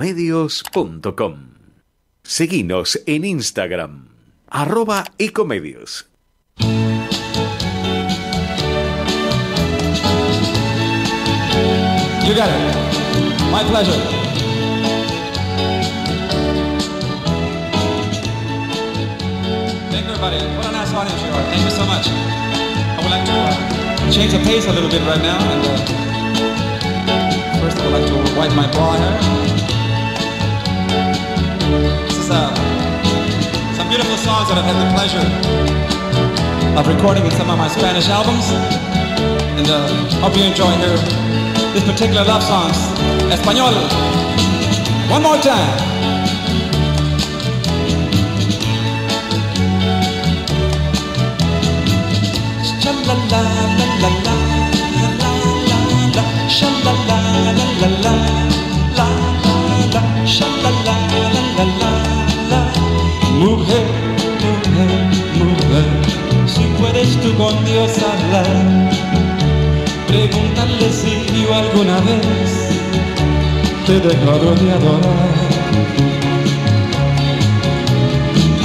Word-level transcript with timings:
Medios.com. 0.00 1.58
Seguinos 2.22 3.02
en 3.04 3.26
Instagram, 3.26 4.08
arroba 4.48 5.04
ecomedios. 5.18 6.08
You 12.24 12.34
got 12.34 12.48
it. 12.48 12.76
My 13.52 13.62
pleasure. 13.68 13.92
Thank 19.90 20.06
you, 20.06 20.12
everybody. 20.12 20.38
What 20.56 20.64
a 20.64 20.72
nice 20.72 20.94
audience 20.94 21.20
you 21.20 21.28
are. 21.28 21.44
Thank 21.52 21.62
you 21.62 21.70
so 21.76 21.84
much. 21.84 22.08
I 22.08 23.00
would 23.02 23.10
like 23.10 23.26
to 23.26 23.32
uh, 23.36 24.10
change 24.10 24.32
the 24.32 24.38
pace 24.48 24.66
a 24.66 24.72
little 24.72 24.88
bit 24.88 25.02
right 25.02 25.20
now. 25.20 25.36
And 25.52 25.66
uh, 25.66 25.76
first, 27.60 27.76
I 27.76 27.84
would 27.84 28.00
like 28.00 28.06
to 28.08 28.38
wipe 28.38 28.54
my 28.56 28.66
bra 28.72 28.96
hair. 28.96 29.59
Uh, 32.32 32.54
some 33.74 33.88
beautiful 33.88 34.16
songs 34.16 34.48
that 34.48 34.56
I've 34.56 34.64
had 34.64 34.78
the 34.78 34.86
pleasure 34.94 35.26
of 36.78 36.86
recording 36.86 37.24
in 37.26 37.32
some 37.32 37.50
of 37.50 37.58
my 37.58 37.66
Spanish 37.66 38.08
albums. 38.08 38.46
And 39.58 39.66
uh, 39.66 39.90
hope 40.22 40.36
you 40.36 40.44
enjoy 40.44 40.70
here 40.78 40.94
this 41.74 41.82
particular 41.82 42.22
love 42.22 42.42
song, 42.46 42.70
Espanol. 43.34 43.74
One 45.10 45.22
more 45.26 45.38
time. 45.42 45.74
Sha-la-la, 52.78 53.42
la-la-la, 53.78 54.36
la-la-la, 55.18 56.24
sha-la-la, 56.46 57.18
la-la-la, 57.58 58.14
la-la-la, 58.94 60.02
sha-la-la, 60.26 60.94
la-la-la, 61.10 61.34
la. 61.34 61.39
Mujer, 63.38 63.86
mujer, 64.44 64.90
mujer, 65.38 65.88
si 66.46 66.64
puedes 66.80 67.20
tú 67.20 67.34
con 67.36 67.64
Dios 67.64 67.90
hablar 67.98 68.90
Pregúntale 70.10 70.90
si 70.90 71.24
yo 71.40 71.54
alguna 71.54 72.00
vez 72.00 72.70
te 73.86 73.96
he 73.96 74.00
dejado 74.00 74.54
de 74.56 74.72
adorar. 74.72 75.30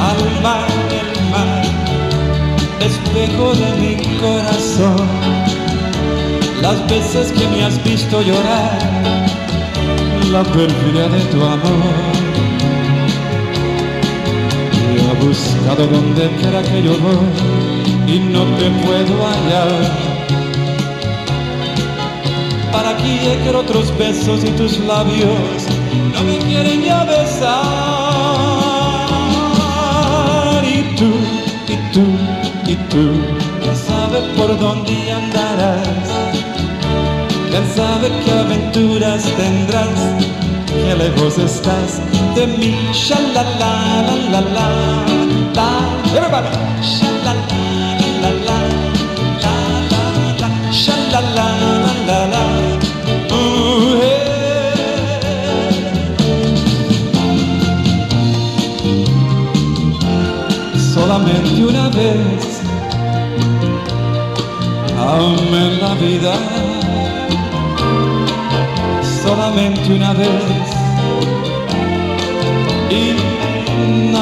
Al 0.09 0.41
mar, 0.41 0.67
mar, 1.29 1.63
espejo 2.79 3.53
de 3.53 3.71
mi 3.79 4.17
corazón. 4.17 5.07
Las 6.63 6.87
veces 6.89 7.31
que 7.31 7.47
me 7.49 7.63
has 7.63 7.83
visto 7.83 8.19
llorar, 8.21 8.79
la 10.31 10.43
perfidia 10.43 11.07
de 11.09 11.19
tu 11.25 11.43
amor. 11.43 12.24
Buscado 15.65 15.87
donde 15.87 16.29
quiera 16.37 16.61
que 16.61 16.83
yo 16.83 16.91
voy 16.99 17.17
y 18.07 18.19
no 18.19 18.43
te 18.57 18.69
puedo 18.85 19.25
hallar. 19.25 19.67
Para 22.71 22.89
aquí 22.91 23.19
quiero 23.43 23.59
otros 23.61 23.97
besos 23.97 24.43
y 24.43 24.49
tus 24.51 24.77
labios 24.79 25.65
no 26.13 26.23
me 26.23 26.37
quieren 26.39 26.83
ya 26.83 27.03
besar. 27.05 27.55
Y 30.63 30.95
tú, 30.95 31.11
y 31.67 31.75
tú, 31.93 32.03
y 32.67 32.75
tú, 32.89 33.11
quién 33.61 33.75
sabe 33.75 34.19
por 34.37 34.59
dónde 34.59 35.11
andarás, 35.11 35.87
quién 37.49 37.65
sabe 37.75 38.11
qué 38.23 38.31
aventuras 38.31 39.23
tendrás, 39.35 39.89
qué 40.85 40.95
lejos 40.95 41.37
estás 41.37 41.99
de 42.35 42.47
mí. 42.47 42.75
Sha 42.93 43.19
la 43.33 43.43
la 43.43 43.71
la 44.07 44.15
la 44.31 44.41
la 44.41 44.61
la. 44.61 45.67
La 46.13 46.21
la 46.21 46.29
la 46.31 46.41
la 46.41 46.51
la 47.25 47.33
la 48.21 48.31
la. 48.47 48.57
La 52.07 52.27
la. 52.33 52.43
Solamente 60.93 61.63
una 61.65 61.89
vez 61.89 62.61
amé 64.97 65.63
la 65.81 65.93
vida. 65.95 66.33
Solamente 69.23 69.93
una 69.93 70.13
vez 70.13 70.74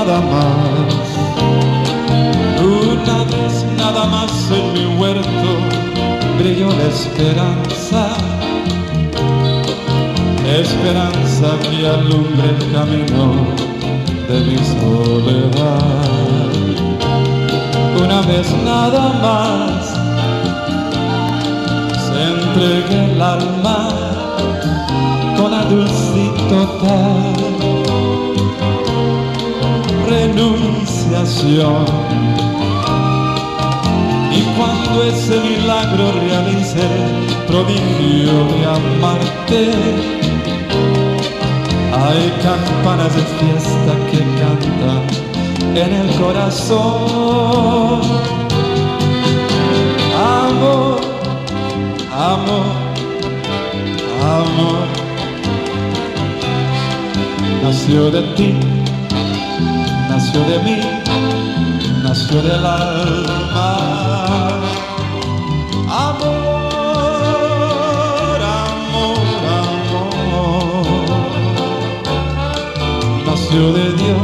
nada 0.05 0.19
más. 0.21 1.07
Una 2.61 3.23
vez 3.23 3.65
nada 3.77 4.05
más 4.05 4.31
en 4.51 4.73
mi 4.73 4.85
huerto 4.99 5.49
brilló 6.37 6.67
la 6.67 6.85
esperanza. 6.85 8.01
Esperanza 10.59 11.47
que 11.61 11.87
alumbre 11.87 12.49
el 12.49 12.71
camino 12.73 13.23
de 14.27 14.39
mi 14.41 14.57
soledad. 14.57 15.83
Una 18.03 18.21
vez 18.21 18.47
nada 18.65 19.03
más 19.25 19.93
se 22.05 22.19
entregue 22.35 23.13
el 23.13 23.21
alma 23.21 23.89
con 25.37 25.51
la 25.51 25.63
dulcito 25.65 26.67
total 26.79 27.72
renunciación. 30.43 31.85
Y 34.31 34.41
cuando 34.57 35.03
ese 35.03 35.39
milagro 35.39 36.11
realicé, 36.11 36.87
prodigio 37.47 38.45
de 38.51 38.65
amarte, 38.65 39.71
hay 42.03 42.33
campanas 42.41 43.15
de 43.15 43.23
fiesta 43.39 43.93
que 44.09 44.19
cantan 44.39 45.03
en 45.75 45.93
el 45.93 46.09
corazón. 46.19 48.01
Amor, 50.15 50.99
amor, 52.11 52.65
amor, 54.21 54.87
nació 57.63 58.11
de 58.11 58.21
ti, 58.35 58.55
nació 60.13 60.41
de 60.45 60.59
mí, 60.59 60.79
nació 62.03 62.39
del 62.43 62.63
alma. 62.63 63.77
Amor, 65.89 66.79
amor, 68.61 69.19
amor, 70.19 70.53
nació 73.25 73.73
de 73.73 73.85
Dios 74.01 74.21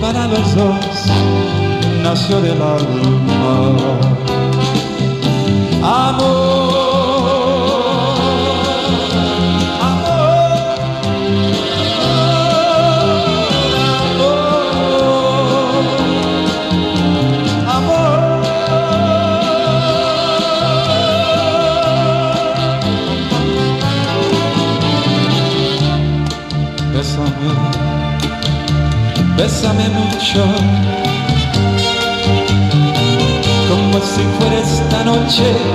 para 0.00 0.28
los 0.28 0.54
dos, 0.54 0.76
nació 2.04 2.40
del 2.40 2.62
alma. 2.62 4.13
Esta 35.40 35.73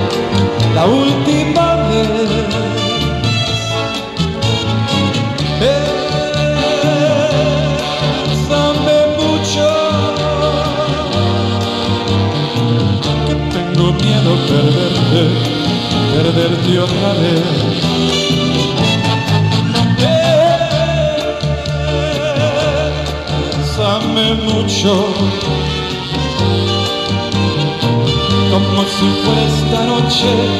esta 30.22 30.59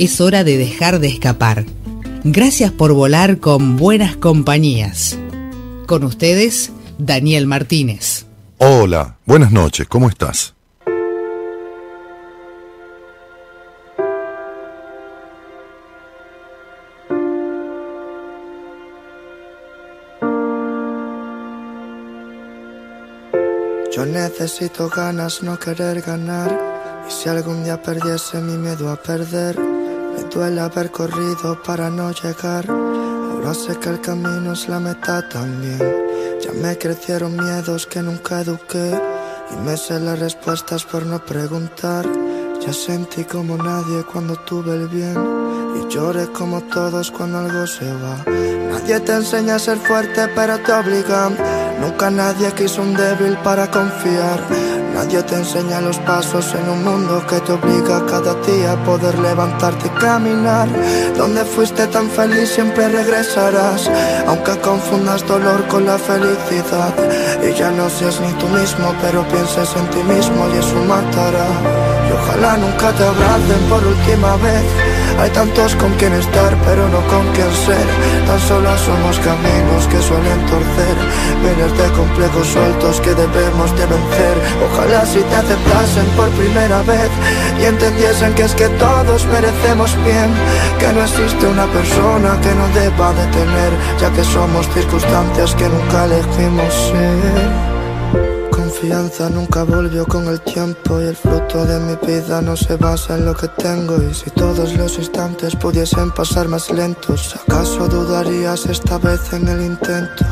Es 0.00 0.18
hora 0.22 0.44
de 0.44 0.56
dejar 0.56 0.98
de 0.98 1.08
escapar. 1.08 1.66
Gracias 2.24 2.72
por 2.72 2.94
volar 2.94 3.38
con 3.38 3.76
buenas 3.76 4.16
compañías. 4.16 5.18
Con 5.86 6.04
ustedes, 6.04 6.72
Daniel 6.96 7.46
Martínez. 7.46 8.24
Hola, 8.56 9.18
buenas 9.26 9.52
noches, 9.52 9.86
¿cómo 9.88 10.08
estás? 10.08 10.54
Yo 23.92 24.06
necesito 24.06 24.88
ganas, 24.88 25.42
no 25.42 25.58
querer 25.58 26.00
ganar. 26.00 26.58
Y 27.06 27.12
si 27.12 27.28
algún 27.28 27.64
día 27.64 27.82
perdiese 27.82 28.40
mi 28.40 28.56
miedo 28.56 28.90
a 28.90 28.96
perder, 28.96 29.58
me 30.20 30.28
duele 30.28 30.60
haber 30.60 30.90
corrido 30.90 31.60
para 31.62 31.90
no 31.90 32.10
llegar. 32.12 32.68
Ahora 32.68 33.54
sé 33.54 33.76
que 33.78 33.88
el 33.88 34.00
camino 34.00 34.52
es 34.52 34.68
la 34.68 34.78
meta 34.78 35.26
también. 35.28 35.78
Ya 36.40 36.52
me 36.52 36.76
crecieron 36.76 37.36
miedos 37.36 37.86
que 37.86 38.02
nunca 38.02 38.40
eduqué. 38.40 39.00
Y 39.52 39.56
me 39.64 39.76
sé 39.76 39.98
las 39.98 40.18
respuestas 40.18 40.84
por 40.84 41.06
no 41.06 41.24
preguntar. 41.24 42.06
Ya 42.60 42.72
sentí 42.72 43.24
como 43.24 43.56
nadie 43.56 44.04
cuando 44.04 44.36
tuve 44.36 44.74
el 44.74 44.88
bien. 44.88 45.16
Y 45.76 45.92
lloré 45.92 46.26
como 46.32 46.60
todos 46.62 47.10
cuando 47.10 47.38
algo 47.38 47.66
se 47.66 47.90
va. 47.92 48.24
Nadie 48.70 49.00
te 49.00 49.12
enseña 49.12 49.56
a 49.56 49.58
ser 49.58 49.78
fuerte, 49.78 50.28
pero 50.34 50.58
te 50.58 50.72
obligan. 50.72 51.36
Nunca 51.80 52.10
nadie 52.10 52.52
quiso 52.52 52.82
un 52.82 52.94
débil 52.94 53.36
para 53.38 53.70
confiar. 53.70 54.79
Nadie 55.00 55.22
te 55.22 55.34
enseña 55.34 55.80
los 55.80 55.96
pasos 56.00 56.54
en 56.54 56.68
un 56.68 56.84
mundo 56.84 57.26
que 57.26 57.40
te 57.40 57.52
obliga 57.52 58.04
cada 58.04 58.34
día 58.42 58.72
a 58.72 58.84
poder 58.84 59.18
levantarte 59.18 59.86
y 59.86 59.98
caminar. 59.98 60.68
Donde 61.16 61.42
fuiste 61.46 61.86
tan 61.86 62.10
feliz 62.10 62.50
siempre 62.50 62.86
regresarás, 62.86 63.90
aunque 64.26 64.58
confundas 64.58 65.26
dolor 65.26 65.66
con 65.68 65.86
la 65.86 65.96
felicidad. 65.96 66.92
Y 67.42 67.54
ya 67.54 67.70
no 67.70 67.88
seas 67.88 68.20
ni 68.20 68.30
tú 68.34 68.46
mismo, 68.48 68.94
pero 69.00 69.26
pienses 69.28 69.74
en 69.74 69.88
ti 69.88 70.02
mismo 70.02 70.46
y 70.54 70.58
eso 70.58 70.84
matará. 70.84 71.48
Y 72.06 72.12
ojalá 72.12 72.58
nunca 72.58 72.92
te 72.92 73.02
abracen 73.02 73.62
por 73.70 73.82
última 73.82 74.36
vez. 74.36 74.89
Hay 75.18 75.30
tantos 75.30 75.74
con 75.76 75.92
quien 75.94 76.12
estar, 76.12 76.56
pero 76.64 76.88
no 76.88 77.00
con 77.08 77.26
quien 77.32 77.50
ser. 77.52 77.86
Tan 78.26 78.40
solo 78.40 78.70
somos 78.78 79.18
caminos 79.18 79.86
que 79.90 80.00
suelen 80.00 80.40
torcer. 80.46 80.96
Miles 81.42 81.72
de 81.76 81.88
complejos 81.92 82.46
sueltos 82.46 83.00
que 83.00 83.14
debemos 83.14 83.70
de 83.76 83.86
vencer. 83.86 84.36
Ojalá 84.70 85.04
si 85.06 85.20
te 85.20 85.36
aceptasen 85.36 86.06
por 86.16 86.28
primera 86.30 86.82
vez 86.82 87.10
y 87.60 87.64
entendiesen 87.64 88.34
que 88.34 88.44
es 88.44 88.54
que 88.54 88.68
todos 88.80 89.26
merecemos 89.26 89.94
bien. 90.04 90.30
Que 90.78 90.92
no 90.92 91.02
existe 91.02 91.46
una 91.46 91.66
persona 91.66 92.38
que 92.40 92.52
no 92.54 92.66
deba 92.68 93.12
de 93.12 93.26
tener, 93.26 93.72
ya 94.00 94.10
que 94.10 94.24
somos 94.24 94.68
circunstancias 94.74 95.54
que 95.54 95.68
nunca 95.68 96.04
elegimos 96.04 96.72
ser. 96.74 98.39
Confianza 98.80 99.28
nunca 99.28 99.62
volvió 99.64 100.06
con 100.06 100.26
el 100.26 100.40
tiempo 100.40 101.02
y 101.02 101.04
el 101.04 101.14
fruto 101.14 101.66
de 101.66 101.78
mi 101.80 101.96
vida 101.96 102.40
no 102.40 102.56
se 102.56 102.76
basa 102.76 103.18
en 103.18 103.26
lo 103.26 103.34
que 103.34 103.46
tengo 103.48 104.02
y 104.02 104.14
si 104.14 104.30
todos 104.30 104.72
los 104.74 104.96
instantes 104.96 105.54
pudiesen 105.54 106.10
pasar 106.12 106.48
más 106.48 106.70
lentos, 106.70 107.36
¿acaso 107.36 107.88
dudarías 107.88 108.64
esta 108.64 108.96
vez 108.96 109.34
en 109.34 109.48
el 109.48 109.66
intento? 109.66 110.24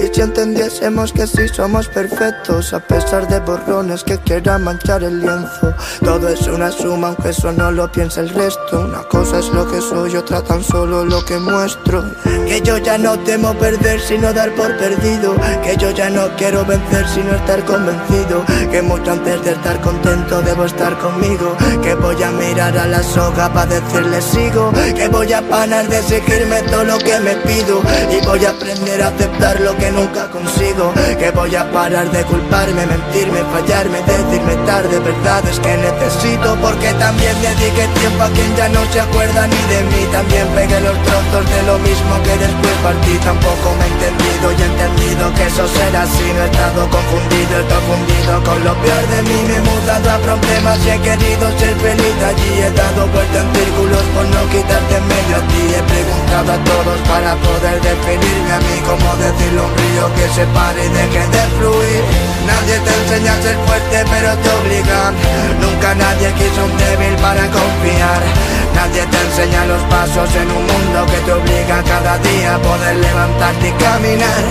Y 0.00 0.14
si 0.14 0.20
entendiésemos 0.20 1.12
que 1.12 1.26
sí 1.26 1.48
somos 1.48 1.88
perfectos, 1.88 2.72
a 2.72 2.80
pesar 2.80 3.28
de 3.28 3.40
borrones 3.40 4.04
que 4.04 4.18
quieran 4.18 4.64
manchar 4.64 5.02
el 5.02 5.20
lienzo. 5.20 5.74
Todo 6.04 6.28
es 6.28 6.46
una 6.46 6.70
suma, 6.70 7.08
aunque 7.08 7.30
eso 7.30 7.52
no 7.52 7.70
lo 7.70 7.90
piensa 7.90 8.20
el 8.20 8.28
resto. 8.30 8.80
Una 8.80 9.02
cosa 9.04 9.38
es 9.38 9.48
lo 9.48 9.70
que 9.70 9.80
soy, 9.80 10.16
otra 10.16 10.42
tan 10.42 10.62
solo 10.62 11.04
lo 11.04 11.24
que 11.24 11.38
muestro. 11.38 12.04
Que 12.46 12.60
yo 12.60 12.78
ya 12.78 12.98
no 12.98 13.18
temo 13.20 13.54
perder, 13.54 14.00
sino 14.00 14.32
dar 14.32 14.54
por 14.54 14.76
perdido. 14.76 15.34
Que 15.64 15.76
yo 15.76 15.90
ya 15.90 16.10
no 16.10 16.28
quiero 16.36 16.64
vencer, 16.64 17.06
sino 17.08 17.34
estar 17.34 17.64
convencido. 17.64 18.44
Que 18.70 18.82
mucho 18.82 19.12
antes 19.12 19.44
de 19.44 19.52
estar 19.52 19.80
contento 19.80 20.42
debo 20.42 20.64
estar 20.64 20.96
conmigo. 20.98 21.56
Que 21.82 21.94
voy 21.94 22.22
a 22.22 22.30
mirar 22.30 22.76
a 22.76 22.86
la 22.86 23.02
soga 23.02 23.52
para 23.52 23.66
decirle 23.66 24.20
sigo. 24.20 24.72
Que 24.94 25.08
voy 25.08 25.32
a 25.32 25.42
parar 25.42 25.88
de 25.88 26.02
seguirme 26.02 26.62
todo 26.62 26.84
lo 26.84 26.98
que 26.98 27.18
me 27.20 27.36
pido. 27.36 27.82
Y 28.10 28.24
voy 28.24 28.44
a 28.44 28.50
aprender 28.50 29.02
a 29.02 29.08
aceptar 29.08 29.60
lo 29.60 29.76
que 29.78 29.90
nunca 29.92 30.28
consigo. 30.30 30.92
Que 31.18 31.30
voy 31.30 31.54
a 31.54 31.70
parar 31.70 32.10
de 32.10 32.22
culparme, 32.24 32.86
mentirme, 32.86 33.40
fallarme, 33.52 33.98
decirme 34.02 34.54
tarde. 34.66 34.98
Verdades 34.98 35.58
que 35.60 35.76
necesito 35.76 36.56
porque 36.60 36.92
también 36.94 37.34
dediqué 37.40 37.86
tiempo 38.00 38.22
a 38.22 38.30
quien 38.30 38.56
ya 38.56 38.68
no 38.68 38.82
se 38.92 39.00
acuerda 39.00 39.46
ni 39.46 39.60
de 39.72 39.80
mí. 39.90 40.02
También 40.12 40.46
pegué 40.54 40.80
los 40.80 40.98
trozos 41.02 41.44
de 41.48 41.62
lo 41.62 41.78
mismo 41.78 42.12
que 42.24 42.34
después 42.36 42.74
partí. 42.82 43.14
Tampoco 43.24 43.66
me 43.78 43.84
he 43.84 43.90
entendido 43.94 44.46
y 44.52 44.58
he 44.62 44.66
entendido 44.66 45.22
que 45.34 45.44
eso 45.46 45.64
será 45.68 46.02
así. 46.02 46.26
No 46.34 46.42
he 46.42 46.50
estado 46.50 46.82
confundido, 46.90 47.52
he 47.58 47.66
confundido 47.70 48.32
con 48.44 48.58
lo 48.64 48.74
peor 48.82 49.04
de 49.14 49.20
mí. 49.22 49.38
Me 49.48 49.56
he 49.56 49.62
mudado 49.62 50.06
a 50.10 50.18
problemas 50.18 50.78
y 50.84 50.90
he 50.90 50.98
querido 50.98 51.44
ser 51.58 51.74
feliz 51.78 52.16
allí. 52.26 52.50
He 52.62 52.70
dado 52.74 53.06
vuelta 53.14 53.38
en 53.40 53.48
círculos 53.54 54.04
por 54.14 54.26
no 54.26 54.42
quitarte 54.50 54.94
en 54.98 55.06
medio 55.06 55.34
a 55.38 55.42
ti. 55.46 55.62
He 55.72 55.82
preguntado 55.82 56.50
a 56.52 56.58
todos 56.66 56.98
para 57.08 57.30
poder 57.36 57.76
definirme 57.80 58.52
a 58.52 58.60
mí. 58.60 58.76
Como 58.88 59.08
decirlo 59.16 59.67
que 60.16 60.28
se 60.34 60.46
pare 60.54 60.84
y 60.84 60.88
deje 60.88 61.22
de 61.28 61.42
fluir. 61.58 62.02
Nadie 62.46 62.76
te 62.80 62.92
enseña 63.02 63.32
a 63.34 63.42
ser 63.42 63.56
fuerte, 63.66 64.04
pero 64.08 64.30
te 64.38 64.50
obligan. 64.60 65.12
Nunca 65.60 65.94
nadie 65.94 66.32
quiso 66.38 66.64
un 66.64 66.74
débil 66.78 67.14
para 67.20 67.44
confiar. 67.50 68.22
Nadie 68.74 69.02
te 69.10 69.18
enseña 69.18 69.66
los 69.66 69.82
pasos 69.90 70.30
en 70.36 70.48
un 70.48 70.64
mundo 70.70 70.98
que 71.10 71.18
te 71.26 71.32
obliga 71.32 71.82
cada 71.82 72.18
día 72.18 72.54
a 72.54 72.58
poder 72.58 72.96
levantarte 72.96 73.68
y 73.68 73.72
caminar. 73.72 74.42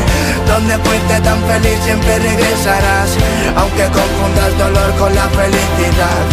Donde 0.48 0.74
fuiste 0.84 1.16
tan 1.22 1.40
feliz 1.48 1.80
siempre 1.86 2.20
regresarás, 2.20 3.10
aunque 3.56 3.86
confundas 3.88 4.52
dolor 4.58 4.92
con 5.00 5.16
la 5.16 5.28
felicidad. 5.30 6.24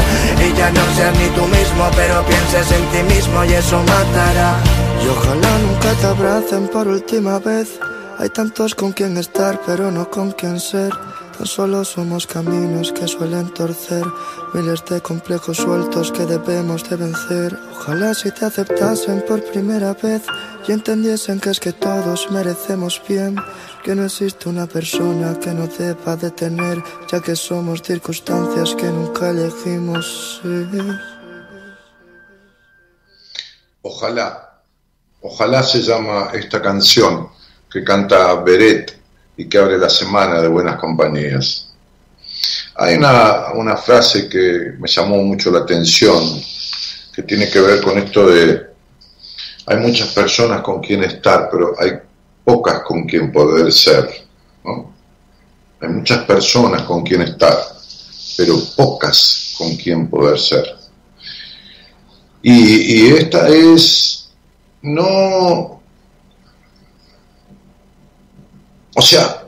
Y 0.42 0.52
ya 0.58 0.70
no 0.70 0.82
seas 0.96 1.14
ni 1.16 1.28
tú 1.38 1.44
mismo, 1.46 1.84
pero 1.94 2.24
pienses 2.26 2.66
en 2.72 2.84
ti 2.92 3.14
mismo 3.14 3.44
y 3.44 3.52
eso 3.54 3.78
matará. 3.78 4.58
Y 5.02 5.08
ojalá 5.08 5.50
nunca 5.62 5.90
te 6.00 6.06
abracen 6.06 6.68
por 6.68 6.88
última 6.88 7.38
vez. 7.38 7.78
Hay 8.24 8.30
tantos 8.30 8.74
con 8.74 8.92
quien 8.92 9.18
estar, 9.18 9.60
pero 9.66 9.90
no 9.90 10.08
con 10.08 10.32
quien 10.32 10.58
ser. 10.58 10.90
Tan 11.36 11.46
solo 11.46 11.84
somos 11.84 12.26
caminos 12.26 12.90
que 12.90 13.06
suelen 13.06 13.52
torcer, 13.52 14.02
miles 14.54 14.82
de 14.86 15.02
complejos 15.02 15.58
sueltos 15.58 16.10
que 16.10 16.24
debemos 16.24 16.88
de 16.88 16.96
vencer. 16.96 17.54
Ojalá 17.72 18.14
si 18.14 18.30
te 18.30 18.46
aceptasen 18.46 19.22
por 19.28 19.44
primera 19.44 19.92
vez 19.92 20.22
y 20.66 20.72
entendiesen 20.72 21.38
que 21.38 21.50
es 21.50 21.60
que 21.60 21.74
todos 21.74 22.30
merecemos 22.30 23.02
bien, 23.06 23.36
que 23.84 23.94
no 23.94 24.06
existe 24.06 24.48
una 24.48 24.66
persona 24.66 25.38
que 25.38 25.52
no 25.52 25.66
deba 25.66 26.16
de 26.16 26.30
tener, 26.30 26.82
ya 27.12 27.20
que 27.20 27.36
somos 27.36 27.82
circunstancias 27.82 28.74
que 28.74 28.86
nunca 28.86 29.28
elegimos 29.28 30.40
ser. 30.40 30.98
Ojalá, 33.82 34.62
ojalá 35.20 35.62
se 35.62 35.82
llama 35.82 36.30
esta 36.32 36.62
canción 36.62 37.34
que 37.74 37.82
canta 37.82 38.32
Beret 38.36 38.96
y 39.36 39.48
que 39.48 39.58
abre 39.58 39.76
la 39.76 39.90
semana 39.90 40.40
de 40.40 40.46
buenas 40.46 40.76
compañías. 40.76 41.74
Hay 42.76 42.94
una, 42.94 43.52
una 43.54 43.76
frase 43.76 44.28
que 44.28 44.74
me 44.78 44.86
llamó 44.86 45.16
mucho 45.16 45.50
la 45.50 45.58
atención, 45.58 46.40
que 47.12 47.24
tiene 47.24 47.50
que 47.50 47.60
ver 47.60 47.82
con 47.82 47.98
esto 47.98 48.28
de, 48.28 48.62
hay 49.66 49.76
muchas 49.78 50.10
personas 50.10 50.60
con 50.60 50.80
quien 50.80 51.02
estar, 51.02 51.48
pero 51.50 51.74
hay 51.76 51.94
pocas 52.44 52.84
con 52.84 53.06
quien 53.06 53.32
poder 53.32 53.72
ser. 53.72 54.08
Hay 55.80 55.88
muchas 55.88 56.24
personas 56.26 56.82
con 56.82 57.02
quien 57.02 57.22
estar, 57.22 57.58
pero 58.36 58.54
pocas 58.76 59.52
con 59.58 59.74
quien 59.74 60.08
poder 60.08 60.38
ser. 60.38 60.64
Y, 62.40 62.52
y 62.52 63.10
esta 63.14 63.48
es, 63.48 64.28
no, 64.80 65.73
O 68.94 69.02
sea, 69.02 69.44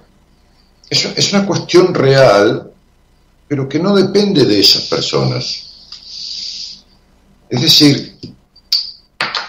es, 0.89 1.05
es 1.05 1.33
una 1.33 1.47
cuestión 1.47 1.95
real, 1.95 2.71
pero 3.49 3.69
que 3.69 3.79
no 3.79 3.95
depende 3.95 4.45
de 4.45 4.61
esas 4.61 4.83
personas. 4.83 5.67
Es 7.49 7.63
decir, 7.63 8.19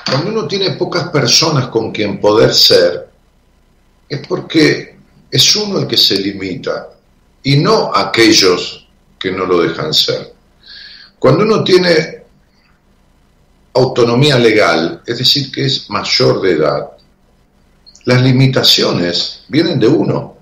cuando 0.10 0.32
uno 0.32 0.48
tiene 0.48 0.72
pocas 0.72 1.10
personas 1.10 1.68
con 1.68 1.92
quien 1.92 2.20
poder 2.20 2.54
ser, 2.54 3.10
es 4.08 4.25
porque 4.27 4.98
es 5.30 5.56
uno 5.56 5.80
el 5.80 5.88
que 5.88 5.98
se 5.98 6.18
limita 6.20 6.89
y 7.44 7.58
no 7.58 7.92
aquellos 7.94 8.88
que 9.20 9.32
no 9.32 9.46
lo 9.46 9.62
dejan 9.62 9.94
ser. 9.94 10.34
Cuando 11.20 11.44
uno 11.44 11.63
tiene 11.63 12.24
autonomía 13.74 14.38
legal, 14.38 15.01
es 15.06 15.18
decir, 15.18 15.51
que 15.51 15.66
es 15.66 15.89
mayor 15.89 16.42
de 16.42 16.51
edad, 16.51 16.97
las 18.07 18.21
limitaciones 18.21 19.43
vienen 19.49 19.77
de 19.77 19.87
uno. 19.87 20.37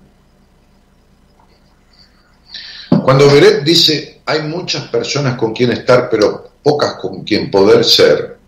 Cuando 3.02 3.28
Beret 3.28 3.64
dice 3.64 4.20
hay 4.24 4.42
muchas 4.42 4.86
personas 4.86 5.36
con 5.36 5.52
quien 5.52 5.72
estar, 5.72 6.08
pero 6.08 6.52
pocas 6.62 6.94
con 6.94 7.24
quien 7.24 7.50
poder 7.50 7.84
ser, 7.84 8.38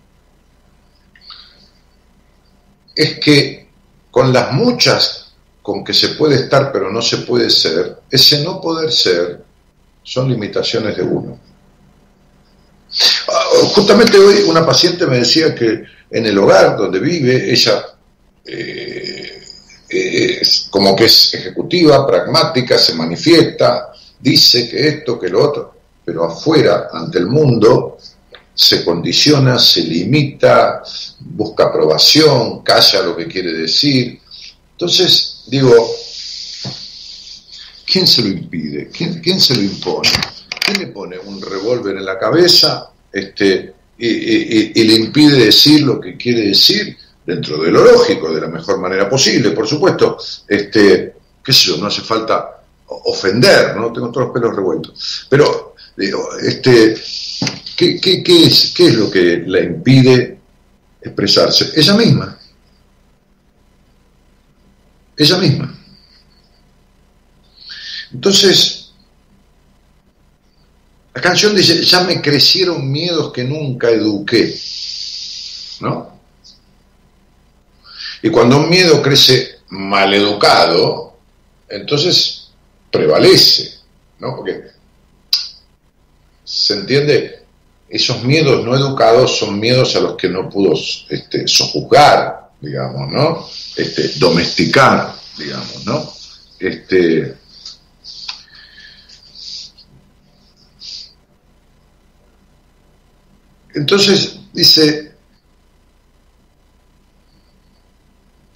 es 2.94 3.18
que 3.18 3.68
con 4.08 4.32
las 4.32 4.52
muchas 4.52 5.32
con 5.62 5.82
que 5.82 5.94
se 5.94 6.10
puede 6.10 6.37
estar 6.37 6.70
pero 6.70 6.88
no 6.88 7.02
se 7.02 7.18
puede 7.18 7.50
ser, 7.50 7.98
ese 8.08 8.44
no 8.44 8.60
poder 8.60 8.92
ser 8.92 9.42
son 10.04 10.30
limitaciones 10.30 10.96
de 10.96 11.02
uno. 11.02 11.40
Ah, 13.28 13.44
justamente 13.75 14.16
hoy 14.16 14.44
una 14.46 14.64
paciente 14.64 15.06
me 15.06 15.18
decía 15.18 15.56
que 15.56 15.82
en 16.08 16.25
el 16.25 16.38
hogar 16.38 16.76
donde 16.76 17.00
vive, 17.00 17.52
ella 17.52 17.98
eh, 18.49 19.38
es 19.88 20.69
como 20.71 20.95
que 20.95 21.07
es 21.07 21.35
ejecutiva, 21.35 22.07
pragmática, 22.07 22.78
se 22.78 22.95
manifiesta, 22.95 23.93
dice 24.19 24.69
que 24.69 24.88
esto, 24.88 25.19
que 25.19 25.28
lo 25.28 25.49
otro, 25.49 25.75
pero 26.05 26.25
afuera, 26.25 26.88
ante 26.93 27.19
el 27.19 27.26
mundo, 27.26 27.99
se 28.55 28.85
condiciona, 28.85 29.59
se 29.59 29.83
limita, 29.83 30.83
busca 31.21 31.64
aprobación, 31.64 32.62
calla 32.62 33.02
lo 33.02 33.17
que 33.17 33.28
quiere 33.28 33.52
decir. 33.52 34.21
Entonces, 34.73 35.45
digo, 35.47 35.73
¿quién 37.87 38.07
se 38.07 38.23
lo 38.23 38.28
impide? 38.28 38.90
¿Quién, 38.90 39.40
se 39.40 39.55
lo 39.55 39.62
impone? 39.62 40.09
¿Quién 40.61 40.78
le 40.81 40.87
pone 40.88 41.19
un 41.19 41.40
revólver 41.40 41.97
en 41.97 42.05
la 42.05 42.19
cabeza 42.19 42.90
este, 43.12 43.75
y 43.97 44.85
le 44.85 44.95
impide 44.95 45.45
decir 45.47 45.83
lo 45.83 46.00
que 46.00 46.17
quiere 46.17 46.49
decir? 46.49 46.97
Dentro 47.28 47.62
de 47.62 47.70
lo 47.70 47.85
lógico, 47.85 48.32
de 48.32 48.40
la 48.40 48.49
mejor 48.49 48.78
manera 48.80 49.06
posible, 49.06 49.50
por 49.50 49.68
supuesto, 49.68 50.16
este, 50.49 51.14
qué 51.44 51.52
sé 51.52 51.66
yo, 51.66 51.76
no 51.76 51.88
hace 51.88 52.00
falta 52.00 52.62
ofender, 52.87 53.76
¿no? 53.76 53.92
Tengo 53.92 54.11
todos 54.11 54.28
los 54.28 54.35
pelos 54.35 54.56
revueltos. 54.56 55.26
Pero, 55.28 55.75
este, 56.40 56.97
¿qué, 57.76 58.00
qué, 58.00 58.23
es, 58.47 58.73
¿qué 58.75 58.87
es 58.87 58.94
lo 58.94 59.11
que 59.11 59.44
la 59.47 59.61
impide 59.61 60.38
expresarse? 61.02 61.70
Ella 61.78 61.94
misma. 61.97 62.38
Ella 65.14 65.37
misma. 65.37 65.78
Entonces, 68.11 68.90
la 71.12 71.20
canción 71.20 71.54
dice, 71.54 71.85
ya 71.85 72.04
me 72.04 72.23
crecieron 72.23 72.90
miedos 72.90 73.30
que 73.35 73.44
nunca 73.44 73.90
eduqué. 73.90 74.58
¿No? 75.82 76.17
Y 78.22 78.30
cuando 78.30 78.56
un 78.56 78.68
miedo 78.68 79.00
crece 79.02 79.58
maleducado, 79.68 81.16
entonces 81.68 82.50
prevalece, 82.90 83.75
¿no? 84.18 84.37
Porque 84.37 84.62
se 86.44 86.75
entiende, 86.75 87.42
esos 87.88 88.22
miedos 88.25 88.64
no 88.64 88.75
educados 88.75 89.38
son 89.38 89.60
miedos 89.60 89.94
a 89.96 90.00
los 90.00 90.16
que 90.16 90.28
no 90.28 90.48
pudo 90.48 90.75
este, 91.08 91.46
sojuzgar, 91.46 92.50
digamos, 92.60 93.12
¿no? 93.12 93.48
Este, 93.76 94.08
domesticar, 94.18 95.14
digamos, 95.37 95.84
¿no? 95.84 96.12
Este, 96.58 97.37
entonces 103.75 104.38
dice, 104.52 105.08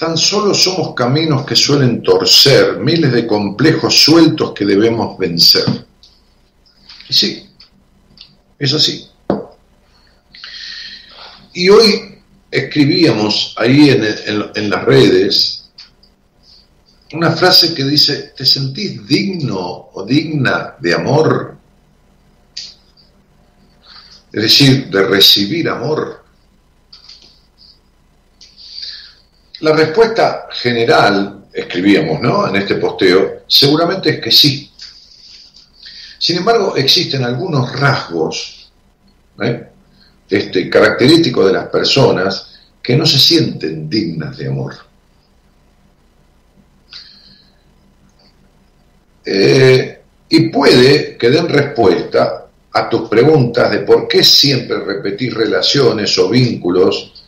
tan 0.03 0.19
solo 0.19 0.53
somos 0.53 0.97
caminos 0.97 1.47
que 1.47 1.55
suelen 1.55 2.03
torcer, 2.03 2.79
miles 2.79 3.13
de 3.13 3.25
complejos 3.25 4.03
sueltos 4.03 4.53
que 4.53 4.65
debemos 4.65 5.17
vencer. 5.17 5.63
Y 7.09 7.15
sí, 7.15 7.49
es 8.59 8.75
así. 8.75 9.07
Y 11.55 11.69
hoy 11.69 12.19
escribíamos 12.51 13.55
ahí 13.57 13.91
en, 13.91 14.71
las 14.71 14.85
redes 14.85 15.71
una 17.13 17.31
frase 17.37 17.73
que 17.73 17.85
dice, 17.85 18.33
¿te 18.37 18.45
sentís 18.45 19.07
digno 19.07 19.91
o 19.93 20.05
digna 20.05 20.75
de 20.81 20.95
amor? 20.95 21.57
Es 24.33 24.43
decir, 24.43 24.89
de 24.89 25.05
recibir 25.05 25.69
amor. 25.69 26.22
La 29.63 29.73
respuesta 29.77 30.49
general, 30.51 31.45
escribíamos, 31.53 32.21
¿no? 32.21 32.49
En 32.49 32.57
este 32.57 32.75
posteo, 32.75 33.45
seguramente 33.47 34.11
es 34.11 34.21
que 34.21 34.33
sí. 34.33 34.69
Sin 36.19 36.39
embargo, 36.39 36.75
existen 36.77 37.23
algunos 37.23 37.79
rasgos 37.79 38.73
¿eh? 39.41 39.69
este, 40.29 40.69
característico 40.69 41.47
de 41.47 41.53
las 41.53 41.69
personas 41.69 42.59
que 42.83 42.97
no 42.97 43.07
se 43.07 43.21
sienten 43.21 43.89
dignas 43.89 44.37
de 44.37 44.49
amor. 44.49 44.75
Eh, 49.25 50.01
y 50.29 50.41
puede 50.49 51.17
que 51.17 51.31
den 51.31 51.49
respuesta 51.49 52.49
a 52.73 52.89
tus 52.89 53.09
preguntas 53.09 53.71
de 53.71 53.79
por 53.81 54.09
qué 54.09 54.25
siempre 54.25 54.81
repetir 54.81 55.37
relaciones 55.37 56.19
o 56.19 56.29
vínculos 56.29 57.22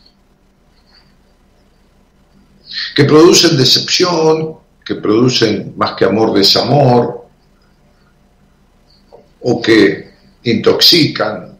que 2.95 3.03
producen 3.03 3.57
decepción, 3.57 4.55
que 4.83 4.95
producen 4.95 5.73
más 5.75 5.93
que 5.93 6.05
amor 6.05 6.33
desamor, 6.33 7.25
o 9.41 9.61
que 9.61 10.11
intoxican, 10.43 11.57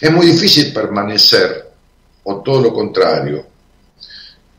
es 0.00 0.12
muy 0.12 0.26
difícil 0.26 0.72
permanecer, 0.74 1.70
o 2.24 2.42
todo 2.42 2.60
lo 2.60 2.74
contrario, 2.74 3.46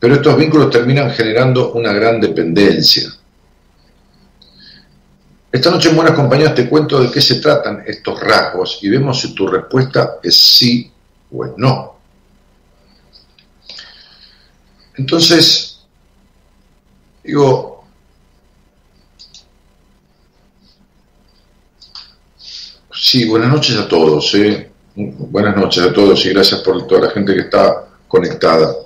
pero 0.00 0.14
estos 0.16 0.36
vínculos 0.36 0.68
terminan 0.68 1.12
generando 1.12 1.72
una 1.72 1.92
gran 1.92 2.20
dependencia. 2.20 3.08
Esta 5.52 5.70
noche 5.70 5.90
en 5.90 5.96
Buenas 5.96 6.14
Compañías 6.14 6.54
te 6.54 6.68
cuento 6.68 7.00
de 7.00 7.10
qué 7.10 7.20
se 7.20 7.36
tratan 7.36 7.84
estos 7.86 8.18
rasgos 8.18 8.80
y 8.82 8.88
vemos 8.88 9.20
si 9.20 9.34
tu 9.34 9.46
respuesta 9.46 10.18
es 10.22 10.36
sí 10.36 10.90
o 11.32 11.44
es 11.44 11.52
no. 11.56 11.89
Entonces, 15.00 15.78
digo, 17.24 17.84
sí, 22.92 23.26
buenas 23.26 23.48
noches 23.48 23.78
a 23.78 23.88
todos. 23.88 24.34
¿eh? 24.34 24.70
Buenas 24.94 25.56
noches 25.56 25.84
a 25.84 25.92
todos 25.94 26.22
y 26.26 26.34
gracias 26.34 26.60
por 26.60 26.86
toda 26.86 27.06
la 27.06 27.10
gente 27.12 27.32
que 27.32 27.40
está 27.40 27.88
conectada. 28.06 28.76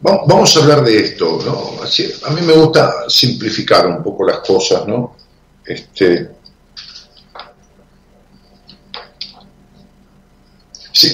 Vamos 0.00 0.56
a 0.56 0.60
hablar 0.60 0.84
de 0.84 0.96
esto, 0.98 1.40
¿no? 1.44 1.82
a 1.82 2.30
mí 2.30 2.42
me 2.42 2.52
gusta 2.52 3.08
simplificar 3.08 3.88
un 3.88 4.04
poco 4.04 4.24
las 4.24 4.38
cosas, 4.38 4.86
¿no? 4.86 5.16
Este, 5.64 6.30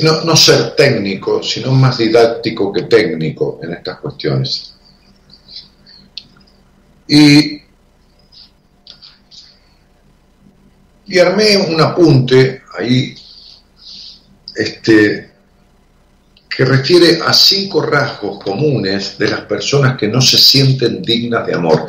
no, 0.02 0.22
no 0.22 0.36
ser 0.36 0.74
técnico, 0.76 1.42
sino 1.42 1.72
más 1.72 1.98
didáctico 1.98 2.72
que 2.72 2.82
técnico 2.82 3.60
en 3.62 3.72
estas 3.74 4.00
cuestiones. 4.00 4.74
Y 7.06 7.62
Y 11.08 11.18
armé 11.18 11.56
un 11.56 11.80
apunte 11.80 12.62
ahí 12.78 13.14
este, 14.54 15.30
que 16.54 16.64
refiere 16.66 17.20
a 17.24 17.32
cinco 17.32 17.80
rasgos 17.80 18.44
comunes 18.44 19.16
de 19.16 19.28
las 19.28 19.40
personas 19.42 19.96
que 19.96 20.06
no 20.06 20.20
se 20.20 20.36
sienten 20.36 21.00
dignas 21.00 21.46
de 21.46 21.54
amor. 21.54 21.88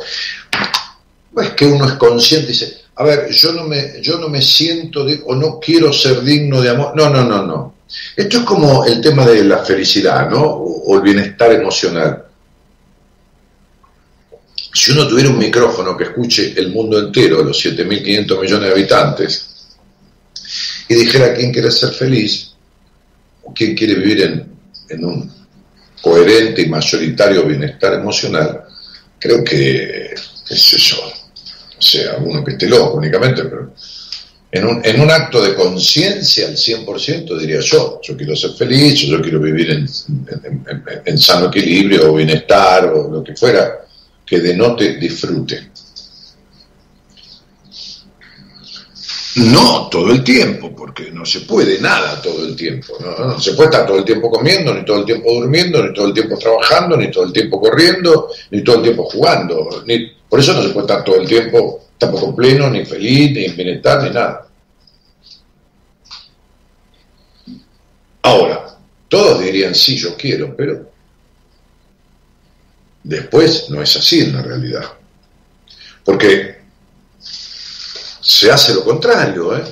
No 1.32 1.42
es 1.42 1.50
que 1.50 1.66
uno 1.66 1.84
es 1.84 1.92
consciente 1.94 2.46
y 2.46 2.52
dice, 2.52 2.78
a 2.96 3.04
ver, 3.04 3.30
yo 3.30 3.52
no 3.52 3.64
me, 3.64 4.00
yo 4.00 4.18
no 4.18 4.28
me 4.30 4.40
siento 4.40 5.06
o 5.26 5.34
no 5.34 5.60
quiero 5.60 5.92
ser 5.92 6.22
digno 6.22 6.62
de 6.62 6.70
amor. 6.70 6.92
No, 6.96 7.10
no, 7.10 7.22
no, 7.22 7.46
no. 7.46 7.74
Esto 8.16 8.38
es 8.38 8.44
como 8.44 8.84
el 8.84 9.00
tema 9.00 9.26
de 9.26 9.44
la 9.44 9.64
felicidad, 9.64 10.30
¿no? 10.30 10.42
o 10.42 10.96
el 10.96 11.02
bienestar 11.02 11.52
emocional 11.52 12.24
si 14.72 14.92
uno 14.92 15.06
tuviera 15.08 15.30
un 15.30 15.38
micrófono 15.38 15.96
que 15.96 16.04
escuche 16.04 16.54
el 16.56 16.70
mundo 16.70 16.98
entero, 16.98 17.42
los 17.42 17.64
7.500 17.64 18.40
millones 18.40 18.68
de 18.68 18.72
habitantes, 18.72 19.48
y 20.88 20.94
dijera 20.94 21.34
quién 21.34 21.52
quiere 21.52 21.70
ser 21.70 21.92
feliz, 21.92 22.52
o 23.42 23.52
quién 23.52 23.74
quiere 23.74 23.94
vivir 23.94 24.22
en, 24.88 25.04
un 25.04 25.30
coherente 26.02 26.62
y 26.62 26.68
mayoritario 26.68 27.44
bienestar 27.44 27.94
emocional, 27.94 28.64
creo 29.18 29.44
que, 29.44 30.14
qué 30.48 30.56
sé 30.56 30.78
yo, 30.78 30.96
o 30.98 31.82
sea, 31.82 32.16
uno 32.18 32.44
que 32.44 32.52
esté 32.52 32.68
loco 32.68 32.96
únicamente, 32.96 33.44
pero 33.44 33.72
en 34.52 34.66
un, 34.66 34.80
en 34.84 35.00
un 35.00 35.10
acto 35.10 35.42
de 35.42 35.54
conciencia 35.54 36.48
al 36.48 36.56
100% 36.56 37.38
diría 37.38 37.60
yo, 37.60 38.00
yo 38.02 38.16
quiero 38.16 38.34
ser 38.34 38.50
feliz, 38.52 38.94
yo 39.00 39.20
quiero 39.20 39.38
vivir 39.38 39.70
en, 39.70 39.88
en 41.04 41.18
sano 41.18 41.46
equilibrio 41.46 42.12
o 42.12 42.16
bienestar 42.16 42.86
o 42.86 43.08
lo 43.08 43.22
que 43.22 43.36
fuera, 43.36 43.86
que 44.26 44.40
denote 44.40 44.96
disfrute. 44.96 45.70
No 49.36 49.88
todo 49.88 50.10
el 50.10 50.24
tiempo, 50.24 50.74
porque 50.74 51.12
no 51.12 51.24
se 51.24 51.42
puede 51.42 51.80
nada 51.80 52.20
todo 52.20 52.44
el 52.44 52.56
tiempo. 52.56 52.94
¿no? 53.00 53.38
se 53.38 53.52
puede 53.52 53.70
estar 53.70 53.86
todo 53.86 53.98
el 53.98 54.04
tiempo 54.04 54.28
comiendo, 54.28 54.74
ni 54.74 54.84
todo 54.84 54.98
el 54.98 55.04
tiempo 55.04 55.32
durmiendo, 55.32 55.86
ni 55.86 55.94
todo 55.94 56.06
el 56.08 56.14
tiempo 56.14 56.36
trabajando, 56.36 56.96
ni 56.96 57.10
todo 57.12 57.24
el 57.24 57.32
tiempo 57.32 57.60
corriendo, 57.60 58.28
ni 58.50 58.64
todo 58.64 58.76
el 58.76 58.82
tiempo 58.82 59.04
jugando. 59.04 59.84
Ni, 59.86 60.08
por 60.28 60.40
eso 60.40 60.52
no 60.54 60.62
se 60.62 60.70
puede 60.70 60.86
estar 60.86 61.04
todo 61.04 61.16
el 61.16 61.28
tiempo 61.28 61.89
tampoco 62.00 62.34
pleno, 62.34 62.68
ni 62.68 62.84
feliz, 62.84 63.30
ni 63.32 63.44
en 63.44 63.56
ni 63.66 64.10
nada. 64.10 64.48
Ahora, 68.22 68.76
todos 69.08 69.40
dirían, 69.40 69.74
sí, 69.74 69.96
yo 69.96 70.16
quiero, 70.16 70.56
pero 70.56 70.90
Después 73.02 73.70
no 73.70 73.82
es 73.82 73.96
así 73.96 74.20
en 74.20 74.34
la 74.34 74.42
realidad. 74.42 74.84
Porque 76.04 76.60
se 77.18 78.50
hace 78.50 78.74
lo 78.74 78.84
contrario, 78.84 79.56
¿eh? 79.56 79.64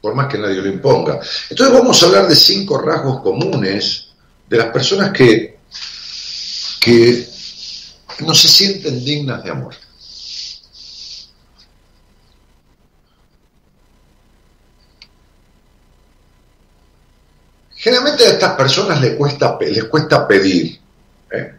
por 0.00 0.14
más 0.14 0.28
que 0.28 0.38
nadie 0.38 0.62
lo 0.62 0.68
imponga. 0.68 1.20
Entonces 1.50 1.74
vamos 1.76 2.02
a 2.02 2.06
hablar 2.06 2.28
de 2.28 2.36
cinco 2.36 2.78
rasgos 2.78 3.20
comunes 3.20 4.08
de 4.48 4.56
las 4.56 4.68
personas 4.68 5.12
que, 5.12 5.58
que 6.80 7.28
no 8.20 8.34
se 8.34 8.48
sienten 8.48 9.04
dignas 9.04 9.42
de 9.42 9.50
amor. 9.50 9.74
Generalmente 17.88 18.26
a 18.26 18.32
estas 18.32 18.52
personas 18.52 19.00
les 19.00 19.14
cuesta, 19.14 19.56
les 19.58 19.84
cuesta 19.84 20.28
pedir, 20.28 20.78
¿eh? 21.32 21.54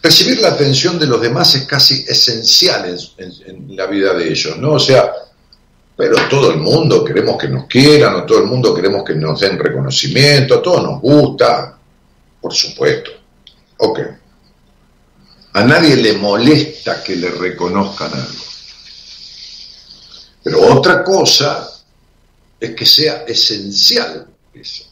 Recibir 0.00 0.40
la 0.40 0.50
atención 0.50 1.00
de 1.00 1.06
los 1.06 1.20
demás 1.20 1.52
es 1.56 1.64
casi 1.64 2.04
esencial 2.06 2.96
en, 3.16 3.76
la 3.76 3.86
vida 3.86 4.14
de 4.14 4.28
ellos, 4.28 4.56
¿no? 4.58 4.74
O 4.74 4.78
sea, 4.78 5.12
pero 5.96 6.14
todo 6.30 6.52
el 6.52 6.58
mundo 6.58 7.04
queremos 7.04 7.36
que 7.38 7.48
nos 7.48 7.66
quieran, 7.66 8.14
o 8.14 8.24
todo 8.24 8.38
el 8.38 8.46
mundo 8.46 8.72
queremos 8.72 9.02
que 9.02 9.16
nos 9.16 9.40
den 9.40 9.58
reconocimiento, 9.58 10.54
a 10.54 10.62
todos 10.62 10.84
nos 10.84 11.00
gusta, 11.00 11.76
por 12.40 12.54
supuesto. 12.54 13.10
Ok. 13.78 13.98
A 15.54 15.64
nadie 15.64 15.96
le 15.96 16.12
molesta 16.18 17.02
que 17.02 17.16
le 17.16 17.32
reconozcan 17.32 18.14
algo. 18.14 18.44
Pero 20.44 20.72
otra 20.72 21.02
cosa 21.02 21.68
es 22.60 22.70
que 22.76 22.86
sea 22.86 23.24
esencial 23.26 24.28
eso. 24.54 24.84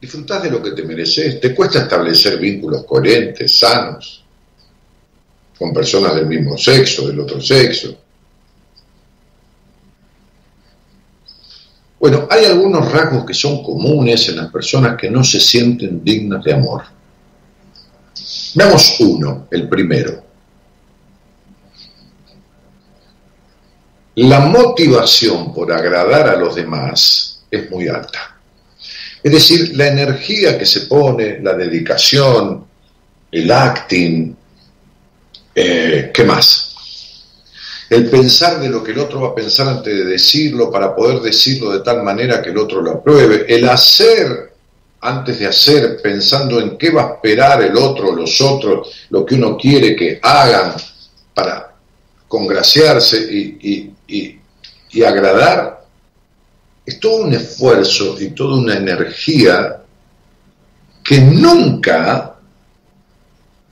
Disfrutás 0.00 0.42
de 0.42 0.50
lo 0.50 0.62
que 0.62 0.72
te 0.72 0.82
mereces. 0.82 1.40
Te 1.40 1.54
cuesta 1.54 1.80
establecer 1.80 2.38
vínculos 2.38 2.84
coherentes, 2.84 3.58
sanos, 3.58 4.24
con 5.58 5.72
personas 5.72 6.14
del 6.14 6.26
mismo 6.26 6.56
sexo, 6.56 7.08
del 7.08 7.20
otro 7.20 7.40
sexo. 7.40 7.96
Bueno, 11.98 12.28
hay 12.30 12.44
algunos 12.44 12.92
rasgos 12.92 13.24
que 13.24 13.34
son 13.34 13.62
comunes 13.62 14.28
en 14.28 14.36
las 14.36 14.52
personas 14.52 14.96
que 14.96 15.10
no 15.10 15.24
se 15.24 15.40
sienten 15.40 16.04
dignas 16.04 16.44
de 16.44 16.52
amor. 16.52 16.84
Veamos 18.54 18.96
uno, 19.00 19.48
el 19.50 19.68
primero. 19.68 20.25
La 24.16 24.40
motivación 24.40 25.52
por 25.52 25.70
agradar 25.70 26.28
a 26.28 26.36
los 26.36 26.54
demás 26.54 27.42
es 27.50 27.70
muy 27.70 27.86
alta. 27.88 28.38
Es 29.22 29.32
decir, 29.32 29.76
la 29.76 29.88
energía 29.88 30.58
que 30.58 30.64
se 30.64 30.82
pone, 30.82 31.40
la 31.42 31.52
dedicación, 31.52 32.64
el 33.30 33.50
acting, 33.50 34.34
eh, 35.54 36.10
¿qué 36.14 36.24
más? 36.24 36.74
El 37.90 38.08
pensar 38.08 38.58
de 38.58 38.70
lo 38.70 38.82
que 38.82 38.92
el 38.92 38.98
otro 38.98 39.20
va 39.20 39.28
a 39.28 39.34
pensar 39.34 39.68
antes 39.68 39.94
de 39.94 40.04
decirlo 40.04 40.70
para 40.70 40.94
poder 40.94 41.20
decirlo 41.20 41.72
de 41.72 41.80
tal 41.80 42.02
manera 42.02 42.40
que 42.40 42.50
el 42.50 42.58
otro 42.58 42.80
lo 42.80 42.92
apruebe. 42.92 43.44
El 43.48 43.68
hacer 43.68 44.54
antes 45.00 45.38
de 45.38 45.46
hacer, 45.46 46.00
pensando 46.00 46.58
en 46.58 46.78
qué 46.78 46.90
va 46.90 47.02
a 47.02 47.14
esperar 47.14 47.62
el 47.62 47.76
otro, 47.76 48.14
los 48.14 48.40
otros, 48.40 49.06
lo 49.10 49.26
que 49.26 49.34
uno 49.34 49.58
quiere 49.58 49.94
que 49.94 50.18
hagan 50.22 50.74
para 51.34 51.74
congraciarse 52.26 53.18
y, 53.18 53.58
y 53.60 53.95
agradar, 55.06 55.84
es 56.84 57.00
todo 57.00 57.24
un 57.24 57.34
esfuerzo 57.34 58.16
y 58.20 58.30
toda 58.30 58.56
una 58.56 58.76
energía 58.76 59.82
que 61.02 61.20
nunca, 61.20 62.36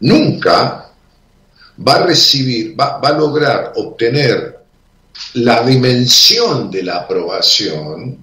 nunca 0.01 0.91
va 1.87 1.95
a 1.95 2.07
recibir, 2.07 2.79
va, 2.79 2.99
va, 2.99 3.09
a 3.09 3.19
lograr 3.19 3.73
obtener 3.77 4.59
la 5.35 5.63
dimensión 5.65 6.71
de 6.71 6.83
la 6.83 6.99
aprobación 6.99 8.19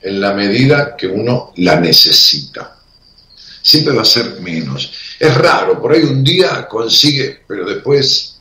en 0.00 0.20
la 0.20 0.34
medida 0.34 0.96
que 0.96 1.06
uno 1.06 1.52
la 1.56 1.78
necesita. 1.80 2.76
Siempre 3.62 3.94
va 3.94 4.02
a 4.02 4.06
ser 4.06 4.40
menos. 4.40 4.92
Es 5.18 5.34
raro, 5.36 5.80
por 5.80 5.92
ahí 5.92 6.02
un 6.02 6.24
día 6.24 6.66
consigue, 6.66 7.42
pero 7.46 7.64
después 7.64 8.31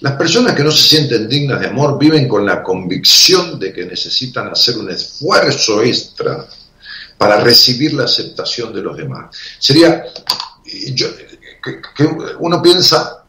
las 0.00 0.12
personas 0.14 0.54
que 0.54 0.62
no 0.62 0.70
se 0.70 0.88
sienten 0.88 1.28
dignas 1.28 1.60
de 1.60 1.68
amor 1.68 1.98
viven 1.98 2.28
con 2.28 2.44
la 2.44 2.62
convicción 2.62 3.58
de 3.58 3.72
que 3.72 3.86
necesitan 3.86 4.48
hacer 4.48 4.76
un 4.76 4.90
esfuerzo 4.90 5.82
extra 5.82 6.46
para 7.16 7.40
recibir 7.40 7.94
la 7.94 8.04
aceptación 8.04 8.74
de 8.74 8.82
los 8.82 8.96
demás. 8.96 9.34
Sería, 9.58 10.04
que, 11.94 12.04
uno 12.40 12.62
piensa 12.62 13.24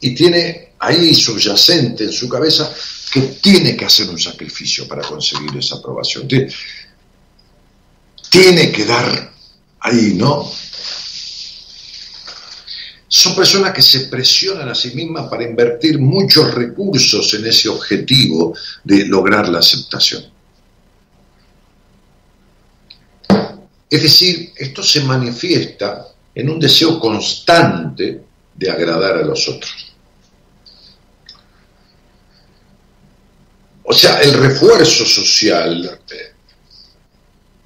y 0.00 0.14
tiene 0.14 0.72
ahí 0.78 1.14
subyacente 1.14 2.04
en 2.04 2.12
su 2.12 2.28
cabeza 2.28 2.72
que 3.12 3.20
tiene 3.20 3.76
que 3.76 3.84
hacer 3.84 4.08
un 4.08 4.18
sacrificio 4.18 4.86
para 4.88 5.02
conseguir 5.02 5.56
esa 5.56 5.76
aprobación. 5.76 6.28
tiene 8.30 8.72
que 8.72 8.84
dar 8.84 9.32
ahí, 9.80 10.14
¿no? 10.14 10.50
Son 13.08 13.34
personas 13.34 13.72
que 13.72 13.80
se 13.80 14.00
presionan 14.00 14.68
a 14.68 14.74
sí 14.74 14.94
mismas 14.94 15.28
para 15.28 15.42
invertir 15.42 15.98
muchos 15.98 16.54
recursos 16.54 17.32
en 17.34 17.46
ese 17.46 17.68
objetivo 17.68 18.54
de 18.84 19.06
lograr 19.06 19.48
la 19.48 19.60
aceptación. 19.60 20.24
Es 23.90 24.02
decir, 24.02 24.52
esto 24.54 24.82
se 24.82 25.02
manifiesta 25.02 26.08
en 26.34 26.50
un 26.50 26.60
deseo 26.60 27.00
constante 27.00 28.22
de 28.54 28.70
agradar 28.70 29.16
a 29.16 29.22
los 29.22 29.48
otros. 29.48 29.94
O 33.84 33.94
sea, 33.94 34.20
el 34.20 34.34
refuerzo 34.34 35.06
social 35.06 35.98
eh, 36.10 36.34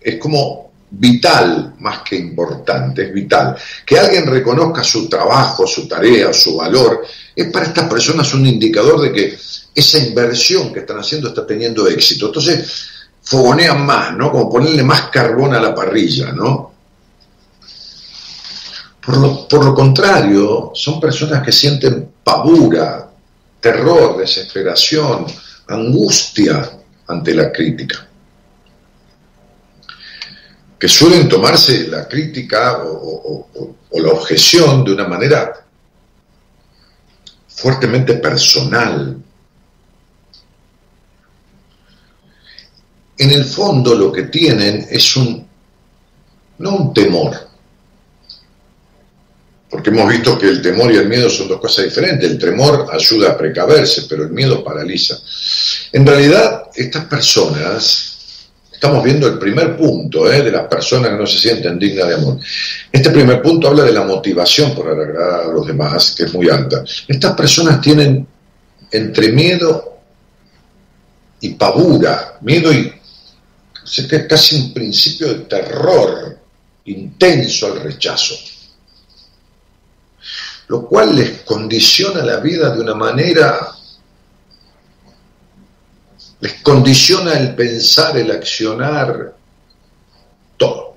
es 0.00 0.20
como 0.20 0.71
vital 0.94 1.74
más 1.78 2.00
que 2.02 2.16
importante, 2.16 3.06
es 3.06 3.12
vital. 3.12 3.56
Que 3.84 3.98
alguien 3.98 4.26
reconozca 4.26 4.84
su 4.84 5.08
trabajo, 5.08 5.66
su 5.66 5.88
tarea, 5.88 6.32
su 6.32 6.56
valor, 6.56 7.02
es 7.34 7.46
para 7.46 7.66
estas 7.66 7.88
personas 7.88 8.32
un 8.34 8.46
indicador 8.46 9.00
de 9.00 9.12
que 9.12 9.38
esa 9.74 9.98
inversión 9.98 10.72
que 10.72 10.80
están 10.80 10.98
haciendo 10.98 11.28
está 11.28 11.46
teniendo 11.46 11.88
éxito. 11.88 12.26
Entonces, 12.26 12.88
fogonean 13.22 13.86
más, 13.86 14.14
¿no? 14.16 14.30
Como 14.30 14.50
ponerle 14.50 14.82
más 14.82 15.08
carbón 15.10 15.54
a 15.54 15.60
la 15.60 15.74
parrilla, 15.74 16.32
¿no? 16.32 16.72
Por 19.04 19.16
lo, 19.16 19.48
por 19.48 19.64
lo 19.64 19.74
contrario, 19.74 20.72
son 20.74 21.00
personas 21.00 21.42
que 21.42 21.50
sienten 21.50 22.12
pavura, 22.22 23.10
terror, 23.60 24.18
desesperación, 24.18 25.26
angustia 25.66 26.70
ante 27.08 27.34
la 27.34 27.50
crítica 27.50 28.08
que 30.82 30.88
suelen 30.88 31.28
tomarse 31.28 31.86
la 31.86 32.08
crítica 32.08 32.82
o, 32.84 33.46
la 33.92 34.08
objeción 34.08 34.82
de 34.82 34.92
una 34.92 35.06
manera 35.06 35.64
fuertemente 37.46 38.14
personal. 38.14 39.16
En 43.16 43.30
el 43.30 43.44
fondo 43.44 43.94
lo 43.94 44.10
que 44.10 44.24
tienen 44.24 44.88
es 44.90 45.14
un, 45.14 45.46
no 46.58 46.70
un 46.70 46.92
temor, 46.92 47.48
porque 49.70 49.90
hemos 49.90 50.08
visto 50.08 50.36
que 50.36 50.48
el 50.48 50.60
temor 50.60 50.90
y 50.90 50.96
el 50.96 51.08
miedo 51.08 51.30
son 51.30 51.46
dos 51.46 51.60
cosas 51.60 51.84
diferentes. 51.84 52.28
El 52.28 52.40
temor 52.40 52.88
ayuda 52.92 53.30
a 53.30 53.38
precaverse, 53.38 54.06
pero 54.08 54.24
el 54.24 54.30
miedo 54.30 54.64
paraliza. 54.64 55.16
En 55.92 56.04
realidad, 56.04 56.70
estas 56.74 57.04
personas 57.04 58.11
Estamos 58.82 59.04
viendo 59.04 59.28
el 59.28 59.38
primer 59.38 59.76
punto 59.76 60.28
¿eh? 60.28 60.42
de 60.42 60.50
las 60.50 60.66
personas 60.66 61.10
que 61.10 61.16
no 61.16 61.24
se 61.24 61.38
sienten 61.38 61.78
dignas 61.78 62.08
de 62.08 62.14
amor. 62.14 62.40
Este 62.90 63.10
primer 63.10 63.40
punto 63.40 63.68
habla 63.68 63.84
de 63.84 63.92
la 63.92 64.02
motivación 64.02 64.74
por 64.74 64.88
agradar 64.88 65.42
a 65.42 65.52
los 65.52 65.64
demás, 65.64 66.16
que 66.18 66.24
es 66.24 66.34
muy 66.34 66.48
alta. 66.48 66.82
Estas 67.06 67.36
personas 67.36 67.80
tienen 67.80 68.26
entre 68.90 69.30
miedo 69.30 69.98
y 71.42 71.50
pavura, 71.50 72.38
miedo 72.40 72.72
y 72.72 72.92
casi 74.28 74.56
un 74.56 74.74
principio 74.74 75.28
de 75.28 75.34
terror 75.44 76.38
intenso 76.86 77.68
al 77.68 77.82
rechazo, 77.82 78.34
lo 80.66 80.88
cual 80.88 81.14
les 81.14 81.42
condiciona 81.42 82.24
la 82.24 82.38
vida 82.38 82.74
de 82.74 82.80
una 82.80 82.96
manera 82.96 83.76
les 86.42 86.54
condiciona 86.54 87.34
el 87.34 87.54
pensar, 87.54 88.16
el 88.18 88.32
accionar, 88.32 89.32
todo. 90.56 90.96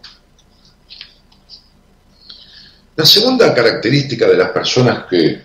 La 2.96 3.06
segunda 3.06 3.54
característica 3.54 4.28
de 4.28 4.38
las 4.38 4.50
personas 4.50 5.06
que 5.08 5.44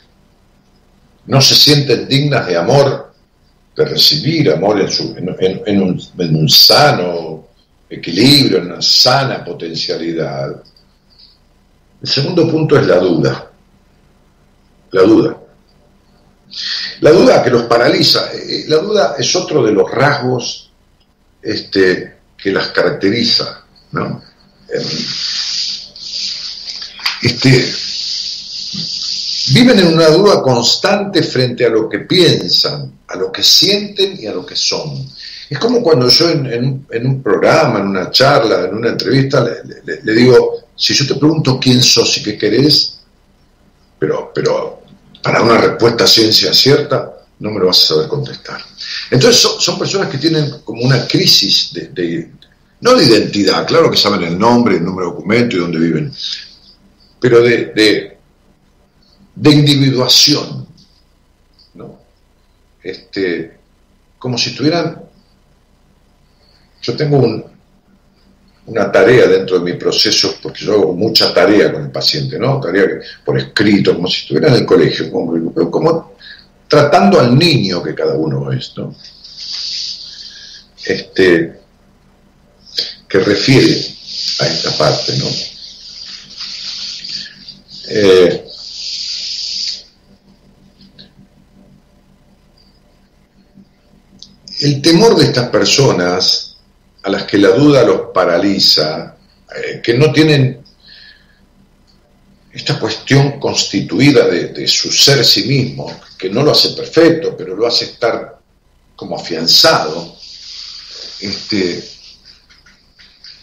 no 1.27 1.41
se 1.43 1.55
sienten 1.55 2.09
dignas 2.09 2.47
de 2.47 2.57
amor, 2.57 3.13
de 3.77 3.85
recibir 3.85 4.51
amor 4.51 4.81
en, 4.81 5.83
un, 5.83 6.01
un 6.17 6.49
sano 6.49 7.49
equilibrio, 7.91 8.57
en 8.59 8.73
una 8.73 8.81
sana 8.81 9.45
potencialidad, 9.45 10.63
el 12.03 12.09
segundo 12.09 12.51
punto 12.51 12.79
es 12.79 12.87
la 12.87 12.97
duda. 12.97 13.51
La 14.93 15.03
duda. 15.03 15.37
La 17.01 17.13
duda 17.13 17.43
que 17.43 17.51
los 17.51 17.63
paraliza, 17.63 18.31
eh, 18.33 18.65
la 18.69 18.77
duda 18.77 19.15
es 19.19 19.35
otro 19.35 19.63
de 19.63 19.73
los 19.73 19.91
rasgos 19.91 20.71
este, 21.43 22.19
que 22.37 22.53
las 22.53 22.69
caracteriza. 22.69 23.65
¿no? 23.93 24.23
Em, 24.69 24.83
este, 27.23 27.73
viven 29.53 29.79
en 29.79 29.95
una 29.95 30.09
duda 30.09 30.43
constante 30.43 31.23
frente 31.23 31.65
a 31.65 31.71
lo 31.71 31.89
que 31.89 32.01
piensan, 32.01 33.01
a 33.09 33.17
lo 33.17 33.33
que 33.33 33.43
sienten 33.43 34.19
y 34.21 34.27
a 34.27 34.33
lo 34.33 34.45
que 34.45 34.57
son. 34.57 35.09
Es 35.49 35.59
como 35.59 35.83
cuando 35.83 36.09
yo 36.09 36.31
en, 36.31 36.87
un 36.91 37.23
programa, 37.23 37.81
en 37.81 37.89
una 37.89 38.11
charla, 38.11 38.67
en 38.67 38.75
una 38.77 38.91
entrevista, 38.91 39.45
le, 40.05 40.13
digo, 40.13 40.67
si 40.77 40.95
yo 40.95 41.07
te 41.07 41.19
pregunto 41.19 41.59
quién 41.59 41.83
sos 41.83 42.19
y 42.19 42.23
qué 42.23 42.39
querés, 42.39 42.99
pero, 43.99 44.31
pero 44.33 44.80
para 45.23 45.43
una 45.43 45.59
respuesta 45.59 46.07
ciencia 46.07 46.53
cierta, 46.55 47.21
no 47.41 47.51
me 47.51 47.61
lo 47.61 47.67
vas 47.67 47.85
a 47.85 47.87
saber 47.89 48.09
contestar. 48.09 48.63
Entonces 49.11 49.41
son, 49.41 49.79
personas 49.79 50.09
que 50.09 50.19
tienen 50.19 50.61
como 50.65 50.83
una 50.83 51.07
crisis 51.07 51.73
de, 51.73 52.31
no 52.81 52.95
de 52.95 53.05
identidad, 53.05 53.67
claro 53.67 53.91
que 53.91 53.97
saben 53.97 54.23
el 54.23 54.39
nombre, 54.39 54.77
el 54.77 54.85
número 54.85 55.09
de 55.09 55.15
documento 55.15 55.57
y 55.57 55.61
dónde 55.61 55.79
viven, 55.79 56.13
pero 57.19 57.43
de, 57.43 57.67
de, 57.67 58.19
de 59.35 59.51
individuación, 59.51 60.67
¿no? 61.75 61.99
Este, 62.83 63.59
como 64.19 64.39
si 64.39 64.55
tuvieran, 64.55 65.03
yo 66.83 66.97
tengo 66.97 67.19
un, 67.19 67.50
una 68.71 68.91
tarea 68.93 69.27
dentro 69.27 69.59
de 69.59 69.65
mi 69.65 69.77
proceso, 69.77 70.37
porque 70.41 70.65
yo 70.65 70.75
hago 70.75 70.93
mucha 70.95 71.35
tarea 71.35 71.73
con 71.73 71.83
el 71.83 71.91
paciente, 71.91 72.39
¿no? 72.39 72.61
Tarea 72.61 72.87
por 73.25 73.37
escrito, 73.37 73.97
como 73.97 74.07
si 74.07 74.21
estuviera 74.21 74.47
en 74.49 74.55
el 74.55 74.65
colegio, 74.65 75.11
como, 75.11 76.15
tratando 76.69 77.19
al 77.19 77.37
niño 77.37 77.83
que 77.83 77.97
cada 77.97 78.15
uno 78.15 78.53
es, 78.53 78.73
¿no? 78.77 78.95
Este, 80.85 81.61
que 83.09 83.19
refiere 83.19 83.73
a 84.39 84.47
esta 84.47 84.71
parte, 84.79 85.19
¿no? 85.19 85.27
Eh, 87.89 88.45
el 94.61 94.81
temor 94.81 95.17
de 95.17 95.25
estas 95.25 95.49
personas 95.49 96.50
a 97.03 97.11
las 97.11 97.25
que 97.25 97.39
la 97.39 97.51
duda 97.51 97.83
los 97.83 98.11
paraliza, 98.13 99.17
eh, 99.57 99.81
que 99.83 99.95
no 99.95 100.13
tienen 100.13 100.61
esta 102.53 102.79
cuestión 102.79 103.39
constituida 103.39 104.27
de, 104.27 104.67
su 104.67 104.91
ser 104.91 105.25
sí 105.25 105.45
mismo, 105.45 106.01
que 106.19 106.29
no 106.29 106.43
lo 106.43 106.51
hace 106.51 106.71
perfecto, 106.71 107.37
pero 107.37 107.55
lo 107.55 107.67
hace 107.67 107.87
estar 107.87 108.39
como 108.97 109.17
afianzado, 109.17 110.17
este, 111.21 111.83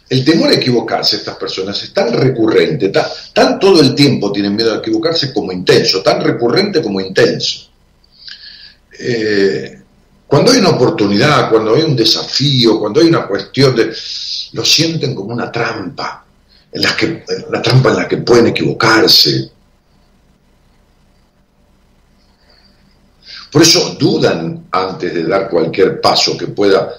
el 0.09 0.23
temor 0.23 0.49
a 0.49 0.53
equivocarse 0.53 1.17
estas 1.17 1.35
personas 1.37 1.81
es 1.83 1.93
tan 1.93 2.13
recurrente, 2.13 2.89
tan, 3.33 3.59
todo 3.59 3.81
el 3.81 3.95
tiempo 3.95 4.31
tienen 4.31 4.55
miedo 4.55 4.73
a 4.73 4.77
equivocarse 4.77 5.33
como 5.33 5.51
intenso, 5.51 6.01
tan 6.01 6.21
recurrente 6.21 6.81
como 6.81 7.01
intenso. 7.01 7.69
Eh, 8.99 9.76
cuando 10.27 10.51
hay 10.51 10.59
una 10.59 10.69
oportunidad, 10.71 11.49
cuando 11.49 11.73
hay 11.73 11.83
un 11.83 11.95
desafío, 11.95 12.79
cuando 12.79 12.99
hay 12.99 13.07
una 13.07 13.25
cuestión 13.25 13.75
lo 14.51 14.65
sienten 14.65 15.15
como 15.15 15.33
una 15.33 15.49
trampa, 15.51 16.25
en 16.71 17.23
una 17.47 17.61
trampa 17.61 17.89
en 17.89 17.95
la 17.95 18.07
que 18.07 18.17
pueden 18.17 18.47
equivocarse. 18.47 19.51
Por 23.51 23.61
eso 23.61 23.95
dudan 23.97 24.67
antes 24.71 25.13
de 25.13 25.23
dar 25.23 25.49
cualquier 25.49 26.01
paso 26.01 26.37
que 26.37 26.47
pueda 26.47 26.93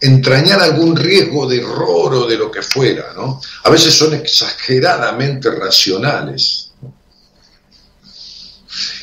entrañar 0.00 0.60
algún 0.60 0.94
riesgo 0.94 1.48
de 1.48 1.58
error 1.58 2.14
o 2.14 2.26
de 2.26 2.36
lo 2.36 2.50
que 2.52 2.62
fuera, 2.62 3.12
¿no? 3.16 3.40
A 3.64 3.70
veces 3.70 3.92
son 3.92 4.14
exageradamente 4.14 5.50
racionales. 5.50 6.70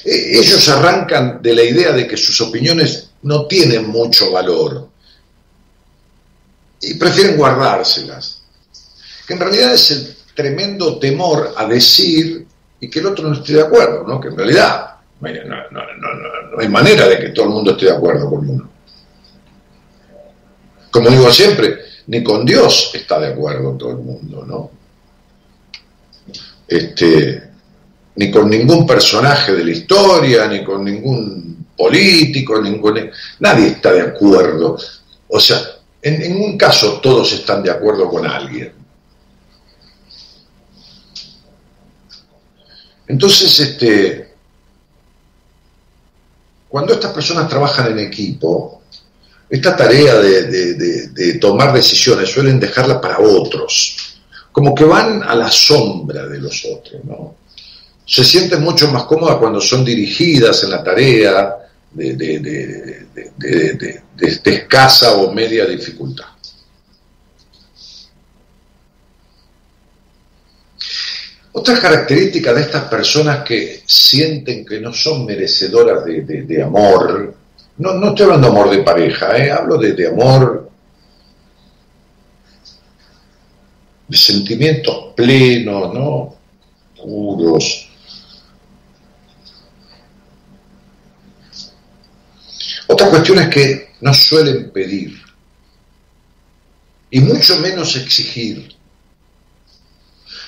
E, 0.06 0.40
ellos 0.40 0.70
arrancan 0.70 1.42
de 1.42 1.54
la 1.54 1.64
idea 1.64 1.92
de 1.92 2.08
que 2.08 2.16
sus 2.16 2.40
opiniones 2.40 3.05
no 3.26 3.48
tienen 3.48 3.88
mucho 3.88 4.32
valor 4.32 4.88
y 6.80 6.94
prefieren 6.94 7.38
guardárselas 7.38 8.44
que 9.26 9.34
en 9.34 9.40
realidad 9.40 9.74
es 9.74 9.92
el 9.92 10.16
tremendo 10.36 11.00
temor 11.00 11.54
a 11.58 11.66
decir 11.66 12.46
y 12.80 12.88
que 12.88 13.00
el 13.00 13.08
otro 13.08 13.28
no 13.28 13.34
esté 13.34 13.54
de 13.54 13.64
acuerdo, 13.64 14.04
¿no? 14.08 14.22
que 14.22 14.28
en 14.28 14.38
realidad 14.38 14.96
no, 15.20 15.30
hay 16.60 16.70
manera 16.70 17.08
de 17.08 17.18
que 17.18 17.30
todo 17.30 17.46
el 17.46 17.52
mundo 17.52 17.72
esté 17.72 17.86
de 17.86 17.94
acuerdo 17.94 18.30
con 18.30 18.48
uno. 18.48 18.70
Como 20.92 21.10
digo 21.10 21.32
siempre, 21.32 21.80
ni 22.08 22.24
con 22.24 22.46
Dios 22.46 22.92
está 22.94 23.20
de 23.20 23.30
acuerdo 23.30 23.76
todo 23.76 23.92
el 23.92 23.98
mundo, 23.98 24.46
¿no? 24.46 24.72
Este, 26.68 27.50
ni 28.16 28.30
con 28.30 28.50
ningún 28.50 28.86
personaje 28.86 29.54
de 29.54 29.64
la 29.64 29.72
historia, 29.72 30.48
ni 30.48 30.64
con 30.64 30.84
ningún 30.86 31.55
político, 31.78 32.62
ningún, 32.62 33.12
nadie 33.40 33.68
está 33.68 33.92
de 33.94 34.02
acuerdo. 34.02 34.78
O 35.28 35.40
sea, 35.40 35.60
en, 36.02 36.36
un 36.38 36.58
caso 36.58 37.00
todos 37.02 37.34
están 37.34 37.64
de 37.64 37.72
acuerdo 37.72 38.08
con 38.08 38.26
alguien. 38.28 38.74
Entonces, 43.08 43.60
este, 43.60 44.34
cuando 46.68 46.94
estas 46.94 47.12
personas 47.12 47.50
trabajan 47.50 47.92
en 47.92 48.00
equipo, 48.00 48.82
esta 49.50 49.76
tarea 49.76 50.16
de, 50.16 51.38
tomar 51.40 51.74
decisiones 51.74 52.30
suelen 52.32 52.60
dejarla 52.60 53.00
para 53.00 53.20
otros, 53.20 54.18
como 54.52 54.74
que 54.74 54.86
van 54.86 55.24
a 55.24 55.36
la 55.36 55.50
sombra 55.50 56.28
de 56.28 56.40
los 56.40 56.66
otros, 56.66 57.04
¿no? 57.04 57.36
Se 58.08 58.24
sienten 58.24 58.62
mucho 58.62 58.92
más 58.92 59.06
cómodas 59.06 59.38
cuando 59.38 59.60
son 59.60 59.84
dirigidas 59.84 60.64
en 60.64 60.70
la 60.70 60.84
tarea 60.84 61.65
de 61.96 63.90
escasa 64.44 65.18
o 65.18 65.32
media 65.32 65.66
dificultad. 65.66 66.36
Otra 71.58 71.80
característica 71.80 72.54
de 72.54 72.62
estas 72.62 72.84
personas 72.90 73.46
que 73.46 73.82
sienten 73.86 74.66
que 74.66 74.82
no 74.82 74.92
son 74.92 75.26
merecedoras 75.26 76.04
de, 76.04 76.62
amor, 76.62 77.34
no, 77.78 77.94
no, 77.94 78.10
estoy 78.10 78.26
hablando 78.26 78.48
de 78.48 78.54
amor 78.54 78.70
de 78.72 78.84
pareja, 78.84 79.38
¿eh? 79.38 79.52
hablo 79.52 79.78
de, 79.78 80.06
amor, 80.06 80.70
de 84.06 84.18
sentimientos 84.18 85.14
plenos, 85.16 85.94
¿no? 85.94 86.36
Puros. 87.02 87.90
Otra 93.06 93.20
cuestión 93.20 93.38
es 93.38 93.50
que 93.50 93.90
no 94.02 94.14
suelen 94.16 94.72
pedir 94.72 95.22
y 97.12 97.20
mucho 97.20 97.60
menos 97.60 97.96
exigir 97.96 98.76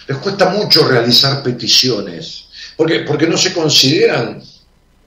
les 0.08 0.17
cuesta 0.17 0.50
mucho 0.50 0.88
realizar 0.88 1.43
peticiones, 1.43 2.46
porque, 2.76 3.02
porque 3.02 3.28
no 3.28 3.38
se 3.38 3.54
consideran 3.54 4.41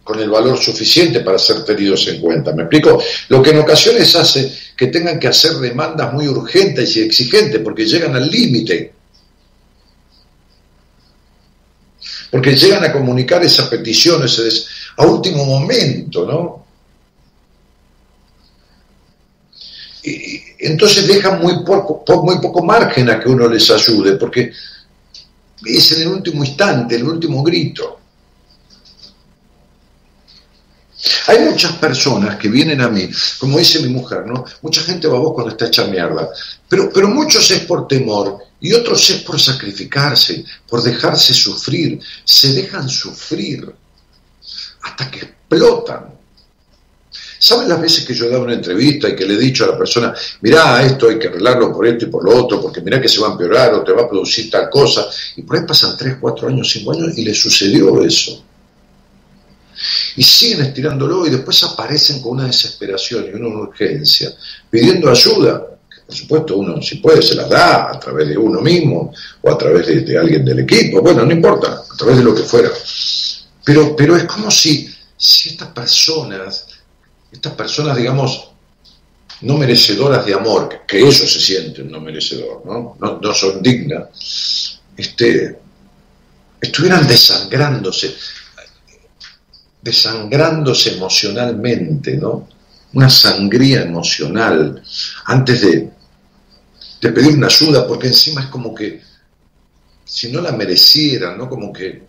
con 0.05 0.21
el 0.21 0.31
valor 0.31 0.59
suficiente 0.59 1.21
para 1.21 1.39
ser 1.39 1.65
tenidos 1.65 2.07
en 2.07 2.21
cuenta. 2.21 2.53
¿Me 2.53 2.63
explico? 2.63 3.03
Lo 3.31 3.43
que 3.43 3.51
en 3.51 3.59
ocasiones 3.59 4.15
hace 4.15 4.53
que 4.77 4.87
tengan 4.87 5.19
que 5.19 5.29
hacer 5.29 5.53
demandas 5.55 6.13
muy 6.13 6.29
urgentes 6.29 6.97
y 6.97 7.01
exigentes 7.01 7.61
porque 7.63 7.85
llegan 7.85 8.15
al 8.15 8.31
límite. 8.31 8.93
Porque 12.31 12.55
llegan 12.55 12.85
a 12.85 12.93
comunicar 12.93 13.43
esas 13.43 13.69
peticiones 13.69 14.67
a 14.97 15.05
último 15.05 15.45
momento, 15.45 16.27
¿no? 16.27 16.70
Entonces 20.03 21.07
dejan 21.07 21.41
muy 21.41 21.65
poco, 21.65 22.05
muy 22.23 22.39
poco 22.41 22.63
margen 22.65 23.11
a 23.11 23.21
que 23.21 23.29
uno 23.29 23.49
les 23.49 23.71
ayude, 23.71 24.17
porque 24.17 24.53
es 25.65 25.93
en 25.93 26.03
el 26.03 26.09
último 26.09 26.45
instante, 26.45 26.97
el 26.97 27.05
último 27.05 27.43
grito. 27.43 27.99
Hay 31.29 31.39
muchas 31.41 31.73
personas 31.75 32.37
que 32.37 32.49
vienen 32.49 32.81
a 32.83 32.89
mí, 32.89 33.09
como 33.39 33.59
dice 33.59 33.81
mi 33.81 33.89
mujer, 33.89 34.27
¿no? 34.27 34.45
Mucha 34.63 34.83
gente 34.83 35.09
va 35.09 35.17
a 35.17 35.21
vos 35.21 35.33
cuando 35.33 35.53
está 35.53 35.67
hecha 35.67 35.87
mierda, 35.87 36.29
pero, 36.69 36.91
pero 36.93 37.09
muchos 37.09 37.51
es 37.51 37.61
por 37.61 37.89
temor 37.89 38.39
y 38.61 38.73
otros 38.75 39.09
es 39.09 39.23
por 39.23 39.41
sacrificarse, 39.41 40.45
por 40.69 40.83
dejarse 40.83 41.33
sufrir. 41.33 42.01
Se 42.25 42.53
dejan 42.53 42.89
sufrir 42.89 43.73
hasta 44.83 45.11
que 45.11 45.21
explotan. 45.21 46.20
¿Saben 47.43 47.71
las 47.71 47.81
veces 47.81 48.05
que 48.05 48.13
yo 48.13 48.27
he 48.27 48.29
dado 48.29 48.43
una 48.43 48.53
entrevista 48.53 49.09
y 49.09 49.17
que 49.17 49.25
le 49.25 49.33
he 49.33 49.39
dicho 49.39 49.65
a 49.65 49.69
la 49.69 49.79
persona, 49.79 50.15
mirá, 50.43 50.85
esto 50.85 51.09
hay 51.09 51.19
que 51.19 51.29
arreglarlo 51.29 51.73
por 51.73 51.87
esto 51.87 52.05
y 52.05 52.09
por 52.09 52.23
lo 52.23 52.37
otro, 52.37 52.61
porque 52.61 52.83
mirá 52.83 53.01
que 53.01 53.09
se 53.09 53.19
va 53.19 53.29
a 53.29 53.33
empeorar 53.33 53.73
o 53.73 53.83
te 53.83 53.93
va 53.93 54.03
a 54.03 54.09
producir 54.09 54.51
tal 54.51 54.69
cosa? 54.69 55.09
Y 55.37 55.43
por 55.43 55.57
ahí 55.57 55.65
pasan 55.67 55.97
3, 55.97 56.19
4 56.21 56.49
años, 56.49 56.71
5 56.71 56.93
años 56.93 57.17
y 57.17 57.25
le 57.25 57.33
sucedió 57.33 58.05
eso. 58.05 58.45
Y 60.17 60.23
siguen 60.23 60.67
estirándolo 60.67 61.27
y 61.27 61.31
después 61.31 61.65
aparecen 61.65 62.21
con 62.21 62.33
una 62.33 62.45
desesperación 62.45 63.25
y 63.33 63.35
una 63.35 63.49
urgencia, 63.49 64.35
pidiendo 64.69 65.11
ayuda. 65.11 65.67
Por 66.07 66.15
supuesto 66.15 66.59
uno, 66.59 66.83
si 66.83 66.97
puede, 66.97 67.23
se 67.23 67.37
la 67.37 67.45
da 67.45 67.91
a 67.91 67.99
través 67.99 68.29
de 68.29 68.37
uno 68.37 68.61
mismo 68.61 69.15
o 69.41 69.51
a 69.51 69.57
través 69.57 69.87
de, 69.87 70.19
alguien 70.19 70.45
del 70.45 70.59
equipo. 70.59 71.01
Bueno, 71.01 71.25
no 71.25 71.33
importa, 71.33 71.85
a 71.91 71.97
través 71.97 72.19
de 72.19 72.25
lo 72.25 72.35
que 72.35 72.43
fuera. 72.43 72.71
Pero, 73.65 73.97
pero 73.97 74.15
es 74.15 74.25
como 74.25 74.51
si, 74.51 74.95
si 75.17 75.49
estas 75.51 75.69
personas 75.69 76.67
estas 77.33 77.55
personas, 77.55 77.97
digamos, 77.97 78.51
no 79.43 79.57
merecedoras 79.57 80.27
de 80.27 80.35
amor, 80.35 80.83
que 80.87 80.99
ellos 80.99 81.17
se 81.17 81.41
sienten 81.41 81.91
no 81.91 82.01
merecedores, 82.01 82.65
¿no? 82.65 82.97
No, 83.01 83.35
son 83.35 83.63
dignas, 83.63 84.81
este, 84.97 85.59
estuvieran 86.61 87.07
desangrándose, 87.07 88.15
desangrándose 89.81 90.95
emocionalmente, 90.95 92.17
¿no? 92.17 92.49
Una 92.93 93.09
sangría 93.09 93.83
emocional 93.83 94.83
antes 95.27 95.61
de, 95.63 95.91
de 97.01 97.13
pedir 97.13 97.35
una 97.35 97.47
ayuda, 97.47 97.87
porque 97.87 98.09
encima 98.09 98.43
es 98.43 98.49
como 98.49 98.75
que 98.75 99.01
si 100.05 100.31
no 100.31 100.41
la 100.43 100.53
merecieran, 100.53 101.39
¿no? 101.39 101.49
Como 101.49 101.73
que 101.73 102.03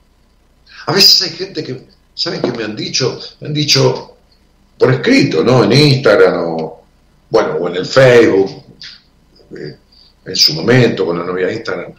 a 0.88 0.92
veces 0.92 1.22
hay 1.22 1.38
gente 1.38 1.64
que, 1.64 1.88
¿saben 2.14 2.42
qué 2.42 2.52
me 2.52 2.64
han 2.64 2.76
dicho? 2.76 3.20
Me 3.40 3.48
han 3.48 3.54
dicho, 3.54 4.11
por 4.82 4.92
escrito, 4.92 5.44
¿no? 5.44 5.64
En 5.64 5.74
Instagram 5.74 6.44
o, 6.44 6.84
bueno, 7.30 7.54
o 7.54 7.68
en 7.68 7.76
el 7.76 7.86
Facebook, 7.86 8.64
eh, 9.56 9.78
en 10.26 10.36
su 10.36 10.56
momento, 10.56 11.06
cuando 11.06 11.24
no 11.24 11.34
había 11.34 11.54
Instagram, 11.54 11.94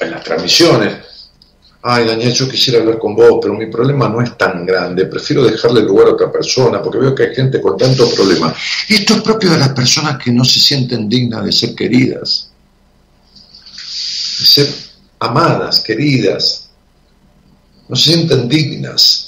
en 0.00 0.10
las 0.10 0.24
transmisiones. 0.24 0.94
Ay, 1.82 2.06
Daniel, 2.06 2.32
yo 2.32 2.48
quisiera 2.48 2.80
hablar 2.80 2.98
con 2.98 3.14
vos, 3.14 3.40
pero 3.42 3.52
mi 3.52 3.66
problema 3.66 4.08
no 4.08 4.22
es 4.22 4.38
tan 4.38 4.64
grande. 4.64 5.04
Prefiero 5.04 5.44
dejarle 5.44 5.82
lugar 5.82 6.08
a 6.08 6.12
otra 6.12 6.32
persona 6.32 6.80
porque 6.82 6.98
veo 6.98 7.14
que 7.14 7.24
hay 7.24 7.34
gente 7.34 7.60
con 7.60 7.76
tantos 7.76 8.14
problemas. 8.14 8.56
Esto 8.88 9.16
es 9.16 9.20
propio 9.20 9.50
de 9.50 9.58
las 9.58 9.68
personas 9.74 10.16
que 10.16 10.32
no 10.32 10.46
se 10.46 10.60
sienten 10.60 11.10
dignas 11.10 11.44
de 11.44 11.52
ser 11.52 11.74
queridas, 11.74 12.48
de 14.38 14.46
ser 14.46 14.74
amadas, 15.18 15.80
queridas. 15.80 16.70
No 17.86 17.96
se 17.96 18.14
sienten 18.14 18.48
dignas 18.48 19.23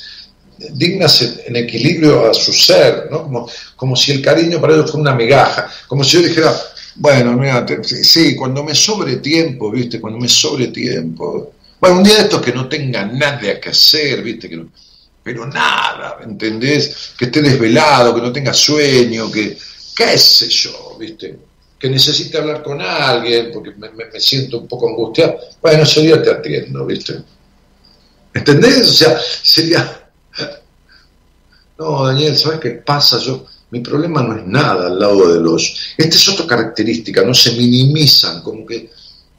dignas 0.73 1.23
en, 1.47 1.57
equilibrio 1.57 2.31
a 2.31 2.35
su 2.35 2.53
ser, 2.53 3.09
¿no? 3.11 3.23
Como, 3.23 3.51
como 3.75 3.97
si 3.97 4.13
el 4.13 4.23
cariño 4.23 4.61
para 4.61 4.75
ellos 4.75 4.91
fuera 4.91 5.03
una 5.03 5.15
migaja, 5.15 5.71
como 5.87 6.05
si 6.05 6.17
yo 6.17 6.29
dijera, 6.29 6.55
bueno, 6.97 7.33
mira, 7.35 7.67
sí, 7.83 8.35
cuando 8.35 8.65
me 8.65 8.75
sobre 8.75 9.17
tiempo, 9.17 9.71
¿viste? 9.71 10.01
Cuando 10.01 10.19
me 10.19 10.29
sobre 10.29 10.69
tiempo. 10.69 11.53
Bueno, 11.79 11.99
un 11.99 12.05
día 12.05 12.17
de 12.17 12.23
estos 12.23 12.41
que 12.41 12.53
no 12.53 12.69
tenga 12.69 13.05
nada 13.05 13.61
que 13.61 13.69
hacer, 13.69 14.23
¿viste? 14.23 14.49
Que 14.49 14.65
pero 15.23 15.45
nada, 15.45 16.19
¿entendés? 16.23 17.15
Que 17.19 17.25
esté 17.25 17.43
desvelado, 17.43 18.15
que 18.15 18.21
no 18.21 18.33
tenga 18.33 18.55
sueño, 18.55 19.31
que, 19.31 19.59
qué 19.97 20.17
sé 20.17 20.49
yo, 20.49 20.97
¿viste? 21.01 21.37
Que 21.79 21.91
necesite 21.91 22.39
hablar 22.39 22.63
con 22.63 22.81
alguien 22.81 23.51
porque 23.53 23.73
me, 23.73 23.91
me 23.91 24.21
siento 24.21 24.61
un 24.61 24.69
poco 24.69 24.89
angustiado. 24.89 25.37
Bueno, 25.61 25.83
ese 25.83 26.03
día 26.03 26.23
te 26.23 26.31
atiendo, 26.31 26.87
¿viste? 26.87 27.17
¿Entendés? 28.33 28.89
O 28.89 28.93
sea, 28.93 29.19
sería... 29.43 30.06
No, 31.79 32.07
Daniel, 32.07 32.37
¿sabes 32.37 32.61
qué 32.61 32.71
pasa? 32.71 33.19
Yo, 33.19 33.47
mi 33.71 33.81
problema 33.81 34.23
no 34.23 34.37
es 34.37 34.47
nada 34.47 34.87
al 34.87 34.99
lado 34.99 35.33
de 35.33 35.41
los... 35.41 35.95
Esta 35.97 36.17
es 36.17 36.29
otra 36.29 36.47
característica, 36.47 37.23
no 37.23 37.35
se 37.35 37.53
minimizan, 37.53 38.43
como 38.43 38.65
que 38.65 38.91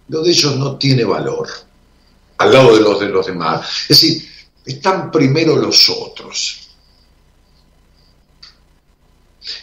lo 0.10 0.22
de 0.22 0.32
ellos 0.32 0.56
no 0.56 0.78
tiene 0.78 1.04
valor 1.04 1.48
al 2.38 2.54
lado 2.54 2.76
de 2.76 2.82
los 2.82 3.00
de 3.00 3.08
los 3.08 3.26
demás. 3.26 3.68
Es 3.90 4.02
decir, 4.02 4.30
están 4.66 5.12
primero 5.12 5.56
los 5.56 5.90
otros. 5.90 6.70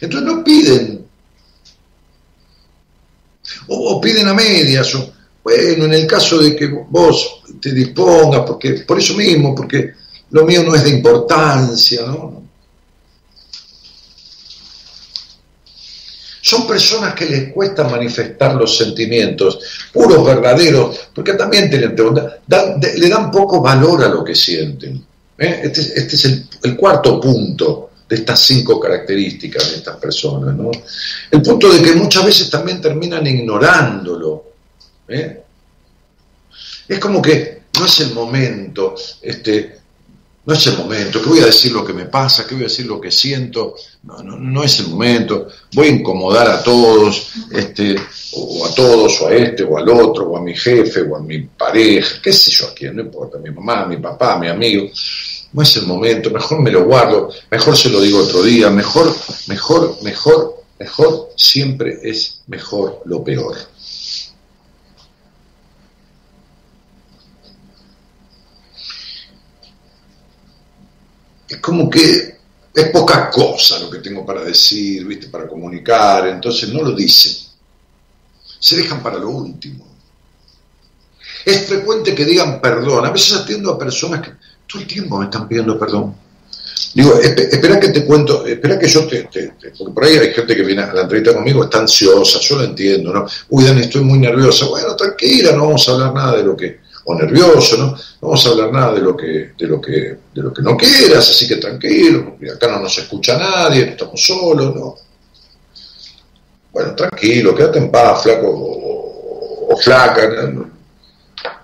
Entonces 0.00 0.26
no 0.28 0.42
piden, 0.42 1.06
o, 3.68 4.00
piden 4.00 4.28
a 4.28 4.34
medias, 4.34 4.94
o, 4.94 5.12
bueno, 5.42 5.84
en 5.84 5.92
el 5.92 6.06
caso 6.06 6.38
de 6.38 6.56
que 6.56 6.66
vos 6.66 7.42
te 7.60 7.72
dispongas, 7.72 8.42
porque 8.46 8.72
por 8.87 8.98
eso 8.98 9.14
mismo, 9.14 9.54
porque 9.54 9.92
lo 10.30 10.44
mío 10.44 10.62
no 10.62 10.74
es 10.74 10.84
de 10.84 10.90
importancia, 10.90 12.06
¿no? 12.06 12.43
Son 16.46 16.66
personas 16.66 17.14
que 17.14 17.24
les 17.24 17.52
cuesta 17.54 17.85
manifestar 17.85 18.54
los 18.54 18.76
sentimientos, 18.76 19.59
puros, 19.90 20.22
verdaderos, 20.26 21.09
porque 21.14 21.33
también 21.33 21.70
tienen, 21.70 21.96
le 21.96 23.09
dan 23.09 23.30
poco 23.30 23.62
valor 23.62 24.04
a 24.04 24.09
lo 24.09 24.22
que 24.22 24.35
sienten. 24.35 25.02
Este, 25.38 25.80
este, 25.80 26.16
es 26.16 26.24
el, 26.62 26.76
cuarto 26.76 27.18
punto 27.18 27.92
de 28.07 28.16
estas 28.16 28.40
cinco 28.40 28.78
características 28.78 29.70
de 29.70 29.76
estas 29.76 29.96
personas. 29.96 30.54
¿no? 30.54 30.70
El 31.30 31.40
punto 31.40 31.72
de 31.72 31.80
que 31.80 31.94
muchas 31.94 32.26
veces 32.26 32.50
también 32.50 32.78
terminan 32.78 33.26
ignorándolo. 33.26 34.44
¿eh? 35.09 35.44
Es 36.87 36.98
como 36.98 37.22
que 37.22 37.62
no 37.80 37.87
es 37.87 38.00
el 38.00 38.12
momento, 38.12 38.94
este, 39.22 39.78
no 40.46 40.52
es 40.54 40.66
el 40.66 40.76
momento, 40.76 41.22
que 41.22 41.28
voy 41.28 41.40
a 41.40 41.46
decir 41.46 41.72
lo 41.72 41.85
que 41.85 41.94
me 41.94 42.04
pasa, 42.04 42.46
que 42.46 42.54
voy 42.54 42.64
a 42.64 42.68
decir 42.68 42.87
lo 42.87 43.00
que 43.00 43.11
siento, 43.11 43.74
no, 44.02 44.22
no, 44.22 44.37
no 44.37 44.62
es 44.62 44.78
el 44.80 44.88
momento, 44.88 45.48
voy 45.72 45.87
a 45.87 45.90
incomodar 45.90 46.48
a 46.48 46.62
todos, 46.62 47.30
este, 47.50 47.96
o 48.33 48.66
a 48.66 48.74
todos, 48.74 49.22
o 49.22 49.28
a 49.28 49.35
este, 49.35 49.62
o 49.62 49.78
al 49.78 49.88
otro, 49.88 50.24
o 50.26 50.37
a 50.37 50.42
mi 50.42 50.54
jefe, 50.54 51.00
o 51.02 51.16
a 51.16 51.20
mi 51.20 51.40
pareja, 51.40 52.20
qué 52.22 52.33
sé 52.33 52.50
yo 52.50 52.66
a 52.66 52.74
quién, 52.74 52.96
no 52.96 53.02
importa, 53.02 53.38
mi 53.38 53.50
mamá, 53.50 53.87
mi 53.87 53.96
papá, 53.96 54.38
mi 54.38 54.48
amigo, 54.48 54.90
no 55.54 55.62
es 55.62 55.76
el 55.76 55.87
momento, 55.87 56.30
mejor 56.30 56.61
me 56.61 56.70
lo 56.70 56.85
guardo, 56.85 57.30
mejor 57.50 57.76
se 57.76 57.88
lo 57.88 58.00
digo 58.00 58.18
otro 58.18 58.42
día, 58.42 58.68
mejor, 58.68 59.14
mejor, 59.46 59.96
mejor, 60.02 60.62
mejor, 60.78 61.30
siempre 61.37 62.00
es 62.02 62.40
mejor 62.48 63.00
lo 63.07 63.24
peor. 63.24 63.57
Es 71.48 71.59
como 71.59 71.88
que 71.90 72.35
es 72.74 72.88
poca 72.90 73.30
cosa 73.30 73.78
lo 73.78 73.90
que 73.90 73.98
tengo 73.98 74.26
para 74.26 74.42
decir, 74.42 75.04
¿viste? 75.07 75.28
para 75.28 75.46
comunicar, 75.46 76.26
entonces 76.26 76.68
no 76.70 76.83
lo 76.83 76.92
dicen. 76.92 77.33
Se 78.59 78.76
dejan 78.76 79.02
para 79.02 79.18
lo 79.18 79.28
último. 79.28 79.87
Es 81.44 81.66
frecuente 81.66 82.14
que 82.14 82.24
digan 82.24 82.61
perdón. 82.61 83.04
A 83.04 83.11
veces 83.11 83.35
atiendo 83.35 83.70
a 83.70 83.78
personas 83.78 84.22
que 84.22 84.33
todo 84.66 84.83
el 84.83 84.88
tiempo 84.88 85.18
me 85.18 85.26
están 85.26 85.46
pidiendo 85.46 85.78
perdón. 85.78 86.16
Digo, 86.94 87.18
espera 87.18 87.78
que 87.80 87.88
te 87.88 88.04
cuento, 88.04 88.46
espera 88.46 88.78
que 88.78 88.88
yo 88.88 89.07
te, 89.07 89.28
Porque 89.76 89.92
por 89.92 90.04
ahí 90.04 90.16
hay 90.16 90.33
gente 90.33 90.54
que 90.54 90.62
viene 90.62 90.83
a 90.83 90.94
la 90.94 91.02
entrevista 91.02 91.35
conmigo, 91.35 91.64
está 91.64 91.80
ansiosa, 91.80 92.38
yo 92.40 92.57
lo 92.57 92.64
entiendo, 92.64 93.12
¿no? 93.12 93.26
Uy, 93.50 93.64
estoy 93.64 94.02
muy 94.02 94.18
nerviosa. 94.18 94.66
Bueno, 94.66 94.94
tranquila, 94.94 95.52
no 95.52 95.66
vamos 95.66 95.88
a 95.88 95.92
hablar 95.92 96.14
nada 96.14 96.37
de 96.37 96.44
lo 96.44 96.57
que 96.57 96.84
o 97.05 97.14
nervioso, 97.14 97.77
¿no? 97.77 97.87
No 97.87 97.99
vamos 98.21 98.47
a 98.47 98.51
hablar 98.51 98.73
nada 98.73 98.95
de 98.95 99.01
lo 99.01 99.17
que, 99.17 99.53
de 99.59 99.67
lo 99.67 99.81
que, 99.81 99.93
de 100.35 100.43
lo 100.43 100.53
que 100.53 100.62
no 100.62 100.77
quieras, 100.77 101.31
así 101.31 101.47
que 101.47 101.57
tranquilo, 101.57 102.37
acá 102.55 102.69
no 102.69 102.81
nos 102.81 102.97
escucha 102.99 103.38
nadie, 103.38 103.90
estamos 103.90 104.25
solos, 104.25 104.75
¿no? 104.75 104.97
Bueno, 106.73 106.95
tranquilo, 106.95 107.55
quédate 107.55 107.79
en 107.79 107.90
paz, 107.90 108.23
flaco 108.25 108.49
o, 108.49 109.77
flaca. 109.77 110.53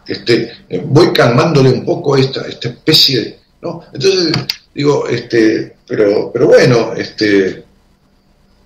Este, 0.07 0.53
voy 0.85 1.13
calmándole 1.13 1.71
un 1.71 1.85
poco 1.85 2.17
esta, 2.17 2.47
esta 2.47 2.69
especie. 2.69 3.41
¿no? 3.61 3.83
Entonces, 3.93 4.33
digo, 4.75 5.07
este, 5.09 5.77
pero, 5.87 6.31
pero 6.33 6.47
bueno, 6.47 6.93
este, 6.95 7.65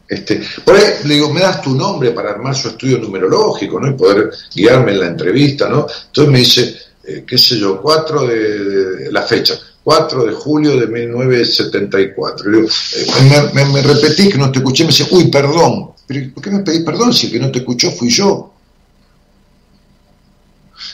este, 0.09 0.43
por 0.65 0.77
ahí 0.77 0.85
le 1.05 1.15
digo, 1.15 1.33
me 1.33 1.41
das 1.41 1.63
tu 1.63 1.75
nombre 1.75 2.11
para 2.11 2.31
armar 2.31 2.55
su 2.55 2.69
estudio 2.69 2.99
numerológico, 2.99 3.81
¿no? 3.81 3.89
Y 3.89 3.95
poder 3.95 4.31
guiarme 4.55 4.93
en 4.93 5.01
la 5.01 5.07
entrevista, 5.07 5.69
¿no? 5.69 5.87
Entonces 6.07 6.33
me 6.33 6.39
dice, 6.39 6.77
eh, 7.05 7.25
qué 7.27 7.39
sé 7.39 7.59
yo, 7.59 7.81
4 7.81 8.27
de, 8.27 9.13
la 9.13 9.23
fecha, 9.23 9.59
4 9.83 10.25
de 10.25 10.33
julio 10.33 10.77
de 10.79 10.87
1974. 10.87 12.51
Le 12.51 12.57
digo, 12.59 12.69
eh, 12.69 13.51
me, 13.55 13.65
me, 13.65 13.83
repetí 13.83 14.29
que 14.29 14.39
no 14.39 14.53
te 14.53 14.59
escuché, 14.59 14.85
me 14.85 14.91
dice, 14.91 15.07
uy, 15.11 15.29
perdón. 15.29 15.93
¿Pero 16.07 16.35
por 16.35 16.43
qué 16.43 16.51
me 16.51 16.61
pedís 16.61 16.83
perdón 16.83 17.15
si 17.15 17.27
el 17.27 17.33
que 17.33 17.39
no 17.41 17.51
te 17.51 17.61
escuchó 17.61 17.91
fui 17.91 18.11
yo? 18.11 18.53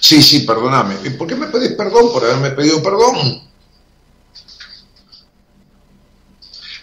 Sí, 0.01 0.23
sí, 0.23 0.41
perdóname. 0.41 0.95
¿Y 1.05 1.11
por 1.11 1.27
qué 1.27 1.35
me 1.35 1.49
pedís 1.49 1.73
perdón 1.73 2.13
por 2.13 2.25
haberme 2.25 2.51
pedido 2.51 2.81
perdón? 2.81 3.50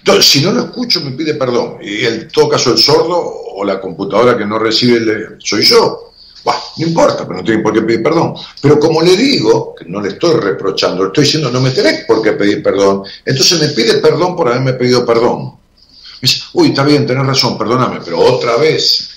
Entonces, 0.08 0.32
si 0.32 0.42
no 0.42 0.54
lo 0.54 0.62
escucho, 0.62 1.02
me 1.02 1.12
pide 1.12 1.34
perdón. 1.34 1.80
Y 1.82 2.06
en 2.06 2.30
todo 2.30 2.48
caso, 2.48 2.72
el 2.72 2.78
sordo 2.78 3.20
o 3.20 3.66
la 3.66 3.78
computadora 3.82 4.38
que 4.38 4.46
no 4.46 4.58
recibe, 4.58 5.36
soy 5.40 5.64
yo. 5.64 6.14
Bah, 6.46 6.58
no 6.78 6.88
importa, 6.88 7.28
pero 7.28 7.40
no 7.40 7.44
tiene 7.44 7.62
por 7.62 7.74
qué 7.74 7.82
pedir 7.82 8.02
perdón. 8.02 8.34
Pero 8.62 8.80
como 8.80 9.02
le 9.02 9.18
digo, 9.18 9.76
que 9.76 9.84
no 9.84 10.00
le 10.00 10.10
estoy 10.10 10.40
reprochando, 10.40 11.04
le 11.04 11.08
estoy 11.08 11.26
diciendo, 11.26 11.52
no 11.52 11.60
me 11.60 11.72
tenés 11.72 12.06
por 12.06 12.22
qué 12.22 12.32
pedir 12.32 12.64
perdón, 12.64 13.04
entonces 13.26 13.60
me 13.60 13.68
pide 13.70 13.96
perdón 13.96 14.38
por 14.38 14.48
haberme 14.48 14.74
pedido 14.74 15.06
perdón. 15.06 15.58
Me 16.22 16.22
dice, 16.22 16.44
uy, 16.54 16.70
está 16.70 16.86
bien, 16.86 17.06
tenés 17.06 17.28
razón, 17.28 17.58
perdóname, 17.58 18.00
pero 18.06 18.18
otra 18.20 18.56
vez. 18.56 19.10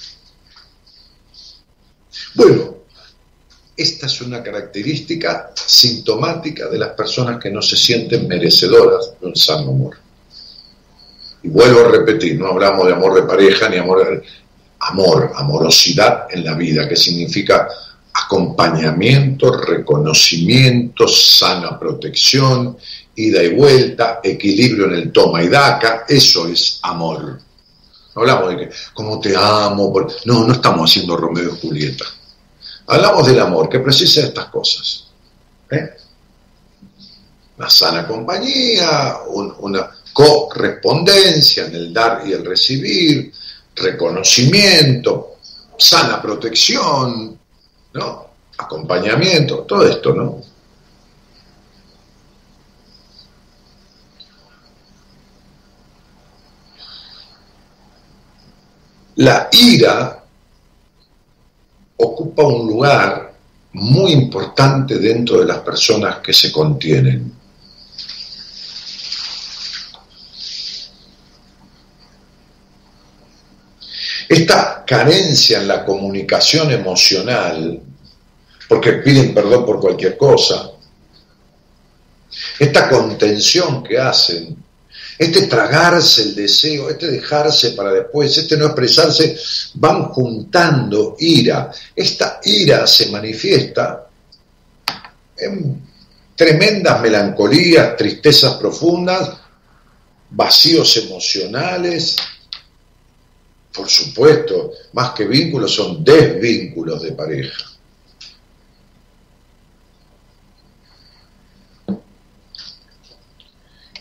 Bueno, 2.34 2.78
esta 3.76 4.06
es 4.06 4.20
una 4.22 4.42
característica 4.42 5.52
sintomática 5.54 6.68
de 6.68 6.78
las 6.78 6.90
personas 6.94 7.40
que 7.40 7.50
no 7.50 7.62
se 7.62 7.76
sienten 7.76 8.26
merecedoras 8.26 9.12
de 9.20 9.28
un 9.28 9.36
sano 9.36 9.70
amor. 9.70 10.09
Y 11.42 11.48
vuelvo 11.48 11.80
a 11.80 11.88
repetir, 11.88 12.38
no 12.38 12.48
hablamos 12.48 12.86
de 12.86 12.92
amor 12.92 13.14
de 13.14 13.22
pareja 13.22 13.68
ni 13.68 13.78
amor, 13.78 14.22
amor, 14.80 15.32
amorosidad 15.34 16.26
en 16.30 16.44
la 16.44 16.54
vida, 16.54 16.88
que 16.88 16.96
significa 16.96 17.68
acompañamiento, 18.12 19.52
reconocimiento, 19.52 21.06
sana 21.08 21.78
protección, 21.78 22.76
ida 23.14 23.42
y 23.42 23.54
vuelta, 23.54 24.20
equilibrio 24.22 24.86
en 24.86 24.94
el 24.94 25.12
toma 25.12 25.42
y 25.42 25.48
daca, 25.48 26.04
eso 26.08 26.46
es 26.48 26.78
amor. 26.82 27.40
No 28.14 28.22
hablamos 28.22 28.50
de 28.50 28.56
que, 28.56 28.70
como 28.92 29.20
te 29.20 29.34
amo, 29.36 29.92
no, 30.24 30.46
no 30.46 30.52
estamos 30.52 30.90
haciendo 30.90 31.16
Romeo 31.16 31.54
y 31.54 31.60
Julieta. 31.60 32.04
Hablamos 32.86 33.26
del 33.26 33.38
amor, 33.38 33.68
que 33.68 33.78
precisa 33.78 34.22
estas 34.22 34.46
cosas. 34.46 35.06
¿eh? 35.70 35.90
Una 37.56 37.70
sana 37.70 38.06
compañía, 38.06 39.18
una, 39.28 39.90
correspondencia 40.12 41.66
en 41.66 41.74
el 41.74 41.92
dar 41.92 42.22
y 42.26 42.32
el 42.32 42.44
recibir, 42.44 43.32
reconocimiento, 43.74 45.36
sana 45.78 46.20
protección, 46.20 47.38
¿no? 47.94 48.30
acompañamiento, 48.58 49.60
todo 49.60 49.88
esto, 49.88 50.14
¿no? 50.14 50.42
La 59.16 59.48
ira 59.52 60.24
ocupa 61.96 62.42
un 62.44 62.66
lugar 62.66 63.34
muy 63.72 64.12
importante 64.12 64.98
dentro 64.98 65.40
de 65.40 65.46
las 65.46 65.58
personas 65.58 66.18
que 66.18 66.32
se 66.32 66.50
contienen. 66.50 67.39
Esta 74.30 74.84
carencia 74.86 75.58
en 75.58 75.66
la 75.66 75.84
comunicación 75.84 76.70
emocional, 76.70 77.80
porque 78.68 78.92
piden 78.92 79.34
perdón 79.34 79.66
por 79.66 79.80
cualquier 79.80 80.16
cosa, 80.16 80.70
esta 82.56 82.88
contención 82.88 83.82
que 83.82 83.98
hacen, 83.98 84.56
este 85.18 85.48
tragarse 85.48 86.22
el 86.22 86.36
deseo, 86.36 86.90
este 86.90 87.08
dejarse 87.08 87.72
para 87.72 87.90
después, 87.90 88.38
este 88.38 88.56
no 88.56 88.66
expresarse, 88.66 89.36
van 89.74 90.04
juntando 90.04 91.16
ira. 91.18 91.72
Esta 91.96 92.38
ira 92.44 92.86
se 92.86 93.10
manifiesta 93.10 94.06
en 95.38 95.82
tremendas 96.36 97.00
melancolías, 97.00 97.96
tristezas 97.96 98.54
profundas, 98.54 99.28
vacíos 100.30 100.96
emocionales, 100.98 102.14
por 103.72 103.88
supuesto, 103.88 104.72
más 104.92 105.10
que 105.10 105.24
vínculos 105.24 105.74
son 105.74 106.02
desvínculos 106.02 107.02
de 107.02 107.12
pareja. 107.12 107.70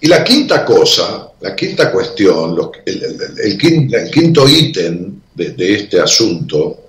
Y 0.02 0.08
la 0.08 0.24
quinta 0.24 0.64
cosa, 0.64 1.32
la 1.42 1.56
quinta 1.56 1.92
cuestión, 1.92 2.58
el, 2.86 3.58
quinto, 4.12 4.48
ítem 4.48 5.20
de, 5.36 5.74
este 5.74 6.00
asunto, 6.00 6.86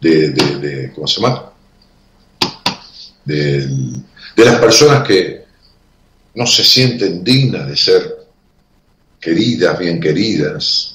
de, 0.00 0.92
¿cómo 0.94 1.06
se 1.06 1.20
llama? 1.20 1.52
De, 3.24 3.66
las 4.36 4.58
personas 4.60 5.06
que 5.06 5.44
no 6.34 6.46
se 6.46 6.64
sienten 6.64 7.24
dignas 7.24 7.66
de 7.66 7.76
ser 7.76 8.26
queridas, 9.18 9.78
bien 9.78 10.00
queridas, 10.00 10.93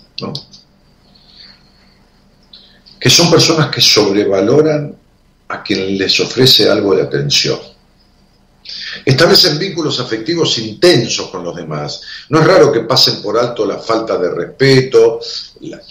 que 2.99 3.09
son 3.09 3.31
personas 3.31 3.69
que 3.69 3.81
sobrevaloran 3.81 4.95
a 5.47 5.63
quien 5.63 5.97
les 5.97 6.19
ofrece 6.19 6.69
algo 6.69 6.95
de 6.95 7.03
atención. 7.03 7.59
Establecen 9.05 9.57
vínculos 9.57 9.99
afectivos 9.99 10.57
intensos 10.59 11.29
con 11.29 11.43
los 11.43 11.55
demás. 11.55 12.01
No 12.29 12.39
es 12.39 12.45
raro 12.45 12.71
que 12.71 12.81
pasen 12.81 13.21
por 13.21 13.37
alto 13.37 13.65
la 13.65 13.79
falta 13.79 14.17
de 14.17 14.29
respeto, 14.29 15.19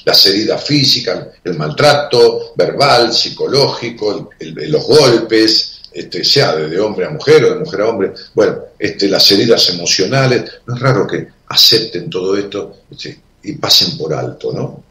las 0.04 0.26
heridas 0.26 0.62
físicas, 0.62 1.26
el 1.42 1.54
maltrato 1.54 2.52
verbal, 2.54 3.12
psicológico, 3.12 4.30
los 4.40 4.84
golpes, 4.84 5.80
este, 5.92 6.22
sea 6.22 6.54
de, 6.54 6.78
hombre 6.78 7.06
a 7.06 7.10
mujer 7.10 7.44
o 7.44 7.54
de 7.54 7.60
mujer 7.60 7.80
a 7.80 7.88
hombre, 7.88 8.12
bueno, 8.34 8.58
este, 8.78 9.08
las 9.08 9.30
heridas 9.32 9.68
emocionales. 9.70 10.44
No 10.66 10.76
es 10.76 10.80
raro 10.80 11.06
que 11.06 11.26
acepten 11.48 12.08
todo 12.10 12.36
esto 12.36 12.76
este, 12.90 13.20
y 13.42 13.52
pasen 13.52 13.96
por 13.96 14.14
alto, 14.14 14.52
¿no? 14.52 14.84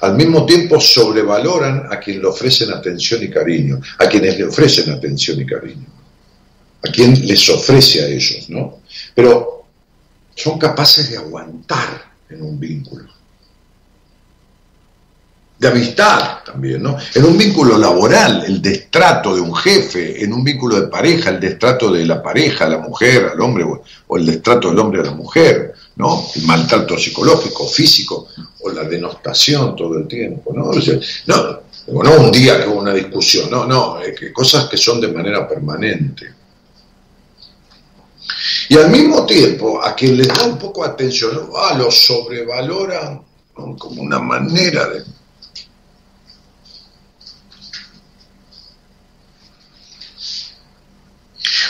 Al 0.00 0.16
mismo 0.16 0.46
tiempo 0.46 0.80
sobrevaloran 0.80 1.86
a 1.90 1.98
quien 2.00 2.20
le 2.20 2.26
ofrecen 2.26 2.72
atención 2.72 3.22
y 3.22 3.28
cariño, 3.28 3.80
a 3.98 4.06
quienes 4.08 4.38
le 4.38 4.44
ofrecen 4.44 4.90
atención 4.90 5.40
y 5.40 5.46
cariño 5.46 6.00
a 6.82 6.90
quien 6.90 7.26
les 7.26 7.48
ofrece 7.48 8.02
a 8.02 8.06
ellos, 8.06 8.48
¿no? 8.48 8.78
Pero 9.14 9.64
son 10.34 10.58
capaces 10.58 11.10
de 11.10 11.18
aguantar 11.18 12.12
en 12.28 12.42
un 12.42 12.58
vínculo. 12.58 13.08
De 15.58 15.68
amistad 15.68 16.38
también, 16.44 16.82
¿no? 16.82 16.96
En 17.14 17.24
un 17.24 17.36
vínculo 17.36 17.76
laboral, 17.76 18.44
el 18.46 18.62
destrato 18.62 19.34
de 19.34 19.42
un 19.42 19.54
jefe, 19.54 20.24
en 20.24 20.32
un 20.32 20.42
vínculo 20.42 20.80
de 20.80 20.86
pareja, 20.88 21.28
el 21.28 21.40
destrato 21.40 21.92
de 21.92 22.06
la 22.06 22.22
pareja, 22.22 22.66
la 22.66 22.78
mujer, 22.78 23.30
al 23.34 23.40
hombre, 23.42 23.66
o 24.06 24.16
el 24.16 24.24
destrato 24.24 24.70
del 24.70 24.78
hombre 24.78 25.02
a 25.02 25.04
la 25.04 25.12
mujer, 25.12 25.74
¿no? 25.96 26.26
El 26.34 26.42
maltrato 26.42 26.98
psicológico, 26.98 27.66
físico, 27.66 28.28
o 28.60 28.70
la 28.70 28.84
denostación 28.84 29.76
todo 29.76 29.98
el 29.98 30.06
tiempo, 30.06 30.52
¿no? 30.54 30.70
no, 31.26 32.02
no 32.02 32.20
un 32.20 32.30
día 32.30 32.60
que 32.60 32.68
hubo 32.68 32.80
una 32.80 32.94
discusión, 32.94 33.50
no, 33.50 33.66
no, 33.66 33.98
que 34.18 34.32
cosas 34.32 34.68
que 34.68 34.76
son 34.76 35.00
de 35.00 35.08
manera 35.08 35.48
permanente. 35.48 36.34
Y 38.68 38.76
al 38.76 38.90
mismo 38.90 39.26
tiempo, 39.26 39.82
a 39.84 39.94
quien 39.94 40.16
les 40.16 40.28
da 40.28 40.44
un 40.44 40.58
poco 40.58 40.84
de 40.84 40.90
atención, 40.90 41.50
ah, 41.56 41.74
lo 41.76 41.90
sobrevaloran 41.90 43.20
como 43.54 44.02
una 44.02 44.18
manera 44.20 44.88
de... 44.88 45.02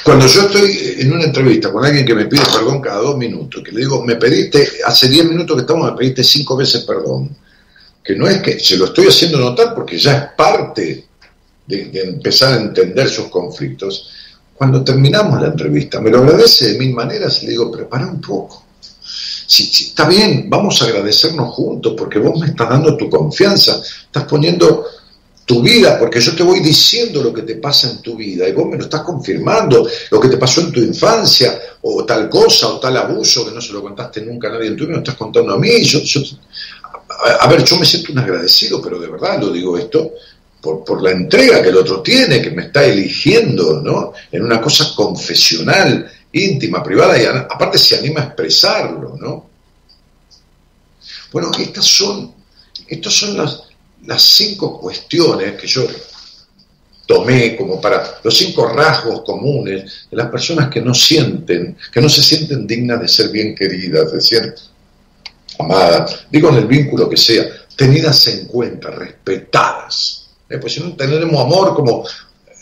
Cuando 0.05 0.27
yo 0.27 0.43
estoy 0.43 0.97
en 0.99 1.13
una 1.13 1.25
entrevista 1.25 1.71
con 1.71 1.85
alguien 1.85 2.07
que 2.07 2.15
me 2.15 2.27
pide 2.27 2.43
perdón 2.53 2.81
cada 2.81 2.99
dos 2.99 3.17
minutos, 3.17 3.63
que 3.63 3.73
le 3.73 3.81
digo, 3.81 4.03
me 4.05 4.17
pediste, 4.17 4.69
hace 4.85 5.09
diez 5.09 5.25
minutos 5.25 5.57
que 5.57 5.63
estamos, 5.63 5.91
me 5.91 5.97
pediste 5.97 6.25
cinco 6.25 6.57
veces 6.57 6.85
perdón, 6.85 7.37
que 8.03 8.17
no 8.17 8.27
es 8.27 8.41
que 8.41 8.59
se 8.59 8.77
lo 8.77 8.87
estoy 8.87 9.09
haciendo 9.09 9.39
notar 9.39 9.75
porque 9.75 9.99
ya 9.99 10.17
es 10.17 10.25
parte 10.37 11.07
de 11.67 12.01
empezar 12.03 12.55
a 12.55 12.63
entender 12.63 13.09
sus 13.09 13.29
conflictos, 13.29 14.11
cuando 14.61 14.85
terminamos 14.85 15.41
la 15.41 15.47
entrevista, 15.47 16.03
me 16.03 16.11
lo 16.11 16.19
agradece 16.19 16.73
de 16.73 16.79
mil 16.79 16.93
maneras 16.93 17.43
y 17.43 17.47
le 17.47 17.53
digo, 17.53 17.73
prepara 17.73 18.07
un 18.07 18.21
poco. 18.21 18.67
Si, 19.01 19.87
está 19.87 20.07
bien, 20.07 20.51
vamos 20.51 20.83
a 20.83 20.85
agradecernos 20.85 21.55
juntos 21.55 21.95
porque 21.97 22.19
vos 22.19 22.39
me 22.39 22.49
estás 22.49 22.69
dando 22.69 22.95
tu 22.95 23.09
confianza, 23.09 23.81
estás 23.81 24.25
poniendo 24.25 24.85
tu 25.51 25.63
vida, 25.63 25.99
porque 25.99 26.21
yo 26.21 26.37
te 26.37 26.45
voy 26.45 26.61
diciendo 26.61 27.21
lo 27.21 27.35
que 27.35 27.43
te 27.43 27.57
pasa 27.57 27.91
en 27.91 28.01
tu 28.01 28.15
vida 28.15 28.49
y 28.49 28.53
vos 28.53 28.69
me 28.69 28.77
lo 28.77 28.85
estás 28.85 29.01
confirmando, 29.01 29.85
lo 30.09 30.21
que 30.21 30.29
te 30.29 30.37
pasó 30.37 30.61
en 30.61 30.71
tu 30.71 30.79
infancia, 30.79 31.61
o 31.83 32.05
tal 32.05 32.31
cosa, 32.31 32.69
o 32.69 32.79
tal 32.79 32.97
abuso 32.97 33.45
que 33.45 33.53
no 33.53 33.61
se 33.61 33.73
lo 33.73 33.83
contaste 33.83 34.21
nunca 34.21 34.47
a 34.47 34.53
nadie 34.53 34.69
en 34.69 34.77
tu 34.77 34.85
vida, 34.85 34.91
me 34.91 34.95
lo 34.99 35.01
estás 35.01 35.17
contando 35.17 35.53
a 35.53 35.59
mí. 35.59 35.83
Yo, 35.83 35.99
a, 37.09 37.45
a, 37.45 37.49
ver, 37.49 37.65
yo 37.65 37.77
me 37.79 37.85
siento 37.85 38.13
un 38.13 38.21
agradecido, 38.21 38.81
pero 38.81 39.01
de 39.01 39.09
verdad 39.09 39.41
lo 39.41 39.51
digo 39.51 39.77
esto, 39.77 40.13
por, 40.61 41.03
la 41.03 41.11
entrega 41.11 41.61
que 41.61 41.71
el 41.71 41.79
otro 41.79 42.01
tiene, 42.01 42.41
que 42.41 42.53
me 42.53 42.67
está 42.67 42.85
eligiendo, 42.85 43.83
¿no? 43.83 44.13
En 44.31 44.45
una 44.45 44.61
cosa 44.61 44.95
confesional, 44.95 46.09
íntima, 46.31 46.81
privada, 46.81 47.21
y 47.21 47.25
aparte 47.25 47.77
se 47.77 47.99
anima 47.99 48.21
a 48.21 48.25
expresarlo, 48.27 49.17
¿no? 49.19 49.51
Bueno, 51.33 51.51
estas 51.59 51.87
son, 51.87 52.33
estas 52.87 53.15
son 53.15 53.37
las, 53.37 53.70
las 54.07 54.23
cinco 54.23 54.81
cuestiones 54.81 55.61
que 55.61 55.67
yo 55.67 55.87
tomé 57.07 57.57
como 57.57 57.81
para 57.81 58.21
los 58.23 58.37
cinco 58.37 58.69
rasgos 58.69 59.23
comunes 59.23 60.07
de 60.11 60.17
las 60.17 60.31
personas 60.31 60.69
que 60.69 60.81
no 60.81 60.95
sienten, 60.95 61.77
que 61.93 62.01
no 62.01 62.09
se 62.09 62.23
sienten 62.23 62.67
dignas 62.67 63.01
de 63.01 63.09
ser 63.09 63.31
bien 63.31 63.55
queridas, 63.55 64.13
de 64.13 64.21
ser 64.21 64.55
amadas, 65.59 66.27
digo 66.31 66.49
en 66.51 66.57
el 66.57 66.67
vínculo 66.67 67.09
que 67.09 67.17
sea, 67.17 67.45
tenidas 67.77 68.27
en 68.29 68.47
cuenta, 68.47 68.91
respetadas. 68.91 70.29
Eh, 70.49 70.59
pues 70.59 70.75
si 70.75 70.81
no 70.81 70.95
tenemos 70.95 71.41
amor 71.41 71.75
como 71.75 72.05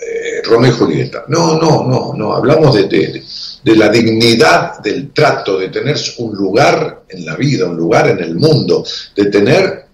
eh, 0.00 0.42
Romeo 0.44 0.70
y 0.70 0.74
Julieta. 0.74 1.24
No, 1.28 1.58
no, 1.58 1.84
no, 1.84 2.12
no, 2.14 2.32
hablamos 2.32 2.74
de, 2.74 2.86
de, 2.86 3.76
la 3.76 3.88
dignidad 3.88 4.78
del 4.78 5.10
trato, 5.12 5.58
de 5.58 5.70
tener 5.70 5.96
un 6.18 6.36
lugar 6.36 7.02
en 7.08 7.26
la 7.26 7.34
vida, 7.34 7.66
un 7.66 7.76
lugar 7.76 8.08
en 8.08 8.20
el 8.20 8.36
mundo, 8.36 8.84
de 9.16 9.26
tener, 9.26 9.87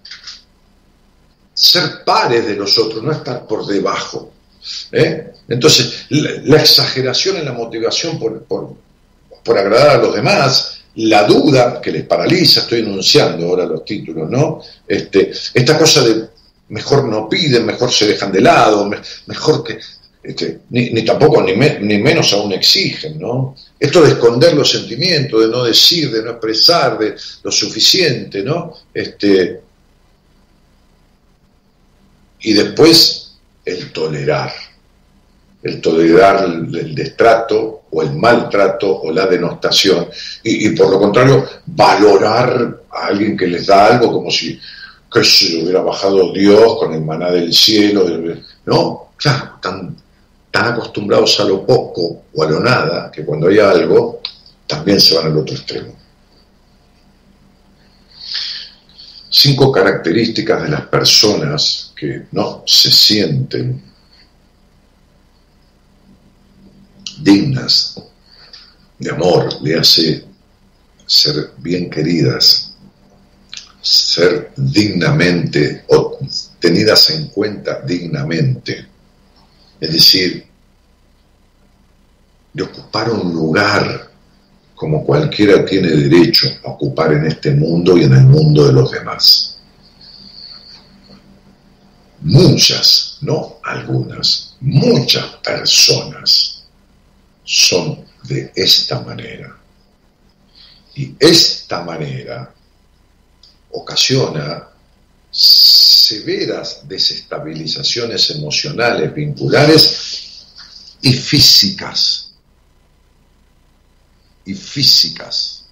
ser 1.55 2.05
pares 2.05 2.47
de 2.47 2.57
nosotros, 2.57 3.03
no 3.03 3.13
estar 3.13 3.47
por 3.47 3.65
debajo. 3.65 4.33
¿eh? 4.93 5.33
Entonces, 5.49 6.07
la, 6.11 6.59
exageración 6.59 7.37
en 7.37 7.45
la 7.45 7.53
motivación 7.53 8.19
por, 8.19 8.43
por, 8.45 8.75
por 9.43 9.59
agradar 9.59 10.01
a 10.01 10.03
los 10.03 10.15
demás, 10.15 10.81
la 10.97 11.25
duda 11.25 11.81
que 11.81 11.93
les 11.93 12.05
paraliza, 12.05 12.61
estoy 12.61 12.81
enunciando 12.81 13.47
ahora 13.47 13.67
los 13.67 13.85
títulos, 13.85 14.31
¿no? 14.31 14.63
Este, 14.87 15.33
esta 15.53 15.77
cosa 15.79 16.03
de 16.03 16.29
mejor 16.69 17.05
no 17.05 17.29
piden, 17.29 17.67
mejor 17.67 17.93
se 17.93 18.07
dejan 18.07 18.33
de 18.33 18.41
lado, 18.41 18.91
mejor 19.27 19.65
que, 19.65 19.79
este, 20.23 20.61
ni, 20.71 21.05
tampoco 21.05 21.43
ni, 21.43 21.53
ni, 21.53 21.99
menos 21.99 22.33
aún 22.33 22.53
exigen, 22.53 23.19
¿no? 23.19 23.55
Esto 23.79 24.03
de 24.03 24.13
esconder 24.13 24.55
los 24.55 24.71
sentimientos, 24.71 25.43
de 25.43 25.49
no 25.49 25.65
decir, 25.65 26.11
de 26.11 26.23
no 26.23 26.31
expresar, 26.31 26.99
de 26.99 27.15
lo 27.43 27.51
suficiente, 27.51 28.43
¿no? 28.43 28.73
Este, 28.95 29.61
y 32.45 32.53
después 32.53 33.33
el 33.65 33.91
tolerar, 33.91 34.53
el 35.63 35.81
tolerar 35.81 36.45
el, 36.45 36.95
destrato 36.95 37.85
o 37.91 38.03
el 38.03 38.13
maltrato 38.15 39.01
o 39.01 39.11
la 39.11 39.27
denostación, 39.27 40.09
y, 40.43 40.69
por 40.71 40.91
lo 40.91 40.99
contrario, 40.99 41.47
valorar 41.67 42.83
a 42.91 43.07
alguien 43.07 43.37
que 43.37 43.47
les 43.47 43.67
da 43.67 43.87
algo 43.87 44.13
como 44.13 44.31
si 44.31 44.61
que 45.11 45.23
si 45.23 45.63
hubiera 45.63 45.81
bajado 45.81 46.33
Dios 46.33 46.77
con 46.77 46.93
el 46.93 47.01
maná 47.01 47.31
del 47.31 47.55
cielo, 47.55 48.05
no, 48.67 49.11
claro, 49.17 49.53
tan, 49.63 49.97
tan 50.51 50.73
acostumbrados 50.73 51.39
a 51.39 51.45
lo 51.45 51.65
poco 51.65 52.25
o 52.35 52.43
a 52.43 52.51
lo 52.51 52.59
nada, 52.59 53.13
que 53.13 53.25
cuando 53.25 53.47
hay 53.47 53.61
algo, 53.61 54.21
también 54.67 55.01
se 55.01 55.15
van 55.15 55.27
al 55.27 55.39
otro 55.39 55.55
extremo. 55.55 55.95
Cinco 59.31 59.71
características 59.71 60.65
de 60.65 60.69
las 60.69 60.87
personas 60.87 61.94
no 62.33 62.63
se 62.67 62.91
sienten 62.91 63.83
dignas 67.21 68.01
de 68.99 69.11
amor, 69.11 69.63
le 69.63 69.79
hace 69.79 70.25
ser 71.07 71.53
bien 71.59 71.91
queridas, 71.91 72.75
ser 73.81 74.53
dignamente 74.57 75.85
o 75.89 76.19
tenidas 76.59 77.11
en 77.11 77.29
cuenta 77.29 77.81
dignamente. 77.83 78.87
Es 79.81 79.93
decir, 79.93 80.47
de 82.53 82.63
ocupar 82.63 83.11
un 83.11 83.33
lugar 83.33 84.11
como 84.75 85.05
cualquiera 85.05 85.65
tiene 85.65 85.89
derecho 85.89 86.49
a 86.65 86.71
ocupar 86.71 87.13
en 87.13 87.27
este 87.27 87.53
mundo 87.53 87.97
y 87.97 88.05
en 88.05 88.15
el 88.15 88.25
mundo 88.25 88.67
de 88.67 88.73
los 88.73 88.91
demás. 88.91 89.54
Muchas, 92.25 93.19
no 93.21 93.59
algunas, 93.63 94.57
muchas 94.61 95.27
personas 95.43 96.65
son 97.45 98.03
de 98.23 98.51
esta 98.57 99.01
manera. 99.01 99.59
Y 100.95 101.15
esta 101.21 101.83
manera 101.83 102.51
ocasiona 103.73 104.69
severas 105.31 106.89
desestabilizaciones 106.89 108.31
emocionales, 108.31 109.13
vinculares 109.13 110.47
y 111.03 111.13
físicas. 111.13 112.33
Y 114.47 114.55
físicas. 114.55 115.67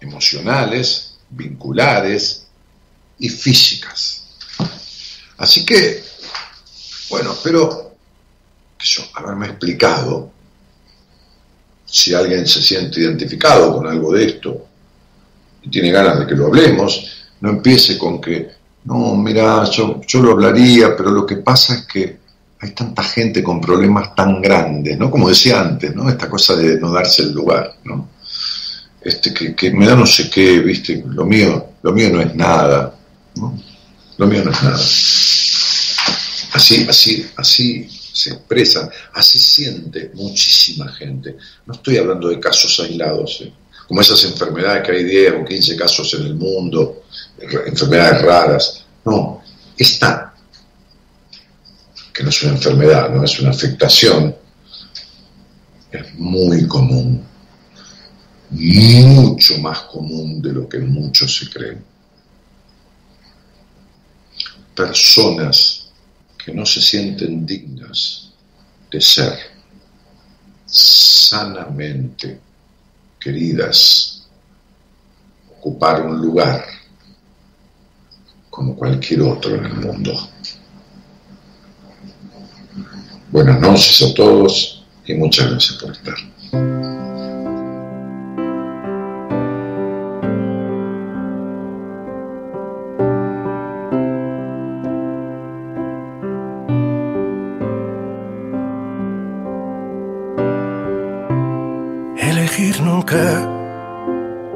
Emocionales, 0.00 1.16
vinculares 1.28 2.46
y 3.18 3.28
físicas. 3.28 4.19
Así 5.40 5.64
que, 5.64 6.02
bueno, 7.08 7.32
espero 7.32 7.94
haberme 9.14 9.46
explicado 9.46 10.30
si 11.86 12.14
alguien 12.14 12.46
se 12.46 12.60
siente 12.60 13.00
identificado 13.00 13.74
con 13.74 13.86
algo 13.86 14.12
de 14.12 14.26
esto 14.26 14.66
y 15.62 15.70
tiene 15.70 15.90
ganas 15.90 16.20
de 16.20 16.26
que 16.26 16.34
lo 16.34 16.46
hablemos, 16.46 17.26
no 17.40 17.50
empiece 17.50 17.96
con 17.96 18.20
que, 18.20 18.50
no, 18.84 19.14
mira, 19.16 19.64
yo, 19.64 20.02
yo 20.06 20.20
lo 20.20 20.32
hablaría, 20.32 20.94
pero 20.94 21.10
lo 21.10 21.24
que 21.24 21.36
pasa 21.36 21.74
es 21.74 21.86
que 21.86 22.18
hay 22.60 22.72
tanta 22.72 23.02
gente 23.02 23.42
con 23.42 23.62
problemas 23.62 24.14
tan 24.14 24.42
grandes, 24.42 24.98
¿no? 24.98 25.10
Como 25.10 25.30
decía 25.30 25.62
antes, 25.62 25.94
¿no? 25.96 26.10
Esta 26.10 26.28
cosa 26.28 26.54
de 26.54 26.78
no 26.78 26.92
darse 26.92 27.22
el 27.22 27.32
lugar, 27.32 27.76
¿no? 27.84 28.10
Este, 29.00 29.32
que, 29.32 29.54
que 29.54 29.70
me 29.70 29.86
da 29.86 29.96
no 29.96 30.04
sé 30.04 30.28
qué, 30.28 30.60
¿viste? 30.60 31.02
Lo 31.06 31.24
mío, 31.24 31.68
lo 31.82 31.92
mío 31.92 32.10
no 32.10 32.20
es 32.20 32.34
nada, 32.34 32.94
¿no? 33.36 33.69
Lo 34.20 34.26
mío 34.26 34.44
no 34.44 34.50
es 34.50 34.62
nada. 34.62 34.76
Así, 36.52 36.86
así, 36.86 37.26
así 37.38 37.88
se 38.12 38.34
expresan, 38.34 38.90
así 39.14 39.38
siente 39.38 40.10
muchísima 40.12 40.92
gente. 40.92 41.38
No 41.64 41.72
estoy 41.72 41.96
hablando 41.96 42.28
de 42.28 42.38
casos 42.38 42.78
aislados, 42.80 43.40
¿eh? 43.40 43.50
como 43.88 44.02
esas 44.02 44.22
enfermedades 44.24 44.86
que 44.86 44.92
hay 44.92 45.04
10 45.04 45.34
o 45.40 45.44
15 45.46 45.74
casos 45.74 46.12
en 46.12 46.26
el 46.26 46.34
mundo, 46.34 47.04
enfermedades 47.66 48.20
raras. 48.20 48.84
No, 49.06 49.42
esta, 49.78 50.34
que 52.12 52.22
no 52.22 52.28
es 52.28 52.42
una 52.42 52.52
enfermedad, 52.52 53.08
no 53.08 53.24
es 53.24 53.40
una 53.40 53.50
afectación, 53.50 54.36
es 55.90 56.14
muy 56.16 56.66
común, 56.68 57.24
mucho 58.50 59.58
más 59.60 59.80
común 59.84 60.42
de 60.42 60.52
lo 60.52 60.68
que 60.68 60.78
muchos 60.80 61.34
se 61.38 61.48
creen. 61.48 61.89
Personas 64.80 65.90
que 66.42 66.54
no 66.54 66.64
se 66.64 66.80
sienten 66.80 67.44
dignas 67.44 68.30
de 68.90 68.98
ser 68.98 69.38
sanamente 70.64 72.40
queridas, 73.20 74.26
ocupar 75.58 76.00
un 76.06 76.18
lugar 76.18 76.64
como 78.48 78.74
cualquier 78.74 79.20
otro 79.20 79.56
en 79.56 79.66
el 79.66 79.74
mundo. 79.74 80.28
Buenas 83.30 83.60
noches 83.60 84.02
a 84.02 84.14
todos 84.14 84.82
y 85.04 85.12
muchas 85.12 85.50
gracias 85.50 85.78
por 85.78 85.92
estar. 85.92 87.19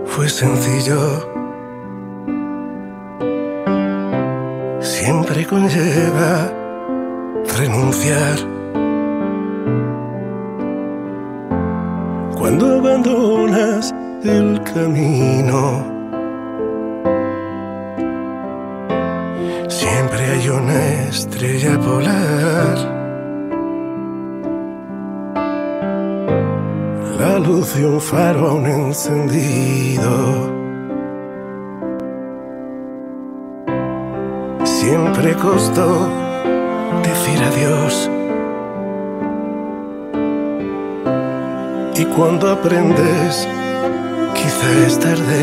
Fue 0.06 0.28
sencillo 0.28 1.34
siempre 4.80 5.44
conlleva 5.44 6.52
renunciar. 7.58 8.38
Cuando 12.38 12.78
abandonas 12.78 13.92
el 14.22 14.62
camino, 14.62 15.13
siempre 34.84 35.34
costó 35.36 36.08
decir 37.02 37.38
adiós. 37.42 38.10
Y 41.96 42.04
cuando 42.16 42.50
aprendes, 42.50 43.48
quizá 44.34 44.68
es 44.86 44.98
tarde. 44.98 45.42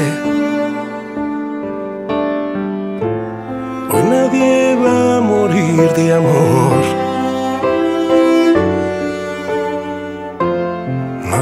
Hoy 3.92 4.04
nadie 4.04 4.76
va 4.76 5.18
a 5.18 5.22
morir 5.22 5.90
de 5.96 6.14
amor. 6.14 6.51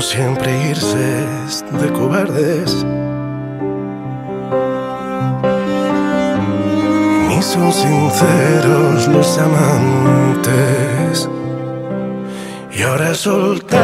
Siempre 0.09 0.49
irse 0.71 1.07
de 1.81 1.93
cobardes. 1.93 2.83
son 7.41 7.71
sinceros 7.71 9.07
los 9.07 9.37
amantes. 9.37 11.29
Y 12.71 12.81
ahora 12.83 13.13
soltar, 13.13 13.79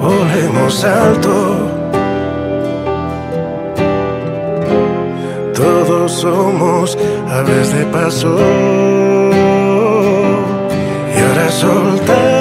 volemos 0.00 0.84
alto. 0.84 1.34
Todos 5.54 6.12
somos 6.12 6.98
aves 7.30 7.72
de 7.76 7.84
paso. 7.86 8.36
Y 11.14 11.18
ahora 11.20 11.48
soltar, 11.50 12.35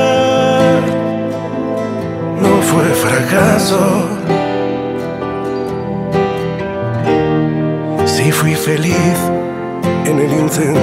fue 2.70 2.86
fracaso. 2.94 4.16
y 8.28 8.32
fui 8.32 8.56
feliz 8.56 9.18
en 10.06 10.18
el 10.20 10.32
incendio. 10.34 10.82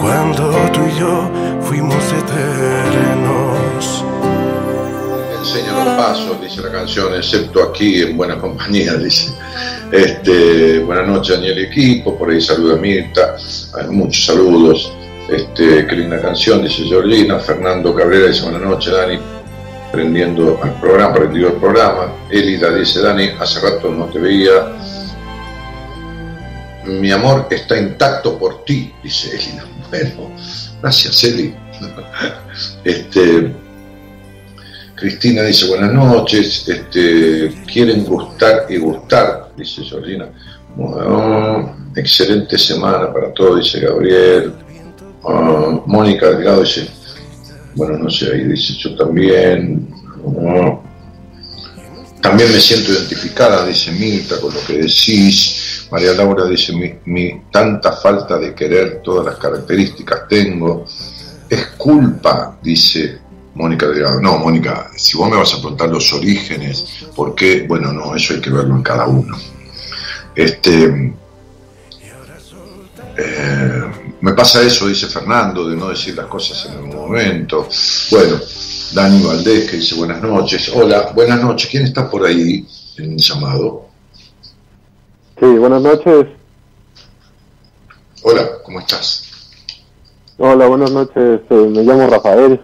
Cuando 0.00 0.50
tú 0.72 0.80
y 0.80 0.98
yo 0.98 1.30
fuimos 1.60 2.02
eternos. 2.12 4.04
Enseño 5.38 5.84
los 5.84 5.94
pasos, 5.96 6.40
dice 6.40 6.62
la 6.62 6.72
canción, 6.72 7.14
excepto 7.14 7.64
aquí 7.64 8.00
en 8.00 8.16
buena 8.16 8.38
compañía, 8.38 8.94
dice. 8.98 9.34
Este, 9.92 10.78
buenas 10.78 11.06
noches, 11.06 11.36
Daniel 11.36 11.58
equipo, 11.58 12.16
por 12.16 12.30
ahí 12.30 12.40
saluda 12.40 12.76
a 12.76 12.78
Mirta, 12.78 13.36
muchos 13.90 14.24
saludos. 14.24 14.95
Este, 15.28 15.86
qué 15.86 15.96
linda 15.96 16.20
canción, 16.20 16.62
dice 16.62 16.84
Georgina. 16.84 17.38
Fernando 17.38 17.94
Cabrera 17.94 18.28
dice 18.28 18.42
buenas 18.42 18.62
noches, 18.62 18.92
Dani 18.92 19.18
prendiendo 19.96 20.60
al 20.62 20.78
programa, 20.80 21.14
prendido 21.14 21.48
el 21.48 21.54
programa. 21.54 22.12
Elida 22.30 22.70
dice, 22.74 23.00
Dani, 23.00 23.30
hace 23.40 23.60
rato 23.60 23.90
no 23.90 24.06
te 24.06 24.18
veía. 24.18 24.72
Mi 26.84 27.10
amor 27.10 27.48
está 27.50 27.78
intacto 27.78 28.38
por 28.38 28.64
ti, 28.64 28.92
dice 29.02 29.34
Elida. 29.34 29.64
Bueno, 29.88 30.32
gracias, 30.82 31.24
Eli. 31.24 31.54
Este, 32.84 33.54
Cristina 34.96 35.42
dice, 35.42 35.66
buenas 35.68 35.92
noches, 35.92 36.68
este, 36.68 37.54
quieren 37.66 38.04
gustar 38.04 38.66
y 38.68 38.78
gustar, 38.78 39.50
dice 39.56 39.82
Georgina. 39.82 40.28
Bueno, 40.74 41.76
excelente 41.94 42.58
semana 42.58 43.12
para 43.12 43.32
todos, 43.32 43.60
dice 43.60 43.80
Gabriel. 43.80 44.52
Mónica 45.86 46.30
Delgado 46.30 46.62
dice, 46.62 46.88
bueno, 47.74 47.98
no 47.98 48.10
sé, 48.10 48.32
ahí 48.32 48.44
dice 48.44 48.74
yo 48.74 48.96
también, 48.96 49.88
también 52.20 52.52
me 52.52 52.60
siento 52.60 52.92
identificada, 52.92 53.66
dice 53.66 53.92
Mirta, 53.92 54.40
con 54.40 54.54
lo 54.54 54.60
que 54.66 54.78
decís. 54.78 55.86
María 55.90 56.12
Laura 56.14 56.46
dice, 56.46 56.72
mi, 56.72 56.92
mi 57.04 57.42
tanta 57.52 57.92
falta 57.92 58.38
de 58.38 58.54
querer, 58.54 59.00
todas 59.02 59.24
las 59.26 59.36
características 59.36 60.26
tengo, 60.28 60.84
es 61.48 61.66
culpa, 61.76 62.58
dice 62.62 63.18
Mónica 63.54 63.86
Delgado. 63.86 64.20
No, 64.20 64.38
Mónica, 64.38 64.90
si 64.96 65.16
vos 65.16 65.30
me 65.30 65.36
vas 65.36 65.54
a 65.54 65.58
preguntar 65.58 65.88
los 65.88 66.12
orígenes, 66.12 66.84
¿por 67.14 67.34
qué? 67.34 67.64
Bueno, 67.68 67.92
no, 67.92 68.14
eso 68.14 68.34
hay 68.34 68.40
que 68.40 68.50
verlo 68.50 68.74
en 68.74 68.82
cada 68.82 69.06
uno. 69.06 69.36
Este, 70.34 71.14
eh, 73.16 73.82
me 74.20 74.32
pasa 74.32 74.62
eso, 74.62 74.88
dice 74.88 75.06
Fernando, 75.06 75.68
de 75.68 75.76
no 75.76 75.88
decir 75.88 76.16
las 76.16 76.26
cosas 76.26 76.66
en 76.66 76.84
el 76.84 76.94
momento. 76.94 77.68
Bueno, 78.10 78.40
Dani 78.92 79.22
Valdés 79.22 79.70
que 79.70 79.76
dice 79.76 79.94
buenas 79.94 80.22
noches. 80.22 80.70
Hola, 80.74 81.12
buenas 81.14 81.40
noches. 81.42 81.68
¿Quién 81.70 81.84
está 81.84 82.10
por 82.10 82.24
ahí 82.24 82.66
en 82.96 83.12
el 83.12 83.18
llamado? 83.18 83.88
Sí, 85.38 85.46
buenas 85.46 85.82
noches. 85.82 86.26
Hola, 88.22 88.48
¿cómo 88.64 88.80
estás? 88.80 89.24
Hola, 90.38 90.66
buenas 90.66 90.90
noches. 90.90 91.40
Eh, 91.50 91.54
me 91.54 91.82
llamo 91.82 92.06
Rafael. 92.06 92.60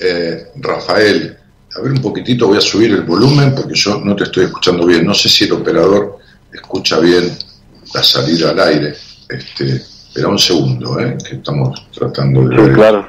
Eh, 0.00 0.48
Rafael, 0.56 1.38
a 1.76 1.80
ver 1.80 1.92
un 1.92 2.02
poquitito, 2.02 2.48
voy 2.48 2.58
a 2.58 2.60
subir 2.60 2.90
el 2.90 3.02
volumen 3.02 3.54
porque 3.54 3.74
yo 3.74 4.00
no 4.00 4.16
te 4.16 4.24
estoy 4.24 4.46
escuchando 4.46 4.86
bien. 4.86 5.06
No 5.06 5.14
sé 5.14 5.28
si 5.28 5.44
el 5.44 5.52
operador 5.52 6.18
escucha 6.52 6.98
bien 6.98 7.32
la 7.94 8.02
salida 8.02 8.50
al 8.50 8.60
aire. 8.60 8.94
Este, 9.28 9.76
espera 9.76 10.28
un 10.28 10.38
segundo, 10.38 11.00
¿eh? 11.00 11.16
que 11.26 11.36
estamos 11.36 11.90
tratando 11.92 12.46
de 12.48 12.56
Sí, 12.56 12.72
claro. 12.74 13.08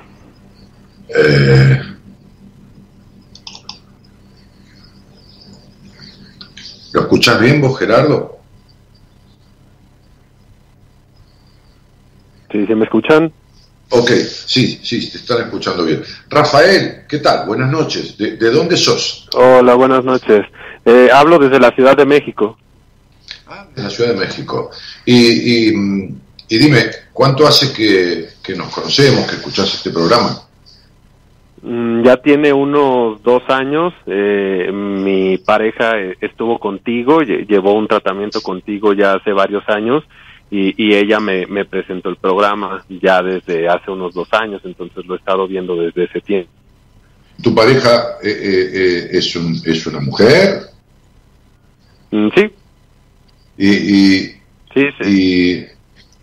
Eh, 1.09 1.81
¿Lo 6.93 7.01
escuchás 7.01 7.41
bien 7.41 7.59
vos, 7.59 7.77
Gerardo? 7.77 8.37
Sí, 12.51 12.65
¿se 12.65 12.75
me 12.75 12.85
escuchan? 12.85 13.33
Ok, 13.89 14.09
sí, 14.11 14.79
sí, 14.81 15.11
te 15.11 15.17
están 15.17 15.41
escuchando 15.41 15.83
bien. 15.83 16.01
Rafael, 16.29 17.05
¿qué 17.07 17.19
tal? 17.19 17.45
Buenas 17.45 17.69
noches. 17.69 18.17
¿De, 18.17 18.37
de 18.37 18.51
dónde 18.51 18.77
sos? 18.77 19.27
Hola, 19.33 19.75
buenas 19.75 20.05
noches. 20.05 20.45
Eh, 20.85 21.09
hablo 21.13 21.37
desde 21.37 21.59
la 21.59 21.71
Ciudad 21.71 21.97
de 21.97 22.05
México. 22.05 22.57
De 23.75 23.83
la 23.83 23.89
Ciudad 23.89 24.13
de 24.13 24.19
México. 24.19 24.71
Y, 25.05 25.67
y, 25.69 25.75
mm, 25.75 26.15
y 26.49 26.57
dime, 26.57 26.85
¿cuánto 27.13 27.45
hace 27.47 27.71
que, 27.73 28.27
que 28.43 28.55
nos 28.55 28.73
conocemos, 28.73 29.27
que 29.29 29.35
escuchás 29.35 29.73
este 29.73 29.91
programa? 29.91 30.41
Mm, 31.61 32.03
Ya 32.03 32.17
tiene 32.17 32.51
unos 32.53 33.21
dos 33.23 33.43
años. 33.49 33.93
eh, 34.07 34.71
mi 34.73 35.37
pareja 35.37 35.97
eh, 35.99 36.15
estuvo 36.21 36.59
contigo, 36.59 37.21
lle- 37.21 37.45
llevó 37.47 37.73
un 37.73 37.87
tratamiento 37.87 38.41
contigo 38.41 38.93
ya 38.93 39.13
hace 39.13 39.31
varios 39.31 39.63
años 39.69 40.03
y, 40.51 40.73
y 40.83 40.95
ella 40.95 41.19
me, 41.19 41.45
me 41.47 41.65
presentó 41.65 42.09
el 42.09 42.17
programa 42.17 42.83
ya 42.89 43.21
desde 43.23 43.67
hace 43.67 43.89
unos 43.91 44.13
dos 44.13 44.27
años, 44.33 44.61
entonces 44.63 45.05
lo 45.05 45.15
he 45.15 45.17
estado 45.17 45.47
viendo 45.47 45.75
desde 45.75 46.03
ese 46.05 46.21
tiempo. 46.21 46.49
¿Tu 47.43 47.53
pareja 47.53 48.17
eh, 48.23 48.29
eh, 48.29 48.69
eh, 48.73 49.07
es, 49.11 49.35
un, 49.35 49.59
es 49.65 49.85
una 49.87 49.99
mujer? 49.99 50.61
Mm, 52.11 52.29
Sí, 52.35 52.49
¿Y, 53.57 53.69
y, 53.69 54.19
sí, 54.73 54.87
sí. 55.01 55.69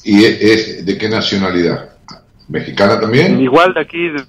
y, 0.04 0.12
y 0.16 0.24
es 0.24 0.84
de 0.84 0.98
qué 0.98 1.08
nacionalidad? 1.08 1.90
¿Mexicana 2.48 3.00
también? 3.00 3.40
Igual 3.40 3.72
de 3.74 3.80
aquí, 3.80 4.08
de 4.08 4.24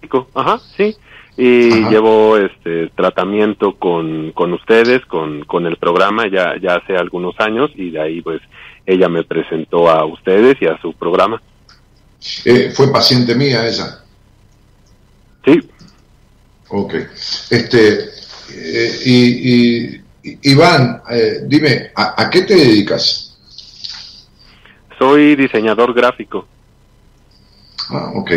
México, 0.00 0.28
ajá, 0.34 0.60
sí. 0.76 0.96
Y 1.36 1.72
Ajá. 1.72 1.90
llevo 1.90 2.36
este 2.38 2.88
tratamiento 2.94 3.74
con, 3.76 4.30
con 4.32 4.52
ustedes, 4.52 5.04
con, 5.06 5.44
con 5.44 5.66
el 5.66 5.76
programa 5.78 6.28
ya, 6.28 6.54
ya 6.62 6.76
hace 6.76 6.96
algunos 6.96 7.34
años 7.40 7.70
y 7.74 7.90
de 7.90 8.00
ahí 8.00 8.22
pues 8.22 8.40
ella 8.86 9.08
me 9.08 9.24
presentó 9.24 9.90
a 9.90 10.04
ustedes 10.04 10.56
y 10.60 10.66
a 10.66 10.80
su 10.80 10.92
programa. 10.92 11.42
Eh, 12.44 12.70
¿Fue 12.74 12.92
paciente 12.92 13.34
mía 13.34 13.66
ella? 13.66 13.98
Sí, 15.44 15.60
Ok. 16.68 16.94
Este, 17.50 17.98
eh, 18.52 18.98
y, 19.04 19.52
y- 19.94 20.00
Iván, 20.42 21.02
eh, 21.10 21.40
dime, 21.46 21.90
¿a, 21.94 22.22
a 22.22 22.30
qué 22.30 22.42
te 22.42 22.54
dedicas? 22.54 23.30
soy 24.98 25.34
diseñador 25.36 25.92
gráfico. 25.92 26.46
Ah, 27.90 28.12
ok. 28.14 28.30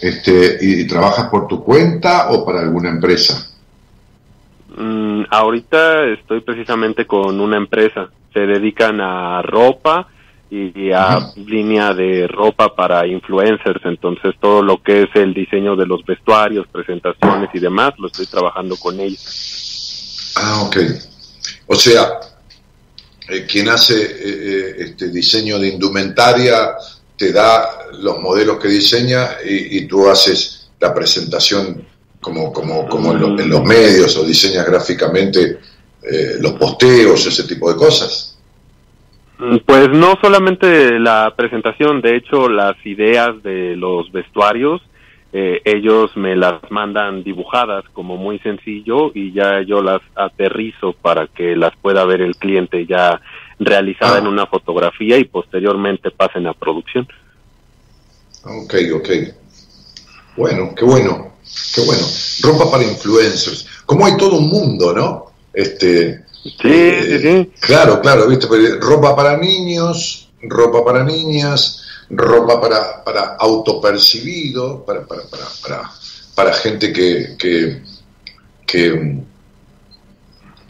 Este, 0.00 0.58
¿Y 0.60 0.86
trabajas 0.86 1.28
por 1.28 1.48
tu 1.48 1.64
cuenta 1.64 2.30
o 2.30 2.44
para 2.44 2.60
alguna 2.60 2.90
empresa? 2.90 3.50
Mm, 4.76 5.22
ahorita 5.30 6.04
estoy 6.06 6.40
precisamente 6.42 7.06
con 7.06 7.40
una 7.40 7.56
empresa. 7.56 8.10
Se 8.32 8.40
dedican 8.40 9.00
a 9.00 9.42
ropa 9.42 10.06
y 10.50 10.92
a 10.92 11.14
Ajá. 11.16 11.32
línea 11.36 11.92
de 11.94 12.28
ropa 12.28 12.74
para 12.76 13.06
influencers. 13.06 13.80
Entonces 13.84 14.34
todo 14.40 14.62
lo 14.62 14.80
que 14.82 15.02
es 15.02 15.08
el 15.14 15.34
diseño 15.34 15.74
de 15.74 15.86
los 15.86 16.04
vestuarios, 16.04 16.66
presentaciones 16.68 17.50
y 17.54 17.58
demás, 17.58 17.92
lo 17.98 18.06
estoy 18.06 18.26
trabajando 18.26 18.76
con 18.76 19.00
ellos. 19.00 19.67
Ah, 20.40 20.62
ok. 20.66 20.76
O 21.66 21.74
sea, 21.74 22.20
eh, 23.28 23.44
quien 23.50 23.68
hace 23.68 23.94
eh, 24.02 24.08
eh, 24.22 24.74
este 24.78 25.08
diseño 25.08 25.58
de 25.58 25.68
indumentaria 25.68 26.74
te 27.16 27.32
da 27.32 27.88
los 28.00 28.20
modelos 28.20 28.58
que 28.58 28.68
diseña 28.68 29.38
y, 29.44 29.78
y 29.78 29.86
tú 29.86 30.08
haces 30.08 30.70
la 30.78 30.94
presentación 30.94 31.84
como, 32.20 32.52
como, 32.52 32.86
como 32.88 33.12
en, 33.12 33.20
lo- 33.20 33.40
en 33.40 33.48
los 33.50 33.64
medios 33.64 34.16
o 34.16 34.24
diseñas 34.24 34.64
gráficamente 34.66 35.58
los 36.40 36.52
posteos, 36.52 37.26
ese 37.26 37.42
tipo 37.44 37.70
de 37.70 37.76
cosas. 37.76 38.38
Mm, 39.38 39.58
Pues 39.66 39.90
no 39.90 40.16
solamente 40.22 40.98
la 40.98 41.34
presentación, 41.36 42.00
de 42.00 42.16
hecho 42.16 42.48
las 42.48 42.76
ideas 42.86 43.42
de 43.42 43.76
los 43.76 44.10
vestuarios, 44.12 44.80
eh, 45.32 45.60
ellos 45.64 46.16
me 46.16 46.34
las 46.36 46.60
mandan 46.70 47.22
dibujadas 47.22 47.84
como 47.92 48.16
muy 48.16 48.38
sencillo 48.38 49.10
y 49.14 49.32
ya 49.32 49.60
yo 49.62 49.82
las 49.82 50.00
aterrizo 50.14 50.94
para 50.94 51.26
que 51.26 51.54
las 51.54 51.76
pueda 51.76 52.04
ver 52.06 52.22
el 52.22 52.36
cliente 52.36 52.86
ya 52.86 53.20
realizada 53.58 54.16
Ah. 54.16 54.18
en 54.20 54.26
una 54.26 54.46
fotografía 54.46 55.18
y 55.18 55.24
posteriormente 55.24 56.10
pasen 56.10 56.46
a 56.46 56.54
producción. 56.54 57.06
Ok, 58.44 58.74
ok. 58.94 59.08
Bueno, 60.36 60.72
qué 60.74 60.84
bueno, 60.84 61.32
qué 61.74 61.80
bueno. 61.82 62.02
Ropa 62.42 62.70
para 62.70 62.84
influencers. 62.84 63.66
Como 63.84 64.06
hay 64.06 64.16
todo 64.16 64.38
un 64.38 64.48
mundo, 64.48 64.94
¿no? 64.94 65.24
Este, 65.52 66.24
Sí, 66.62 66.92
sí, 67.02 67.18
sí. 67.18 67.50
Claro, 67.60 68.00
claro, 68.00 68.28
viste, 68.28 68.46
ropa 68.80 69.14
para 69.16 69.36
niños, 69.36 70.30
ropa 70.42 70.84
para 70.84 71.04
niñas, 71.04 71.82
ropa 72.10 72.60
para, 72.60 73.04
para 73.04 73.36
autopercibido, 73.36 74.84
para, 74.84 75.06
para, 75.06 75.22
para, 75.24 75.44
para, 75.62 75.90
para 76.34 76.52
gente 76.54 76.92
que, 76.92 77.36
que, 77.38 77.82
que, 78.66 79.18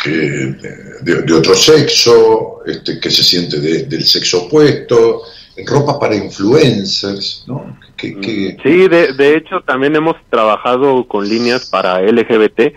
que 0.03 0.11
de, 0.11 1.23
de 1.23 1.33
otro 1.35 1.55
sexo, 1.55 2.61
este, 2.67 3.01
que 3.01 3.11
se 3.11 3.23
siente 3.25 3.59
de- 3.61 3.85
del 3.85 4.05
sexo 4.05 4.45
opuesto, 4.47 5.23
ropa 5.67 5.99
para 5.99 6.15
influencers, 6.15 7.45
¿no? 7.49 7.79
Que, 7.97 8.19
que- 8.21 8.57
Sí, 8.63 8.89
de, 8.89 9.13
de 9.15 9.37
hecho 9.37 9.61
también 9.67 9.97
hemos 9.97 10.17
trabajado 10.31 11.07
con 11.09 11.29
líneas 11.29 11.67
para 11.67 12.01
LGBT, 12.01 12.73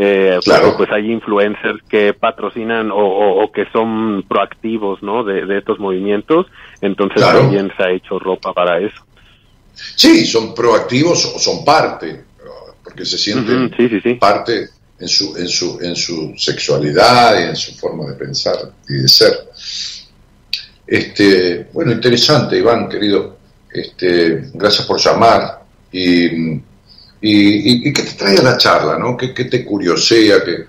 eh, 0.00 0.38
Claro. 0.44 0.76
pues 0.76 0.88
hay 0.92 1.10
influencers 1.10 1.82
que 1.88 2.14
patrocinan 2.14 2.92
o, 2.92 2.96
o- 2.98 3.42
o 3.44 3.50
que 3.50 3.64
son 3.72 4.24
proactivos, 4.28 5.02
¿no? 5.02 5.24
De, 5.24 5.44
de 5.44 5.58
estos 5.58 5.80
movimientos, 5.80 6.46
entonces 6.80 7.16
Claro. 7.20 7.40
también 7.40 7.72
se 7.76 7.82
ha 7.82 7.90
hecho 7.90 8.16
ropa 8.18 8.52
para 8.52 8.78
eso. 8.78 9.02
sí, 9.96 10.24
son 10.24 10.54
proactivos 10.54 11.24
o 11.34 11.38
son 11.38 11.64
parte, 11.64 12.24
porque 12.84 13.04
se 13.04 13.18
sienten 13.18 13.64
Ujú, 13.66 13.74
sí, 13.76 13.88
sí, 13.88 14.00
sí. 14.02 14.14
parte 14.14 14.68
en 15.00 15.08
su, 15.08 15.36
en 15.36 15.48
su, 15.48 15.78
en 15.80 15.94
su 15.96 16.32
sexualidad 16.36 17.38
y 17.40 17.42
en 17.50 17.56
su 17.56 17.72
forma 17.76 18.06
de 18.06 18.14
pensar 18.14 18.56
y 18.88 18.94
de 19.02 19.08
ser. 19.08 19.32
Este, 20.86 21.68
bueno, 21.72 21.92
interesante, 21.92 22.56
Iván, 22.58 22.88
querido. 22.88 23.36
Este, 23.72 24.48
gracias 24.54 24.86
por 24.86 24.98
llamar. 24.98 25.60
Y, 25.92 26.60
y, 27.20 27.32
y- 27.32 27.88
y 27.88 27.92
qué 27.92 28.02
te 28.02 28.12
trae 28.14 28.38
a 28.38 28.42
la 28.42 28.56
charla, 28.56 28.98
¿no? 28.98 29.16
¿Qué, 29.16 29.28
te 29.28 29.64
curiosea? 29.64 30.42
Que 30.44 30.64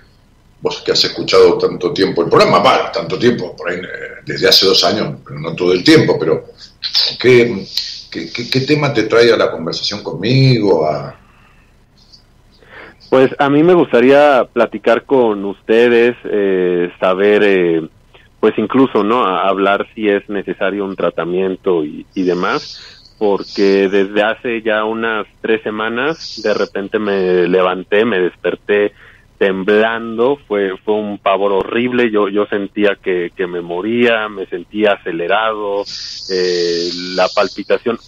vos 0.60 0.82
que 0.84 0.92
has 0.92 1.04
escuchado 1.04 1.56
tanto 1.58 1.92
tiempo 1.92 2.22
el 2.22 2.28
programa, 2.28 2.58
va, 2.58 2.92
tanto 2.92 3.18
tiempo, 3.18 3.54
por 3.56 3.70
ahí, 3.70 3.78
eh, 3.78 4.20
desde 4.26 4.48
hace 4.48 4.66
dos 4.66 4.82
años, 4.84 5.16
pero 5.26 5.38
no 5.40 5.54
todo 5.54 5.72
el 5.72 5.82
tiempo, 5.84 6.18
pero 6.18 6.44
¿qué, 7.20 7.64
qué, 8.10 8.30
qué- 8.32 8.50
qué 8.50 8.60
tema 8.60 8.92
te 8.92 9.04
trae 9.04 9.32
a 9.32 9.36
la 9.36 9.50
conversación 9.50 10.02
conmigo? 10.02 10.86
A, 10.86 11.16
Pues 13.08 13.30
a 13.38 13.48
mí 13.50 13.62
me 13.62 13.74
gustaría 13.74 14.44
platicar 14.52 15.04
con 15.04 15.44
ustedes, 15.44 16.14
eh, 16.24 16.90
saber, 17.00 17.42
eh, 17.44 17.88
pues 18.38 18.54
incluso, 18.58 19.02
¿no? 19.02 19.24
Hablar 19.26 19.86
si 19.94 20.08
es 20.08 20.28
necesario 20.28 20.84
un 20.84 20.94
tratamiento 20.96 21.84
y 21.84 22.22
demás, 22.22 22.99
porque 23.20 23.90
desde 23.90 24.22
hace 24.22 24.62
ya 24.62 24.84
unas 24.84 25.26
tres 25.42 25.62
semanas, 25.62 26.40
de 26.42 26.54
repente 26.54 26.98
me 26.98 27.46
levanté, 27.46 28.06
me 28.06 28.18
desperté 28.18 28.94
temblando, 29.36 30.38
fue, 30.48 30.78
fue 30.78 30.94
un 30.94 31.18
pavor 31.18 31.52
horrible, 31.52 32.10
yo, 32.10 32.30
yo 32.30 32.46
sentía 32.46 32.96
que, 32.96 33.30
que 33.36 33.46
me 33.46 33.60
moría, 33.60 34.30
me 34.30 34.46
sentía 34.46 34.92
acelerado, 34.92 35.84
eh, 36.30 36.88
la 37.14 37.28
palpitación, 37.28 37.98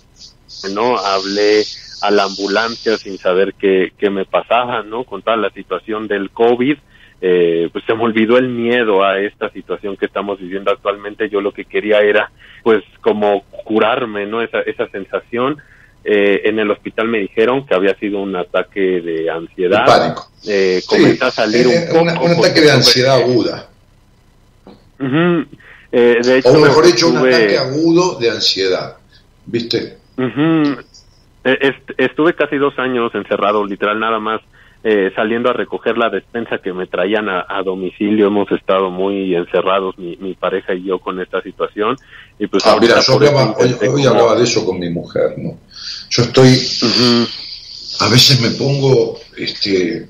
no, 0.72 0.96
hablé 0.96 1.62
a 2.00 2.10
la 2.10 2.22
ambulancia 2.22 2.96
sin 2.96 3.18
saber 3.18 3.52
qué, 3.52 3.92
qué 3.98 4.08
me 4.08 4.24
pasaba, 4.24 4.82
¿no? 4.82 5.04
Con 5.04 5.20
toda 5.20 5.36
la 5.36 5.50
situación 5.50 6.08
del 6.08 6.30
COVID, 6.30 6.78
eh, 7.24 7.68
pues 7.72 7.84
se 7.86 7.94
me 7.94 8.02
olvidó 8.02 8.36
el 8.36 8.48
miedo 8.48 9.04
a 9.04 9.20
esta 9.20 9.48
situación 9.50 9.96
que 9.96 10.06
estamos 10.06 10.40
viviendo 10.40 10.72
actualmente, 10.72 11.28
yo 11.30 11.40
lo 11.40 11.52
que 11.52 11.64
quería 11.64 12.00
era, 12.00 12.30
pues, 12.64 12.82
como 13.00 13.44
curarme, 13.64 14.26
¿no? 14.26 14.42
Esa, 14.42 14.60
esa 14.62 14.88
sensación, 14.88 15.56
eh, 16.04 16.40
en 16.46 16.58
el 16.58 16.68
hospital 16.72 17.06
me 17.06 17.18
dijeron 17.20 17.64
que 17.64 17.74
había 17.76 17.94
sido 17.94 18.18
un 18.20 18.34
ataque 18.34 19.00
de 19.00 19.30
ansiedad. 19.30 19.86
pánico. 19.86 20.28
Eh, 20.48 20.82
comenzó 20.84 21.26
a 21.26 21.30
salir 21.30 21.64
Eh, 21.68 21.88
un, 21.92 22.00
una- 22.00 22.14
poco 22.14 22.26
un 22.26 22.32
ataque 22.32 22.60
de 22.60 22.70
ansiedad 22.72 23.14
aguda. 23.20 23.68
Eh, 24.98 26.18
de 26.22 26.38
hecho, 26.38 26.48
O 26.48 26.58
mejor 26.58 26.86
dicho, 26.86 27.08
un 27.08 27.18
ataque 27.18 27.56
agudo 27.58 28.18
de 28.18 28.30
ansiedad. 28.30 28.96
¿Viste? 29.46 29.98
Eh, 30.16 30.76
est- 31.44 31.90
estuve 31.98 32.34
casi 32.34 32.56
dos 32.56 32.78
años 32.78 33.12
encerrado, 33.14 33.64
literal, 33.66 33.98
nada 33.98 34.18
más 34.18 34.40
eh, 34.84 35.12
saliendo 35.14 35.48
a 35.50 35.52
recoger 35.52 35.96
la 35.96 36.10
despensa 36.10 36.58
que 36.58 36.72
me 36.72 36.86
traían 36.86 37.28
a, 37.28 37.46
a 37.48 37.62
domicilio. 37.62 38.26
Hemos 38.26 38.50
estado 38.52 38.90
muy 38.90 39.34
encerrados, 39.34 39.96
mi, 39.98 40.16
mi 40.16 40.34
pareja 40.34 40.74
y 40.74 40.84
yo, 40.84 40.98
con 40.98 41.20
esta 41.20 41.40
situación. 41.42 41.96
Y 42.38 42.46
pues 42.48 42.64
Ah, 42.66 42.76
mira, 42.80 43.00
yo 43.00 43.12
hablaba, 43.14 43.54
hoy, 43.58 43.66
intenté 43.66 43.88
hoy 43.88 44.02
como- 44.02 44.08
hablaba 44.14 44.36
de 44.36 44.44
eso 44.44 44.64
con 44.66 44.78
mi 44.80 44.90
mujer, 44.90 45.34
¿no? 45.38 45.58
Yo 46.10 46.22
estoy, 46.24 46.58
a 48.00 48.08
veces 48.08 48.40
me 48.40 48.50
pongo, 48.50 49.18
este, 49.36 50.06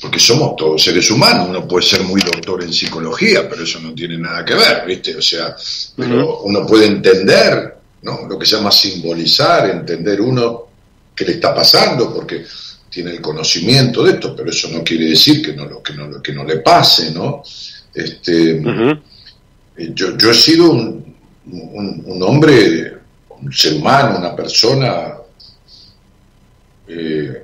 porque 0.00 0.18
somos 0.18 0.56
todos 0.56 0.82
seres 0.82 1.10
humanos, 1.10 1.48
uno 1.48 1.66
puede 1.66 1.84
ser 1.84 2.02
muy 2.02 2.20
doctor 2.20 2.62
en 2.62 2.72
psicología, 2.72 3.48
pero 3.48 3.62
eso 3.64 3.80
no 3.80 3.92
tiene 3.94 4.16
nada 4.18 4.44
que 4.44 4.54
ver, 4.54 4.84
¿viste? 4.86 5.16
O 5.16 5.22
sea, 5.22 5.54
pero 5.96 6.40
uno 6.40 6.66
puede 6.66 6.86
entender, 6.86 7.76
¿no? 8.02 8.20
Lo 8.28 8.38
que 8.38 8.46
se 8.46 8.56
llama 8.56 8.70
simbolizar, 8.70 9.68
entender 9.68 10.20
uno 10.20 10.64
qué 11.14 11.24
le 11.24 11.32
está 11.32 11.54
pasando, 11.54 12.12
porque 12.14 12.44
tiene 12.96 13.10
el 13.10 13.20
conocimiento 13.20 14.02
de 14.02 14.12
esto, 14.12 14.34
pero 14.34 14.48
eso 14.48 14.68
no 14.70 14.82
quiere 14.82 15.10
decir 15.10 15.42
que 15.44 15.52
no, 15.52 15.66
lo- 15.66 15.82
que 15.82 15.92
no, 15.92 16.22
que 16.22 16.32
no 16.32 16.44
le 16.44 16.56
pase, 16.60 17.10
¿no? 17.10 17.42
Este, 17.92 18.52
eh, 19.76 19.90
yo, 19.94 20.16
yo 20.16 20.30
he 20.30 20.34
sido 20.34 20.70
un, 20.70 21.14
un- 21.52 22.02
un 22.06 22.22
hombre, 22.22 22.96
un 23.42 23.52
ser 23.52 23.74
humano, 23.74 24.16
una 24.18 24.34
persona, 24.34 25.12
eh, 26.88 27.42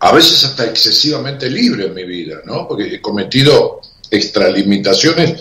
a 0.00 0.12
veces 0.12 0.44
hasta 0.44 0.64
excesivamente 0.64 1.48
libre 1.48 1.86
en 1.86 1.94
mi 1.94 2.02
vida, 2.04 2.40
¿no? 2.44 2.66
Porque 2.66 2.94
he 2.94 3.00
cometido 3.00 3.80
extralimitaciones 4.10 5.40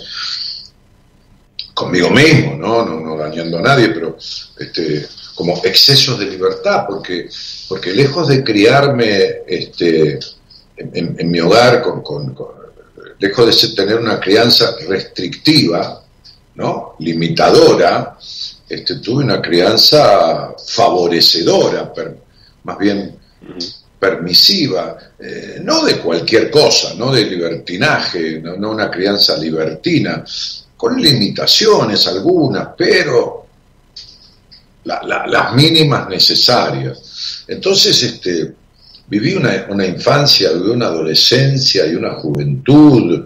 conmigo 1.73 2.11
mismo, 2.11 2.55
¿no? 2.55 2.85
No, 2.85 2.99
no 2.99 3.17
dañando 3.17 3.57
a 3.57 3.61
nadie, 3.63 3.89
pero 3.89 4.15
este, 4.59 5.07
como 5.39 5.55
excesos 5.63 6.19
de 6.19 6.25
libertad, 6.25 6.83
porque, 6.85 7.29
porque 7.69 7.93
lejos 7.93 8.27
de 8.27 8.43
criarme 8.43 9.37
este, 9.47 10.19
en, 10.75 11.31
mi 11.31 11.39
hogar, 11.39 11.81
con, 11.81 12.01
con- 12.01 12.33
con- 12.33 12.59
lejos 13.19 13.45
de 13.45 13.53
ser- 13.53 13.73
tener 13.73 13.95
una 13.97 14.19
crianza 14.19 14.75
restrictiva, 14.85 16.03
¿no? 16.55 16.95
limitadora, 16.99 18.17
este, 18.67 18.95
tuve 18.95 19.23
una 19.23 19.41
crianza 19.41 20.53
favorecedora, 20.67 21.93
per- 21.93 22.17
más 22.65 22.77
bien 22.77 23.15
permisiva, 23.97 24.97
eh, 25.17 25.59
no 25.63 25.85
de 25.85 25.99
cualquier 25.99 26.51
cosa, 26.51 26.95
no 26.95 27.13
de 27.13 27.23
libertinaje, 27.23 28.41
no, 28.41 28.57
no 28.57 28.71
una 28.71 28.91
crianza 28.91 29.37
libertina, 29.37 30.21
con 30.75 31.01
limitaciones 31.01 32.05
algunas, 32.07 32.69
pero 32.77 33.38
la- 34.89 35.01
la- 35.03 35.27
las 35.27 35.53
mínimas 35.55 36.09
necesarias. 36.09 37.43
Entonces, 37.47 38.01
este, 38.03 38.53
viví 39.07 39.33
una, 39.35 39.65
una 39.69 39.85
infancia, 39.85 40.51
viví 40.51 40.69
una 40.71 40.87
adolescencia 40.87 41.85
y 41.87 41.95
una 41.95 42.11
juventud 42.21 43.25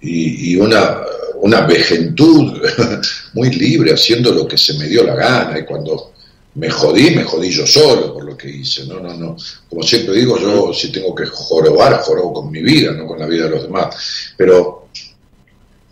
y, 0.00 0.52
y 0.52 0.56
una, 0.56 0.98
una 1.36 1.60
vejentud 1.62 2.60
muy 3.34 3.50
libre, 3.50 3.92
haciendo 3.92 4.32
lo 4.32 4.46
que 4.48 4.56
se 4.58 4.74
me 4.74 4.86
dio 4.88 5.04
la 5.04 5.14
gana. 5.14 5.58
Y 5.58 5.64
cuando 5.64 6.12
me 6.54 6.68
jodí, 6.70 7.10
me 7.14 7.24
jodí 7.24 7.50
yo 7.50 7.66
solo 7.66 8.12
por 8.14 8.24
lo 8.24 8.36
que 8.36 8.48
hice. 8.50 8.86
No, 8.86 9.00
no, 9.00 9.14
no. 9.14 9.36
Como 9.68 9.82
siempre 9.82 10.14
digo, 10.16 10.38
yo 10.38 10.72
si 10.74 10.90
tengo 10.90 11.14
que 11.14 11.26
jorobar, 11.26 12.00
jorobo 12.00 12.32
con 12.34 12.50
mi 12.50 12.62
vida, 12.62 12.92
no 12.92 13.06
con 13.06 13.18
la 13.18 13.26
vida 13.26 13.44
de 13.44 13.50
los 13.50 13.62
demás. 13.62 13.94
Pero 14.36 14.88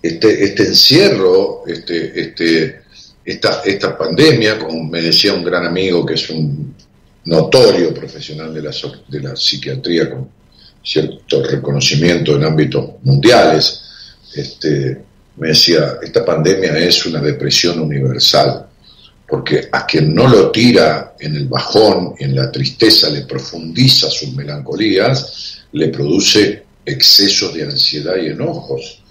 este, 0.03 0.45
este 0.45 0.62
encierro, 0.64 1.62
este, 1.66 2.20
este, 2.20 2.82
esta, 3.31 3.61
esta 3.62 3.97
pandemia, 3.97 4.59
como 4.59 4.85
me 4.85 5.03
decía 5.03 5.35
un 5.35 5.45
gran 5.45 5.66
amigo 5.66 6.05
que 6.07 6.14
es 6.14 6.31
un 6.31 6.74
notorio 7.26 7.93
profesional 7.93 8.55
de 8.55 8.62
la, 8.62 8.70
de 9.07 9.20
la 9.20 9.37
psiquiatría 9.37 10.09
con 10.09 10.31
cierto 10.83 11.43
reconocimiento 11.43 12.37
en 12.37 12.45
ámbitos 12.45 12.93
mundiales, 13.03 13.83
este, 14.35 15.03
me 15.37 15.49
decía, 15.49 15.99
esta 16.03 16.24
pandemia 16.24 16.79
es 16.79 17.05
una 17.05 17.20
depresión 17.20 17.79
universal, 17.81 18.66
porque 19.29 19.68
a 19.72 19.85
quien 19.85 20.14
no 20.14 20.26
lo 20.26 20.51
tira 20.51 21.14
en 21.20 21.37
el 21.37 21.49
bajón, 21.49 22.14
en 22.18 22.35
la 22.35 22.51
tristeza, 22.51 23.11
le 23.11 23.26
profundiza 23.26 24.09
sus 24.09 24.33
melancolías, 24.33 25.66
le 25.72 25.89
produce 25.89 26.62
excesos 26.83 27.53
de 27.53 27.64
ansiedad 27.64 28.16
y 28.16 28.29
enojos. 28.29 29.03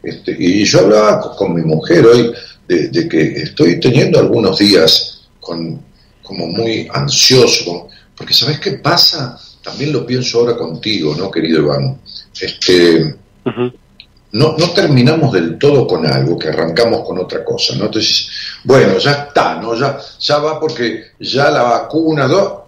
Este, 0.00 0.36
y 0.38 0.64
yo 0.64 0.80
hablaba 0.80 1.34
con 1.34 1.54
mi 1.54 1.62
mujer 1.62 2.06
hoy 2.06 2.32
de, 2.68 2.88
de 2.88 3.08
que 3.08 3.42
estoy 3.42 3.80
teniendo 3.80 4.18
algunos 4.18 4.58
días 4.58 5.28
con, 5.40 5.80
como 6.22 6.46
muy 6.46 6.88
ansioso, 6.92 7.88
porque 8.16 8.34
¿sabes 8.34 8.58
qué 8.60 8.72
pasa? 8.72 9.38
También 9.62 9.92
lo 9.92 10.06
pienso 10.06 10.38
ahora 10.38 10.56
contigo, 10.56 11.14
¿no, 11.16 11.30
querido 11.30 11.60
Iván? 11.60 11.98
Este, 12.40 13.14
no, 13.44 14.56
no 14.56 14.70
terminamos 14.74 15.32
del 15.32 15.58
todo 15.58 15.86
con 15.86 16.06
algo, 16.06 16.38
que 16.38 16.48
arrancamos 16.48 17.06
con 17.06 17.18
otra 17.18 17.44
cosa, 17.44 17.76
¿no? 17.76 17.86
Entonces, 17.86 18.28
bueno, 18.64 18.98
ya 18.98 19.12
está, 19.12 19.60
¿no? 19.60 19.74
Ya, 19.74 19.98
ya 20.20 20.38
va 20.38 20.60
porque 20.60 21.12
ya 21.20 21.50
la 21.50 21.62
vacuna, 21.62 22.26
¿no? 22.26 22.64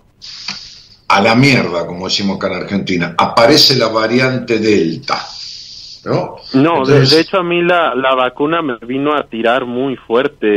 a 1.08 1.20
la 1.20 1.34
mierda, 1.34 1.86
como 1.86 2.08
decimos 2.08 2.36
acá 2.36 2.48
en 2.48 2.62
Argentina, 2.62 3.14
aparece 3.16 3.76
la 3.76 3.88
variante 3.88 4.58
Delta, 4.58 5.26
¿no? 6.06 6.36
No, 6.54 6.70
de- 6.86 6.94
Entonces- 6.94 7.10
de, 7.10 7.20
hecho 7.20 7.38
a 7.38 7.42
mí 7.42 7.62
la, 7.62 7.94
la 7.94 8.14
vacuna 8.14 8.62
me 8.62 8.76
vino 8.82 9.14
a 9.14 9.24
tirar 9.24 9.64
muy 9.66 9.96
fuerte. 9.96 10.48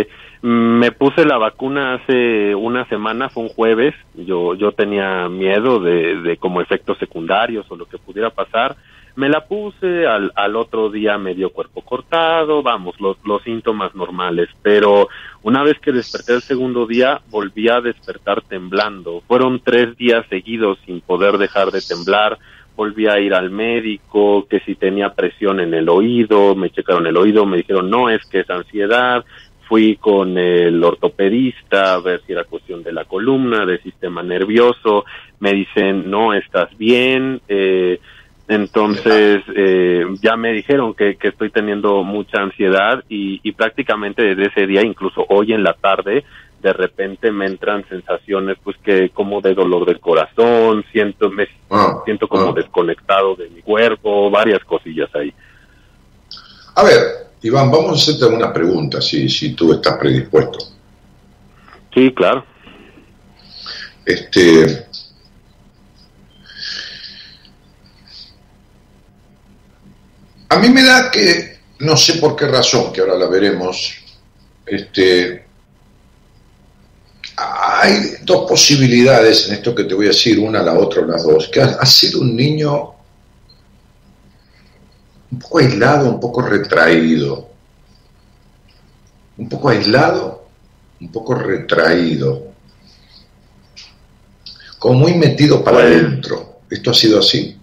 Eh, 0.00 0.08
me 0.42 0.92
puse 0.92 1.24
la 1.24 1.38
vacuna 1.38 1.94
hace 1.94 2.54
una 2.54 2.86
semana, 2.88 3.28
fue 3.30 3.44
un 3.44 3.48
jueves. 3.48 3.94
Yo, 4.14 4.54
yo 4.54 4.72
tenía 4.72 5.28
miedo 5.28 5.80
de, 5.80 6.20
de 6.20 6.36
como 6.36 6.60
efectos 6.60 6.98
secundarios 6.98 7.64
o 7.70 7.76
lo 7.76 7.86
que 7.86 7.98
pudiera 7.98 8.30
pasar. 8.30 8.76
Me 9.16 9.28
la 9.28 9.46
puse, 9.46 10.06
al, 10.08 10.32
al 10.34 10.56
otro 10.56 10.90
día 10.90 11.16
me 11.18 11.34
dio 11.36 11.50
cuerpo 11.50 11.82
cortado, 11.82 12.64
vamos, 12.64 13.00
los, 13.00 13.16
los 13.24 13.42
síntomas 13.44 13.94
normales. 13.94 14.48
Pero 14.60 15.08
una 15.42 15.62
vez 15.62 15.78
que 15.78 15.92
desperté 15.92 16.34
el 16.34 16.42
segundo 16.42 16.84
día, 16.84 17.20
volví 17.30 17.68
a 17.68 17.80
despertar 17.80 18.42
temblando. 18.42 19.22
Fueron 19.28 19.60
tres 19.64 19.96
días 19.96 20.26
seguidos 20.28 20.78
sin 20.84 21.00
poder 21.00 21.38
dejar 21.38 21.70
de 21.70 21.80
temblar 21.80 22.38
volví 22.76 23.06
a 23.06 23.18
ir 23.20 23.34
al 23.34 23.50
médico, 23.50 24.46
que 24.48 24.60
si 24.60 24.74
tenía 24.74 25.14
presión 25.14 25.60
en 25.60 25.74
el 25.74 25.88
oído, 25.88 26.54
me 26.54 26.70
checaron 26.70 27.06
el 27.06 27.16
oído, 27.16 27.46
me 27.46 27.58
dijeron 27.58 27.88
no, 27.88 28.10
es 28.10 28.24
que 28.26 28.40
es 28.40 28.50
ansiedad, 28.50 29.24
fui 29.68 29.96
con 29.96 30.36
el 30.36 30.82
ortopedista 30.82 31.94
a 31.94 32.00
ver 32.00 32.20
si 32.26 32.32
era 32.32 32.44
cuestión 32.44 32.82
de 32.82 32.92
la 32.92 33.04
columna, 33.04 33.64
del 33.64 33.82
sistema 33.82 34.22
nervioso, 34.22 35.04
me 35.40 35.52
dicen 35.52 36.10
no, 36.10 36.34
estás 36.34 36.76
bien, 36.76 37.40
eh, 37.48 38.00
entonces 38.46 39.42
eh, 39.54 40.04
ya 40.20 40.36
me 40.36 40.52
dijeron 40.52 40.94
que, 40.94 41.16
que 41.16 41.28
estoy 41.28 41.50
teniendo 41.50 42.02
mucha 42.02 42.42
ansiedad 42.42 43.02
y, 43.08 43.40
y 43.42 43.52
prácticamente 43.52 44.22
desde 44.22 44.48
ese 44.48 44.66
día, 44.66 44.82
incluso 44.82 45.24
hoy 45.28 45.52
en 45.52 45.62
la 45.62 45.72
tarde, 45.74 46.24
de 46.64 46.72
repente 46.72 47.30
me 47.30 47.44
entran 47.44 47.86
sensaciones 47.90 48.56
pues 48.64 48.78
que 48.82 49.10
como 49.10 49.42
de 49.42 49.54
dolor 49.54 49.84
del 49.84 50.00
corazón, 50.00 50.82
siento 50.90 51.28
me 51.28 51.46
Ah, 51.70 52.00
siento 52.06 52.26
como 52.26 52.48
ah. 52.48 52.52
desconectado 52.56 53.36
de 53.36 53.50
mi 53.50 53.60
cuerpo, 53.60 54.30
varias 54.30 54.64
cosillas 54.64 55.14
ahí. 55.14 55.32
A 56.76 56.82
ver, 56.82 57.28
Iván, 57.42 57.70
vamos 57.70 57.90
a 57.90 57.94
hacerte 57.94 58.24
algunas 58.24 58.52
preguntas, 58.52 59.04
si, 59.06 59.28
si 59.28 59.54
tú 59.54 59.74
estás 59.74 59.98
predispuesto. 59.98 60.58
Sí, 61.92 62.12
claro. 62.14 62.46
Este, 64.06 64.86
a 70.48 70.58
mí 70.58 70.68
me 70.70 70.82
da 70.82 71.10
que, 71.10 71.58
no 71.80 71.96
sé 71.96 72.14
por 72.14 72.36
qué 72.36 72.46
razón, 72.46 72.90
que 72.92 73.02
ahora 73.02 73.16
la 73.16 73.28
veremos, 73.28 73.96
este, 74.64 75.43
hay 77.84 78.14
dos 78.22 78.48
posibilidades 78.48 79.46
en 79.48 79.54
esto 79.54 79.74
que 79.74 79.84
te 79.84 79.94
voy 79.94 80.06
a 80.06 80.08
decir, 80.08 80.38
una, 80.38 80.62
la 80.62 80.72
otra, 80.74 81.06
las 81.06 81.22
dos, 81.22 81.48
que 81.48 81.60
has, 81.60 81.76
has 81.78 81.92
sido 81.92 82.20
un 82.20 82.34
niño 82.34 82.92
un 85.30 85.38
poco 85.38 85.58
aislado, 85.58 86.10
un 86.10 86.20
poco 86.20 86.42
retraído. 86.42 87.48
Un 89.36 89.48
poco 89.48 89.68
aislado, 89.68 90.46
un 91.00 91.10
poco 91.12 91.34
retraído. 91.34 92.44
Como 94.78 95.00
muy 95.00 95.14
metido 95.14 95.62
para 95.62 95.78
Pues- 95.78 95.86
adentro. 95.92 96.50
¿Esto 96.70 96.90
ha 96.90 96.94
sido 96.94 97.18
así? 97.18 97.56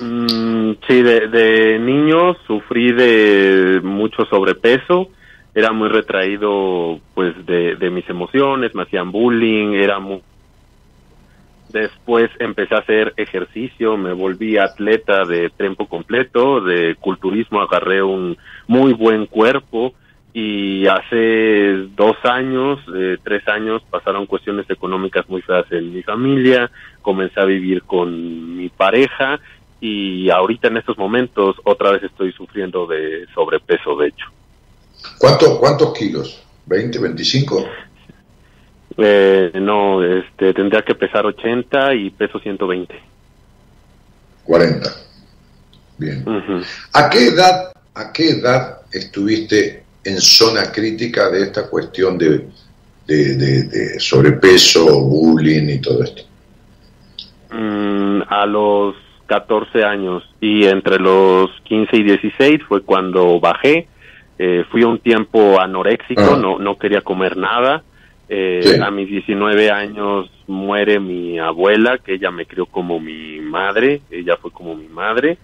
Mm, 0.00 0.72
sí, 0.86 1.02
de, 1.02 1.28
de 1.28 1.78
niño 1.78 2.34
sufrí 2.46 2.92
de 2.92 3.80
mucho 3.82 4.24
sobrepeso, 4.26 5.08
era 5.54 5.72
muy 5.72 5.88
retraído 5.88 6.98
pues 7.14 7.34
de, 7.46 7.90
mis 7.90 8.08
emociones, 8.08 8.74
me 8.74 8.82
hacían 8.82 9.12
bullying, 9.12 9.74
era 9.74 9.98
muy... 9.98 10.22
Después 11.68 12.30
empecé 12.38 12.74
a 12.74 12.78
hacer 12.78 13.14
ejercicio, 13.16 13.96
me 13.96 14.12
volví 14.12 14.58
atleta 14.58 15.24
de 15.24 15.50
tiempo 15.50 15.86
completo, 15.86 16.60
de 16.60 16.96
culturismo, 16.96 17.62
agarré 17.62 18.02
un 18.02 18.36
muy 18.66 18.92
buen 18.92 19.26
cuerpo 19.26 19.94
y 20.34 20.86
hace 20.86 21.88
dos 21.94 22.16
años, 22.24 22.78
eh, 22.94 23.18
tres 23.22 23.46
años, 23.48 23.82
pasaron 23.90 24.26
cuestiones 24.26 24.68
económicas 24.70 25.28
muy 25.28 25.42
feas 25.42 25.70
en 25.72 25.94
mi 25.94 26.02
familia, 26.02 26.70
comencé 27.02 27.40
a 27.40 27.44
vivir 27.44 27.82
con 27.82 28.56
mi 28.56 28.68
pareja 28.70 29.40
y 29.80 30.30
ahorita 30.30 30.68
en 30.68 30.78
estos 30.78 30.96
momentos 30.96 31.56
otra 31.64 31.90
vez 31.90 32.02
estoy 32.02 32.32
sufriendo 32.32 32.86
de 32.86 33.26
sobrepeso, 33.34 33.96
de 33.96 34.08
hecho. 34.08 34.31
¿Cuánto, 35.18 35.58
¿Cuántos 35.58 35.92
kilos? 35.94 36.42
¿20, 36.68 37.00
25? 37.00 37.66
Eh, 38.98 39.50
no, 39.54 40.02
este, 40.04 40.52
tendría 40.52 40.82
que 40.82 40.94
pesar 40.94 41.24
80 41.26 41.94
y 41.94 42.10
peso 42.10 42.38
120. 42.38 42.94
40. 44.44 44.90
Bien. 45.98 46.22
Ujú. 46.28 46.62
¿A 46.92 47.08
qué 47.08 47.26
edad, 47.28 47.72
a 47.94 48.12
qué 48.12 48.30
edad 48.30 48.78
estuviste 48.92 49.84
en 50.04 50.20
zona 50.20 50.70
crítica 50.72 51.30
de 51.30 51.42
esta 51.44 51.68
cuestión 51.68 52.18
de, 52.18 52.46
de, 53.06 53.36
de- 53.36 53.62
de 53.64 54.00
sobrepeso, 54.00 55.00
bullying 55.04 55.68
y 55.68 55.78
todo 55.80 56.02
esto? 56.02 56.22
Mm, 57.52 58.22
a 58.28 58.46
los 58.46 58.94
14 59.26 59.84
años 59.84 60.22
y 60.40 60.64
entre 60.66 60.98
los 60.98 61.50
15 61.64 61.96
y 61.96 62.02
16 62.02 62.60
fue 62.68 62.82
cuando 62.82 63.38
bajé. 63.40 63.88
Eh, 64.44 64.64
fui 64.72 64.82
un 64.82 64.98
tiempo 64.98 65.60
anoréxico, 65.60 66.20
Ah. 66.34 66.36
no, 66.36 66.58
no 66.58 66.76
quería 66.76 67.02
comer 67.02 67.36
nada. 67.36 67.84
Eh, 68.28 68.60
Sí. 68.64 68.80
A 68.82 68.90
mis 68.90 69.08
19 69.08 69.70
años 69.70 70.28
muere 70.48 70.98
mi 70.98 71.38
abuela, 71.38 71.98
que 71.98 72.14
ella 72.14 72.32
me 72.32 72.44
crió 72.46 72.66
como 72.66 72.98
mi 72.98 73.38
madre, 73.40 74.00
ella 74.10 74.36
fue 74.42 74.50
como 74.50 74.74
mi 74.74 74.88
madre. 74.88 75.38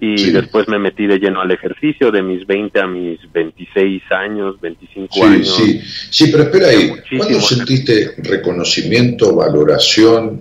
Y 0.00 0.16
Sí. 0.16 0.30
después 0.32 0.66
me 0.68 0.78
metí 0.78 1.06
de 1.06 1.18
lleno 1.18 1.42
al 1.42 1.50
ejercicio, 1.50 2.10
de 2.10 2.22
mis 2.22 2.46
20 2.46 2.80
a 2.80 2.86
mis 2.86 3.18
26 3.30 4.02
años, 4.10 4.58
25 4.58 5.12
Sí, 5.12 5.20
años. 5.22 5.56
sí, 5.56 5.80
sí, 6.10 6.28
pero 6.32 6.44
espera 6.44 6.68
ahí. 6.68 6.92
¿Cuándo 7.18 7.40
sentiste 7.42 8.14
reconocimiento, 8.22 9.36
valoración 9.36 10.40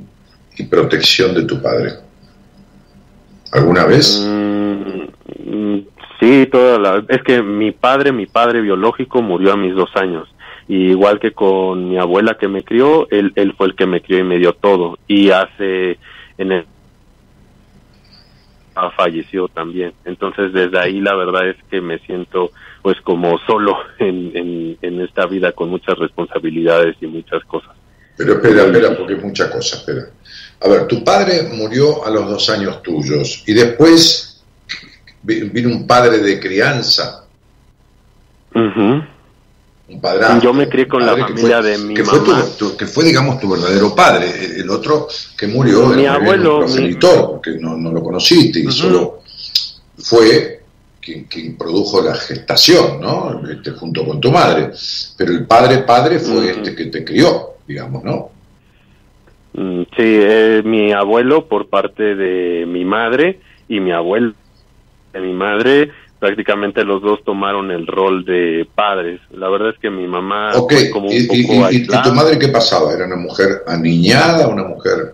y 0.57 0.63
protección 0.63 1.33
de 1.35 1.43
tu 1.43 1.61
padre? 1.61 1.91
¿Alguna 3.51 3.85
vez? 3.85 4.25
Mm, 4.25 5.79
sí, 6.19 6.47
toda 6.51 6.79
la, 6.79 7.03
es 7.07 7.23
que 7.23 7.41
mi 7.41 7.71
padre, 7.71 8.11
mi 8.11 8.25
padre 8.25 8.61
biológico 8.61 9.21
murió 9.21 9.53
a 9.53 9.57
mis 9.57 9.73
dos 9.75 9.89
años. 9.95 10.27
Y 10.67 10.91
igual 10.91 11.19
que 11.19 11.31
con 11.31 11.89
mi 11.89 11.97
abuela 11.97 12.37
que 12.39 12.47
me 12.47 12.63
crió, 12.63 13.07
él, 13.09 13.31
él 13.35 13.53
fue 13.57 13.67
el 13.67 13.75
que 13.75 13.87
me 13.87 14.01
crió 14.01 14.19
y 14.19 14.23
me 14.23 14.37
dio 14.37 14.53
todo. 14.53 14.99
Y 15.07 15.31
hace, 15.31 15.97
en 16.37 16.51
el, 16.51 16.65
ah, 18.75 18.91
también. 19.53 19.93
Entonces 20.05 20.53
desde 20.53 20.79
ahí 20.79 21.01
la 21.01 21.15
verdad 21.15 21.49
es 21.49 21.57
que 21.69 21.81
me 21.81 21.99
siento 21.99 22.51
pues 22.81 22.99
como 23.01 23.37
solo 23.39 23.77
en, 23.99 24.77
en, 24.81 25.01
esta 25.01 25.25
vida 25.25 25.51
con 25.51 25.69
muchas 25.69 25.97
responsabilidades 25.97 26.95
y 27.01 27.07
muchas 27.07 27.43
cosas. 27.45 27.71
Pero 28.17 28.33
espera, 28.33 28.63
espera, 28.63 28.97
porque 28.97 29.13
es 29.13 29.23
mucha 29.23 29.49
cosa, 29.49 29.77
espera. 29.77 30.09
A 30.61 30.67
ver, 30.67 30.87
tu 30.87 31.03
padre 31.03 31.49
murió 31.53 32.05
a 32.05 32.09
los 32.09 32.29
dos 32.29 32.49
años 32.49 32.83
tuyos 32.83 33.43
y 33.47 33.53
después 33.53 34.28
vino 35.23 35.69
un 35.69 35.85
padre 35.87 36.19
de 36.19 36.39
crianza, 36.39 37.25
un 38.55 40.01
padrastro. 40.01 40.41
Yo 40.41 40.53
me 40.53 40.69
crié 40.69 40.87
con 40.87 41.05
la 41.05 41.17
familia 41.17 41.59
fue- 41.61 41.69
de 41.71 41.77
mi 41.79 41.93
que 41.95 42.03
fue 42.03 42.19
tu- 42.19 42.31
mamá. 42.31 42.45
tu- 42.57 42.77
que 42.77 42.85
fue, 42.85 43.05
digamos, 43.05 43.39
tu 43.39 43.49
verdadero 43.49 43.95
padre. 43.95 44.27
El, 44.57 44.69
otro 44.69 45.07
que 45.37 45.47
murió 45.47 45.87
Mi 45.87 46.03
era 46.03 46.15
abuelo, 46.15 46.65
un 46.65 46.83
mi- 46.83 46.95
porque 46.95 47.51
no, 47.59 47.75
no 47.77 47.91
lo 47.91 48.03
conociste 48.03 48.59
y 48.59 48.71
solo 48.71 49.21
fue 49.97 50.61
quien, 51.01 51.23
quien 51.25 51.57
produjo 51.57 52.01
la 52.01 52.13
gestación, 52.15 52.99
¿no? 53.01 53.41
Este, 53.49 53.71
junto 53.71 54.05
con 54.05 54.19
tu 54.21 54.31
madre. 54.31 54.71
Pero 55.17 55.31
el 55.31 55.45
padre 55.45 55.79
padre 55.79 56.19
fue 56.19 56.51
este 56.51 56.75
que 56.75 56.85
te 56.85 57.03
crió, 57.03 57.55
digamos, 57.67 58.03
¿no? 58.03 58.29
Mm, 59.53 59.81
Sí, 59.97 60.03
eh, 60.05 60.61
mi 60.63 60.91
abuelo 60.93 61.47
por 61.47 61.67
parte 61.67 62.15
de 62.15 62.65
mi 62.67 62.85
madre 62.85 63.39
y 63.67 63.79
mi 63.79 63.91
abuelo 63.91 64.33
de 65.13 65.19
mi 65.21 65.33
madre, 65.33 65.91
prácticamente 66.19 66.83
los 66.83 67.01
dos 67.01 67.23
tomaron 67.23 67.71
el 67.71 67.87
rol 67.87 68.25
de 68.25 68.67
padres. 68.75 69.19
La 69.31 69.49
verdad 69.49 69.69
es 69.69 69.79
que 69.79 69.89
mi 69.89 70.07
mamá 70.07 70.51
fue 70.53 70.89
como 70.89 71.07
un 71.07 71.13
y, 71.13 71.23
poco 71.23 71.69
y- 71.71 71.87
tu 71.87 72.13
madre 72.13 72.37
qué 72.37 72.49
pasaba? 72.49 72.93
¿Era 72.93 73.05
una 73.05 73.15
mujer 73.15 73.63
aniñada, 73.67 74.47
una 74.47 74.63
mujer... 74.63 75.13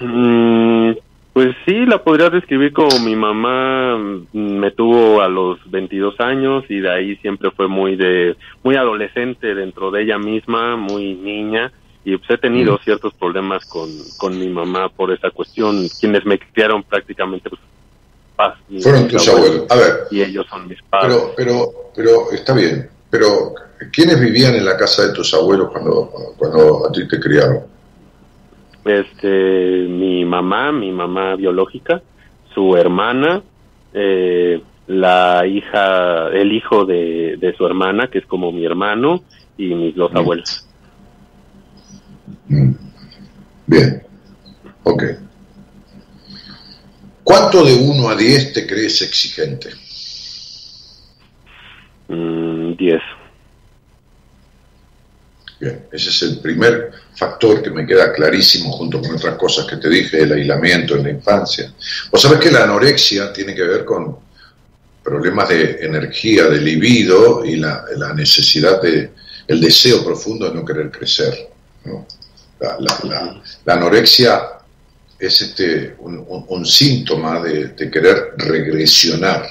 Mm, 0.00 0.92
pues 1.32 1.54
sí, 1.66 1.86
la 1.86 2.02
podría 2.02 2.30
describir 2.30 2.72
como 2.72 2.98
mi 3.00 3.16
mamá 3.16 3.96
mm, 3.96 4.26
me 4.58 4.70
tuvo 4.72 5.20
a 5.20 5.28
los 5.28 5.58
22 5.70 6.18
años 6.20 6.64
y 6.68 6.80
de 6.80 6.90
ahí 6.90 7.16
siempre 7.16 7.50
fue 7.50 7.68
muy 7.68 7.96
de 7.96 8.36
muy 8.62 8.76
adolescente 8.76 9.54
dentro 9.54 9.90
de 9.90 10.02
ella 10.02 10.18
misma, 10.18 10.76
muy 10.76 11.14
niña 11.14 11.72
y 12.04 12.16
pues 12.16 12.30
he 12.30 12.38
tenido 12.38 12.74
Mm. 12.74 12.78
ciertos 12.84 13.14
problemas 13.14 13.64
con, 13.66 13.88
con 14.18 14.38
mi 14.38 14.48
mamá 14.48 14.88
por 14.90 15.10
esa 15.12 15.30
cuestión. 15.30 15.86
Quienes 16.00 16.24
me 16.26 16.38
criaron 16.38 16.82
prácticamente 16.82 17.48
pues, 17.50 17.60
Fueron 18.82 19.08
tus 19.08 19.28
abuelos. 19.28 19.66
A 19.70 19.76
ver, 19.76 19.92
y 20.10 20.22
ellos 20.22 20.46
son 20.50 20.66
mis 20.68 20.82
padres. 20.82 21.16
pero, 21.16 21.32
pero, 21.36 21.72
pero 21.94 22.32
está 22.32 22.52
bien. 22.54 22.88
Pero, 23.10 23.54
¿quiénes 23.92 24.18
vivían 24.20 24.54
en 24.56 24.64
la 24.64 24.76
casa 24.76 25.06
de 25.06 25.12
tus 25.12 25.32
abuelos 25.34 25.70
cuando, 25.70 26.10
cuando 26.36 26.86
a 26.88 26.92
ti 26.92 27.06
te 27.08 27.20
criaron? 27.20 27.60
este 28.84 29.86
mi 29.88 30.24
mamá 30.26 30.70
mi 30.70 30.92
mamá 30.92 31.36
biológica 31.36 32.02
su 32.54 32.76
hermana 32.76 33.42
eh, 33.94 34.60
la 34.88 35.46
hija 35.46 36.28
el 36.28 36.52
hijo 36.52 36.84
de, 36.84 37.38
de 37.40 37.54
su 37.56 37.64
hermana 37.64 38.08
que 38.08 38.18
es 38.18 38.26
como 38.26 38.52
mi 38.52 38.66
hermano 38.66 39.22
y 39.56 39.74
mis 39.74 39.94
dos 39.94 40.12
Mm. 40.12 40.16
abuelos 40.18 40.66
Mm. 42.48 42.72
Bien, 43.66 44.02
ok. 44.82 45.02
¿Cuánto 47.24 47.64
de 47.64 47.74
1 47.74 48.08
a 48.08 48.14
10 48.16 48.52
te 48.52 48.66
crees 48.66 49.00
exigente? 49.02 49.70
Mm, 52.08 52.76
diez 52.76 53.00
Bien, 55.60 55.86
ese 55.92 56.10
es 56.10 56.22
el 56.22 56.38
primer 56.40 56.90
factor 57.16 57.62
que 57.62 57.70
me 57.70 57.86
queda 57.86 58.12
clarísimo 58.12 58.72
junto 58.72 59.00
con 59.00 59.14
otras 59.14 59.36
cosas 59.36 59.66
que 59.66 59.76
te 59.76 59.88
dije, 59.88 60.20
el 60.22 60.32
aislamiento 60.32 60.96
en 60.96 61.04
la 61.04 61.10
infancia. 61.10 61.72
Vos 62.10 62.20
sabés 62.20 62.40
que 62.40 62.50
la 62.50 62.64
anorexia 62.64 63.32
tiene 63.32 63.54
que 63.54 63.62
ver 63.62 63.84
con 63.84 64.18
problemas 65.02 65.48
de 65.48 65.78
energía, 65.80 66.44
de 66.48 66.60
libido 66.60 67.44
y 67.44 67.56
la, 67.56 67.84
la 67.96 68.12
necesidad 68.12 68.82
de, 68.82 69.12
el 69.46 69.60
deseo 69.60 70.04
profundo 70.04 70.48
de 70.50 70.54
no 70.56 70.64
querer 70.64 70.90
crecer. 70.90 71.48
¿no? 71.84 72.06
La, 72.60 72.76
la- 72.80 72.98
la- 73.04 73.42
la 73.64 73.74
anorexia 73.74 74.42
es 75.18 75.40
este, 75.42 75.94
un, 76.00 76.18
un- 76.28 76.44
un 76.48 76.66
síntoma 76.66 77.40
de, 77.40 77.68
de 77.68 77.90
querer 77.90 78.32
regresionar. 78.36 79.46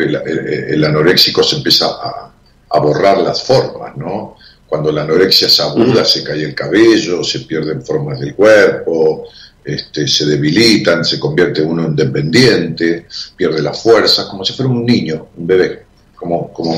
El, 0.00 0.14
el- 0.16 0.48
el 0.74 0.84
anoréxico 0.84 1.42
se 1.42 1.56
empieza 1.56 1.86
a, 1.86 2.32
a 2.70 2.80
borrar 2.80 3.18
las 3.18 3.42
formas, 3.44 3.96
¿no? 3.96 4.36
Cuando 4.66 4.92
la 4.92 5.02
anorexia 5.02 5.46
es 5.46 5.60
aguda, 5.60 6.04
se 6.04 6.22
cae 6.22 6.42
el 6.44 6.54
cabello, 6.54 7.24
se 7.24 7.40
pierden 7.40 7.82
formas 7.84 8.20
del 8.20 8.34
cuerpo, 8.34 9.24
este, 9.64 10.06
se 10.06 10.26
debilitan, 10.26 11.04
se 11.04 11.18
convierte 11.18 11.62
uno 11.62 11.86
en 11.86 11.96
dependiente, 11.96 13.06
pierde 13.36 13.62
la 13.62 13.72
fuerza, 13.72 14.28
como 14.28 14.44
si 14.44 14.52
fuera 14.52 14.70
un 14.70 14.84
niño, 14.84 15.28
un 15.36 15.46
bebé, 15.46 15.84
como, 16.14 16.52
como 16.52 16.74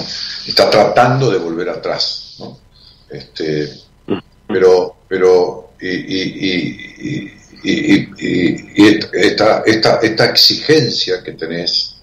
está 0.46 0.68
tratando 0.70 1.30
de 1.30 1.38
volver 1.38 1.68
atrás, 1.70 2.36
¿no? 2.38 2.58
Este, 3.10 3.72
pero, 4.46 4.96
pero, 5.08 5.70
y, 5.80 5.88
y, 5.88 6.22
y, 7.00 7.32
y- 7.62 8.08
y- 8.18 8.98
esta, 9.12 9.62
esta, 9.66 9.96
esta 10.02 10.24
exigencia 10.26 11.22
que 11.22 11.32
tenés 11.32 11.96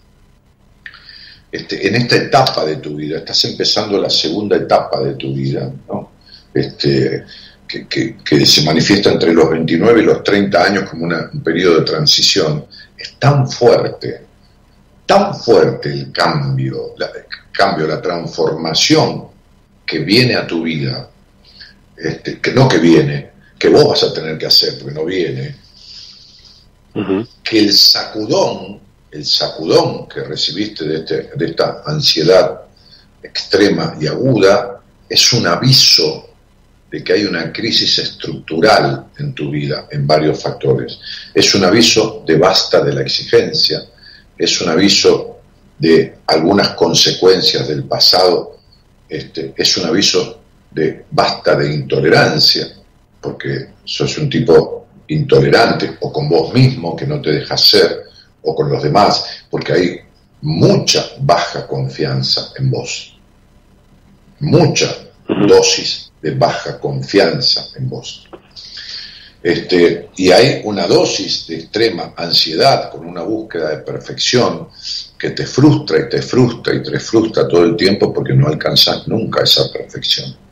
este, 1.51 1.87
en 1.87 1.95
esta 1.95 2.15
etapa 2.17 2.65
de 2.65 2.77
tu 2.77 2.95
vida, 2.95 3.19
estás 3.19 3.43
empezando 3.45 3.97
la 3.99 4.09
segunda 4.09 4.57
etapa 4.57 5.01
de 5.01 5.13
tu 5.15 5.33
vida, 5.33 5.71
¿no? 5.87 6.11
Este, 6.53 7.23
que 7.67 8.45
se 8.45 8.63
manifiesta 8.63 9.11
entre 9.11 9.33
los 9.33 9.49
29 9.49 10.01
y 10.01 10.05
los 10.05 10.23
30 10.23 10.63
años 10.63 10.89
como 10.89 11.05
una- 11.05 11.29
un 11.33 11.41
periodo 11.43 11.79
de 11.79 11.85
transición, 11.85 12.65
es 12.97 13.13
tan 13.19 13.49
fuerte 13.49 14.21
tan 15.05 15.33
fuerte 15.33 15.89
el 15.89 16.11
cambio, 16.11 16.93
la, 16.97 17.09
cambio, 17.53 17.87
la 17.87 18.01
transformación 18.01 19.27
que 19.85 19.99
viene 19.99 20.35
a 20.35 20.45
tu 20.45 20.63
vida, 20.63 21.09
este, 21.95 22.39
que 22.41 22.51
no 22.51 22.67
que 22.67 22.77
viene, 22.77 23.29
que 23.57 23.69
vos 23.69 23.87
vas 23.87 24.03
a 24.03 24.13
tener 24.13 24.37
que 24.37 24.45
hacer, 24.45 24.77
porque 24.79 24.93
no 24.93 25.05
viene, 25.05 25.55
que 27.43 27.59
el 27.59 27.73
sacudón, 27.73 28.79
el 29.11 29.25
sacudón 29.25 30.07
que 30.07 30.21
recibiste 30.21 30.83
de, 30.83 30.97
este, 30.97 31.29
de 31.35 31.45
esta 31.45 31.83
ansiedad 31.85 32.61
extrema 33.21 33.95
y 33.99 34.07
aguda, 34.07 34.81
es 35.07 35.33
un 35.33 35.47
aviso 35.47 36.27
de 36.89 37.03
que 37.03 37.13
hay 37.13 37.25
una 37.25 37.51
crisis 37.51 37.99
estructural 37.99 39.07
en 39.17 39.33
tu 39.33 39.51
vida 39.51 39.87
en 39.91 40.07
varios 40.07 40.41
factores. 40.41 40.99
Es 41.33 41.53
un 41.53 41.65
aviso 41.65 42.23
de 42.25 42.37
basta 42.37 42.83
de 42.83 42.93
la 42.93 43.01
exigencia, 43.01 43.83
es 44.37 44.61
un 44.61 44.69
aviso 44.69 45.39
de 45.77 46.17
algunas 46.25 46.69
consecuencias 46.69 47.67
del 47.67 47.83
pasado, 47.83 48.57
este, 49.09 49.53
es 49.55 49.77
un 49.77 49.85
aviso 49.85 50.41
de 50.71 51.05
basta 51.11 51.55
de 51.55 51.73
intolerancia, 51.73 52.67
porque 53.27 53.71
sos 53.83 54.17
un 54.19 54.29
tipo 54.29 54.87
intolerante 55.09 55.97
o 55.99 56.13
con 56.13 56.29
vos 56.29 56.53
mismo 56.53 56.95
que 56.95 57.05
no 57.05 57.19
te 57.19 57.33
dejas 57.33 57.61
ser 57.61 58.03
o 58.41 58.55
con 58.55 58.69
los 58.69 58.81
demás, 58.81 59.25
porque 59.49 59.73
hay 59.73 59.99
mucha 60.41 61.05
baja 61.19 61.67
confianza 61.67 62.53
en 62.57 62.71
vos, 62.71 63.19
mucha 64.39 64.95
dosis 65.45 66.09
de 66.21 66.31
baja 66.35 66.79
confianza 66.79 67.65
en 67.75 67.89
vos. 67.89 68.29
Este, 69.43 70.09
y 70.15 70.31
hay 70.31 70.61
una 70.63 70.87
dosis 70.87 71.47
de 71.47 71.55
extrema 71.55 72.13
ansiedad 72.15 72.89
con 72.89 73.05
una 73.05 73.23
búsqueda 73.23 73.71
de 73.71 73.77
perfección 73.79 74.69
que 75.19 75.31
te 75.31 75.45
frustra 75.45 75.99
y 75.99 76.09
te 76.09 76.21
frustra 76.21 76.73
y 76.75 76.81
te 76.81 76.97
frustra 76.97 77.45
todo 77.45 77.65
el 77.65 77.75
tiempo 77.75 78.13
porque 78.13 78.33
no 78.33 78.47
alcanzas 78.47 79.05
nunca 79.05 79.43
esa 79.43 79.69
perfección. 79.69 80.46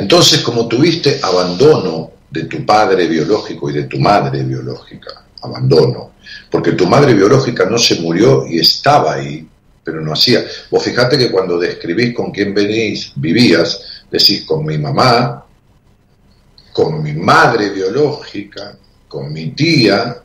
Entonces, 0.00 0.40
como 0.40 0.66
tuviste 0.66 1.20
abandono 1.22 2.12
de 2.30 2.44
tu 2.44 2.64
padre 2.64 3.06
biológico 3.06 3.68
y 3.68 3.74
de 3.74 3.82
tu 3.82 3.98
madre 3.98 4.42
biológica, 4.42 5.26
abandono, 5.42 6.12
porque 6.50 6.72
tu 6.72 6.86
madre 6.86 7.12
biológica 7.12 7.66
no 7.66 7.76
se 7.76 8.00
murió 8.00 8.46
y 8.46 8.60
estaba 8.60 9.12
ahí, 9.16 9.46
pero 9.84 10.00
no 10.00 10.14
hacía. 10.14 10.42
Vos 10.70 10.82
fijate 10.82 11.18
que 11.18 11.30
cuando 11.30 11.58
describís 11.58 12.14
con 12.14 12.30
quién 12.30 12.54
venís, 12.54 13.12
vivías, 13.14 13.78
decís 14.10 14.44
con 14.46 14.64
mi 14.64 14.78
mamá, 14.78 15.44
con 16.72 17.02
mi 17.02 17.12
madre 17.12 17.68
biológica, 17.68 18.78
con 19.06 19.30
mi 19.30 19.50
tía, 19.50 20.16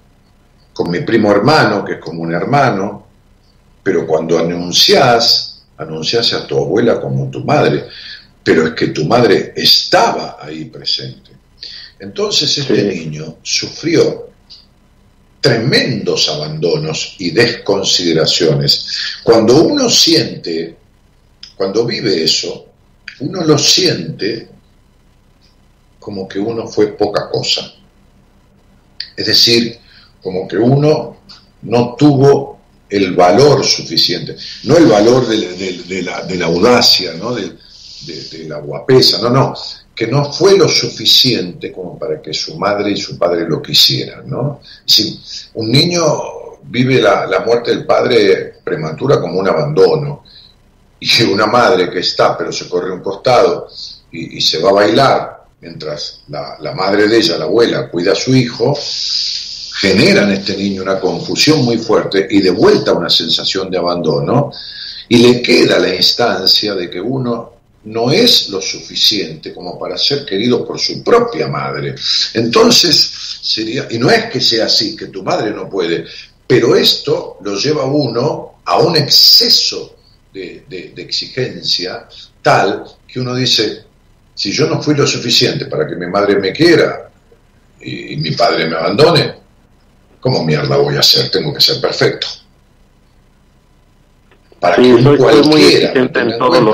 con 0.72 0.90
mi 0.90 1.02
primo 1.02 1.30
hermano, 1.32 1.84
que 1.84 1.96
es 1.96 2.00
como 2.00 2.22
un 2.22 2.34
hermano, 2.34 3.08
pero 3.84 4.08
cuando 4.08 4.40
anunciás, 4.40 5.66
anunciás 5.76 6.32
a 6.32 6.48
tu 6.48 6.58
abuela 6.58 7.02
como 7.02 7.30
tu 7.30 7.44
madre, 7.44 7.90
pero 8.46 8.68
es 8.68 8.74
que 8.76 8.88
tu 8.90 9.06
madre 9.06 9.54
estaba 9.56 10.38
ahí 10.40 10.66
presente. 10.66 11.32
Entonces 12.00 12.56
este 12.60 12.84
niño 12.84 13.40
sufrió 13.42 14.30
tremendos 15.42 16.30
abandonos 16.30 17.16
y 17.18 17.32
desconsideraciones. 17.32 18.88
Cuando 19.24 19.64
uno 19.64 19.90
siente, 19.90 20.78
cuando 21.58 21.88
vive 21.88 22.24
eso, 22.24 22.68
uno 23.22 23.44
lo 23.44 23.58
siente 23.58 24.48
como 26.00 26.28
que 26.28 26.38
uno 26.38 26.68
fue 26.68 26.96
poca 26.96 27.28
cosa. 27.32 27.74
Es 29.18 29.26
decir, 29.26 29.80
como 30.22 30.48
que 30.48 30.58
uno 30.58 31.18
no 31.64 31.96
tuvo 31.96 32.60
el 32.88 33.16
valor 33.16 33.66
suficiente, 33.66 34.36
no 34.66 34.78
el 34.78 34.86
valor 34.86 35.28
de, 35.28 36.04
la, 36.04 36.46
audacia, 36.46 37.14
¿no? 37.16 37.36
De, 38.06 38.46
la 38.48 38.60
guapesa, 38.60 39.22
no, 39.22 39.30
no, 39.30 39.54
que 39.96 40.08
no 40.08 40.32
fue 40.32 40.58
lo 40.58 40.68
suficiente 40.68 41.72
como 41.72 41.98
para 41.98 42.22
que 42.22 42.34
su 42.34 42.58
madre 42.58 42.92
y 42.92 42.98
su 42.98 43.18
padre 43.18 43.48
lo 43.48 43.62
quisieran. 43.62 44.30
¿no? 44.30 44.62
Si 44.86 45.20
un 45.56 45.72
niño 45.72 46.02
vive 46.64 47.02
la, 47.02 47.26
la 47.26 47.40
muerte 47.42 47.72
del 47.72 47.86
padre 47.86 48.56
prematura 48.64 49.20
como 49.20 49.40
un 49.40 49.48
abandono, 49.48 50.24
y 51.00 51.24
una 51.24 51.46
madre 51.46 51.90
que 51.90 52.00
está 52.00 52.38
pero 52.38 52.52
se 52.52 52.68
corre 52.68 52.92
un 52.92 53.02
costado 53.02 53.68
y, 54.12 54.40
se 54.42 54.62
va 54.62 54.70
a 54.70 54.74
bailar 54.74 55.44
mientras 55.62 56.22
la, 56.30 56.74
madre 56.74 57.08
de 57.08 57.18
ella, 57.18 57.38
la 57.38 57.46
abuela, 57.46 57.90
cuida 57.90 58.14
a 58.14 58.16
su 58.16 58.34
hijo, 58.34 58.78
genera 59.74 60.24
en 60.24 60.32
este 60.32 60.56
niño 60.56 60.82
una 60.82 61.00
confusión 61.00 61.66
muy 61.66 61.78
fuerte 61.78 62.26
y 62.30 62.42
de 62.42 62.52
vuelta 62.52 62.94
una 62.94 63.10
sensación 63.10 63.70
de 63.70 63.78
abandono, 63.78 64.52
y 65.10 65.18
le 65.18 65.42
queda 65.42 65.80
la 65.80 65.94
instancia 65.94 66.76
de 66.76 66.90
que 66.90 67.02
uno 67.02 67.55
no 67.86 68.12
es 68.12 68.50
lo 68.50 68.62
suficiente 68.62 69.54
como 69.54 69.78
para 69.80 69.98
ser 69.98 70.26
querido 70.26 70.66
por 70.66 70.80
su 70.80 71.04
propia 71.04 71.48
madre. 71.48 71.96
Entonces, 72.34 73.40
sería, 73.42 73.88
y 73.90 73.98
no 73.98 74.10
es 74.10 74.26
que 74.26 74.42
sea 74.42 74.66
así, 74.66 74.96
que 74.96 75.08
tu 75.08 75.24
madre 75.24 75.52
no 75.52 75.70
puede, 75.70 76.06
pero 76.48 76.76
esto 76.76 77.38
lo 77.42 77.56
lleva 77.58 77.86
uno 77.86 78.60
a 78.66 78.80
un 78.80 78.96
exceso 78.98 79.96
de, 80.34 80.66
de 80.68 81.02
exigencia 81.02 82.08
tal 82.42 82.84
que 83.08 83.20
uno 83.20 83.34
dice, 83.34 83.86
si 84.36 84.52
yo 84.52 84.68
no 84.68 84.82
fui 84.82 84.94
lo 84.94 85.08
suficiente 85.08 85.66
para 85.66 85.88
que 85.88 85.96
mi 85.96 86.08
madre 86.08 86.36
me 86.36 86.52
quiera 86.52 87.10
y, 87.80 88.18
mi 88.18 88.32
padre 88.32 88.68
me 88.68 88.76
abandone, 88.76 89.34
¿cómo 90.20 90.44
mierda 90.44 90.76
voy 90.76 90.98
a 90.98 91.02
ser? 91.02 91.32
Tengo 91.32 91.54
que 91.54 91.62
ser 91.62 91.80
perfecto. 91.80 92.28
Para 94.60 94.76
que 94.78 95.18
cualquiera, 95.18 95.94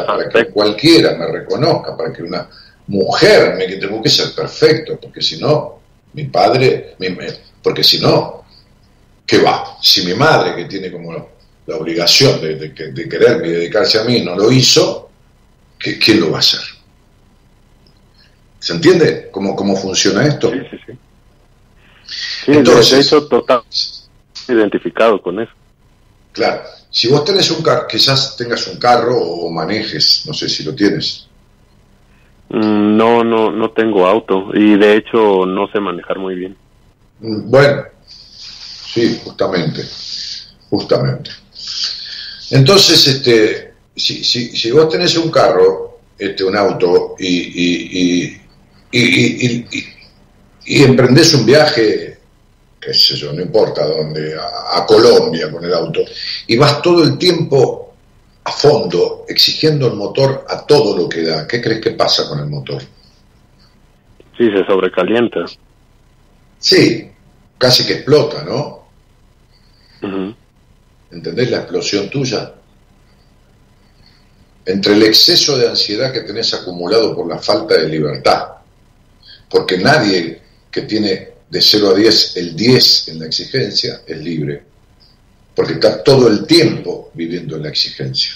para 0.05 0.29
que 0.29 0.45
cualquiera 0.51 1.15
me 1.17 1.27
reconozca, 1.27 1.97
para 1.97 2.13
que 2.13 2.23
una 2.23 2.47
mujer 2.87 3.55
me 3.55 3.67
tengo 3.67 4.01
que 4.01 4.09
ser 4.09 4.33
perfecto, 4.35 4.97
porque 5.01 5.21
si 5.21 5.39
no, 5.39 5.79
mi 6.13 6.25
padre, 6.25 6.95
porque 7.61 7.83
si 7.83 7.99
no, 7.99 8.43
¿qué 9.25 9.39
va? 9.39 9.77
Si 9.81 10.05
mi 10.05 10.13
madre, 10.13 10.55
que 10.55 10.65
tiene 10.65 10.91
como 10.91 11.13
la 11.65 11.75
obligación 11.75 12.41
de, 12.41 12.55
de 12.55 13.09
quererme 13.09 13.47
y 13.47 13.51
dedicarse 13.51 13.99
a 13.99 14.03
mí, 14.03 14.21
no 14.21 14.35
lo 14.35 14.51
hizo, 14.51 15.09
¿quién 15.77 16.19
lo 16.19 16.31
va 16.31 16.37
a 16.37 16.39
hacer? 16.39 16.61
¿Se 18.59 18.73
entiende 18.73 19.29
cómo, 19.31 19.55
cómo 19.55 19.75
funciona 19.75 20.25
esto? 20.25 20.51
Sí, 20.51 20.59
sí, 20.69 20.79
sí. 20.85 20.93
sí 22.45 22.51
Entonces, 22.51 23.07
hecho, 23.07 23.27
total 23.27 23.63
identificado 24.47 25.21
con 25.21 25.39
eso. 25.39 25.51
Claro. 26.31 26.61
Si 26.91 27.07
vos 27.07 27.23
tenés 27.23 27.49
un 27.51 27.63
carro, 27.63 27.87
quizás 27.87 28.35
tengas 28.35 28.67
un 28.67 28.77
carro 28.77 29.17
o 29.17 29.49
manejes, 29.49 30.23
no 30.27 30.33
sé 30.33 30.49
si 30.49 30.63
lo 30.63 30.75
tienes. 30.75 31.25
Mm, 32.49 32.97
no, 32.97 33.23
no, 33.23 33.49
no 33.49 33.71
tengo 33.71 34.05
auto 34.05 34.49
y 34.53 34.77
de 34.77 34.97
hecho 34.97 35.45
no 35.45 35.71
sé 35.71 35.79
manejar 35.79 36.19
muy 36.19 36.35
bien. 36.35 36.57
Mm, 37.21 37.49
bueno, 37.49 37.83
sí, 38.05 39.21
justamente, 39.23 39.83
justamente. 40.69 41.31
Entonces, 42.49 43.07
este, 43.07 43.73
si, 43.95 44.23
si, 44.23 44.55
si 44.55 44.71
vos 44.71 44.89
tenés 44.89 45.15
un 45.17 45.31
carro, 45.31 45.99
este, 46.17 46.43
un 46.43 46.57
auto 46.57 47.15
y, 47.17 47.27
y, 47.27 48.41
y, 48.91 50.83
emprendes 50.83 51.33
un 51.33 51.45
viaje, 51.45 52.10
qué 52.81 52.93
sé 52.93 53.15
yo, 53.15 53.31
no 53.31 53.41
importa 53.41 53.85
dónde, 53.85 54.35
a, 54.35 54.85
Colombia 54.85 55.51
con 55.51 55.63
el 55.63 55.73
auto, 55.73 56.01
y 56.47 56.57
vas 56.57 56.81
todo 56.81 57.03
el 57.03 57.17
tiempo 57.17 57.93
a 58.43 58.51
fondo, 58.51 59.25
exigiendo 59.27 59.87
el 59.87 59.93
motor 59.93 60.45
a 60.49 60.65
todo 60.65 60.97
lo 60.97 61.07
que 61.07 61.23
da, 61.23 61.47
¿qué 61.47 61.61
crees 61.61 61.79
que 61.79 61.91
pasa 61.91 62.27
con 62.27 62.39
el 62.39 62.47
motor? 62.47 62.81
Sí, 64.35 64.49
se 64.51 64.65
sobrecalienta. 64.65 65.45
Sí, 66.57 67.11
casi 67.57 67.85
que 67.85 67.93
explota, 67.93 68.43
¿no? 68.43 68.81
¿Entendés 71.11 71.51
la 71.51 71.57
explosión 71.57 72.09
tuya? 72.09 72.51
Entre 74.65 74.93
el 74.93 75.03
exceso 75.03 75.57
de 75.57 75.69
ansiedad 75.69 76.11
que 76.11 76.21
tenés 76.21 76.53
acumulado 76.55 77.15
por 77.15 77.29
la 77.29 77.37
falta 77.37 77.75
de 77.75 77.87
libertad 77.87 78.61
porque 79.51 79.77
nadie 79.77 80.41
que 80.71 80.83
tiene 80.83 81.30
de 81.51 81.61
0 81.61 81.89
a 81.89 81.93
10 81.93 82.37
el 82.37 82.55
10 82.55 83.09
en 83.09 83.19
la 83.19 83.25
exigencia 83.25 84.01
es 84.07 84.17
libre, 84.17 84.63
porque 85.53 85.73
está 85.73 86.01
todo 86.01 86.29
el 86.29 86.45
tiempo 86.45 87.11
viviendo 87.13 87.57
en 87.57 87.63
la 87.63 87.69
exigencia, 87.69 88.35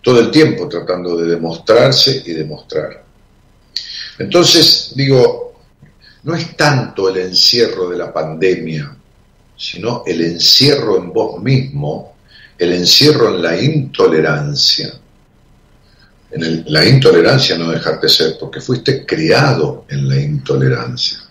todo 0.00 0.20
el 0.20 0.30
tiempo 0.30 0.68
tratando 0.68 1.16
de 1.16 1.28
demostrarse 1.28 2.22
y 2.24 2.32
demostrar. 2.32 3.04
Entonces, 4.20 4.92
digo, 4.94 5.60
no 6.22 6.36
es 6.36 6.56
tanto 6.56 7.08
el 7.08 7.16
encierro 7.16 7.90
de 7.90 7.98
la 7.98 8.12
pandemia, 8.12 8.96
sino 9.56 10.04
el 10.06 10.20
encierro 10.20 10.98
en 10.98 11.12
vos 11.12 11.42
mismo, 11.42 12.14
el 12.56 12.74
encierro 12.74 13.34
en 13.34 13.42
la 13.42 13.60
intolerancia, 13.60 14.94
en 16.30 16.64
la 16.72 16.84
intolerancia 16.84 17.58
no 17.58 17.72
dejarte 17.72 18.08
ser, 18.08 18.36
porque 18.38 18.60
fuiste 18.60 19.04
criado 19.04 19.84
en 19.88 20.08
la 20.08 20.16
intolerancia. 20.20 21.23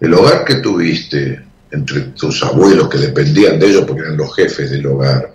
El 0.00 0.14
hogar 0.14 0.44
que 0.44 0.56
tuviste 0.56 1.44
entre 1.70 2.00
tus 2.16 2.42
abuelos 2.42 2.88
que 2.88 2.98
dependían 2.98 3.58
de 3.58 3.66
ellos 3.66 3.84
porque 3.86 4.02
eran 4.02 4.16
los 4.16 4.34
jefes 4.34 4.70
del 4.70 4.86
hogar, 4.86 5.32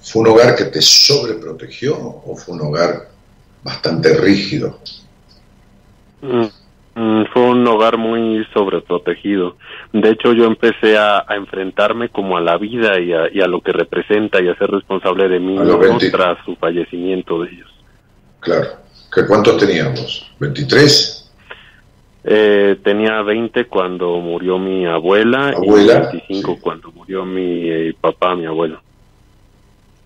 ¿fue 0.00 0.22
un 0.22 0.28
hogar 0.28 0.54
que 0.56 0.64
te 0.64 0.80
sobreprotegió 0.80 1.96
o 1.96 2.36
fue 2.36 2.54
un 2.54 2.62
hogar 2.62 3.08
bastante 3.62 4.16
rígido? 4.16 4.78
Mm, 6.22 6.46
mm, 6.94 7.24
fue 7.32 7.42
un 7.42 7.66
hogar 7.66 7.98
muy 7.98 8.46
sobreprotegido. 8.54 9.56
De 9.92 10.10
hecho, 10.10 10.32
yo 10.32 10.44
empecé 10.44 10.96
a, 10.96 11.24
a 11.26 11.36
enfrentarme 11.36 12.08
como 12.08 12.36
a 12.36 12.40
la 12.40 12.56
vida 12.56 12.98
y 13.00 13.12
a, 13.12 13.32
y 13.32 13.40
a, 13.40 13.46
lo 13.46 13.60
que 13.60 13.72
representa 13.72 14.40
y 14.40 14.48
a 14.48 14.56
ser 14.56 14.70
responsable 14.70 15.28
de 15.28 15.40
mí 15.40 15.56
tras 16.10 16.38
su 16.44 16.56
fallecimiento 16.56 17.42
de 17.42 17.50
ellos. 17.50 17.70
Claro. 18.40 18.68
¿Qué 19.12 19.26
¿Cuántos 19.26 19.56
teníamos? 19.56 20.30
¿23? 20.38 21.27
Eh, 22.30 22.76
tenía 22.84 23.22
20 23.22 23.68
cuando 23.68 24.18
murió 24.18 24.58
mi 24.58 24.84
abuela, 24.84 25.54
y 25.62 25.70
25 25.70 26.58
cuando 26.60 26.92
murió 26.92 27.24
mi 27.24 27.70
eh, 27.70 27.96
papá, 27.98 28.36
mi 28.36 28.44
abuelo. 28.44 28.82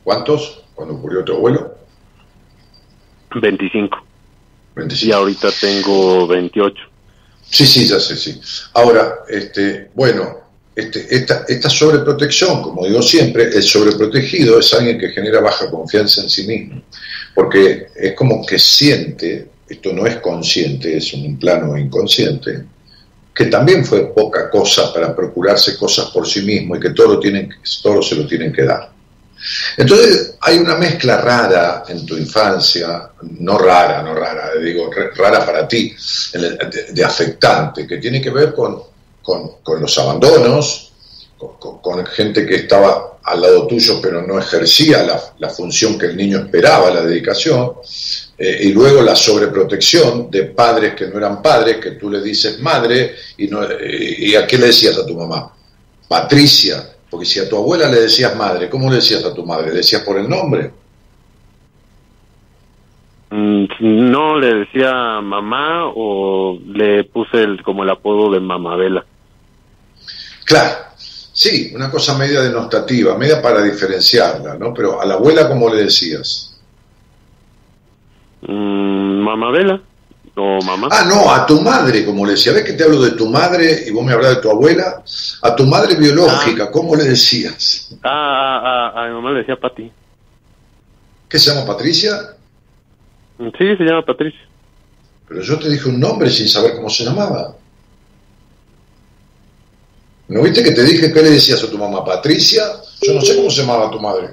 ¿Cuántos 0.04 0.62
cuando 0.72 0.94
murió 0.94 1.24
tu 1.24 1.32
abuelo? 1.32 1.74
25. 3.34 3.98
25. 4.76 5.08
Y 5.08 5.12
ahorita 5.12 5.48
tengo 5.60 6.28
28. 6.28 6.76
Sí, 7.42 7.66
sí, 7.66 7.88
ya 7.88 7.98
sé, 7.98 8.16
sí. 8.16 8.40
Ahora, 8.74 9.24
este, 9.28 9.90
bueno, 9.92 10.36
este, 10.76 11.12
esta, 11.12 11.44
esta 11.48 11.68
sobreprotección, 11.68 12.62
como 12.62 12.86
digo 12.86 13.02
siempre, 13.02 13.48
el 13.48 13.64
sobreprotegido 13.64 14.60
es 14.60 14.72
alguien 14.72 14.96
que 14.96 15.08
genera 15.08 15.40
baja 15.40 15.68
confianza 15.68 16.22
en 16.22 16.30
sí 16.30 16.46
mismo, 16.46 16.82
porque 17.34 17.88
es 17.96 18.14
como 18.14 18.46
que 18.46 18.60
siente 18.60 19.48
esto 19.72 19.92
no 19.92 20.06
es 20.06 20.16
consciente, 20.18 20.96
es 20.96 21.12
un 21.14 21.38
plano 21.38 21.76
inconsciente, 21.76 22.64
que 23.34 23.46
también 23.46 23.84
fue 23.84 24.12
poca 24.12 24.50
cosa 24.50 24.92
para 24.92 25.16
procurarse 25.16 25.76
cosas 25.76 26.10
por 26.10 26.26
sí 26.26 26.42
mismo 26.42 26.76
y 26.76 26.80
que 26.80 26.90
todo, 26.90 27.18
tienen, 27.18 27.50
todo 27.82 28.02
se 28.02 28.14
lo 28.14 28.26
tienen 28.26 28.52
que 28.52 28.64
dar. 28.64 28.90
Entonces 29.76 30.36
hay 30.40 30.58
una 30.58 30.76
mezcla 30.76 31.16
rara 31.16 31.84
en 31.88 32.06
tu 32.06 32.16
infancia, 32.16 33.10
no 33.40 33.58
rara, 33.58 34.02
no 34.02 34.14
rara, 34.14 34.52
digo 34.62 34.90
rara 35.16 35.44
para 35.44 35.66
ti, 35.66 35.94
de, 36.92 37.04
afectante, 37.04 37.86
que 37.86 37.96
tiene 37.96 38.20
que 38.20 38.30
ver 38.30 38.54
con, 38.54 38.82
con, 39.22 39.80
los 39.80 39.98
abandonos, 39.98 40.91
con, 41.58 41.78
con, 41.78 42.06
gente 42.06 42.46
que 42.46 42.56
estaba 42.56 43.18
al 43.24 43.40
lado 43.40 43.66
tuyo 43.66 44.00
pero 44.02 44.22
no 44.22 44.38
ejercía 44.38 45.02
la, 45.02 45.20
la 45.38 45.48
función 45.48 45.98
que 45.98 46.06
el 46.06 46.16
niño 46.16 46.38
esperaba, 46.38 46.90
la 46.90 47.02
dedicación, 47.02 47.72
eh, 48.38 48.58
y 48.62 48.72
luego 48.72 49.02
la 49.02 49.14
sobreprotección 49.14 50.30
de 50.30 50.44
padres 50.44 50.94
que 50.94 51.06
no 51.06 51.18
eran 51.18 51.42
padres, 51.42 51.76
que 51.76 51.92
tú 51.92 52.10
le 52.10 52.20
dices 52.20 52.60
madre, 52.60 53.14
y, 53.36 53.46
no, 53.46 53.62
eh, 53.62 54.16
y 54.18 54.34
a 54.34 54.46
qué 54.46 54.58
le 54.58 54.66
decías 54.66 54.98
a 54.98 55.06
tu 55.06 55.16
mamá? 55.16 55.52
Patricia, 56.08 56.82
porque 57.10 57.26
si 57.26 57.40
a 57.40 57.48
tu 57.48 57.56
abuela 57.56 57.88
le 57.88 58.00
decías 58.00 58.34
madre, 58.36 58.68
¿cómo 58.68 58.88
le 58.88 58.96
decías 58.96 59.24
a 59.24 59.34
tu 59.34 59.44
madre? 59.44 59.68
¿Le 59.68 59.76
decías 59.78 60.02
por 60.02 60.18
el 60.18 60.28
nombre? 60.28 60.70
Mm, 63.30 63.64
no, 63.80 64.38
le 64.38 64.54
decía 64.54 65.20
mamá 65.20 65.92
o 65.94 66.58
le 66.66 67.04
puse 67.04 67.42
el, 67.42 67.62
como 67.62 67.82
el 67.82 67.90
apodo 67.90 68.32
de 68.32 68.40
mamabela. 68.40 69.04
Claro, 70.44 70.91
sí, 71.42 71.72
una 71.74 71.90
cosa 71.90 72.16
media 72.16 72.40
denostativa, 72.40 73.16
media 73.18 73.42
para 73.42 73.62
diferenciarla, 73.62 74.54
¿no? 74.56 74.72
Pero 74.72 75.00
a 75.00 75.04
la 75.04 75.14
abuela, 75.14 75.48
¿cómo 75.48 75.68
le 75.68 75.84
decías? 75.84 76.56
Mm, 78.42 79.52
Vela 79.52 79.80
o 80.34 80.62
mamá. 80.62 80.88
Ah, 80.90 81.04
no, 81.06 81.30
a 81.30 81.44
tu 81.46 81.60
madre, 81.60 82.04
como 82.04 82.24
le 82.24 82.32
decía. 82.32 82.52
¿Ves 82.52 82.64
que 82.64 82.72
te 82.72 82.84
hablo 82.84 83.02
de 83.02 83.12
tu 83.12 83.28
madre 83.28 83.84
y 83.86 83.90
vos 83.90 84.04
me 84.04 84.12
hablas 84.12 84.36
de 84.36 84.42
tu 84.42 84.50
abuela? 84.50 85.02
A 85.42 85.56
tu 85.56 85.66
madre 85.66 85.96
biológica, 85.96 86.64
ah. 86.64 86.70
¿cómo 86.70 86.94
le 86.96 87.04
decías? 87.04 87.94
Ah, 88.02 88.92
a, 88.94 89.08
mi 89.08 89.14
mamá 89.14 89.32
le 89.32 89.40
decía 89.40 89.56
Pati. 89.56 89.90
¿Qué 91.28 91.38
se 91.38 91.50
llama 91.50 91.66
Patricia? 91.66 92.36
Sí, 93.38 93.76
se 93.76 93.84
llama 93.84 94.04
Patricia. 94.04 94.40
Pero 95.28 95.42
yo 95.42 95.58
te 95.58 95.68
dije 95.68 95.88
un 95.88 95.98
nombre 95.98 96.30
sin 96.30 96.48
saber 96.48 96.76
cómo 96.76 96.88
se 96.88 97.04
llamaba. 97.04 97.56
¿No 100.32 100.42
viste 100.42 100.62
que 100.62 100.70
te 100.70 100.82
dije 100.82 101.12
qué 101.12 101.22
le 101.22 101.30
decías 101.30 101.62
a 101.62 101.70
tu 101.70 101.76
mamá? 101.76 102.02
Patricia. 102.02 102.62
Yo 103.02 103.12
no 103.12 103.20
sé 103.20 103.36
cómo 103.36 103.50
se 103.50 103.60
llamaba 103.60 103.90
tu 103.90 104.00
madre. 104.00 104.30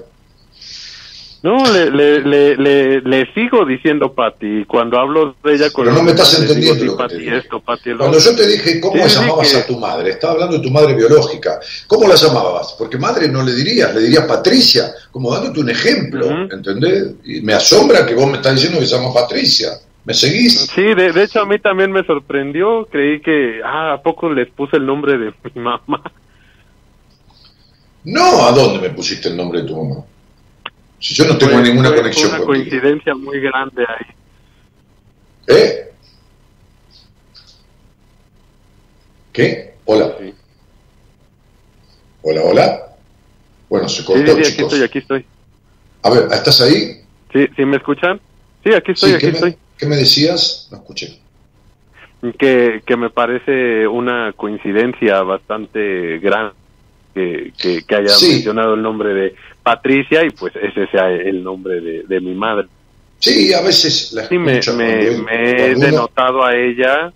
No, 1.41 1.71
le, 1.71 1.89
le, 1.91 2.55
le, 2.57 3.01
le, 3.01 3.33
sigo 3.33 3.65
diciendo 3.65 4.13
Pati. 4.13 4.65
Cuando 4.65 4.97
hablo 4.97 5.35
de 5.43 5.55
ella 5.55 5.69
con 5.71 5.85
Pero 5.85 5.95
no 5.95 6.03
me 6.03 6.11
estás 6.11 6.39
entendiendo 6.39 6.85
lo 6.85 6.97
que 6.97 7.15
te 7.15 7.37
esto, 7.37 7.61
Cuando 7.97 8.17
yo 8.17 8.35
te 8.35 8.47
dije 8.47 8.79
cómo 8.79 9.05
llamabas 9.05 9.55
a 9.55 9.65
tu 9.65 9.77
madre, 9.77 10.11
estaba 10.11 10.33
hablando 10.33 10.57
de 10.57 10.63
tu 10.63 10.69
madre 10.69 10.93
biológica. 10.93 11.59
¿Cómo 11.87 12.07
la 12.07 12.15
llamabas? 12.15 12.75
Porque 12.77 12.97
madre 12.97 13.27
no 13.27 13.43
le 13.43 13.53
dirías, 13.53 13.93
le 13.93 14.01
dirías 14.01 14.25
Patricia, 14.25 14.93
como 15.11 15.33
dándote 15.33 15.59
un 15.61 15.69
ejemplo, 15.69 16.29
¿entendés? 16.51 17.07
Y 17.25 17.41
me 17.41 17.53
asombra 17.53 18.05
que 18.05 18.15
vos 18.15 18.27
me 18.27 18.37
estás 18.37 18.55
diciendo 18.55 18.79
que 18.79 18.85
se 18.85 18.95
llama 18.95 19.13
Patricia. 19.13 19.79
¿Me 20.09 20.15
seguís? 20.15 20.61
Sí, 20.73 20.81
de, 20.95 21.11
de 21.11 21.23
hecho 21.23 21.41
a 21.41 21.45
mí 21.45 21.59
también 21.59 21.91
me 21.91 22.03
sorprendió. 22.03 22.87
Creí 22.87 23.21
que, 23.21 23.61
ah, 23.63 23.93
¿a 23.93 24.01
poco 24.01 24.33
les 24.33 24.49
puse 24.49 24.77
el 24.77 24.85
nombre 24.87 25.19
de 25.19 25.31
mi 25.43 25.61
mamá? 25.61 26.01
No, 28.05 28.43
¿a 28.47 28.51
dónde 28.51 28.79
me 28.79 28.89
pusiste 28.89 29.29
el 29.29 29.37
nombre 29.37 29.61
de 29.61 29.67
tu 29.67 29.75
mamá? 29.83 30.03
Si 30.97 31.13
yo 31.13 31.25
no 31.25 31.37
tengo 31.37 31.53
pues, 31.53 31.69
ninguna 31.69 31.93
conexión 31.93 32.31
con 32.31 32.39
una 32.39 32.47
coincidencia 32.47 33.13
muy 33.13 33.39
grande 33.39 33.85
ahí. 33.87 34.15
¿Eh? 35.45 35.91
¿Qué? 39.31 39.75
Hola. 39.85 40.15
Hola, 42.23 42.41
hola. 42.41 42.95
Bueno, 43.69 43.87
se 43.87 44.03
cortó, 44.03 44.35
sí, 44.37 44.43
sí, 44.43 44.53
aquí 44.53 44.63
estoy, 44.63 44.81
aquí 44.81 44.97
estoy. 44.97 45.25
A 46.01 46.09
ver, 46.09 46.27
¿estás 46.31 46.61
ahí? 46.61 47.03
Sí, 47.31 47.47
¿sí 47.55 47.63
me 47.63 47.77
escuchan? 47.77 48.19
Sí, 48.63 48.73
aquí 48.73 48.93
estoy, 48.93 49.13
aquí 49.13 49.27
estoy. 49.27 49.55
¿Qué 49.79 49.85
me 49.85 49.95
decías? 49.95 50.67
No 50.71 50.77
escuché. 50.77 51.19
Que, 52.37 52.83
que 52.85 52.97
me 52.97 53.09
parece 53.09 53.87
una 53.87 54.33
coincidencia 54.33 55.23
bastante 55.23 56.19
grande 56.19 56.53
que, 57.13 57.53
que, 57.57 57.81
que 57.83 57.95
haya 57.95 58.13
mencionado 58.21 58.73
el 58.73 58.81
nombre 58.81 59.13
de 59.13 59.35
Patricia 59.63 60.25
y 60.25 60.31
pues 60.31 60.53
ese 60.55 60.87
sea 60.87 61.09
el 61.09 61.41
nombre 61.41 61.79
de, 61.79 62.19
mi 62.19 62.35
madre. 62.35 62.67
Sí, 63.19 63.53
a 63.53 63.61
veces 63.61 64.11
la 64.11 64.27
sí, 64.27 64.37
me, 64.37 64.59
he 64.59 65.75
denotado 65.75 66.43
a 66.43 66.55
ella. 66.55 67.13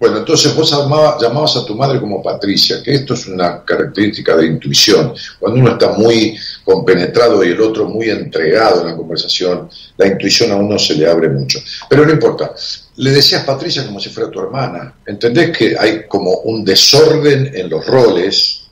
Bueno, 0.00 0.16
entonces 0.16 0.56
vos 0.56 0.70
llamabas, 0.70 1.56
a 1.58 1.66
tu 1.66 1.74
madre 1.74 2.00
como 2.00 2.22
Patricia, 2.22 2.82
que 2.82 2.94
esto 2.94 3.12
es 3.12 3.26
una 3.26 3.62
característica 3.62 4.34
de 4.34 4.46
intuición. 4.46 5.12
Cuando 5.38 5.60
uno 5.60 5.72
está 5.72 5.92
muy 5.92 6.34
compenetrado 6.64 7.44
y 7.44 7.48
el 7.48 7.60
otro 7.60 7.84
muy 7.84 8.08
entregado 8.08 8.80
en 8.80 8.86
la 8.86 8.96
conversación, 8.96 9.68
la 9.98 10.06
intuición 10.06 10.52
a 10.52 10.56
uno 10.56 10.78
se 10.78 10.94
le 10.94 11.06
abre 11.06 11.28
mucho. 11.28 11.58
Pero 11.90 12.06
no 12.06 12.12
importa. 12.12 12.52
Le 12.96 13.10
decías 13.10 13.44
Patricia 13.44 13.84
como 13.84 14.00
si 14.00 14.08
fuera 14.08 14.30
tu 14.30 14.40
hermana. 14.40 14.94
¿Entendés 15.04 15.54
que 15.54 15.76
hay 15.78 16.06
como 16.08 16.30
un 16.44 16.64
desorden 16.64 17.50
en 17.54 17.68
los 17.68 17.86
roles? 17.86 18.70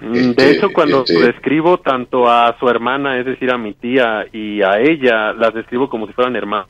Mm, 0.00 0.12
de 0.12 0.20
este, 0.30 0.50
hecho, 0.50 0.70
cuando 0.72 1.04
este... 1.06 1.20
describo 1.20 1.78
tanto 1.78 2.28
a 2.28 2.56
su 2.58 2.68
hermana, 2.68 3.16
es 3.20 3.26
decir, 3.26 3.48
a 3.52 3.58
mi 3.58 3.74
tía 3.74 4.26
y 4.32 4.60
a 4.60 4.80
ella, 4.80 5.32
las 5.34 5.54
describo 5.54 5.88
como 5.88 6.08
si 6.08 6.14
fueran 6.14 6.34
hermanas. 6.34 6.66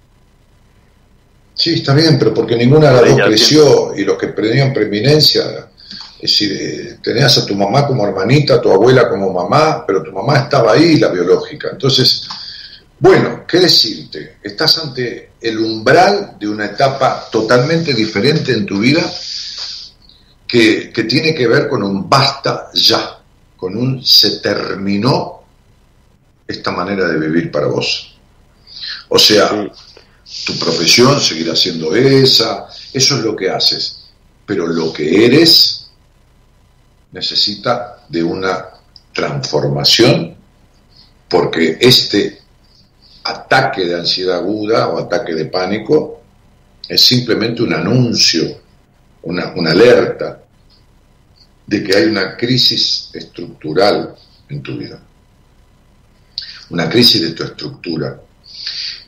Sí, 1.60 1.74
está 1.74 1.92
bien, 1.92 2.18
pero 2.18 2.32
porque 2.32 2.56
ninguna 2.56 2.88
de 2.88 3.02
las 3.02 3.10
dos 3.10 3.26
creció 3.26 3.94
y 3.94 4.02
los 4.02 4.16
que 4.16 4.28
tenían 4.28 4.72
preeminencia, 4.72 5.42
es 6.16 6.22
decir, 6.22 6.52
eh, 6.58 6.98
tenías 7.02 7.36
a 7.36 7.44
tu 7.44 7.54
mamá 7.54 7.86
como 7.86 8.06
hermanita, 8.06 8.54
a 8.54 8.62
tu 8.62 8.72
abuela 8.72 9.10
como 9.10 9.30
mamá, 9.30 9.84
pero 9.86 10.02
tu 10.02 10.10
mamá 10.10 10.38
estaba 10.38 10.72
ahí, 10.72 10.98
la 10.98 11.08
biológica. 11.08 11.68
Entonces, 11.70 12.26
bueno, 12.98 13.44
¿qué 13.46 13.58
decirte? 13.58 14.36
Estás 14.42 14.78
ante 14.78 15.32
el 15.38 15.58
umbral 15.58 16.38
de 16.40 16.48
una 16.48 16.64
etapa 16.64 17.28
totalmente 17.30 17.92
diferente 17.92 18.54
en 18.54 18.64
tu 18.64 18.78
vida 18.78 19.02
que, 20.46 20.90
que 20.90 21.04
tiene 21.04 21.34
que 21.34 21.46
ver 21.46 21.68
con 21.68 21.82
un 21.82 22.08
basta 22.08 22.70
ya 22.72 23.20
con 23.58 23.76
un 23.76 24.02
se 24.02 24.40
terminó 24.40 25.42
esta 26.48 26.70
manera 26.70 27.06
de 27.06 27.18
vivir 27.18 27.50
para 27.50 27.66
vos. 27.66 28.16
O 29.10 29.18
sea, 29.18 29.50
tu 30.47 30.59
profesión 30.59 31.20
seguirá 31.20 31.57
siendo 31.57 31.94
esa, 31.94 32.69
eso 32.93 33.16
es 33.16 33.24
lo 33.24 33.35
que 33.35 33.51
haces, 33.51 34.05
pero 34.47 34.66
lo 34.66 34.93
que 34.93 35.24
eres 35.27 35.90
necesita 37.12 38.05
de 38.09 38.23
una 38.23 38.66
transformación 39.12 40.36
porque 41.28 41.78
este 41.81 42.40
ataque 43.24 43.85
de 43.85 43.94
ansiedad 43.94 44.39
aguda 44.39 44.89
o 44.89 44.98
ataque 44.98 45.35
de 45.35 45.47
pánico 45.47 46.23
es 46.89 47.01
simplemente 47.01 47.62
un 47.62 47.73
anuncio, 47.73 48.61
una, 49.23 49.52
una 49.55 49.70
alerta 49.70 50.43
de 51.66 51.85
que 51.85 51.97
hay 51.97 52.05
una 52.07 52.36
crisis 52.36 53.11
estructural 53.12 54.16
en 54.48 54.62
tu 54.62 54.77
vida, 54.77 55.01
una 56.70 56.89
crisis 56.89 57.23
de 57.23 57.31
tu 57.31 57.44
estructura. 57.44 58.20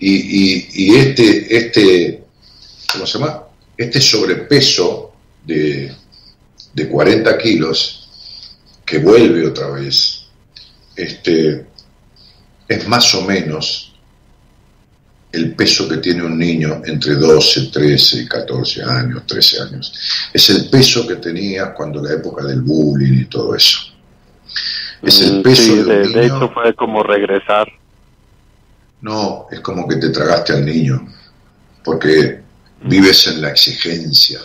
Y, 0.05 0.97
este, 0.97 1.57
este, 1.57 2.25
¿cómo 2.93 3.07
se 3.07 3.19
llama? 3.19 3.45
Este 3.77 4.01
sobrepeso 4.01 5.13
de, 5.47 5.93
de 6.75 6.89
40 6.89 7.39
kilos, 7.39 8.09
que 8.85 8.99
vuelve 8.99 9.47
otra 9.47 9.71
vez, 9.71 10.25
este, 10.97 11.67
es 12.67 12.89
más 12.89 13.15
o 13.15 13.23
menos 13.23 13.95
el 15.31 15.55
peso 15.55 15.89
que 15.89 15.99
tiene 15.99 16.25
un 16.25 16.37
niño 16.37 16.83
entre 16.85 17.15
12, 17.15 17.69
13, 17.73 18.29
14 18.29 18.83
años, 18.83 19.23
13 19.27 19.63
años. 19.63 19.93
Es 20.33 20.51
el 20.51 20.69
peso 20.69 21.07
que 21.07 21.15
tenías 21.17 21.71
cuando 21.77 22.03
la 22.03 22.13
época 22.15 22.45
del 22.45 22.61
bullying 22.61 23.21
y 23.21 23.25
todo 23.27 23.55
eso. 23.55 23.79
Es 25.01 25.21
el 25.23 25.39
Mm, 25.39 25.43
peso 25.43 25.63
sí, 25.63 25.75
de 25.77 25.81
un 25.81 25.89
de, 25.89 25.99
niño. 26.09 26.21
de 26.21 26.27
hecho 26.27 26.51
fue 26.53 26.75
como 26.75 27.03
regresar. 27.05 27.69
No, 29.03 29.49
es 29.51 29.61
como 29.61 29.87
que 29.87 29.97
te 29.97 30.11
tragaste 30.11 30.53
al 30.53 30.65
niño, 30.65 31.09
porque 31.85 32.41
vives 32.85 33.27
en 33.27 33.43
la 33.43 33.51
exigencia. 33.51 34.41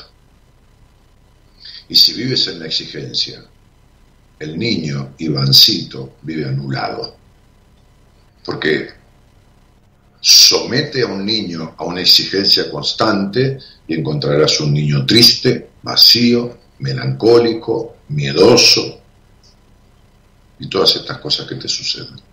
Y 1.89 1.95
si 1.95 2.13
vives 2.13 2.47
en 2.47 2.59
la 2.59 2.65
exigencia, 2.65 3.43
el 4.39 4.57
niño 4.57 5.13
Ivancito 5.19 6.17
vive 6.23 6.47
anulado. 6.47 7.15
Porque 8.43 8.89
somete 10.19 11.03
a 11.03 11.07
un 11.07 11.25
niño 11.25 11.75
a 11.77 11.83
una 11.83 12.01
exigencia 12.01 12.69
constante 12.71 13.59
y 13.87 13.93
encontrarás 13.93 14.59
un 14.59 14.73
niño 14.73 15.05
triste, 15.05 15.69
vacío, 15.83 16.57
melancólico, 16.79 17.97
miedoso 18.09 19.01
y 20.59 20.67
todas 20.67 20.95
estas 20.95 21.19
cosas 21.19 21.47
que 21.47 21.55
te 21.55 21.67
suceden. 21.67 22.26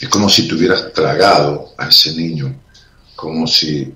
Es 0.00 0.08
como 0.08 0.28
si 0.28 0.46
te 0.46 0.54
hubieras 0.54 0.92
tragado 0.92 1.70
a 1.78 1.88
ese 1.88 2.14
niño, 2.14 2.54
como 3.14 3.46
si 3.46 3.94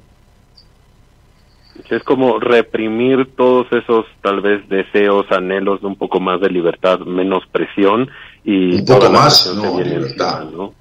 Es 1.91 2.03
como 2.05 2.39
reprimir 2.39 3.35
todos 3.37 3.67
esos 3.73 4.07
tal 4.23 4.41
vez 4.41 4.67
deseos, 4.69 5.27
anhelos 5.31 5.81
de 5.81 5.87
un 5.89 5.97
poco 5.97 6.21
más 6.21 6.41
de 6.41 6.49
libertad, 6.51 7.01
menos 7.01 7.43
presión 7.51 8.09
y 8.45 8.77
Un 8.77 8.85
poco 8.85 9.11
más, 9.11 9.53
no, 9.55 9.81
libertad. 9.81 10.45
¿no? 10.51 10.81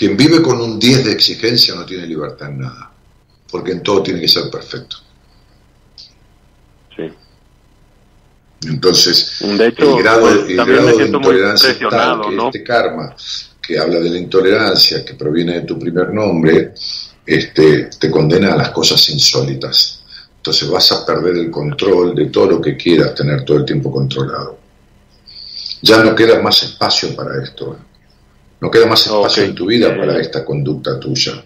quien 0.00 0.16
vive 0.16 0.40
con 0.40 0.58
un 0.58 0.78
10 0.78 1.04
de 1.04 1.12
exigencia 1.12 1.74
no 1.74 1.84
tiene 1.84 2.06
libertad 2.06 2.48
en 2.48 2.60
nada, 2.60 2.90
porque 3.50 3.72
en 3.72 3.82
todo 3.82 4.02
tiene 4.02 4.18
que 4.18 4.28
ser 4.28 4.50
perfecto. 4.50 4.96
Sí. 6.96 7.02
Entonces, 8.66 9.44
De 9.58 9.66
hecho, 9.66 9.98
el 9.98 10.02
grado, 10.02 10.20
pues, 10.22 10.48
el 10.48 10.56
grado 10.56 10.96
de 10.96 11.06
intolerancia 11.06 11.76
¿no? 12.32 12.46
este 12.46 12.64
karma, 12.64 13.14
que 13.62 13.78
habla 13.78 14.00
de 14.00 14.10
la 14.10 14.18
intolerancia, 14.18 15.04
que 15.04 15.14
proviene 15.14 15.54
de 15.54 15.60
tu 15.62 15.78
primer 15.78 16.12
nombre, 16.12 16.72
este, 17.26 17.90
te 17.98 18.10
condena 18.10 18.54
a 18.54 18.56
las 18.56 18.70
cosas 18.70 19.08
insólitas. 19.10 20.02
Entonces 20.36 20.68
vas 20.70 20.90
a 20.92 21.04
perder 21.04 21.36
el 21.36 21.50
control 21.50 22.14
de 22.14 22.26
todo 22.26 22.46
lo 22.46 22.60
que 22.60 22.76
quieras 22.76 23.14
tener 23.14 23.44
todo 23.44 23.58
el 23.58 23.64
tiempo 23.64 23.90
controlado. 23.92 24.58
Ya 25.82 26.02
no 26.02 26.14
queda 26.14 26.40
más 26.40 26.62
espacio 26.62 27.14
para 27.14 27.42
esto. 27.42 27.76
No 28.60 28.70
queda 28.70 28.86
más 28.86 29.06
espacio 29.06 29.42
en 29.44 29.54
tu 29.54 29.66
vida 29.66 29.96
para 29.96 30.18
esta 30.20 30.44
conducta 30.44 30.98
tuya. 30.98 31.42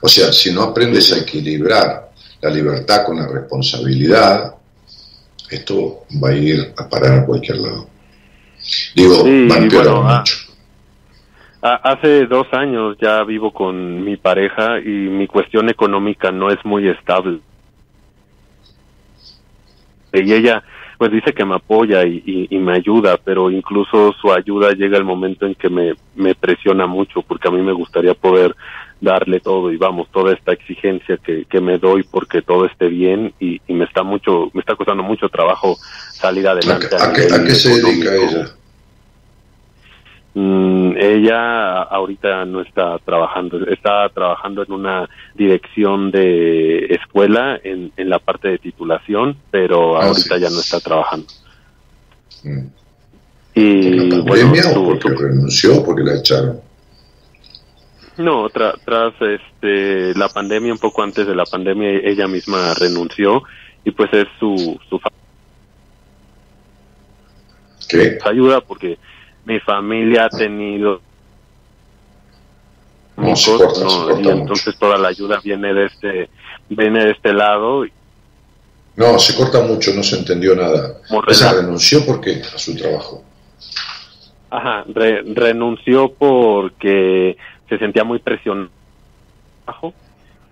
O 0.00 0.08
sea, 0.08 0.32
si 0.32 0.52
no 0.52 0.62
aprendes 0.62 1.12
a 1.12 1.18
equilibrar 1.18 2.10
la 2.40 2.50
libertad 2.50 3.04
con 3.04 3.16
la 3.16 3.26
responsabilidad, 3.26 4.54
esto 5.50 6.04
va 6.22 6.30
a 6.30 6.34
ir 6.34 6.74
a 6.76 6.88
parar 6.88 7.20
a 7.20 7.26
cualquier 7.26 7.58
lado. 7.58 7.88
Digo, 8.94 9.24
Sí, 9.24 9.46
va 9.48 9.54
a 9.56 9.58
empeorar 9.58 9.94
bueno, 9.94 10.08
ah, 10.08 10.18
mucho. 10.18 10.34
A- 10.36 10.47
Hace 11.60 12.26
dos 12.26 12.46
años 12.52 12.96
ya 13.00 13.24
vivo 13.24 13.52
con 13.52 14.04
mi 14.04 14.16
pareja 14.16 14.78
y 14.78 14.88
mi 14.88 15.26
cuestión 15.26 15.68
económica 15.68 16.30
no 16.30 16.50
es 16.50 16.64
muy 16.64 16.88
estable. 16.88 17.40
Y 20.12 20.32
ella 20.32 20.62
pues 20.98 21.12
dice 21.12 21.32
que 21.32 21.44
me 21.44 21.54
apoya 21.54 22.04
y, 22.04 22.22
y- 22.26 22.48
y 22.56 22.58
me 22.58 22.72
ayuda, 22.72 23.18
pero 23.24 23.50
incluso 23.52 24.12
su 24.20 24.32
ayuda 24.32 24.72
llega 24.72 24.98
el 24.98 25.04
momento 25.04 25.46
en 25.46 25.54
que 25.54 25.68
me, 25.68 25.94
me 26.16 26.34
presiona 26.34 26.86
mucho 26.88 27.22
porque 27.22 27.46
a 27.46 27.52
mí 27.52 27.62
me 27.62 27.72
gustaría 27.72 28.14
poder 28.14 28.56
darle 29.00 29.38
todo 29.38 29.70
y 29.70 29.76
vamos, 29.76 30.08
toda 30.10 30.32
esta 30.32 30.52
exigencia 30.52 31.16
que, 31.18 31.44
que 31.44 31.60
me 31.60 31.78
doy 31.78 32.02
porque 32.02 32.42
todo 32.42 32.66
esté 32.66 32.88
bien 32.88 33.32
y, 33.38 33.60
y 33.68 33.74
me 33.74 33.84
está 33.84 34.02
mucho, 34.02 34.50
me 34.54 34.60
está 34.60 34.74
costando 34.74 35.04
mucho 35.04 35.28
trabajo 35.28 35.76
salir 36.14 36.48
¿A, 36.48 36.52
adelante. 36.52 36.88
a 36.96 37.12
qué, 37.12 37.22
nivel 37.26 37.40
a 37.42 37.44
qué 37.44 37.54
se 37.54 37.68
dedica 37.80 38.16
ella? 38.16 38.57
Mm, 40.40 40.92
ella 40.96 41.82
ahorita 41.82 42.44
no 42.44 42.60
está 42.60 42.96
trabajando, 43.00 43.66
está 43.66 44.08
trabajando 44.10 44.62
en 44.62 44.70
una 44.70 45.08
dirección 45.34 46.12
de 46.12 46.84
escuela 46.94 47.58
en, 47.64 47.90
en 47.96 48.08
la 48.08 48.20
parte 48.20 48.46
de 48.46 48.58
titulación, 48.58 49.36
pero 49.50 49.96
Ah, 50.00 50.04
ahorita 50.06 50.36
sí. 50.36 50.40
ya 50.40 50.48
no 50.50 50.60
está 50.60 50.78
trabajando. 50.78 51.26
Mm. 52.44 52.66
Y 53.54 54.10
¿Por 54.10 54.38
la 54.38 54.44
bueno, 54.46 54.54
su- 54.62 54.80
o 54.80 54.98
porque 55.00 55.08
renunció 55.24 55.84
porque 55.84 56.02
la 56.04 56.14
echaron? 56.18 56.60
no, 58.18 58.48
tra- 58.50 58.78
tras 58.84 59.14
este, 59.20 60.14
la 60.16 60.28
pandemia, 60.28 60.72
un 60.72 60.78
poco 60.78 61.02
antes 61.02 61.26
de 61.26 61.34
la 61.34 61.46
pandemia, 61.46 61.98
ella 62.04 62.28
misma 62.28 62.74
renunció 62.74 63.42
y 63.84 63.90
pues 63.90 64.08
es 64.12 64.26
su, 64.38 64.78
su 64.88 65.00
¿Qué? 67.88 68.18
ayuda 68.24 68.60
porque 68.60 68.98
mi 69.48 69.58
familia 69.60 70.26
ha 70.26 70.28
tenido 70.28 71.00
No, 73.16 73.32
corta, 73.34 73.80
¿no? 73.82 74.10
y 74.12 74.14
mucho. 74.18 74.30
entonces 74.30 74.78
toda 74.78 74.96
la 74.98 75.08
ayuda 75.08 75.40
viene 75.42 75.74
de 75.74 75.86
este 75.86 76.30
viene 76.68 77.04
de 77.06 77.10
este 77.12 77.32
lado 77.32 77.84
No, 78.94 79.18
se 79.18 79.34
corta 79.34 79.60
mucho, 79.62 79.92
no 79.94 80.02
se 80.02 80.18
entendió 80.18 80.54
nada. 80.54 80.98
Relajo. 81.26 81.56
renunció 81.56 82.04
porque 82.06 82.42
a 82.54 82.58
su 82.58 82.76
trabajo. 82.76 83.22
Ajá, 84.50 84.84
re- 84.94 85.22
renunció 85.34 86.12
porque 86.12 87.36
se 87.68 87.78
sentía 87.78 88.04
muy 88.04 88.18
presionado 88.18 88.70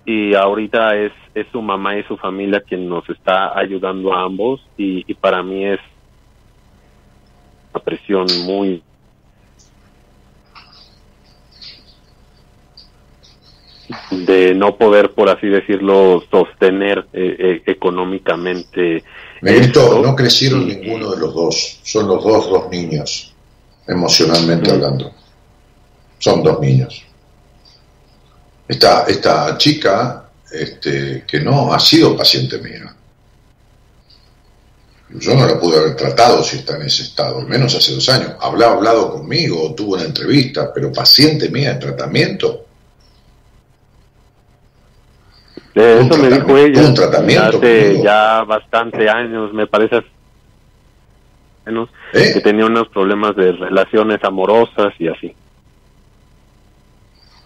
y 0.05 0.35
ahorita 0.35 0.97
es, 0.97 1.13
es 1.35 1.47
su 1.51 1.61
mamá 1.63 1.97
y 1.99 2.05
su 2.05 2.17
familia 2.17 2.61
quien 2.61 2.89
nos 2.89 3.09
está 3.11 3.59
ayudando 3.59 4.13
a 4.15 4.23
ambos 4.23 4.61
y, 4.77 5.05
y 5.11 5.15
para 5.15 5.43
mí 5.43 5.65
es 5.67 5.81
una 7.77 7.85
presión 7.85 8.27
muy 8.45 8.83
de 14.11 14.55
no 14.55 14.77
poder, 14.77 15.13
por 15.15 15.29
así 15.29 15.47
decirlo, 15.47 16.23
sostener 16.31 17.07
eh, 17.13 17.37
eh, 17.39 17.63
económicamente. 17.67 19.05
No 19.43 20.17
crecieron 20.17 20.63
Y- 20.63 20.77
ninguno 20.77 21.11
de 21.13 21.19
los 21.19 21.35
dos. 21.35 21.81
Son 21.85 22.09
los 22.09 22.25
dos, 22.25 22.51
dos 22.51 22.69
niños, 22.71 23.33
emocionalmente 23.87 24.71
Mm. 24.71 24.75
hablando. 24.75 25.13
Son 26.19 26.43
dos 26.43 26.59
niños. 26.61 27.03
Esta, 28.67 29.05
esta 29.05 29.57
chica, 29.59 30.29
este, 30.51 31.25
que 31.29 31.41
no 31.41 31.73
ha 31.73 31.79
sido 31.79 32.17
paciente 32.17 32.59
mía. 32.59 32.96
Yo 35.09 35.35
no 35.35 35.47
la 35.47 35.59
pude 35.59 35.79
haber 35.79 35.95
tratado 35.95 36.43
si 36.43 36.57
está 36.57 36.77
en 36.77 36.83
ese 36.83 37.05
estado, 37.05 37.39
al 37.39 37.47
menos 37.47 37.75
hace 37.75 37.95
dos 37.95 38.09
años. 38.09 38.33
Hablaba 38.41 38.75
hablado 38.75 39.13
conmigo, 39.13 39.73
tuvo 39.75 39.95
una 39.95 40.03
entrevista, 40.05 40.73
pero 40.75 40.93
paciente 40.93 41.49
mía 41.49 41.73
en 41.73 41.79
tratamiento. 41.79 42.65
Eh, 45.75 46.01
eso 46.05 46.17
me 46.19 46.29
dijo 46.29 46.57
ella 46.57 46.83
un 46.83 46.95
tratamiento 46.95 47.59
hace 47.59 47.85
conmigo. 47.85 48.05
ya 48.05 48.43
bastante 48.45 49.09
años, 49.09 49.53
me 49.53 49.67
parece 49.67 50.03
menos 51.67 51.89
¿Eh? 52.13 52.31
que 52.33 52.41
tenía 52.41 52.67
unos 52.67 52.89
problemas 52.89 53.37
de 53.37 53.53
relaciones 53.53 54.23
amorosas 54.25 54.93
y 54.99 55.09
así. 55.09 55.35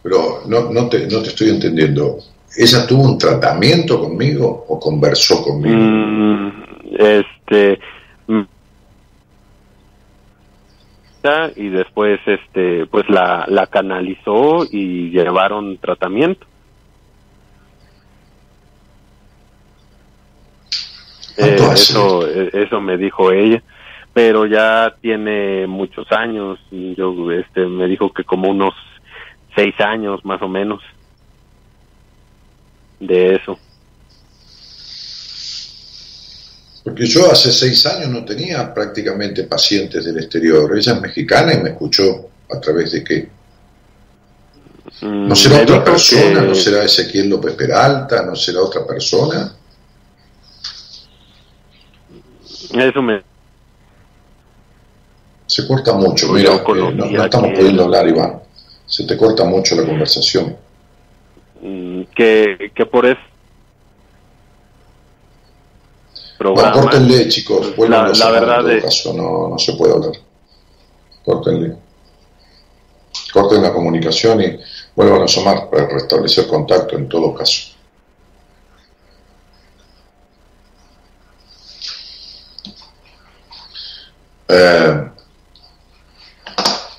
Pero 0.03 0.43
no, 0.47 0.71
no, 0.71 0.89
te, 0.89 1.07
no 1.07 1.23
te 1.23 1.29
estoy 1.29 1.51
entendiendo. 1.51 2.19
¿Ella 2.57 2.87
tuvo 2.87 3.03
un 3.03 3.19
tratamiento 3.19 4.01
conmigo 4.01 4.67
o 4.69 4.81
conversó 4.81 5.43
conmigo? 5.43 5.77
Mm, 5.77 6.65
este 7.51 7.81
mm, 8.27 8.43
y 11.57 11.69
después 11.69 12.21
este 12.25 12.87
pues 12.87 13.09
la, 13.09 13.45
la 13.49 13.67
canalizó 13.67 14.65
y 14.71 15.11
llevaron 15.11 15.77
tratamiento. 15.79 16.47
Eh, 21.37 21.57
eso 21.73 22.27
eh, 22.27 22.51
eso 22.53 22.81
me 22.81 22.97
dijo 22.97 23.33
ella 23.33 23.63
pero 24.13 24.45
ya 24.47 24.95
tiene 25.01 25.67
muchos 25.67 26.11
años 26.13 26.59
y 26.71 26.95
yo 26.97 27.31
este 27.31 27.67
me 27.67 27.87
dijo 27.87 28.13
que 28.13 28.25
como 28.25 28.51
unos 28.51 28.75
seis 29.55 29.75
años 29.81 30.25
más 30.25 30.43
o 30.43 30.49
menos 30.49 30.83
de 32.99 33.37
eso 33.37 33.59
Porque 36.83 37.07
yo 37.07 37.31
hace 37.31 37.53
seis 37.53 37.85
años 37.87 38.09
no 38.09 38.25
tenía 38.25 38.73
prácticamente 38.73 39.45
pacientes 39.45 40.05
del 40.05 40.19
exterior. 40.19 40.77
Ella 40.77 40.95
es 40.95 41.01
mexicana 41.01 41.53
y 41.55 41.59
me 41.63 41.71
escuchó 41.71 42.29
a 42.51 42.59
través 42.61 42.93
de 42.93 43.05
qué. 43.05 43.29
Mm, 45.03 45.29
¿No 45.29 45.37
será 45.37 45.57
me 45.59 45.63
otra 45.63 45.85
persona? 45.85 46.41
que- 46.41 46.47
¿No 46.49 46.55
será 46.55 46.85
Ezequiel 46.85 47.29
López 47.29 47.55
Peralta? 47.55 48.23
¿No 48.25 48.35
será 48.35 48.61
otra 48.63 48.87
persona? 48.87 49.55
Eso 52.73 53.03
me... 53.03 53.23
Se 55.47 55.67
corta 55.67 55.93
mucho, 55.95 56.33
mira, 56.33 56.55
eh, 56.55 56.63
no, 56.67 56.91
no, 56.93 57.25
estamos 57.25 57.51
pudiendo 57.59 57.85
hablar, 57.85 58.09
Iván. 58.09 58.41
Se 58.87 59.05
te 59.05 59.17
corta 59.17 59.45
mucho 59.45 59.75
la 59.75 59.85
conversación. 59.85 60.57
Mm, 61.61 62.03
que, 62.15 62.71
que 62.75 62.87
por 62.87 63.07
eso... 63.07 63.21
Programa, 66.41 66.73
bueno, 66.73 66.89
córtenle, 66.89 67.29
chicos. 67.29 67.75
La, 67.77 68.09
la 68.09 68.31
verdad 68.31 68.65
de... 68.65 68.81
caso, 68.81 69.13
no, 69.13 69.47
no 69.51 69.59
se 69.59 69.75
puede 69.75 69.93
hablar. 69.93 70.13
Córtenle. 71.23 71.77
Corten 73.31 73.63
la 73.63 73.75
comunicación 73.75 74.41
y 74.41 74.59
vuelvan 74.97 75.21
a 75.21 75.29
sumar 75.29 75.69
para 75.69 75.87
restablecer 75.89 76.47
contacto 76.47 76.97
en 76.97 77.11
todo 77.11 77.35
caso. 77.35 77.75
Eh, 84.49 85.11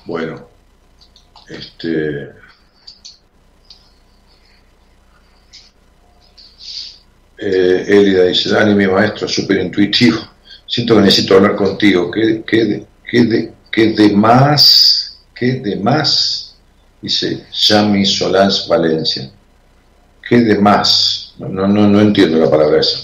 bueno, 0.04 0.46
este. 1.48 2.41
Eh, 7.44 8.28
dice, 8.28 8.50
Dani, 8.50 8.72
mi 8.72 8.86
maestro 8.86 9.26
es 9.26 9.34
súper 9.34 9.58
intuitivo. 9.58 10.18
Siento 10.64 10.94
que 10.94 11.00
necesito 11.00 11.34
hablar 11.34 11.56
contigo. 11.56 12.08
¿Qué, 12.08 12.44
qué, 12.46 12.64
de, 12.64 12.86
qué, 13.10 13.24
de, 13.24 13.52
qué 13.70 13.92
de 13.94 14.14
más? 14.14 15.18
¿Qué 15.34 15.54
de 15.54 15.74
más? 15.74 16.54
Dice 17.00 17.44
Yami 17.52 18.06
Solans 18.06 18.68
Valencia. 18.68 19.28
¿Qué 20.28 20.40
de 20.40 20.56
más? 20.56 21.34
No, 21.38 21.48
no, 21.48 21.88
no 21.88 22.00
entiendo 22.00 22.38
la 22.38 22.48
palabra 22.48 22.78
esa. 22.78 22.98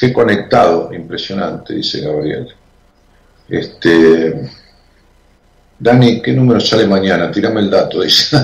Qué 0.00 0.12
conectado, 0.12 0.92
impresionante, 0.92 1.74
dice 1.74 2.00
Gabriel. 2.00 2.48
Este, 3.48 4.50
Dani, 5.78 6.20
¿qué 6.20 6.32
número 6.32 6.58
sale 6.58 6.88
mañana? 6.88 7.30
Tírame 7.30 7.60
el 7.60 7.70
dato, 7.70 8.02
dice. 8.02 8.36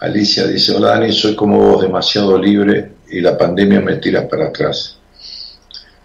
Alicia 0.00 0.48
dice, 0.48 0.74
hola 0.74 0.88
Dani, 0.88 1.12
soy 1.12 1.36
como 1.36 1.60
vos, 1.60 1.82
demasiado 1.82 2.36
libre 2.36 2.90
y 3.12 3.20
la 3.20 3.36
pandemia 3.36 3.80
me 3.80 3.96
tira 3.96 4.26
para 4.26 4.46
atrás. 4.46 4.96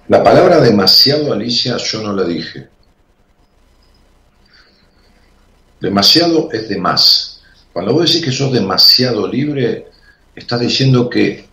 La 0.09 0.23
palabra 0.23 0.59
demasiado, 0.59 1.33
Alicia, 1.33 1.77
yo 1.77 2.01
no 2.01 2.13
la 2.13 2.23
dije. 2.23 2.67
Demasiado 5.79 6.49
es 6.51 6.67
de 6.67 6.77
más. 6.77 7.41
Cuando 7.71 7.93
vos 7.93 8.05
decís 8.05 8.25
que 8.25 8.31
sos 8.31 8.51
demasiado 8.51 9.27
libre, 9.27 9.87
estás 10.35 10.59
diciendo 10.59 11.09
que 11.09 11.47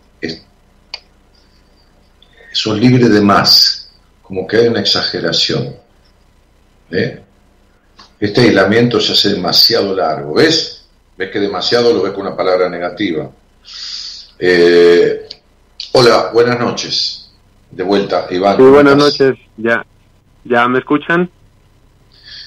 sos 2.51 2.77
libre 2.79 3.09
de 3.09 3.21
más 3.21 3.89
como 4.21 4.47
que 4.47 4.57
hay 4.57 4.67
una 4.67 4.79
exageración. 4.79 5.75
¿eh? 6.91 7.21
Este 8.19 8.41
aislamiento 8.41 8.99
se 8.99 9.13
hace 9.13 9.29
demasiado 9.29 9.95
largo. 9.95 10.33
¿Ves? 10.33 10.85
¿Ves 11.17 11.31
que 11.31 11.39
demasiado 11.39 11.93
lo 11.93 12.01
ves 12.01 12.13
con 12.13 12.25
una 12.25 12.35
palabra 12.35 12.69
negativa? 12.69 13.29
Eh, 14.39 15.24
hola, 15.95 16.29
buenas 16.33 16.59
noches. 16.59 17.31
De 17.71 17.83
vuelta, 17.83 18.27
Iván. 18.29 18.57
Sí, 18.57 18.63
buenas 18.63 18.97
noches. 18.97 19.35
¿Ya, 19.57 19.85
¿Ya 20.43 20.67
me 20.67 20.79
escuchan? 20.79 21.29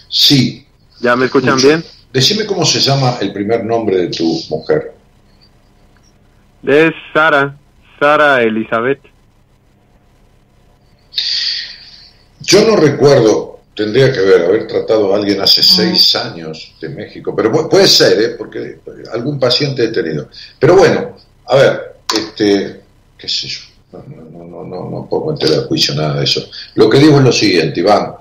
Sí. 0.08 0.66
¿Ya 1.00 1.16
me 1.16 1.26
escuchan 1.26 1.56
bien? 1.56 1.84
Decime 2.12 2.46
cómo 2.46 2.64
se 2.64 2.80
llama 2.80 3.16
el 3.20 3.32
primer 3.32 3.64
nombre 3.64 3.96
de 3.96 4.08
tu 4.08 4.40
mujer. 4.50 4.94
Es 6.62 6.92
Sara, 7.14 7.56
Sara 7.98 8.42
Elizabeth. 8.42 9.00
Yo 12.40 12.66
no 12.66 12.76
recuerdo, 12.76 13.60
tendría 13.74 14.12
que 14.12 14.20
ver, 14.20 14.44
haber 14.44 14.66
tratado 14.66 15.12
a 15.12 15.16
alguien 15.16 15.40
hace 15.40 15.62
seis 15.62 16.14
años 16.16 16.74
de 16.80 16.88
México, 16.90 17.34
pero 17.34 17.68
puede 17.68 17.86
ser, 17.86 18.20
¿eh? 18.20 18.28
porque 18.36 18.80
algún 19.12 19.38
paciente 19.38 19.84
he 19.84 19.88
tenido. 19.88 20.28
Pero 20.58 20.76
bueno, 20.76 21.16
a 21.46 21.56
ver, 21.56 21.96
este, 22.14 22.87
qué 23.18 23.28
sé 23.28 23.48
yo, 23.48 23.60
no, 23.92 24.04
no, 24.08 24.44
no, 24.44 24.64
no, 24.64 24.90
no 24.90 25.06
puedo 25.08 25.32
meter 25.32 25.58
a 25.58 25.62
juicio 25.66 25.94
nada 25.94 26.18
de 26.18 26.24
eso. 26.24 26.48
Lo 26.74 26.88
que 26.88 26.98
digo 26.98 27.18
es 27.18 27.24
lo 27.24 27.32
siguiente, 27.32 27.80
Iván, 27.80 28.14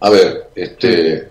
a 0.00 0.10
ver, 0.10 0.50
este, 0.54 1.30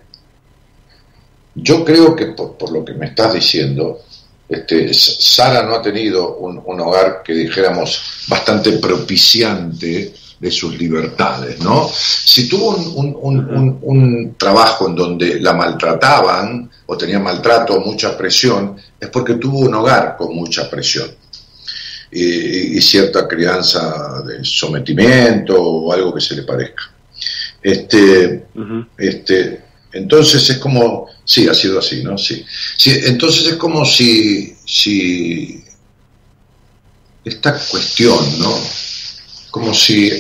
yo 1.56 1.86
creo 1.86 2.16
que 2.16 2.28
por, 2.28 2.72
lo 2.72 2.84
que 2.84 2.94
me 2.94 3.08
estás 3.08 3.34
diciendo, 3.34 4.02
este, 4.50 4.94
Sara 4.94 5.64
no 5.64 5.76
ha 5.76 5.82
tenido 5.82 6.38
un, 6.38 6.62
un, 6.66 6.80
hogar 6.82 7.22
que 7.24 7.34
dijéramos 7.34 8.26
bastante 8.28 8.74
propiciante 8.74 10.14
de 10.40 10.52
sus 10.52 10.78
libertades, 10.78 11.60
¿no? 11.60 11.90
Si 11.90 12.50
tuvo 12.50 12.76
un, 12.76 14.36
trabajo 14.38 14.88
en 14.88 14.96
donde 14.96 15.40
la 15.40 15.54
maltrataban 15.54 16.70
o 16.88 16.98
tenía 16.98 17.20
maltrato 17.20 17.76
o 17.76 17.80
mucha 17.80 18.18
presión, 18.18 18.76
es 19.00 19.10
porque 19.10 19.36
tuvo 19.36 19.60
un 19.60 19.74
hogar 19.76 20.18
con 20.18 20.36
mucha 20.36 20.70
presión 20.70 21.10
y, 22.14 22.82
cierta 22.82 23.28
crianza 23.28 24.22
de 24.28 24.44
sometimiento 24.44 25.62
o 25.62 25.92
algo 25.92 26.14
que 26.14 26.22
se 26.22 26.36
le 26.36 26.44
parezca. 26.44 26.92
Este, 27.62 28.46
este, 28.98 29.64
entonces 29.94 30.50
es 30.50 30.58
como, 30.58 31.08
sí, 31.24 31.48
ha 31.48 31.54
sido 31.54 31.80
así, 31.80 32.04
¿no? 32.04 32.18
Sí. 32.18 32.44
sí 32.78 32.92
entonces 33.06 33.48
es 33.48 33.56
como 33.56 33.86
si, 33.86 34.56
si 34.66 35.64
esta 37.24 37.58
cuestión, 37.58 38.40
¿no? 38.40 38.54
Como 39.52 39.74
si 39.74 40.12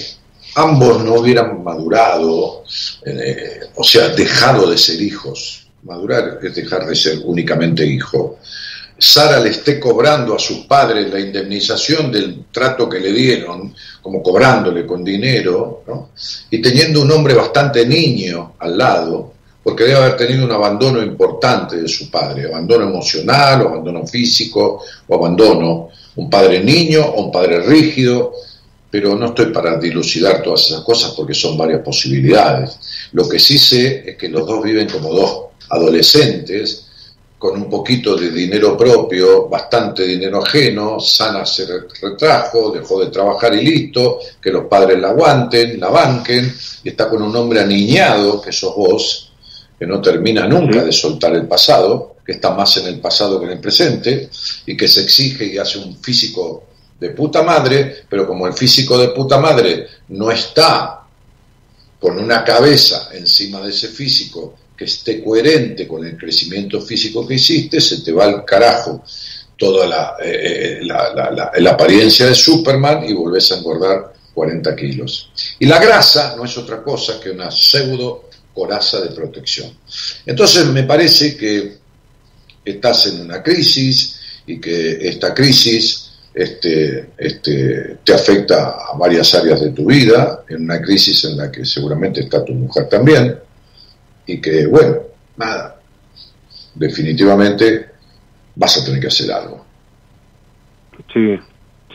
ambos 0.55 1.03
no 1.03 1.15
hubieran 1.15 1.63
madurado, 1.63 2.63
eh, 3.05 3.59
o 3.75 3.83
sea, 3.83 4.09
dejado 4.09 4.69
de 4.69 4.77
ser 4.77 5.01
hijos. 5.01 5.67
Madurar 5.83 6.39
es 6.41 6.55
dejar 6.55 6.85
de 6.87 6.95
ser 6.95 7.19
únicamente 7.25 7.85
hijo. 7.85 8.39
Sara 9.05 9.41
le 9.41 9.49
esté 9.49 9.81
cobrando 9.81 10.33
a 10.33 10.39
sus 10.39 10.59
padres 10.59 11.11
la 11.11 11.19
indemnización 11.19 12.09
del 12.09 12.45
trato 12.49 12.87
que 12.87 13.01
le 13.01 13.11
dieron, 13.11 13.75
como 14.01 14.23
cobrándole 14.23 14.85
con 14.85 15.03
dinero, 15.03 15.83
y 16.49 16.61
teniendo 16.61 17.01
un 17.01 17.11
hombre 17.11 17.33
bastante 17.33 17.85
niño 17.85 18.53
al 18.59 18.77
lado, 18.77 19.33
porque 19.61 19.83
debe 19.83 19.97
haber 19.97 20.15
tenido 20.15 20.45
un 20.45 20.51
abandono 20.53 21.03
importante 21.03 21.81
de 21.81 21.87
su 21.89 22.09
padre, 22.09 22.45
abandono 22.47 22.85
emocional, 22.85 23.67
abandono 23.67 24.07
físico, 24.07 24.81
o 25.05 25.15
abandono, 25.15 25.89
un 26.15 26.29
padre 26.29 26.63
niño 26.63 27.03
o 27.05 27.25
un 27.25 27.31
padre 27.31 27.59
rígido, 27.59 28.31
pero 28.89 29.15
no 29.15 29.25
estoy 29.27 29.47
para 29.47 29.77
dilucidar 29.77 30.41
todas 30.41 30.67
esas 30.67 30.81
cosas 30.81 31.11
porque 31.11 31.33
son 31.33 31.57
varias 31.57 31.81
posibilidades. 31.81 32.79
Lo 33.11 33.27
que 33.27 33.37
sí 33.37 33.57
sé 33.57 34.09
es 34.11 34.15
que 34.15 34.29
los 34.29 34.47
dos 34.47 34.63
viven 34.63 34.87
como 34.87 35.13
dos 35.13 35.39
adolescentes, 35.69 36.87
con 37.43 37.61
un 37.61 37.69
poquito 37.69 38.15
de 38.15 38.31
dinero 38.31 38.77
propio, 38.77 39.49
bastante 39.49 40.07
dinero 40.07 40.41
ajeno, 40.41 40.97
Sana 40.97 41.45
se 41.45 41.65
retrajo, 42.01 42.71
dejó 42.71 43.03
de 43.03 43.11
trabajar 43.11 43.53
y 43.53 43.65
listo, 43.65 44.19
que 44.41 44.49
los 44.49 44.63
padres 44.67 44.97
la 44.97 45.09
aguanten, 45.09 45.77
la 45.77 45.89
banquen, 45.89 46.55
y 46.85 46.87
está 46.87 47.09
con 47.09 47.21
un 47.21 47.35
hombre 47.35 47.59
aniñado, 47.59 48.41
que 48.41 48.53
sos 48.53 48.73
vos, 48.73 49.33
que 49.77 49.85
no 49.85 49.99
termina 49.99 50.47
nunca 50.47 50.85
de 50.85 50.93
soltar 50.93 51.35
el 51.35 51.45
pasado, 51.45 52.15
que 52.25 52.31
está 52.31 52.51
más 52.51 52.77
en 52.77 52.87
el 52.87 53.01
pasado 53.01 53.41
que 53.41 53.47
en 53.47 53.51
el 53.51 53.59
presente, 53.59 54.29
y 54.65 54.77
que 54.77 54.87
se 54.87 55.01
exige 55.01 55.43
y 55.47 55.57
hace 55.57 55.79
un 55.79 55.97
físico 55.97 56.63
de 56.97 57.09
puta 57.09 57.43
madre, 57.43 58.05
pero 58.07 58.25
como 58.25 58.47
el 58.47 58.53
físico 58.53 58.97
de 58.97 59.09
puta 59.09 59.37
madre 59.37 59.85
no 60.07 60.31
está 60.31 61.03
con 61.99 62.17
una 62.17 62.41
cabeza 62.41 63.09
encima 63.11 63.59
de 63.59 63.71
ese 63.71 63.89
físico 63.89 64.53
que 64.75 64.85
esté 64.85 65.23
coherente 65.23 65.87
con 65.87 66.05
el 66.05 66.17
crecimiento 66.17 66.81
físico 66.81 67.27
que 67.27 67.35
hiciste, 67.35 67.79
se 67.79 68.01
te 68.01 68.11
va 68.11 68.25
al 68.25 68.45
carajo 68.45 69.03
toda 69.57 69.87
la, 69.87 70.15
eh, 70.21 70.79
eh, 70.81 70.85
la, 70.85 71.71
apariencia 71.71 72.25
de 72.25 72.35
Superman 72.35 73.05
y 73.07 73.13
volvés 73.13 73.51
a 73.51 73.57
engordar 73.57 74.13
40 74.33 74.75
kilos. 74.75 75.29
Y 75.59 75.65
la 75.65 75.79
grasa 75.79 76.35
no 76.35 76.45
es 76.45 76.57
otra 76.57 76.81
cosa 76.81 77.19
que 77.19 77.31
una 77.31 77.51
pseudo 77.51 78.29
coraza 78.53 79.01
de 79.01 79.09
protección. 79.09 79.71
Entonces 80.25 80.65
me 80.67 80.83
parece 80.83 81.37
que 81.37 81.77
estás 82.65 83.07
en 83.07 83.21
una 83.21 83.41
crisis 83.41 84.15
y 84.45 84.59
que 84.59 85.07
esta 85.07 85.33
crisis 85.33 86.09
este, 86.33 87.11
este, 87.17 87.97
te 88.03 88.13
afecta 88.13 88.77
a 88.91 88.97
varias 88.97 89.33
áreas 89.35 89.61
de 89.61 89.69
tu 89.69 89.85
vida, 89.85 90.43
en 90.49 90.63
una 90.63 90.81
crisis 90.81 91.23
en 91.25 91.37
la 91.37 91.51
que 91.51 91.63
seguramente 91.63 92.21
está 92.21 92.43
tu 92.43 92.53
mujer 92.53 92.89
también, 92.89 93.37
y 94.25 94.41
que, 94.41 94.67
bueno, 94.67 94.97
nada, 95.37 95.79
definitivamente 96.75 97.87
vas 98.55 98.81
a 98.81 98.85
tener 98.85 98.99
que 98.99 99.07
hacer 99.07 99.31
algo. 99.31 99.65
Sí, 101.13 101.39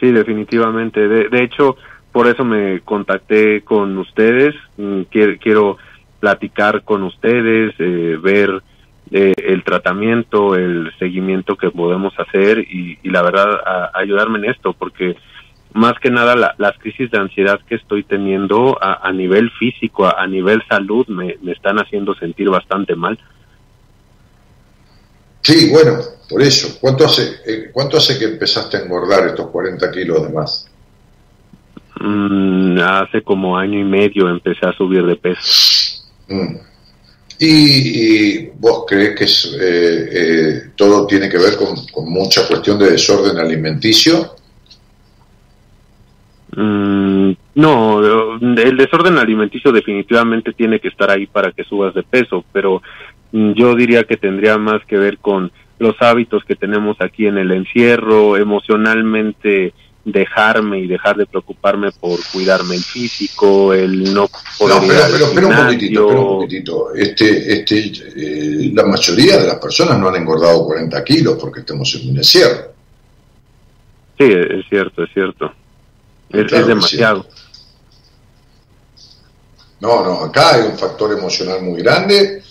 sí, 0.00 0.12
definitivamente. 0.12 1.08
De, 1.08 1.28
de 1.28 1.44
hecho, 1.44 1.76
por 2.12 2.26
eso 2.26 2.44
me 2.44 2.80
contacté 2.80 3.62
con 3.62 3.96
ustedes, 3.98 4.54
mm, 4.76 5.02
quiero, 5.10 5.38
quiero 5.40 5.78
platicar 6.20 6.82
con 6.82 7.02
ustedes, 7.04 7.74
eh, 7.78 8.18
ver 8.20 8.62
eh, 9.10 9.34
el 9.36 9.64
tratamiento, 9.64 10.54
el 10.54 10.92
seguimiento 10.98 11.56
que 11.56 11.70
podemos 11.70 12.12
hacer 12.18 12.58
y, 12.58 12.98
la 13.04 13.22
verdad 13.22 13.90
ayudarme 13.94 14.38
en 14.38 14.46
esto 14.46 14.74
porque 14.74 15.16
más 15.74 15.94
que 16.00 16.10
nada 16.10 16.54
las 16.56 16.78
crisis 16.78 17.10
de 17.10 17.18
ansiedad 17.18 17.60
que 17.68 17.76
estoy 17.76 18.04
teniendo 18.04 18.78
a, 18.80 19.10
nivel 19.12 19.50
físico, 19.52 20.06
a, 20.06 20.26
nivel 20.26 20.62
salud, 20.68 21.06
me, 21.08 21.36
están 21.52 21.78
haciendo 21.78 22.14
sentir 22.14 22.48
bastante 22.48 22.94
mal. 22.94 23.18
Sí, 25.42 25.70
bueno, 25.70 25.98
por 26.28 26.42
eso. 26.42 26.78
¿Cuánto 26.80 27.04
hace, 27.04 27.36
eh, 27.46 27.70
¿Cuánto 27.72 27.96
hace 27.96 28.18
que 28.18 28.24
empezaste 28.24 28.76
a 28.76 28.80
engordar 28.80 29.28
estos 29.28 29.48
40 29.48 29.90
kilos 29.90 30.22
de 30.24 30.28
más? 30.30 30.68
Mm, 32.00 32.78
hace 32.78 33.22
como 33.22 33.56
año 33.56 33.78
y 33.78 33.84
medio 33.84 34.28
empecé 34.28 34.66
a 34.66 34.72
subir 34.72 35.04
de 35.04 35.16
peso. 35.16 36.02
Mm. 36.28 36.56
¿Y, 37.40 38.46
vos 38.58 38.84
crees 38.86 39.14
que 39.14 39.24
eh, 39.24 40.08
eh, 40.12 40.70
todo 40.74 41.06
tiene 41.06 41.28
que 41.28 41.38
ver 41.38 41.56
con, 41.56 41.76
mucha 42.10 42.46
cuestión 42.48 42.78
de 42.78 42.90
desorden 42.90 43.38
alimenticio? 43.38 44.34
Mm, 46.60 47.34
no, 47.54 48.00
el 48.40 48.76
desorden 48.76 49.16
alimenticio 49.16 49.70
definitivamente 49.70 50.52
tiene 50.52 50.80
que 50.80 50.88
estar 50.88 51.08
ahí 51.08 51.26
para 51.28 51.52
que 51.52 51.62
subas 51.62 51.94
de 51.94 52.02
peso, 52.02 52.44
pero 52.52 52.82
yo 53.30 53.76
diría 53.76 54.02
que 54.02 54.16
tendría 54.16 54.58
más 54.58 54.84
que 54.84 54.98
ver 54.98 55.18
con 55.18 55.52
los 55.78 55.94
hábitos 56.00 56.42
que 56.44 56.56
tenemos 56.56 56.96
aquí 57.00 57.28
en 57.28 57.38
el 57.38 57.52
encierro, 57.52 58.36
emocionalmente 58.36 59.72
dejarme 60.04 60.80
y 60.80 60.88
dejar 60.88 61.16
de 61.16 61.26
preocuparme 61.26 61.92
por 61.92 62.18
cuidarme 62.32 62.74
el 62.74 62.82
físico, 62.82 63.72
el 63.72 64.12
no 64.12 64.28
poder 64.58 64.82
no, 64.82 64.88
pero, 64.88 65.26
pero, 65.32 65.48
un 65.48 65.56
poquitito, 65.56 66.00
espera 66.00 66.20
un 66.20 66.26
poquitito. 66.26 66.94
Este, 66.94 67.52
este, 67.52 67.92
eh, 68.16 68.72
la 68.74 68.84
mayoría 68.84 69.38
de 69.38 69.46
las 69.46 69.56
personas 69.56 69.96
no 69.96 70.08
han 70.08 70.16
engordado 70.16 70.64
40 70.64 71.04
kilos 71.04 71.38
porque 71.40 71.60
estamos 71.60 71.94
en 71.94 72.10
un 72.10 72.16
encierro. 72.16 72.72
Sí, 74.18 74.24
es 74.24 74.68
cierto, 74.68 75.04
es 75.04 75.10
cierto. 75.14 75.52
Es, 76.30 76.52
es 76.52 76.66
demasiado. 76.66 77.26
No, 79.80 80.02
no, 80.04 80.24
acá 80.24 80.54
hay 80.54 80.68
un 80.68 80.76
factor 80.76 81.16
emocional 81.16 81.62
muy 81.62 81.80
grande 81.82 82.42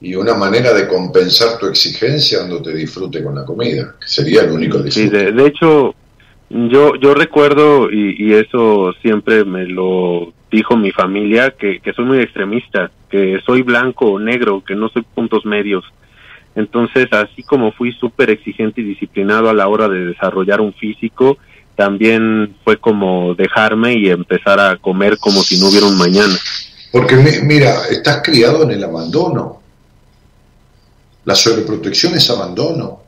y 0.00 0.16
una 0.16 0.34
manera 0.34 0.72
de 0.72 0.88
compensar 0.88 1.58
tu 1.58 1.66
exigencia 1.66 2.40
dándote 2.40 2.74
disfrute 2.74 3.22
con 3.22 3.36
la 3.36 3.44
comida, 3.44 3.94
que 4.00 4.08
sería 4.08 4.42
el 4.42 4.50
único 4.50 4.78
disfrute. 4.78 5.30
Sí, 5.30 5.32
de 5.32 5.46
hecho, 5.46 5.94
yo, 6.54 6.96
yo 6.96 7.14
recuerdo, 7.14 7.90
y, 7.90 8.34
eso 8.34 8.92
siempre 9.00 9.42
me 9.44 9.64
lo 9.66 10.34
dijo 10.50 10.76
mi 10.76 10.90
familia, 10.90 11.54
que, 11.58 11.80
soy 11.96 12.04
muy 12.04 12.18
extremista, 12.18 12.90
que 13.08 13.40
soy 13.46 13.62
blanco 13.62 14.06
o 14.12 14.18
negro, 14.18 14.62
que 14.62 14.74
no 14.74 14.90
soy 14.90 15.02
puntos 15.02 15.46
medios. 15.46 15.82
Entonces, 16.54 17.06
así 17.10 17.42
como 17.42 17.72
fui 17.72 17.92
súper 17.92 18.28
exigente 18.28 18.82
y 18.82 18.84
disciplinado 18.84 19.48
a 19.48 19.54
la 19.54 19.66
hora 19.66 19.88
de 19.88 20.04
desarrollar 20.04 20.60
un 20.60 20.74
físico, 20.74 21.38
también 21.76 22.56
fue 22.64 22.78
como 22.78 23.34
dejarme 23.34 23.94
y 23.94 24.10
empezar 24.10 24.60
a 24.60 24.76
comer 24.76 25.18
como 25.18 25.42
si 25.42 25.58
no 25.58 25.68
hubiera 25.68 25.86
un 25.86 25.98
mañana. 25.98 26.34
Porque 26.90 27.16
mira, 27.16 27.86
estás 27.90 28.20
criado 28.22 28.62
en 28.64 28.72
el 28.72 28.84
abandono. 28.84 29.60
La 31.24 31.34
sobreprotección 31.34 32.14
es 32.14 32.28
abandono. 32.30 33.00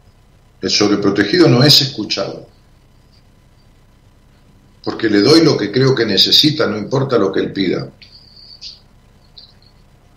El 0.60 0.70
sobreprotegido 0.70 1.48
no 1.48 1.62
es 1.62 1.82
escuchado 1.82 2.46
porque 4.84 5.08
le 5.08 5.22
doy 5.22 5.42
lo 5.42 5.56
que 5.56 5.72
creo 5.72 5.94
que 5.94 6.04
necesita, 6.04 6.66
no 6.66 6.76
importa 6.76 7.16
lo 7.16 7.32
que 7.32 7.40
él 7.40 7.52
pida. 7.52 7.88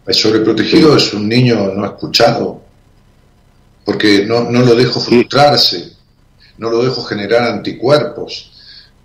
El 0.06 0.14
sobreprotegido 0.14 0.95
es 0.95 1.14
un 1.14 1.28
niño 1.28 1.72
no 1.74 1.86
escuchado, 1.86 2.61
porque 3.86 4.26
no, 4.26 4.49
lo 4.52 4.76
dejo 4.76 4.99
frustrarse, 4.99 5.94
no 6.58 6.70
lo 6.70 6.84
dejo 6.84 7.04
generar 7.04 7.44
anticuerpos. 7.44 8.52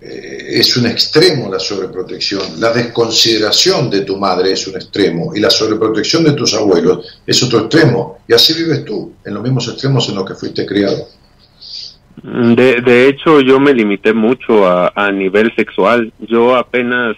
Eh, 0.01 0.59
es 0.59 0.77
un 0.77 0.87
extremo 0.87 1.51
la 1.51 1.59
sobreprotección. 1.59 2.61
La 2.61 2.73
desconsideración 2.73 3.89
de 3.89 4.01
tu 4.01 4.17
madre 4.17 4.53
es 4.53 4.67
un 4.67 4.75
extremo 4.75 5.35
y 5.35 5.41
la 5.41 5.51
sobreprotección 5.51 6.25
de 6.25 6.33
tus 6.33 6.55
abuelos 6.55 7.21
es 7.27 7.43
otro 7.43 7.61
extremo. 7.61 8.19
Y 8.27 8.35
así 8.35 8.55
vives 8.55 8.85
tú, 8.85 9.13
en 9.25 9.35
los 9.35 9.43
mismos 9.43 9.69
extremos 9.69 10.09
en 10.09 10.17
los 10.17 10.27
que 10.27 10.35
fuiste 10.35 10.67
criado. 10.67 11.09
De, 12.23 12.81
de 12.81 13.09
hecho, 13.09 13.41
yo 13.41 13.59
me 13.59 13.73
limité 13.73 14.13
mucho 14.13 14.67
a, 14.67 14.93
a 14.95 15.11
nivel 15.11 15.55
sexual. 15.57 16.13
Yo 16.21 16.57
apenas 16.57 17.17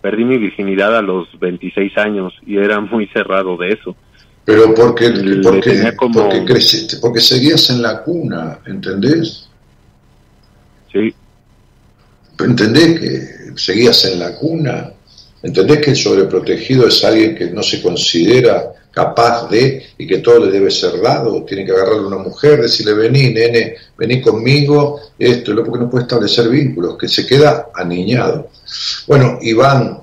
perdí 0.00 0.24
mi 0.24 0.36
virginidad 0.36 0.96
a 0.96 1.02
los 1.02 1.28
26 1.38 1.96
años 1.96 2.34
y 2.46 2.56
era 2.56 2.80
muy 2.80 3.06
cerrado 3.08 3.56
de 3.56 3.72
eso. 3.72 3.94
Pero 4.44 4.74
porque, 4.74 5.10
porque, 5.42 5.92
porque, 6.12 6.44
creciste, 6.44 6.96
porque 7.00 7.20
seguías 7.20 7.70
en 7.70 7.80
la 7.80 8.02
cuna, 8.02 8.58
¿entendés? 8.66 9.48
Sí. 10.92 11.14
¿Entendés 12.38 13.00
que 13.00 13.56
seguías 13.56 14.04
en 14.04 14.18
la 14.18 14.34
cuna? 14.34 14.92
¿Entendés 15.42 15.80
que 15.80 15.90
el 15.90 15.96
sobreprotegido 15.96 16.86
es 16.86 17.02
alguien 17.04 17.34
que 17.34 17.50
no 17.50 17.62
se 17.62 17.82
considera 17.82 18.72
capaz 18.92 19.48
de 19.48 19.86
y 19.96 20.06
que 20.06 20.18
todo 20.18 20.44
le 20.44 20.52
debe 20.52 20.70
ser 20.70 21.00
dado, 21.00 21.44
tiene 21.44 21.64
que 21.64 21.72
agarrarle 21.72 22.04
a 22.04 22.08
una 22.08 22.18
mujer, 22.18 22.60
decirle 22.60 22.92
vení, 22.92 23.30
nene, 23.30 23.74
vení 23.96 24.20
conmigo, 24.20 25.00
esto, 25.18 25.54
lo 25.54 25.64
porque 25.64 25.84
no 25.84 25.90
puede 25.90 26.04
establecer 26.04 26.48
vínculos, 26.48 26.98
que 26.98 27.08
se 27.08 27.26
queda 27.26 27.70
aniñado. 27.74 28.50
Bueno, 29.06 29.38
Iván, 29.40 30.00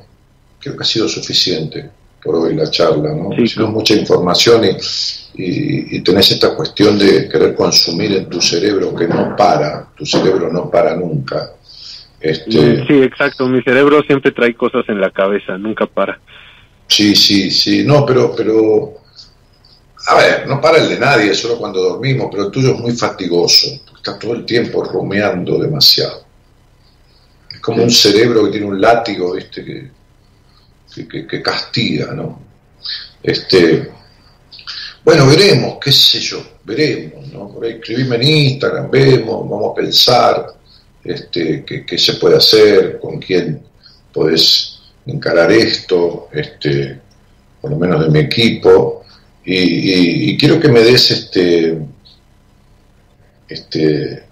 creo 0.59 0.75
que 0.75 0.83
ha 0.83 0.85
sido 0.85 1.07
suficiente 1.07 1.98
por 2.23 2.35
hoy 2.35 2.55
la 2.55 2.69
charla, 2.69 3.13
¿no? 3.13 3.29
Si 3.45 3.59
no 3.59 3.67
mucha 3.67 3.93
información 3.95 4.65
y, 4.65 5.95
y, 5.95 6.01
tenés 6.01 6.31
esta 6.31 6.55
cuestión 6.55 6.97
de 6.97 7.29
querer 7.29 7.55
consumir 7.55 8.11
en 8.13 8.29
tu 8.29 8.41
cerebro 8.41 8.93
que 8.93 9.07
no 9.07 9.35
para, 9.35 9.87
tu 9.95 10.05
cerebro 10.05 10.51
no 10.51 10.69
para 10.69 10.95
nunca. 10.95 11.51
Este... 12.19 12.85
Sí, 12.85 13.01
exacto, 13.01 13.47
mi 13.47 13.61
cerebro 13.61 14.01
siempre 14.03 14.31
trae 14.31 14.53
cosas 14.53 14.83
en 14.89 14.99
la 14.99 15.11
cabeza, 15.11 15.57
nunca 15.57 15.85
para. 15.85 16.19
Sí, 16.87 17.15
sí, 17.15 17.51
sí. 17.51 17.83
No, 17.85 18.05
pero, 18.05 18.33
pero. 18.35 18.95
A 20.07 20.15
ver, 20.15 20.47
no 20.47 20.59
para 20.59 20.79
el 20.79 20.89
de 20.89 20.99
nadie, 20.99 21.33
solo 21.33 21.57
cuando 21.57 21.81
dormimos, 21.81 22.29
pero 22.31 22.45
el 22.45 22.51
tuyo 22.51 22.73
es 22.73 22.79
muy 22.79 22.91
fatigoso. 22.93 23.67
Estás 23.95 24.17
todo 24.17 24.33
el 24.33 24.45
tiempo 24.45 24.83
rumeando 24.83 25.59
demasiado. 25.59 26.23
Es 27.49 27.59
como 27.59 27.83
un 27.83 27.91
cerebro 27.91 28.45
que 28.45 28.51
tiene 28.51 28.65
un 28.65 28.81
látigo, 28.81 29.33
¿viste? 29.33 29.63
Que, 29.63 29.91
que, 30.93 31.41
castiga, 31.41 32.13
¿no? 32.13 32.39
Este. 33.21 33.91
Bueno, 35.03 35.27
veremos, 35.27 35.77
qué 35.81 35.91
sé 35.91 36.19
yo, 36.19 36.59
veremos, 36.63 37.27
¿no? 37.31 37.49
Por 37.49 37.65
ahí 37.65 37.73
escribime 37.73 38.17
en 38.17 38.23
Instagram, 38.23 38.91
vemos, 38.91 39.49
vamos 39.49 39.71
a 39.71 39.75
pensar 39.75 40.47
este, 41.03 41.63
qué, 41.65 41.97
se 41.97 42.13
puede 42.15 42.37
hacer, 42.37 42.99
con 42.99 43.17
quién 43.19 43.61
podés 44.13 44.79
encarar 45.05 45.51
esto, 45.51 46.27
este, 46.31 46.99
por 47.61 47.71
lo 47.71 47.77
menos 47.77 48.03
de 48.03 48.09
mi 48.09 48.19
equipo, 48.19 49.05
y, 49.45 50.37
quiero 50.37 50.59
que 50.59 50.67
me 50.67 50.81
des 50.81 51.09
este, 51.09 51.79
este, 53.47 54.23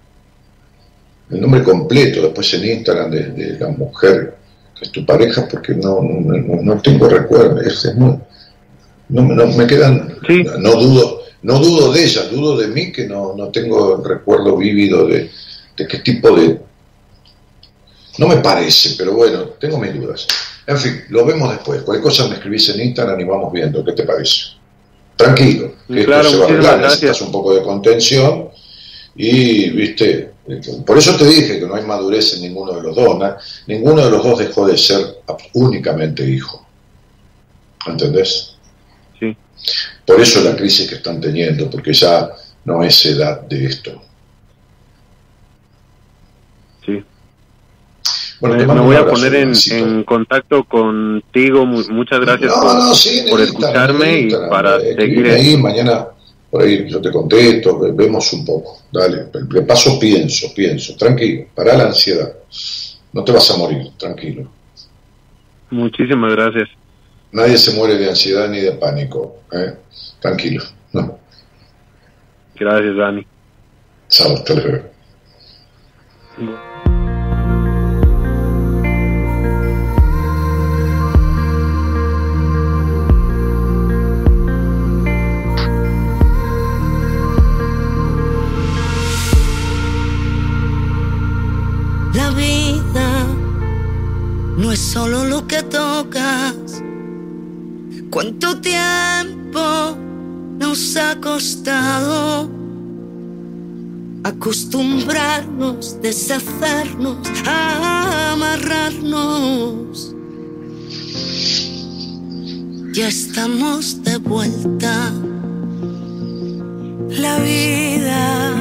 el 1.30 1.40
nombre 1.40 1.62
completo 1.62 2.22
después 2.22 2.54
en 2.54 2.64
Instagram 2.64 3.10
de, 3.10 3.56
la 3.58 3.68
mujer 3.68 4.37
es 4.80 4.92
tu 4.92 5.04
pareja, 5.04 5.48
porque 5.50 5.74
no, 5.74 6.00
no, 6.00 6.80
tengo 6.80 7.08
recuerdo, 7.08 7.60
es, 7.60 7.94
no, 7.96 8.20
me 9.08 9.66
quedan, 9.66 10.18
no 10.58 10.72
dudo, 10.72 11.22
no 11.42 11.58
dudo 11.58 11.92
de 11.92 12.04
ella, 12.04 12.24
dudo 12.24 12.56
de 12.56 12.68
mí 12.68 12.92
que 12.92 13.06
no, 13.06 13.34
no 13.36 13.48
tengo 13.48 14.02
recuerdo 14.04 14.56
vívido 14.56 15.06
de, 15.06 15.30
de 15.76 15.86
qué 15.86 15.98
tipo 15.98 16.36
de... 16.36 16.60
No 18.18 18.26
me 18.26 18.38
parece, 18.38 18.96
pero 18.98 19.14
bueno, 19.14 19.44
tengo 19.60 19.78
mis 19.78 19.94
dudas. 19.94 20.26
En 20.66 20.76
fin, 20.76 21.04
lo 21.08 21.24
vemos 21.24 21.50
después. 21.50 21.82
Cualquier 21.82 22.02
cosa 22.02 22.28
me 22.28 22.34
escribís 22.34 22.68
en 22.70 22.80
Instagram 22.80 23.18
y 23.20 23.24
vamos 23.24 23.52
viendo 23.52 23.84
qué 23.84 23.92
te 23.92 24.02
parece. 24.02 24.58
Tranquilo, 25.16 25.72
que 25.88 26.00
esto 26.00 26.24
se 26.24 26.36
va 26.36 26.44
a 26.44 26.48
arreglar, 26.48 26.80
necesitas 26.80 27.20
un 27.22 27.32
poco 27.32 27.54
de 27.54 27.62
contención 27.62 28.50
y, 29.16 29.70
viste, 29.70 30.32
por 30.86 30.98
eso 30.98 31.16
te 31.16 31.26
dije 31.26 31.60
que 31.60 31.66
no 31.66 31.74
hay 31.74 31.84
madurez 31.84 32.34
en 32.34 32.42
ninguno 32.42 32.72
de 32.72 32.82
los 32.82 32.96
dos. 32.96 33.18
Ninguno 33.66 34.04
de 34.04 34.10
los 34.10 34.22
dos 34.22 34.38
dejó 34.38 34.66
de 34.66 34.78
ser 34.78 35.22
únicamente 35.54 36.28
hijo. 36.28 36.66
¿Entendés? 37.86 38.56
Sí. 39.18 39.36
Por 40.06 40.20
eso 40.20 40.42
la 40.42 40.56
crisis 40.56 40.88
que 40.88 40.96
están 40.96 41.20
teniendo, 41.20 41.70
porque 41.70 41.92
ya 41.92 42.30
no 42.64 42.82
es 42.82 43.06
edad 43.06 43.42
de 43.42 43.66
esto. 43.66 44.02
me, 48.40 48.64
voy 48.64 48.96
a 48.96 49.06
poner 49.06 49.34
en, 49.34 50.04
contacto 50.04 50.64
contigo. 50.64 51.66
Muchas 51.66 52.20
gracias 52.20 52.52
por, 53.30 53.40
escucharme 53.40 54.20
y 54.20 54.30
para 54.48 54.76
eh, 54.76 54.94
seguir. 54.96 55.26
Ahí, 55.28 55.56
mañana 55.56 56.08
por 56.50 56.62
ahí 56.62 56.88
yo 56.88 57.00
te 57.00 57.10
contesto, 57.10 57.78
vemos 57.94 58.32
un 58.32 58.44
poco. 58.44 58.80
Dale, 58.90 59.26
de 59.32 59.62
paso 59.62 59.98
pienso, 59.98 60.52
pienso. 60.54 60.96
Tranquilo, 60.96 61.46
para 61.54 61.76
la 61.76 61.86
ansiedad. 61.86 62.32
No 63.12 63.24
te 63.24 63.32
vas 63.32 63.50
a 63.50 63.56
morir, 63.56 63.90
tranquilo. 63.98 64.50
Muchísimas 65.70 66.32
gracias. 66.32 66.68
Nadie 67.32 67.58
se 67.58 67.72
muere 67.72 67.98
de 67.98 68.08
ansiedad 68.08 68.48
ni 68.48 68.60
de 68.60 68.72
pánico. 68.72 69.42
¿eh? 69.52 69.74
Tranquilo. 70.20 70.64
No. 70.92 71.18
Gracias, 72.54 72.96
Dani. 72.96 73.26
Chao, 74.08 74.34
hasta 74.34 74.54
luego. 74.54 74.84
Solo 94.78 95.24
lo 95.24 95.46
que 95.46 95.62
tocas. 95.64 96.54
¿Cuánto 98.10 98.58
tiempo 98.60 99.96
nos 100.58 100.96
ha 100.96 101.20
costado 101.20 102.48
acostumbrarnos, 104.22 106.00
deshacernos, 106.00 107.18
amarrarnos? 107.44 108.94
Ya 112.92 113.08
estamos 113.08 114.02
de 114.04 114.16
vuelta. 114.18 115.12
La 117.10 117.38
vida, 117.38 118.52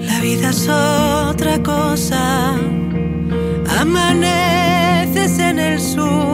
la 0.00 0.20
vida 0.20 0.50
es 0.50 0.68
otra 0.68 1.62
cosa. 1.62 2.54
Amaneces 3.78 4.65
en 5.24 5.58
el 5.58 5.80
sur 5.80 6.25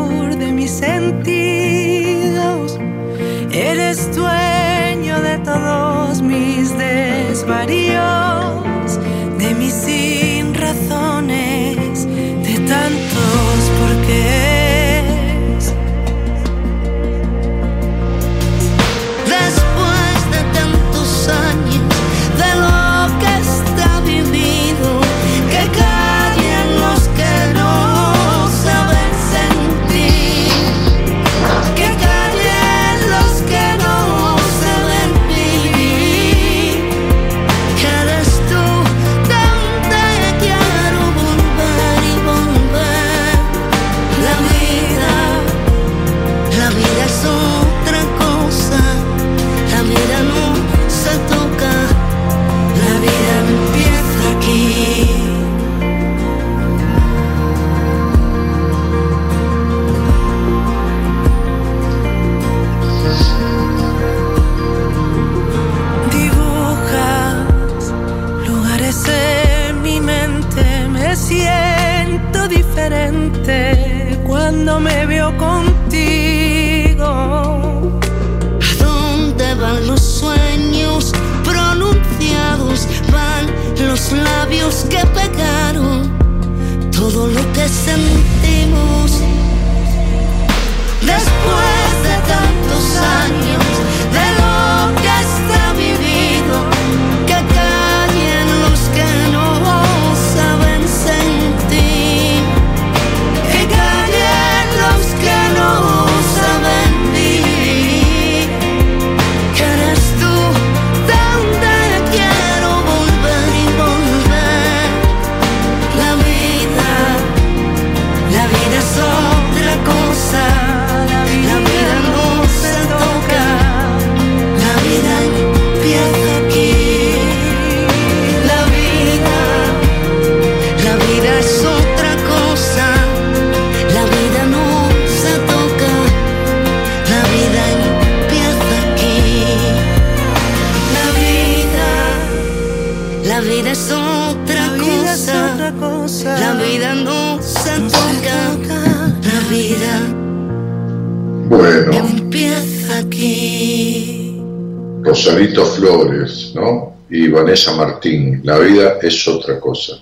Rosarito 155.23 155.65
Flores, 155.65 156.51
¿no? 156.53 156.97
Y 157.09 157.29
Vanessa 157.29 157.73
Martín, 157.75 158.41
la 158.43 158.59
vida 158.59 158.99
es 159.01 159.29
otra 159.29 159.61
cosa. 159.61 159.93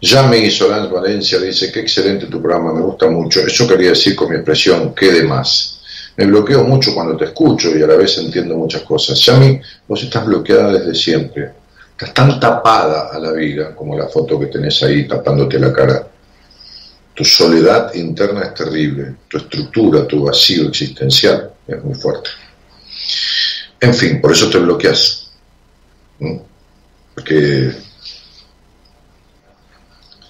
Yami 0.00 0.48
Solange 0.48 0.92
Valencia 0.92 1.40
dice, 1.40 1.72
qué 1.72 1.80
excelente 1.80 2.26
tu 2.26 2.40
programa, 2.40 2.72
me 2.72 2.82
gusta 2.82 3.08
mucho. 3.08 3.40
Eso 3.40 3.66
quería 3.66 3.88
decir 3.88 4.14
con 4.14 4.30
mi 4.30 4.36
expresión, 4.36 4.94
¿qué 4.94 5.10
de 5.10 5.24
más? 5.24 5.80
Me 6.16 6.26
bloqueo 6.26 6.62
mucho 6.62 6.94
cuando 6.94 7.16
te 7.16 7.24
escucho 7.24 7.76
y 7.76 7.82
a 7.82 7.86
la 7.88 7.96
vez 7.96 8.16
entiendo 8.18 8.54
muchas 8.54 8.82
cosas. 8.82 9.18
Yami, 9.22 9.60
vos 9.88 10.00
estás 10.04 10.24
bloqueada 10.24 10.72
desde 10.72 10.94
siempre. 10.94 11.50
Estás 11.90 12.14
tan 12.14 12.38
tapada 12.38 13.08
a 13.12 13.18
la 13.18 13.32
vida 13.32 13.74
como 13.74 13.98
la 13.98 14.06
foto 14.06 14.38
que 14.38 14.46
tenés 14.46 14.80
ahí 14.84 15.08
tapándote 15.08 15.58
la 15.58 15.72
cara. 15.72 16.06
Tu 17.12 17.24
soledad 17.24 17.92
interna 17.94 18.42
es 18.42 18.54
terrible, 18.54 19.16
tu 19.26 19.38
estructura, 19.38 20.06
tu 20.06 20.22
vacío 20.22 20.68
existencial 20.68 21.50
es 21.66 21.82
muy 21.82 21.94
fuerte. 21.94 22.30
En 23.80 23.94
fin, 23.94 24.20
por 24.20 24.32
eso 24.32 24.48
te 24.50 24.58
bloqueas. 24.58 25.32
¿no? 26.18 26.42
Porque 27.14 27.72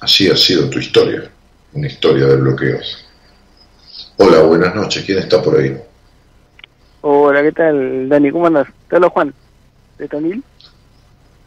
así 0.00 0.30
ha 0.30 0.36
sido 0.36 0.68
tu 0.68 0.78
historia, 0.78 1.30
una 1.72 1.86
historia 1.86 2.26
de 2.26 2.36
bloqueos. 2.36 3.04
Hola, 4.16 4.42
buenas 4.42 4.74
noches, 4.74 5.04
¿quién 5.04 5.18
está 5.18 5.42
por 5.42 5.58
ahí? 5.58 5.76
Hola, 7.00 7.42
¿qué 7.42 7.52
tal, 7.52 8.08
Dani? 8.08 8.30
¿Cómo 8.30 8.46
andas? 8.46 8.68
Te 8.88 8.96
hablo 8.96 9.10
Juan, 9.10 9.34
de 9.98 10.08
Tandil. 10.08 10.42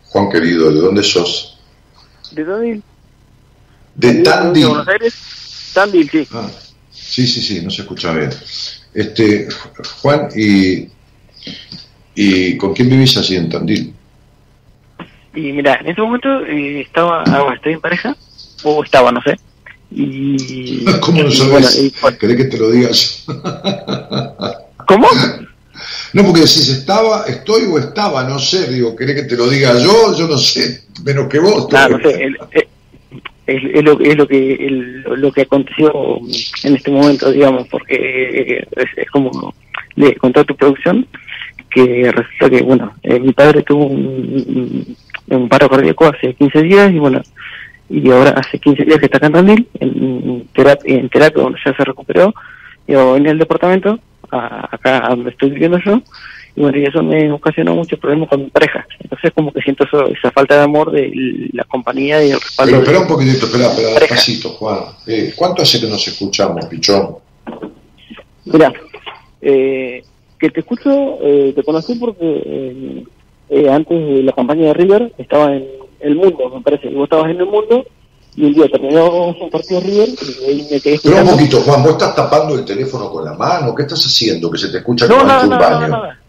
Juan 0.10 0.30
querido, 0.30 0.72
¿de 0.72 0.80
dónde 0.80 1.04
sos? 1.04 1.60
¿De 2.32 2.44
Tandil? 2.44 2.84
De 3.96 4.14
¿De 4.14 4.24
Tandil. 4.24 4.68
Buenos 4.68 4.88
Aires? 4.88 5.72
Tandil, 5.74 6.10
sí. 6.10 6.28
Ah, 6.32 6.50
sí, 6.92 7.28
sí, 7.28 7.42
sí, 7.42 7.62
no 7.62 7.70
se 7.70 7.82
escucha 7.84 8.14
bien. 8.14 8.30
Este, 8.94 9.48
Juan, 10.02 10.30
¿y, 10.36 10.90
¿y 12.18 12.58
con 12.58 12.74
quién 12.74 12.90
vivís 12.90 13.16
así 13.18 13.36
en 13.36 13.48
Tandil? 13.50 13.94
Y 15.36 15.52
mira, 15.54 15.76
en 15.76 15.88
ese 15.88 16.02
momento 16.02 16.44
eh, 16.46 16.82
estaba, 16.82 17.24
ah, 17.24 17.42
bueno, 17.42 17.54
estoy 17.56 17.74
en 17.74 17.82
pareja, 17.82 18.16
o 18.64 18.84
estaba, 18.84 19.12
no 19.12 19.22
sé. 19.22 19.38
Y. 19.92 20.84
¿Cómo 21.02 21.22
lo 21.22 21.30
y 21.30 21.36
sabes? 21.36 21.52
bueno, 21.52 21.68
y 21.80 21.90
por- 22.02 22.18
¿Querés 22.18 22.38
que 22.38 22.46
te 22.46 22.58
lo 22.58 22.72
digas? 22.72 23.26
¿Cómo? 24.88 25.08
No, 26.14 26.24
porque 26.24 26.40
decís 26.42 26.70
estaba, 26.70 27.26
estoy 27.28 27.64
o 27.66 27.78
estaba, 27.78 28.24
no 28.24 28.40
sé, 28.40 28.72
digo, 28.72 28.96
¿querés 28.96 29.16
que 29.18 29.24
te 29.28 29.36
lo 29.38 29.48
diga 29.48 29.74
yo? 29.78 30.16
Yo 30.18 30.28
no 30.28 30.38
sé, 30.38 30.82
menos 31.04 31.28
que 31.28 31.38
vos. 31.38 31.68
Ah, 31.74 31.88
no 31.92 32.00
sé, 32.00 32.24
el- 32.24 32.38
eh, 32.54 32.68
es, 33.46 33.62
es 33.76 33.84
lo, 33.84 34.00
es 34.00 34.16
lo 34.18 34.28
que 34.28 34.54
el- 34.56 35.02
lo 35.04 35.32
que 35.32 35.42
aconteció 35.42 35.92
en 36.64 36.76
este 36.78 36.90
momento, 36.90 37.32
digamos, 37.32 37.68
porque 37.68 37.94
eh, 37.96 38.68
es, 38.78 38.88
es 38.98 39.10
como 39.12 39.54
de 39.96 40.16
contar 40.16 40.46
tu 40.46 40.56
producción, 40.56 41.06
que 41.86 42.12
resulta 42.12 42.50
que, 42.50 42.64
bueno, 42.64 42.94
eh, 43.04 43.20
mi 43.20 43.34
padre 43.34 43.62
tuvo 43.64 43.86
un, 43.86 44.96
un, 45.30 45.50
paro 45.50 45.70
cardíaco 45.70 46.06
hace 46.06 46.34
15 46.34 46.62
días 46.64 46.92
y, 46.92 46.98
bueno, 47.00 47.22
y 47.90 48.10
ahora 48.10 48.32
hace 48.32 48.58
15 48.60 48.84
días 48.84 49.00
que 49.00 49.06
está 49.06 49.18
acá 49.18 49.28
en 49.28 49.34
Tandil, 49.34 49.68
en 49.80 50.48
terapia, 50.56 50.96
en 50.96 51.10
terapia 51.10 51.44
donde 51.44 51.60
ya 51.64 51.76
se 51.76 51.84
recuperó, 51.84 52.34
yo 52.88 53.16
en 53.16 53.28
el 53.28 53.38
departamento, 53.38 54.00
a- 54.32 54.70
acá 54.76 55.08
donde 55.10 55.30
estoy 55.32 55.52
viviendo 55.52 55.78
yo, 55.86 56.02
y 56.56 56.62
bueno, 56.62 56.78
y 56.80 56.86
eso 56.86 57.04
me 57.04 57.32
ocasionó 57.32 57.76
muchos 57.76 58.00
problemas 58.00 58.30
con 58.30 58.44
mi 58.44 58.50
pareja. 58.50 58.88
Entonces 59.00 59.32
como 59.36 59.54
que 59.54 59.62
siento 59.62 59.84
eso- 59.84 60.08
esa 60.08 60.32
falta 60.32 60.56
de 60.58 60.64
amor 60.64 60.92
de 60.92 61.12
la 61.54 61.64
compañía 61.66 62.24
y 62.26 62.32
el 62.32 62.42
respaldo. 62.42 62.72
Pero 62.72 62.84
espera 62.84 63.00
un 63.02 63.08
poquitito, 63.08 63.46
espera, 63.46 63.66
espera, 63.68 64.00
despacito, 64.00 64.50
Juan. 64.50 64.80
Eh, 65.06 65.34
¿Cuánto 65.36 65.62
hace 65.62 65.80
que 65.80 65.88
nos 65.88 66.08
escuchamos, 66.08 66.66
pichón? 66.66 67.18
Mira, 68.46 68.74
eh, 69.42 70.02
que 70.40 70.50
te 70.50 70.60
escucho, 70.62 71.18
eh, 71.22 71.54
te 71.56 71.64
conocí 71.64 71.96
porque 71.96 72.16
eh, 72.22 73.04
eh, 73.50 73.70
antes 73.70 73.98
de 73.98 74.24
la 74.24 74.34
campaña 74.34 74.68
de 74.68 74.74
River 74.74 75.14
estaba 75.18 75.54
en 75.56 75.66
El 76.00 76.16
Mundo, 76.16 76.50
me 76.54 76.62
parece, 76.62 76.90
y 76.90 76.94
vos 76.94 77.06
estabas 77.06 77.32
en 77.32 77.40
El 77.40 77.46
Mundo, 77.48 77.86
y 78.36 78.46
un 78.46 78.54
día 78.54 78.68
terminó 78.70 79.30
un 79.30 79.50
partido 79.50 79.80
River 79.82 80.10
y 80.10 80.46
ahí 80.46 80.68
me 80.72 80.80
quedé 80.80 80.96
Espera 80.96 81.24
un 81.24 81.30
poquito, 81.32 81.60
Juan, 81.62 81.82
¿vos 81.82 81.94
estás 81.94 82.16
tapando 82.16 82.54
el 82.54 82.66
teléfono 82.66 83.10
con 83.10 83.26
la 83.26 83.34
mano? 83.34 83.74
¿Qué 83.74 83.82
estás 83.82 84.04
haciendo? 84.06 84.52
Que 84.52 84.60
se 84.60 84.70
te 84.70 84.78
escucha 84.78 85.08
No, 85.08 85.16
como 85.16 85.28
nada, 85.28 85.48
nada, 85.48 85.70
baño. 85.70 85.88
nada, 85.88 85.88
nada. 85.88 86.20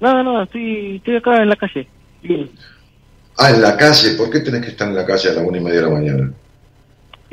Nada, 0.00 0.22
nada, 0.22 0.44
estoy, 0.44 0.96
estoy 0.96 1.16
acá 1.16 1.42
en 1.42 1.48
la 1.48 1.56
calle. 1.56 1.88
Bien. 2.22 2.50
Ah, 3.38 3.50
en 3.50 3.62
la 3.62 3.76
calle. 3.76 4.10
¿Por 4.16 4.30
qué 4.30 4.40
tenés 4.40 4.62
que 4.62 4.68
estar 4.68 4.86
en 4.86 4.94
la 4.94 5.04
calle 5.04 5.30
a 5.30 5.32
la 5.32 5.42
una 5.42 5.58
y 5.58 5.60
media 5.60 5.80
de 5.80 5.86
la 5.86 5.92
mañana? 5.92 6.32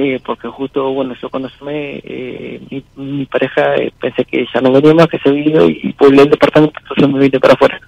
Eh, 0.03 0.19
porque 0.26 0.48
justo, 0.48 0.91
bueno, 0.94 1.14
yo 1.22 1.30
cuando 1.30 1.48
se 1.48 1.64
me, 1.64 1.98
eh, 2.03 2.60
mi, 2.72 2.84
mi 2.95 3.26
pareja 3.28 3.76
eh, 3.76 3.94
pensé 4.02 4.26
que 4.26 4.48
ya 4.52 4.60
no 4.60 4.72
venía 4.72 4.95
más, 4.95 5.07
que 5.07 5.19
se 5.19 5.30
vino 5.30 5.64
y, 5.69 5.80
y 5.84 5.94
pueblé 5.94 6.23
el 6.23 6.32
departamento, 6.32 6.80
entonces 6.82 7.07
me 7.07 7.19
vine 7.19 7.40
para 7.40 7.53
afuera. 7.53 7.80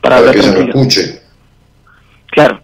Para, 0.00 0.20
Para 0.20 0.32
que 0.32 0.38
ella 0.38 0.52
lo 0.52 0.60
escuche. 0.60 1.20
Claro. 2.28 2.60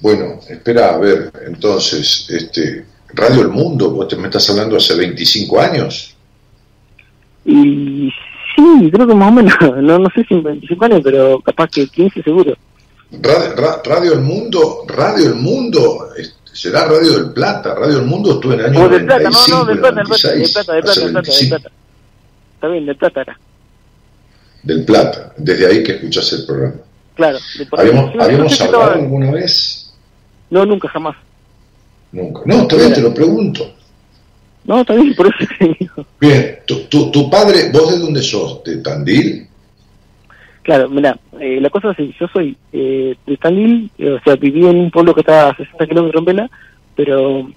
Bueno, 0.00 0.38
espera, 0.50 0.96
a 0.96 0.98
ver, 0.98 1.32
entonces, 1.46 2.28
este, 2.28 2.84
Radio 3.14 3.40
El 3.40 3.48
Mundo, 3.48 3.90
vos 3.90 4.06
te 4.06 4.16
me 4.16 4.26
estás 4.26 4.50
hablando 4.50 4.76
hace 4.76 4.94
25 4.94 5.60
años. 5.62 6.14
Y 7.46 8.12
sí, 8.54 8.90
creo 8.92 9.06
que 9.06 9.14
más 9.14 9.28
o 9.30 9.32
menos, 9.32 9.54
no, 9.80 9.98
no 9.98 10.10
sé 10.10 10.24
si 10.24 10.34
en 10.34 10.42
25 10.42 10.84
años, 10.84 11.00
pero 11.02 11.40
capaz 11.40 11.70
que 11.70 11.86
15 11.86 12.22
seguro. 12.22 12.54
Radio, 13.20 13.54
Ra- 13.56 13.82
Radio 13.84 14.12
El 14.14 14.20
Mundo, 14.20 14.84
Radio 14.88 15.26
El 15.28 15.34
Mundo, 15.36 16.08
será 16.52 16.84
Radio 16.86 17.12
del 17.12 17.32
Plata. 17.32 17.74
Radio 17.74 17.98
El 17.98 18.06
Mundo 18.06 18.32
estuvo 18.34 18.52
en 18.52 18.60
el 18.60 18.66
año 18.66 18.84
O 18.84 18.88
de 18.88 19.00
plata, 19.00 19.24
no, 19.24 19.30
95, 19.30 19.58
no, 19.58 19.64
de 19.64 19.76
plata, 19.76 20.00
de 20.00 20.04
plata, 20.06 20.28
de 20.28 20.38
96, 20.38 20.52
plata, 20.52 20.72
de 20.74 20.82
plata, 20.82 20.90
hace 20.92 21.00
de 21.06 21.12
plata, 21.12 21.20
de 21.20 21.32
25. 21.32 21.56
plata. 21.60 21.76
Está 22.54 22.68
bien, 22.68 22.86
de 22.86 22.94
plata 22.94 23.20
era. 23.22 23.38
Del 24.62 24.84
Plata, 24.86 25.32
desde 25.36 25.66
ahí 25.66 25.82
que 25.84 25.92
escuchás 25.92 26.32
el 26.32 26.46
programa. 26.46 26.76
Claro. 27.16 27.38
de. 27.58 27.68
¿Habíamos, 27.72 28.10
Sí, 28.12 28.16
no 28.16 28.24
habíamos 28.24 28.52
sé 28.52 28.56
si 28.58 28.62
hablado 28.64 28.82
estaba- 28.84 29.02
alguna 29.02 29.30
vez? 29.30 29.92
No, 30.50 30.64
nunca, 30.64 30.88
jamás. 30.88 31.16
Nunca. 32.12 32.40
No, 32.46 32.66
todavía 32.66 32.94
te 32.94 33.00
lo 33.02 33.12
pregunto. 33.12 33.74
No, 34.64 34.80
está 34.80 34.94
bien, 34.94 35.14
por 35.14 35.26
eso 35.26 35.36
te 35.58 35.76
digo. 35.78 36.06
Bien, 36.18 36.58
tu, 36.66 36.84
tu, 36.84 37.10
tu 37.10 37.28
padre, 37.28 37.70
¿vos 37.70 37.92
de 37.92 37.98
dónde 37.98 38.22
sos? 38.22 38.64
¿De 38.64 38.78
Tandil? 38.78 39.46
Claro, 40.64 40.88
mira, 40.88 41.18
eh, 41.38 41.60
la 41.60 41.68
cosa 41.68 41.90
es 41.90 41.98
así, 41.98 42.14
yo 42.18 42.26
soy 42.28 42.56
eh, 42.72 43.14
de 43.26 43.36
Tandil, 43.36 43.90
eh, 43.98 44.12
o 44.12 44.20
sea, 44.22 44.34
viví 44.36 44.66
en 44.66 44.76
un 44.76 44.90
pueblo 44.90 45.14
que 45.14 45.20
está 45.20 45.50
a 45.50 45.56
60 45.56 45.86
kilómetros 45.86 46.24
de 46.24 46.32
Vela, 46.32 46.50
pero 46.96 47.50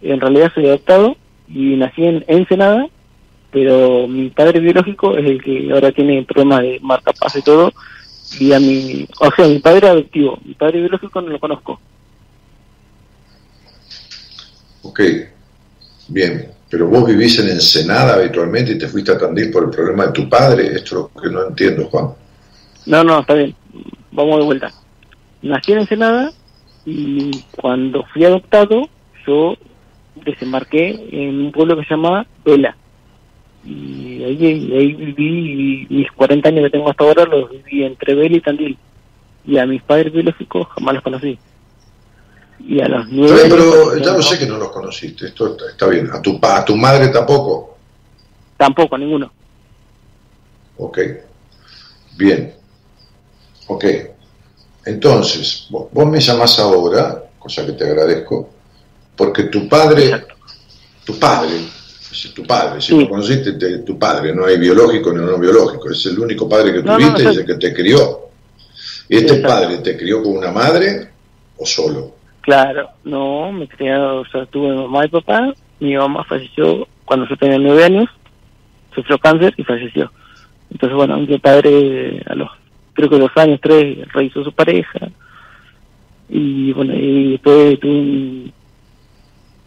en 0.00 0.20
realidad 0.20 0.50
soy 0.54 0.68
adoptado 0.68 1.14
y 1.46 1.76
nací 1.76 2.06
en 2.06 2.24
Ensenada, 2.26 2.88
pero 3.50 4.08
mi 4.08 4.30
padre 4.30 4.60
biológico 4.60 5.14
es 5.14 5.26
el 5.26 5.42
que 5.42 5.70
ahora 5.72 5.92
tiene 5.92 6.22
problemas 6.22 6.62
de 6.62 6.80
marcapaso 6.80 7.38
y 7.38 7.42
todo, 7.42 7.70
y 8.40 8.54
a 8.54 8.58
mi, 8.58 9.06
o 9.20 9.30
sea, 9.36 9.46
mi 9.46 9.58
padre 9.58 9.88
adoptivo, 9.88 10.38
mi 10.42 10.54
padre 10.54 10.80
biológico 10.80 11.20
no 11.20 11.28
lo 11.28 11.38
conozco. 11.38 11.78
Ok, 14.84 15.00
bien. 16.08 16.48
Pero 16.70 16.88
vos 16.88 17.06
vivís 17.06 17.38
en 17.38 17.50
Ensenada 17.50 18.14
habitualmente 18.14 18.72
y 18.72 18.78
te 18.78 18.88
fuiste 18.88 19.12
a 19.12 19.18
Tandil 19.18 19.50
por 19.50 19.64
el 19.64 19.70
problema 19.70 20.06
de 20.06 20.12
tu 20.12 20.28
padre. 20.28 20.74
Esto 20.74 20.80
es 20.82 20.92
lo 20.92 21.22
que 21.22 21.28
no 21.28 21.46
entiendo, 21.46 21.84
Juan. 21.84 22.23
No, 22.86 23.02
no, 23.02 23.20
está 23.20 23.34
bien, 23.34 23.54
vamos 24.12 24.38
de 24.38 24.44
vuelta. 24.44 24.72
Nací 25.42 25.72
en 25.72 25.78
Ensenada 25.78 26.32
y 26.84 27.30
cuando 27.56 28.04
fui 28.12 28.24
adoptado, 28.24 28.88
yo 29.26 29.56
desembarqué 30.24 31.08
en 31.10 31.46
un 31.46 31.52
pueblo 31.52 31.76
que 31.76 31.84
se 31.84 31.90
llama 31.90 32.26
Vela. 32.44 32.76
Y 33.64 34.22
ahí, 34.22 34.72
ahí 34.74 34.92
viví, 34.92 35.86
y 35.88 35.94
mis 35.94 36.12
40 36.12 36.48
años 36.48 36.64
que 36.64 36.70
tengo 36.70 36.90
hasta 36.90 37.04
ahora 37.04 37.24
los 37.24 37.50
viví 37.50 37.84
entre 37.84 38.14
Vela 38.14 38.36
y 38.36 38.40
Tandil. 38.40 38.78
Y 39.46 39.58
a 39.58 39.66
mis 39.66 39.82
padres 39.82 40.12
biológicos 40.12 40.68
jamás 40.68 40.94
los 40.94 41.02
conocí. 41.02 41.38
Y 42.66 42.80
a 42.80 42.88
los 42.88 43.08
nueve 43.08 43.40
pero 43.48 43.70
conocí 43.70 44.00
ya 44.02 44.12
lo 44.12 44.18
mi 44.18 44.22
sé 44.24 44.38
que 44.38 44.46
no 44.46 44.58
los 44.58 44.70
conociste. 44.70 45.26
Esto 45.26 45.48
está, 45.48 45.70
está 45.70 45.86
bien. 45.88 46.10
¿A 46.12 46.20
tu, 46.20 46.38
¿A 46.42 46.64
tu 46.64 46.76
madre 46.76 47.08
tampoco? 47.08 47.76
Tampoco, 48.56 48.96
ninguno. 48.96 49.30
Ok. 50.76 50.98
Bien. 52.16 52.54
Ok. 53.66 53.84
Entonces, 54.86 55.66
vos, 55.70 55.86
vos 55.92 56.06
me 56.06 56.20
llamás 56.20 56.58
ahora, 56.58 57.24
cosa 57.38 57.64
que 57.64 57.72
te 57.72 57.84
agradezco, 57.84 58.50
porque 59.16 59.44
tu 59.44 59.68
padre, 59.68 60.24
tu 61.04 61.18
padre, 61.18 61.56
es 61.56 62.34
tu 62.34 62.42
padre, 62.46 62.80
si 62.80 62.98
lo 63.00 63.08
conociste, 63.08 63.52
te- 63.54 63.78
tu 63.78 63.98
padre, 63.98 64.34
no 64.34 64.44
hay 64.46 64.58
biológico 64.58 65.12
ni 65.12 65.24
no 65.24 65.38
biológico, 65.38 65.90
es 65.90 66.04
el 66.06 66.18
único 66.18 66.48
padre 66.48 66.72
que 66.72 66.82
No, 66.82 66.92
no, 66.92 66.98
tuviste 66.98 67.22
y 67.22 67.26
es 67.26 67.30
exacto. 67.32 67.40
el 67.52 67.58
que 67.58 67.66
te 67.68 67.74
crió. 67.74 68.20
¿Y 69.08 69.16
este 69.16 69.34
Exacto. 69.36 69.48
padre 69.48 69.78
te 69.78 69.96
crió 69.96 70.22
con 70.22 70.36
una 70.36 70.50
madre 70.50 71.08
o 71.58 71.66
solo? 71.66 72.14
Claro, 72.42 72.88
no, 73.04 73.52
me 73.52 73.66
criaron, 73.68 74.18
o 74.18 74.24
sea, 74.30 74.44
tuve 74.46 74.74
mamá 74.74 75.04
y 75.06 75.08
papá, 75.08 75.52
mi 75.80 75.94
mamá 75.96 76.24
falleció 76.24 76.86
cuando 77.04 77.26
yo 77.28 77.36
tenía 77.36 77.58
nueve 77.58 77.84
años, 77.84 78.08
sufrió 78.94 79.18
cáncer 79.18 79.54
y 79.56 79.64
falleció. 79.64 80.10
Entonces, 80.70 80.96
bueno, 80.96 81.16
mi 81.18 81.38
padre 81.38 82.22
a 82.26 82.34
los, 82.34 82.48
creo 82.94 83.10
que 83.10 83.18
dos 83.18 83.30
años, 83.36 83.60
tres, 83.62 83.98
rehizo 84.12 84.42
su 84.44 84.52
pareja, 84.52 85.08
y 86.28 86.72
bueno, 86.72 86.94
y 86.94 87.32
después 87.32 87.78
tuve 87.80 87.90
un, 87.92 88.52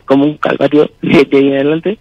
como 0.06 0.26
un 0.26 0.38
calvario 0.38 0.90
de, 1.02 1.24
de 1.26 1.38
ahí 1.38 1.48
en 1.48 1.54
adelante, 1.54 1.99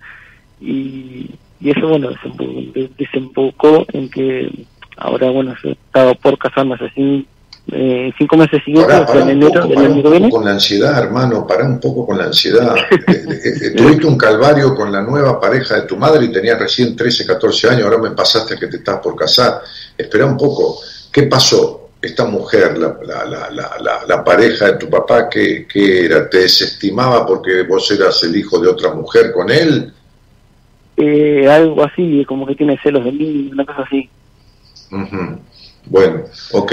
y, 0.60 1.30
y 1.60 1.70
eso, 1.70 1.88
bueno, 1.88 2.10
desembocó, 2.10 2.44
de- 2.74 2.90
desembocó 2.98 3.86
en 3.92 4.08
que 4.08 4.50
ahora, 4.96 5.30
bueno, 5.30 5.54
yo 5.62 5.70
estaba 5.70 6.14
por 6.14 6.38
casarme 6.38 6.74
hace 6.74 6.86
cin- 6.94 7.26
eh, 7.72 8.12
cinco 8.16 8.36
meses 8.36 8.62
siguientes, 8.64 8.96
o 9.00 9.06
sea, 9.12 9.22
en 9.22 9.28
enero 9.30 9.60
poco, 9.62 9.66
del 9.68 9.78
año 9.92 10.02
que 10.04 10.08
viene. 10.10 10.30
con 10.30 10.44
la 10.44 10.52
ansiedad, 10.52 11.02
hermano, 11.02 11.44
pará 11.48 11.64
un 11.64 11.80
poco 11.80 12.06
con 12.06 12.16
la 12.16 12.24
ansiedad. 12.24 12.74
Eh, 13.08 13.24
eh, 13.28 13.52
eh, 13.66 13.70
tuviste 13.76 14.06
un 14.06 14.16
calvario 14.18 14.74
con 14.74 14.90
la 14.92 15.00
nueva 15.02 15.40
pareja 15.40 15.74
de 15.76 15.82
tu 15.82 15.96
madre 15.96 16.24
y 16.24 16.32
tenías 16.32 16.58
recién 16.58 16.94
13, 16.96 17.24
14 17.26 17.68
años, 17.70 17.82
ahora 17.84 17.98
me 17.98 18.10
pasaste 18.10 18.54
a 18.54 18.56
que 18.58 18.66
te 18.68 18.76
estás 18.78 18.98
por 19.00 19.14
casar. 19.16 19.60
Espera 19.98 20.26
un 20.26 20.36
poco, 20.36 20.78
¿qué 21.16 21.22
pasó? 21.22 21.88
Esta 22.02 22.26
mujer, 22.26 22.76
la, 22.76 22.94
la, 23.02 23.24
la, 23.24 23.50
la, 23.50 23.70
la- 23.80 24.04
la 24.06 24.22
pareja 24.22 24.66
de 24.66 24.74
tu 24.76 24.90
papá, 24.90 25.30
¿qué, 25.30 25.66
qué 25.66 26.04
era? 26.04 26.28
¿Te 26.28 26.40
desestimaba 26.40 27.24
porque 27.26 27.62
vos 27.62 27.90
eras 27.90 28.22
el 28.22 28.36
hijo 28.36 28.58
de 28.60 28.68
otra 28.68 28.92
mujer 28.92 29.32
con 29.32 29.50
él? 29.50 29.92
eh, 30.98 31.46
algo 31.50 31.82
así, 31.84 32.22
como 32.26 32.46
que 32.46 32.54
tiene 32.54 32.78
celos 32.82 33.02
de 33.04 33.12
mí, 33.12 33.48
una 33.52 33.64
cosa 33.64 33.82
así. 33.82 34.08
Bueno, 35.86 36.24
ok, 36.52 36.72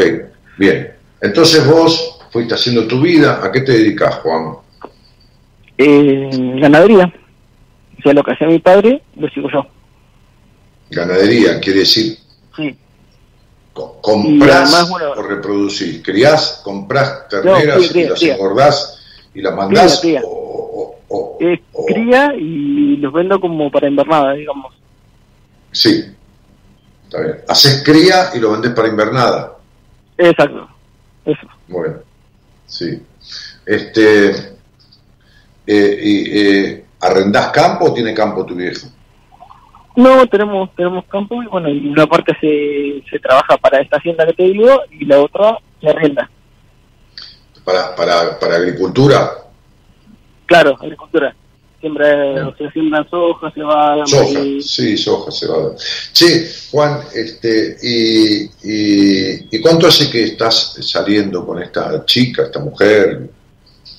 bien. 0.58 0.92
Entonces 1.22 1.66
vos 1.66 2.20
fuiste 2.32 2.54
haciendo 2.54 2.86
tu 2.88 3.00
vida, 3.02 3.40
¿a 3.44 3.50
qué 3.52 3.62
te 3.62 3.72
dedicas, 3.74 4.16
Juan? 4.16 4.56
Eh, 5.78 6.30
ganadería, 6.60 7.14
o 7.98 8.02
sea, 8.02 8.14
lo 8.14 8.24
que 8.24 8.32
hacía 8.32 8.48
mi 8.48 8.60
padre, 8.60 9.02
lo 9.18 9.28
sigo 9.30 9.50
yo. 9.52 9.66
Ganadería, 10.90 11.60
quiere 11.62 11.80
decir 11.80 12.18
Sí. 12.56 12.76
Co- 13.74 13.98
comprás 14.02 14.50
Y 14.72 14.74
además, 14.76 14.90
bueno- 14.90 15.12
o 15.12 15.22
reproducís, 15.24 16.02
criás, 16.04 16.62
comprás 16.64 17.28
terneras 17.30 17.90
cría, 17.90 18.06
y 18.06 18.10
las 18.10 18.20
cría. 18.20 18.36
engordás 18.36 19.00
y 19.34 19.42
las 19.42 19.56
mandás 19.56 20.00
Cría, 20.00 20.22
o, 20.24 20.96
o- 21.08 21.38
o- 21.74 21.86
cría 21.86 22.34
y 22.38 22.98
los 22.98 23.12
vendo 23.14 23.40
como 23.40 23.70
para 23.72 23.88
invernada, 23.88 24.34
digamos. 24.34 24.74
sí, 25.72 26.06
está 27.06 27.22
bien. 27.22 27.38
Haces 27.48 27.84
cría 27.84 28.30
y 28.34 28.40
lo 28.40 28.52
vendés 28.52 28.72
para 28.74 28.88
invernada. 28.88 29.58
Exacto, 30.18 30.68
eso. 31.26 31.48
Bueno, 31.68 31.96
sí. 32.68 33.02
Este, 33.66 34.30
eh, 35.66 36.00
y, 36.04 36.40
eh, 36.40 36.80
¿Arrendás 37.00 37.50
campo 37.52 37.86
o 37.86 37.94
tiene 37.94 38.14
campo 38.14 38.46
tu 38.46 38.56
viejo? 38.56 38.88
No, 39.96 40.26
tenemos 40.28 40.70
tenemos 40.76 41.06
campo 41.06 41.42
y 41.44 41.46
bueno, 41.46 41.70
una 41.70 42.08
parte 42.08 42.36
se, 42.42 43.04
se 43.10 43.20
trabaja 43.20 43.58
para 43.58 43.80
esta 43.80 43.98
hacienda 43.98 44.26
que 44.26 44.34
te 44.34 44.44
digo 44.44 44.82
y 44.92 45.06
la 45.06 45.20
otra 45.20 45.60
se 45.82 45.90
arrenda. 45.90 46.30
¿Para, 47.64 47.96
para, 47.96 48.40
para 48.40 48.56
agricultura? 48.56 49.30
Claro, 50.46 50.78
agricultura. 50.82 51.36
Siembra, 51.80 52.54
se 52.58 52.72
siembran 52.72 53.10
soja, 53.10 53.52
cebada, 53.52 54.06
Soja, 54.06 54.40
maíz. 54.40 54.70
sí, 54.72 54.98
soja, 54.98 55.32
cebada. 55.32 55.76
Che, 56.14 56.48
Juan, 56.72 57.00
este, 57.14 57.76
y, 57.84 58.44
y, 58.64 59.48
¿y 59.52 59.62
cuánto 59.62 59.88
hace 59.88 60.10
que 60.10 60.24
estás 60.24 60.78
saliendo 60.82 61.46
con 61.46 61.62
esta 61.62 62.06
chica, 62.06 62.44
esta 62.44 62.60
mujer? 62.60 63.30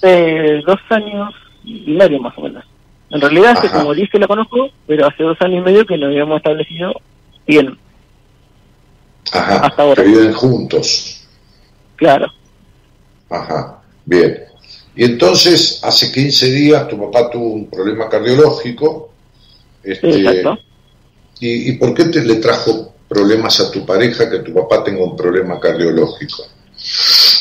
Eh, 0.03 0.63
dos 0.67 0.81
años 0.91 1.35
y 1.63 1.93
medio 1.93 2.21
más 2.21 2.37
o 2.39 2.43
menos. 2.43 2.65
En 3.15 3.21
realidad 3.21 3.53
hace 3.57 3.69
Ajá. 3.69 3.79
como 3.81 3.95
10 3.95 4.11
que 4.11 4.19
la 4.19 4.27
conozco, 4.27 4.69
pero 4.87 5.07
hace 5.07 5.23
dos 5.23 5.41
años 5.41 5.61
y 5.61 5.65
medio 5.71 5.87
que 5.87 5.97
nos 5.97 6.09
habíamos 6.09 6.37
establecido 6.39 6.93
bien, 7.47 7.79
Ajá, 9.33 9.67
Hasta 9.67 9.83
ahora. 9.83 10.03
que 10.03 10.09
viven 10.09 10.33
juntos. 10.33 11.27
claro. 11.97 12.27
Ajá, 13.31 13.81
bien. 14.05 14.39
Y 14.95 15.05
entonces, 15.05 15.81
hace 15.83 16.13
15 16.13 16.51
días 16.53 16.89
tu 16.89 16.99
papá 17.01 17.31
tuvo 17.31 17.49
un 17.55 17.71
problema 17.71 18.09
cardiológico. 18.09 19.11
Este, 19.83 20.21
Exacto. 20.21 20.59
¿y, 21.41 21.71
¿Y 21.71 21.73
por 21.79 21.95
qué 21.95 22.05
te 22.05 22.23
le 22.25 22.37
trajo 22.37 22.93
problemas 23.09 23.59
a 23.61 23.71
tu 23.73 23.85
pareja 23.87 24.31
que 24.31 24.39
tu 24.41 24.53
papá 24.55 24.85
tenga 24.85 25.03
un 25.03 25.17
problema 25.17 25.59
cardiológico? 25.59 26.45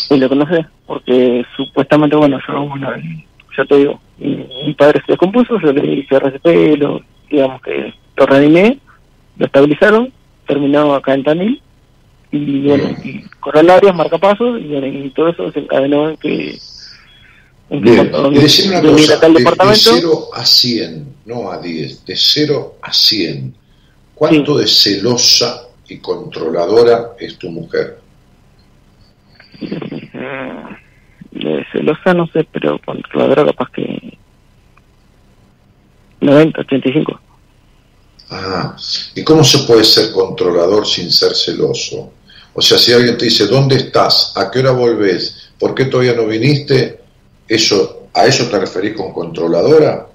Y 0.10 0.18
lo 0.18 0.30
conoces 0.30 0.66
porque 0.88 1.44
supuestamente, 1.58 2.16
bueno, 2.16 2.40
yo, 2.48 2.66
bueno, 2.68 2.90
ya 3.58 3.66
te 3.66 3.78
digo, 3.78 4.00
mi, 4.18 4.48
mi 4.66 4.74
padre 4.74 5.02
se 5.06 5.14
descompuso, 5.14 5.60
yo 5.60 5.74
le 5.74 5.94
hice 5.94 6.16
RCP, 6.16 6.78
lo, 6.80 7.02
digamos 7.30 7.62
que 7.62 7.94
lo 8.16 8.26
reanimé, 8.26 8.80
lo 9.38 9.46
estabilizaron, 9.46 10.14
terminó 10.48 10.94
acá 10.94 11.14
en 11.14 11.24
Tanil, 11.24 11.62
y 12.32 12.62
bueno, 12.62 12.96
y 13.04 13.22
coronarias, 13.40 13.96
marcapasos, 13.96 14.60
y, 14.60 14.68
bueno, 14.68 14.88
y 14.88 15.10
todo 15.12 15.30
eso 15.30 15.52
se 15.52 15.60
encadenó 15.60 16.10
en 16.10 16.18
que... 16.18 16.60
En 17.70 17.84
que 17.84 17.92
Bien, 17.92 18.12
y 18.32 18.40
decime 18.40 18.80
una 18.80 18.92
cosa, 18.92 19.20
de, 19.20 19.28
de 19.28 19.40
departamento, 19.40 19.92
0 19.94 20.30
a 20.34 20.46
100, 20.46 21.16
no 21.26 21.52
a 21.52 21.60
10, 21.60 22.06
de 22.06 22.16
0 22.16 22.76
a 22.82 22.94
100, 22.94 23.56
¿cuánto 24.14 24.58
de 24.58 24.68
celosa 24.68 25.68
y 25.88 25.98
controladora 25.98 27.12
es 27.20 27.38
tu 27.38 27.50
mujer? 27.50 28.00
celosa 31.72 32.14
no 32.14 32.28
sé, 32.28 32.48
pero 32.52 32.80
controladora 32.86 33.46
capaz 33.46 33.72
que 33.72 34.18
90, 36.22 36.62
85. 36.62 37.20
Ah, 38.30 38.76
¿y 39.16 39.24
cómo 39.24 39.44
se 39.44 39.60
puede 39.60 39.84
ser 39.84 40.12
controlador 40.12 40.88
sin 40.88 41.12
ser 41.12 41.36
celoso? 41.36 42.12
O 42.54 42.62
sea, 42.62 42.78
si 42.78 42.94
alguien 42.94 43.18
te 43.18 43.26
dice, 43.26 43.48
¿dónde 43.48 43.76
estás? 43.76 44.34
¿A 44.36 44.50
qué 44.50 44.60
hora 44.60 44.72
volvés? 44.72 45.52
¿Por 45.60 45.76
qué 45.76 45.86
todavía 45.86 46.14
no 46.14 46.26
viniste? 46.28 47.00
Eso, 47.48 48.08
¿A 48.14 48.26
eso 48.26 48.48
te 48.48 48.60
referís 48.60 48.96
con 48.96 49.12
controladora? 49.12 50.08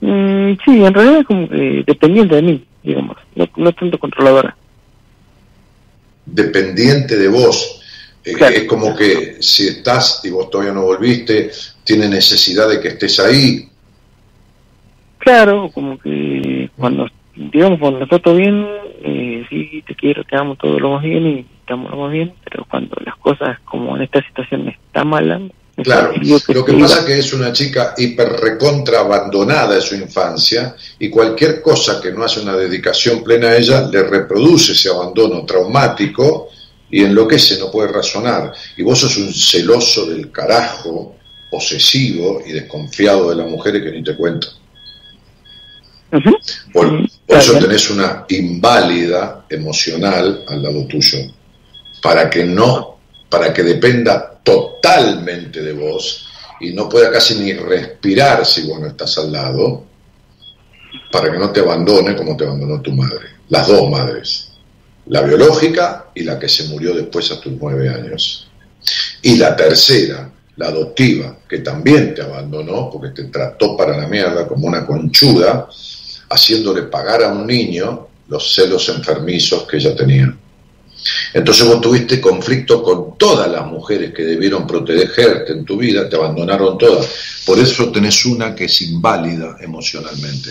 Mm, 0.00 0.52
sí, 0.64 0.84
en 0.84 0.94
realidad 0.94 1.20
es 1.20 1.26
como 1.26 1.48
que 1.48 1.84
dependiente 1.86 2.34
de 2.36 2.42
mí, 2.42 2.66
digamos, 2.82 3.16
no, 3.34 3.48
no 3.56 3.72
tanto 3.72 3.98
controladora. 3.98 4.56
Dependiente 6.24 7.16
de 7.16 7.28
vos. 7.28 7.80
Eh, 8.24 8.34
Es 8.38 8.64
como 8.64 8.94
que 8.94 9.36
si 9.40 9.68
estás 9.68 10.20
y 10.24 10.30
vos 10.30 10.50
todavía 10.50 10.72
no 10.72 10.82
volviste, 10.82 11.50
tiene 11.84 12.08
necesidad 12.08 12.68
de 12.68 12.80
que 12.80 12.88
estés 12.88 13.20
ahí. 13.20 13.68
Claro, 15.18 15.70
como 15.72 15.98
que 15.98 16.70
cuando, 16.76 17.08
digamos, 17.34 17.78
cuando 17.80 18.04
está 18.04 18.18
todo 18.18 18.36
bien, 18.36 18.66
eh, 19.02 19.44
sí, 19.48 19.82
te 19.86 19.94
quiero, 19.94 20.24
te 20.24 20.36
amo 20.36 20.56
todo 20.56 20.78
lo 20.78 20.92
más 20.92 21.02
bien 21.02 21.26
y 21.26 21.46
estamos 21.60 21.90
lo 21.90 21.98
más 21.98 22.12
bien, 22.12 22.32
pero 22.44 22.64
cuando 22.70 22.96
las 23.04 23.16
cosas 23.16 23.58
como 23.64 23.96
en 23.96 24.02
esta 24.02 24.22
situación 24.26 24.68
está 24.68 25.04
mala, 25.04 25.40
Claro, 25.82 26.12
lo 26.48 26.64
que 26.64 26.72
pasa 26.72 27.00
es 27.00 27.04
que 27.04 27.18
es 27.18 27.32
una 27.32 27.52
chica 27.52 27.94
hiper 27.96 28.28
recontra 28.40 29.00
abandonada 29.00 29.76
de 29.76 29.80
su 29.80 29.94
infancia 29.94 30.74
y 30.98 31.08
cualquier 31.08 31.62
cosa 31.62 32.00
que 32.00 32.10
no 32.10 32.24
hace 32.24 32.40
una 32.40 32.56
dedicación 32.56 33.22
plena 33.22 33.48
a 33.48 33.56
ella 33.56 33.88
le 33.88 34.02
reproduce 34.02 34.72
ese 34.72 34.88
abandono 34.88 35.44
traumático 35.44 36.48
y 36.90 37.04
enloquece, 37.04 37.58
no 37.58 37.70
puede 37.70 37.92
razonar. 37.92 38.52
Y 38.76 38.82
vos 38.82 38.98
sos 38.98 39.16
un 39.18 39.32
celoso 39.32 40.06
del 40.06 40.30
carajo, 40.30 41.16
posesivo 41.50 42.42
y 42.46 42.52
desconfiado 42.52 43.30
de 43.30 43.36
las 43.36 43.48
mujeres 43.48 43.82
que 43.82 43.90
ni 43.90 44.02
te 44.02 44.16
cuento. 44.16 44.48
Por, 46.72 47.08
por 47.26 47.36
eso 47.36 47.58
tenés 47.58 47.90
una 47.90 48.24
inválida 48.28 49.44
emocional 49.48 50.44
al 50.48 50.62
lado 50.62 50.86
tuyo, 50.86 51.18
para 52.02 52.30
que 52.30 52.44
no, 52.44 52.98
para 53.28 53.52
que 53.52 53.62
dependa 53.62 54.40
totalmente 54.42 55.60
de 55.60 55.72
vos 55.74 56.26
y 56.60 56.72
no 56.72 56.88
pueda 56.88 57.10
casi 57.10 57.34
ni 57.36 57.52
respirar 57.52 58.44
si 58.46 58.66
vos 58.66 58.80
no 58.80 58.86
estás 58.86 59.18
al 59.18 59.30
lado, 59.30 59.84
para 61.12 61.30
que 61.30 61.38
no 61.38 61.50
te 61.50 61.60
abandone 61.60 62.16
como 62.16 62.36
te 62.36 62.44
abandonó 62.44 62.80
tu 62.80 62.92
madre, 62.92 63.26
las 63.48 63.68
dos 63.68 63.90
madres, 63.90 64.47
la 65.08 65.22
biológica 65.22 66.06
y 66.14 66.22
la 66.22 66.38
que 66.38 66.48
se 66.48 66.64
murió 66.68 66.94
después 66.94 67.30
a 67.30 67.40
tus 67.40 67.52
nueve 67.60 67.88
años. 67.88 68.48
Y 69.22 69.36
la 69.36 69.56
tercera, 69.56 70.30
la 70.56 70.66
adoptiva, 70.68 71.38
que 71.48 71.58
también 71.58 72.14
te 72.14 72.22
abandonó 72.22 72.90
porque 72.90 73.10
te 73.10 73.28
trató 73.28 73.76
para 73.76 73.96
la 73.96 74.06
mierda 74.06 74.46
como 74.46 74.66
una 74.66 74.86
conchuda, 74.86 75.68
haciéndole 76.30 76.82
pagar 76.82 77.22
a 77.22 77.28
un 77.32 77.46
niño 77.46 78.08
los 78.28 78.54
celos 78.54 78.88
enfermizos 78.88 79.64
que 79.66 79.78
ella 79.78 79.96
tenía. 79.96 80.36
Entonces 81.32 81.64
vos 81.66 81.80
tuviste 81.80 82.20
conflicto 82.20 82.82
con 82.82 83.16
todas 83.16 83.50
las 83.50 83.64
mujeres 83.66 84.12
que 84.12 84.24
debieron 84.24 84.66
protegerte 84.66 85.52
en 85.52 85.64
tu 85.64 85.76
vida, 85.76 86.08
te 86.08 86.16
abandonaron 86.16 86.76
todas. 86.76 87.06
Por 87.46 87.58
eso 87.58 87.90
tenés 87.90 88.26
una 88.26 88.54
que 88.54 88.64
es 88.64 88.82
inválida 88.82 89.56
emocionalmente. 89.60 90.50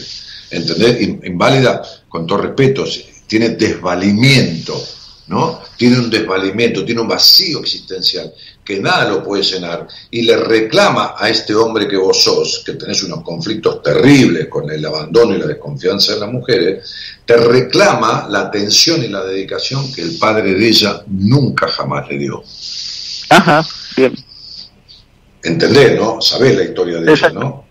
¿Entendés? 0.49 1.01
In- 1.01 1.21
Inválida, 1.25 1.81
con 2.07 2.25
todo 2.25 2.39
respeto, 2.39 2.85
tiene 3.27 3.49
desvalimiento, 3.49 4.81
¿no? 5.27 5.61
Tiene 5.75 5.99
un 5.99 6.09
desvalimiento, 6.09 6.85
tiene 6.85 7.01
un 7.01 7.07
vacío 7.07 7.59
existencial 7.59 8.33
que 8.67 8.79
nada 8.79 9.07
lo 9.09 9.23
puede 9.23 9.43
llenar 9.43 9.87
y 10.11 10.23
le 10.23 10.35
reclama 10.35 11.15
a 11.17 11.29
este 11.29 11.55
hombre 11.55 11.87
que 11.87 11.95
vos 11.95 12.21
sos, 12.21 12.63
que 12.65 12.73
tenés 12.73 13.01
unos 13.03 13.23
conflictos 13.23 13.81
terribles 13.81 14.47
con 14.47 14.69
el 14.69 14.85
abandono 14.85 15.35
y 15.35 15.37
la 15.37 15.47
desconfianza 15.47 16.13
de 16.13 16.19
las 16.19 16.29
mujeres, 16.29 16.93
te 17.25 17.37
reclama 17.37 18.27
la 18.29 18.41
atención 18.41 19.01
y 19.01 19.07
la 19.07 19.23
dedicación 19.23 19.89
que 19.93 20.01
el 20.01 20.17
padre 20.17 20.53
de 20.53 20.67
ella 20.67 21.01
nunca 21.07 21.69
jamás 21.69 22.09
le 22.09 22.17
dio. 22.17 22.43
Ajá, 23.29 23.65
bien. 23.95 24.15
¿Entendés, 25.43 25.97
no? 25.97 26.21
Sabés 26.21 26.57
la 26.57 26.63
historia 26.63 26.99
de 26.99 27.11
ella, 27.11 27.29
¿no? 27.29 27.65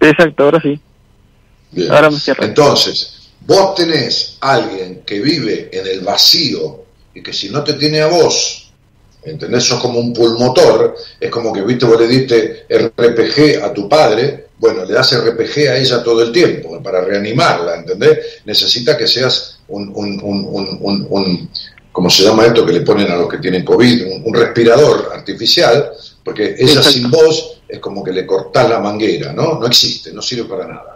Exacto, 0.00 0.44
ahora 0.44 0.60
sí. 0.62 0.80
Bien. 1.70 1.92
Ahora 1.92 2.10
me 2.10 2.18
cierro. 2.18 2.44
Entonces, 2.44 3.13
vos 3.46 3.74
tenés 3.74 4.36
alguien 4.40 5.02
que 5.04 5.20
vive 5.20 5.68
en 5.72 5.86
el 5.86 6.00
vacío 6.00 6.84
y 7.14 7.22
que 7.22 7.32
si 7.32 7.48
no 7.50 7.62
te 7.62 7.74
tiene 7.74 8.00
a 8.00 8.06
vos, 8.08 8.72
¿entendés? 9.24 9.64
Sos 9.64 9.80
como 9.80 9.98
un 10.00 10.12
pulmotor, 10.12 10.96
es 11.20 11.30
como 11.30 11.52
que, 11.52 11.62
viste, 11.62 11.86
vos 11.86 12.00
le 12.00 12.06
diste 12.08 12.66
RPG 12.68 13.62
a 13.62 13.72
tu 13.72 13.88
padre, 13.88 14.46
bueno, 14.58 14.84
le 14.84 14.94
das 14.94 15.12
RPG 15.18 15.68
a 15.68 15.76
ella 15.76 16.02
todo 16.02 16.22
el 16.22 16.32
tiempo 16.32 16.82
para 16.82 17.02
reanimarla, 17.04 17.76
¿entendés? 17.76 18.18
Necesita 18.44 18.96
que 18.96 19.06
seas 19.06 19.58
un, 19.68 19.90
un, 19.94 20.20
un, 20.22 20.78
un, 20.80 21.06
un- 21.10 21.50
¿cómo 21.92 22.10
se 22.10 22.22
llama 22.24 22.46
esto 22.46 22.64
que 22.66 22.72
le 22.72 22.80
ponen 22.80 23.10
a 23.10 23.16
los 23.16 23.28
que 23.28 23.38
tienen 23.38 23.64
COVID? 23.64 24.06
Un, 24.06 24.22
un 24.26 24.34
respirador 24.34 25.10
artificial, 25.14 25.90
porque 26.24 26.54
ella 26.58 26.80
Exacto. 26.80 26.90
sin 26.90 27.10
vos 27.10 27.60
es 27.68 27.78
como 27.78 28.02
que 28.02 28.12
le 28.12 28.26
cortás 28.26 28.68
la 28.68 28.80
manguera, 28.80 29.32
¿no? 29.32 29.58
No 29.60 29.66
existe, 29.66 30.12
no 30.12 30.22
sirve 30.22 30.44
para 30.48 30.66
nada. 30.66 30.93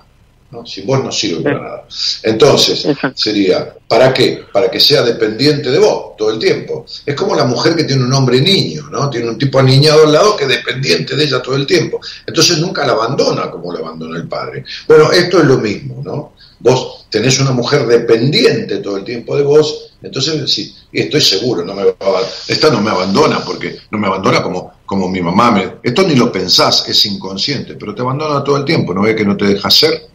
¿No? 0.51 0.65
Sin 0.65 0.87
vos 0.87 1.03
no 1.03 1.13
sirve 1.13 1.43
para 1.43 1.61
nada. 1.61 1.85
Entonces, 2.23 2.87
sería, 3.15 3.75
¿para 3.87 4.13
qué? 4.15 4.45
Para 4.53 4.71
que 4.71 4.81
sea 4.81 5.03
dependiente 5.03 5.71
de 5.71 5.79
vos 5.79 6.17
todo 6.17 6.31
el 6.31 6.39
tiempo. 6.39 6.87
Es 7.05 7.15
como 7.15 7.35
la 7.35 7.45
mujer 7.45 7.77
que 7.77 7.85
tiene 7.85 8.05
un 8.05 8.13
hombre 8.13 8.41
niño, 8.41 8.89
¿no? 8.91 9.11
Tiene 9.11 9.29
un 9.29 9.39
tipo 9.39 9.59
aniñado 9.59 10.05
al 10.07 10.13
lado 10.13 10.37
que 10.37 10.45
es 10.45 10.51
dependiente 10.51 11.17
de 11.17 11.25
ella 11.25 11.43
todo 11.43 11.57
el 11.57 11.67
tiempo. 11.67 12.01
Entonces 12.27 12.59
nunca 12.59 12.87
la 12.87 12.93
abandona 12.93 13.51
como 13.51 13.73
la 13.73 13.81
abandonó 13.81 14.17
el 14.17 14.27
padre. 14.27 14.65
Bueno, 14.87 15.13
esto 15.13 15.39
es 15.39 15.45
lo 15.45 15.59
mismo, 15.59 16.01
¿no? 16.03 16.33
Vos 16.61 17.07
tenés 17.11 17.39
una 17.41 17.53
mujer 17.53 17.87
dependiente 17.87 18.79
todo 18.79 18.97
el 18.97 19.05
tiempo 19.05 19.37
de 19.37 19.45
vos, 19.45 19.93
entonces 20.03 20.41
decís, 20.41 20.87
y 20.91 21.03
estoy 21.03 21.21
seguro, 21.21 21.65
no 21.65 21.75
me 21.75 21.85
va 21.85 21.93
a, 22.01 22.23
esta 22.49 22.71
no 22.71 22.81
me 22.81 22.91
abandona, 22.91 23.45
porque 23.45 23.79
no 23.91 23.99
me 23.99 24.09
abandona 24.09 24.43
como, 24.43 24.73
como 24.85 25.09
mi 25.09 25.21
mamá. 25.21 25.53
Me, 25.53 25.75
esto 25.83 26.03
ni 26.03 26.17
lo 26.17 26.33
pensás, 26.33 26.89
es 26.89 27.07
inconsciente, 27.07 27.75
pero 27.75 27.95
te 27.95 28.03
abandona 28.03 28.43
todo 28.43 28.57
el 28.57 28.65
tiempo, 28.65 28.93
¿no 28.93 29.03
ve 29.03 29.15
que 29.15 29.25
no 29.25 29.37
te 29.37 29.47
deja 29.47 29.71
ser? 29.71 30.09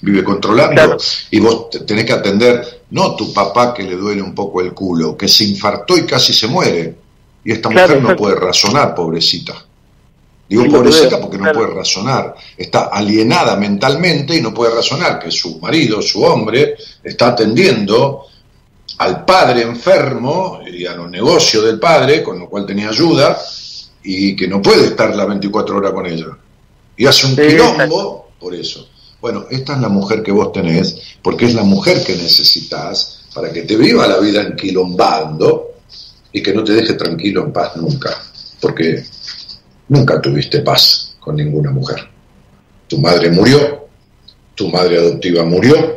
Vive 0.00 0.22
controlando 0.24 0.96
y 1.30 1.40
vos 1.40 1.70
te- 1.70 1.80
tenés 1.80 2.04
que 2.04 2.12
atender, 2.12 2.82
no 2.90 3.14
tu 3.16 3.32
papá 3.32 3.74
que 3.74 3.82
le 3.82 3.96
duele 3.96 4.22
un 4.22 4.34
poco 4.34 4.60
el 4.60 4.72
culo, 4.72 5.16
que 5.16 5.28
se 5.28 5.44
infartó 5.44 5.96
y 5.96 6.04
casi 6.06 6.32
se 6.32 6.46
muere, 6.46 6.96
y 7.44 7.52
esta 7.52 7.68
Claro, 7.68 7.88
mujer 7.88 8.02
no 8.02 8.08
exacto. 8.10 8.22
puede 8.22 8.34
razonar, 8.36 8.94
pobrecita. 8.94 9.64
Digo 10.48 10.62
Sí, 10.62 10.68
pobrecita 10.70 11.20
porque 11.20 11.36
no 11.36 11.42
claro. 11.44 11.58
puede 11.60 11.74
razonar, 11.74 12.34
está 12.56 12.84
alienada 12.86 13.56
mentalmente 13.56 14.34
y 14.36 14.40
no 14.40 14.54
puede 14.54 14.74
razonar, 14.74 15.18
que 15.18 15.30
su 15.30 15.58
marido, 15.58 16.00
su 16.00 16.22
hombre, 16.22 16.76
está 17.04 17.28
atendiendo 17.28 18.24
al 18.98 19.24
padre 19.24 19.62
enfermo 19.62 20.60
y 20.66 20.86
a 20.86 20.94
los 20.94 21.10
negocios 21.10 21.64
del 21.64 21.78
padre, 21.78 22.22
con 22.22 22.38
lo 22.38 22.48
cual 22.48 22.64
tenía 22.66 22.88
ayuda, 22.88 23.38
y 24.02 24.34
que 24.34 24.48
no 24.48 24.62
puede 24.62 24.86
estar 24.86 25.14
las 25.14 25.28
24 25.28 25.76
horas 25.76 25.92
con 25.92 26.06
ella. 26.06 26.26
Y 26.96 27.04
hace 27.06 27.26
un 27.26 27.36
Sí, 27.36 27.42
quilombo 27.46 28.30
por 28.40 28.54
eso. 28.54 28.88
Bueno, 29.20 29.46
esta 29.50 29.74
es 29.74 29.80
la 29.80 29.88
mujer 29.88 30.22
que 30.22 30.30
vos 30.32 30.52
tenés, 30.52 30.96
porque 31.22 31.46
es 31.46 31.54
la 31.54 31.64
mujer 31.64 32.04
que 32.04 32.16
necesitas 32.16 33.24
para 33.34 33.52
que 33.52 33.62
te 33.62 33.76
viva 33.76 34.06
la 34.06 34.18
vida 34.18 34.42
enquilombando 34.42 35.72
y 36.32 36.42
que 36.42 36.54
no 36.54 36.62
te 36.62 36.72
deje 36.72 36.94
tranquilo 36.94 37.44
en 37.44 37.52
paz 37.52 37.76
nunca, 37.76 38.10
porque 38.60 39.04
nunca 39.88 40.20
tuviste 40.20 40.60
paz 40.60 41.16
con 41.18 41.36
ninguna 41.36 41.70
mujer. 41.70 42.08
Tu 42.86 42.98
madre 42.98 43.30
murió, 43.30 43.88
tu 44.54 44.68
madre 44.68 44.98
adoptiva 44.98 45.44
murió, 45.44 45.96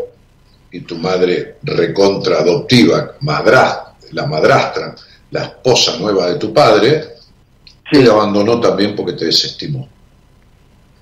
y 0.72 0.82
tu 0.82 0.98
madre 0.98 1.58
recontra 1.64 2.40
adoptiva, 2.40 3.16
madra- 3.22 3.94
la 4.14 4.26
madrastra, 4.26 4.96
la 5.32 5.44
esposa 5.44 5.98
nueva 5.98 6.28
de 6.28 6.36
tu 6.36 6.54
padre, 6.54 7.10
te 7.92 8.10
abandonó 8.10 8.60
también 8.60 8.96
porque 8.96 9.14
te 9.14 9.26
desestimó. 9.26 9.88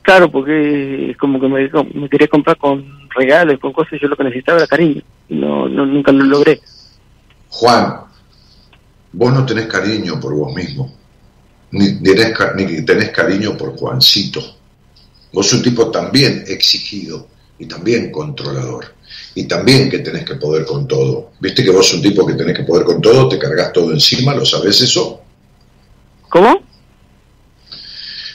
Claro, 0.10 0.32
porque 0.32 1.12
es 1.12 1.18
como 1.18 1.40
que 1.40 1.48
me, 1.48 1.70
me 1.94 2.10
quería 2.10 2.28
comprar 2.28 2.58
con 2.58 3.08
regalos, 3.16 3.60
con 3.60 3.72
cosas, 3.72 3.94
y 3.94 4.00
yo 4.00 4.08
lo 4.08 4.18
que 4.18 4.24
necesitaba 4.24 4.58
era 4.58 4.66
cariño. 4.66 5.04
No, 5.30 5.70
no, 5.70 5.86
nunca 5.86 6.12
lo 6.12 6.26
logré. 6.26 6.60
Juan, 7.50 8.06
vos 9.14 9.32
no 9.32 9.46
tenés 9.46 9.68
cariño 9.68 10.20
por 10.20 10.34
vos 10.34 10.52
mismo, 10.56 10.92
ni 11.70 12.02
tenés, 12.02 12.34
ni 12.56 12.84
tenés 12.84 13.10
cariño 13.12 13.56
por 13.56 13.78
Juancito. 13.78 14.42
Vos 15.32 15.46
sos 15.46 15.60
un 15.60 15.64
tipo 15.64 15.92
también 15.92 16.44
exigido 16.48 17.28
y 17.60 17.68
también 17.68 18.12
controlador. 18.12 18.86
Y 19.36 19.44
también 19.44 19.92
que 19.92 20.00
tenés 20.00 20.26
que 20.26 20.38
poder 20.38 20.66
con 20.66 20.88
todo. 20.88 21.34
¿Viste 21.40 21.64
que 21.64 21.70
vos 21.70 21.88
sos 21.88 21.98
un 21.98 22.02
tipo 22.02 22.26
que 22.26 22.34
tenés 22.34 22.58
que 22.58 22.64
poder 22.64 22.84
con 22.84 23.00
todo? 23.00 23.30
¿Te 23.30 23.38
cargas 23.38 23.72
todo 23.72 23.92
encima? 23.92 24.34
¿Lo 24.34 24.44
sabés 24.44 24.82
eso? 24.82 25.22
¿Cómo? 26.30 26.64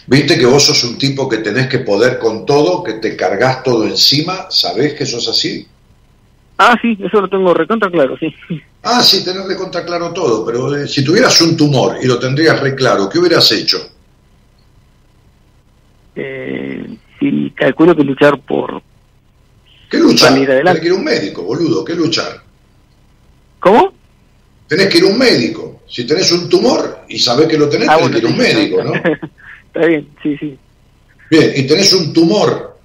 ¿Viste 0.06 0.38
que 0.38 0.46
vos 0.46 0.62
sos 0.64 0.84
un 0.84 0.98
tipo 0.98 1.28
que 1.28 1.38
tenés 1.38 1.66
que 1.68 1.78
poder 1.78 2.18
con 2.18 2.44
todo? 2.44 2.82
¿Que 2.82 2.94
te 2.94 3.16
cargas 3.16 3.62
todo 3.62 3.84
encima? 3.86 4.46
¿Sabés 4.50 4.94
que 4.94 5.06
sos 5.06 5.26
así? 5.28 5.66
Ah, 6.58 6.76
sí, 6.80 6.96
eso 7.02 7.20
lo 7.20 7.28
tengo 7.28 7.52
recontra 7.54 7.90
claro, 7.90 8.16
sí. 8.18 8.32
Ah, 8.82 9.02
sí, 9.02 9.24
tenés 9.24 9.48
de 9.48 9.56
contra 9.56 9.84
claro 9.84 10.12
todo, 10.12 10.44
pero 10.44 10.76
eh, 10.76 10.86
si 10.86 11.02
tuvieras 11.02 11.40
un 11.40 11.56
tumor 11.56 11.96
y 12.02 12.06
lo 12.06 12.18
tendrías 12.18 12.60
re 12.60 12.74
claro, 12.74 13.08
¿qué 13.08 13.18
hubieras 13.18 13.50
hecho? 13.52 13.78
Eh, 16.14 16.96
sí, 17.18 17.52
calculo 17.56 17.96
que 17.96 18.04
luchar 18.04 18.38
por... 18.40 18.82
¿Qué 19.90 19.98
luchar? 19.98 20.34
Tenés 20.34 20.80
que 20.80 20.86
ir 20.86 20.92
a 20.92 20.96
un 20.96 21.04
médico, 21.04 21.42
boludo, 21.42 21.84
¿qué 21.84 21.94
luchar? 21.94 22.42
¿Cómo? 23.60 23.92
Tenés 24.68 24.88
que 24.88 24.98
ir 24.98 25.04
a 25.04 25.08
un 25.08 25.18
médico. 25.18 25.80
Si 25.88 26.06
tenés 26.06 26.30
un 26.32 26.48
tumor 26.48 27.00
y 27.08 27.18
sabés 27.18 27.48
que 27.48 27.56
lo 27.58 27.68
tenés, 27.68 27.88
Ah, 27.88 27.96
tenés 27.96 28.10
bueno, 28.10 28.14
que 28.14 28.18
ir 28.18 28.26
a 28.26 28.28
un 28.28 28.36
médico, 28.36 28.84
¿no? 28.84 28.92
Está 29.74 29.86
bien, 29.86 30.08
sí, 30.22 30.36
sí. 30.38 30.58
Bien, 31.30 31.52
y 31.56 31.66
tenés 31.66 31.92
un 31.94 32.12
tumor 32.12 32.78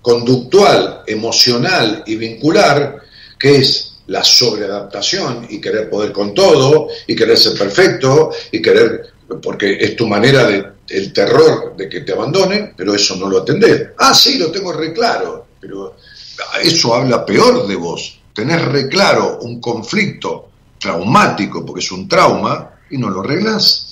conductual, 0.00 1.02
emocional 1.04 2.04
y 2.06 2.14
vincular, 2.14 3.02
que 3.36 3.56
es 3.56 3.96
la 4.06 4.22
sobreadaptación 4.22 5.48
y 5.50 5.60
querer 5.60 5.90
poder 5.90 6.12
con 6.12 6.32
todo, 6.32 6.86
y 7.08 7.16
querer 7.16 7.36
ser 7.36 7.58
perfecto, 7.58 8.30
y 8.52 8.62
querer, 8.62 9.06
porque 9.42 9.76
es 9.80 9.96
tu 9.96 10.06
manera 10.06 10.44
de, 10.44 10.64
el 10.88 11.12
terror 11.12 11.74
de 11.76 11.88
que 11.88 12.02
te 12.02 12.12
abandonen, 12.12 12.74
pero 12.76 12.94
eso 12.94 13.16
no 13.16 13.28
lo 13.28 13.38
atendés. 13.38 13.88
Ah, 13.98 14.14
sí, 14.14 14.38
lo 14.38 14.52
tengo 14.52 14.72
re 14.72 14.92
claro, 14.92 15.48
pero 15.60 15.96
eso 16.62 16.94
habla 16.94 17.26
peor 17.26 17.66
de 17.66 17.74
vos. 17.74 18.20
Tenés 18.32 18.64
re 18.66 18.88
claro 18.88 19.38
un 19.40 19.60
conflicto 19.60 20.50
traumático, 20.78 21.66
porque 21.66 21.80
es 21.80 21.90
un 21.90 22.06
trauma, 22.06 22.70
y 22.88 22.98
no 22.98 23.10
lo 23.10 23.20
arreglás. 23.20 23.85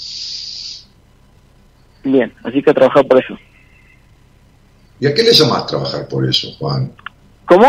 Bien, 2.04 2.32
así 2.44 2.62
que 2.62 2.70
a 2.70 2.74
trabajar 2.74 3.06
por 3.06 3.22
eso. 3.22 3.36
¿Y 5.00 5.06
a 5.06 5.14
qué 5.14 5.22
le 5.22 5.32
llamás 5.32 5.66
trabajar 5.66 6.06
por 6.08 6.28
eso, 6.28 6.52
Juan? 6.58 6.92
¿Cómo? 7.46 7.66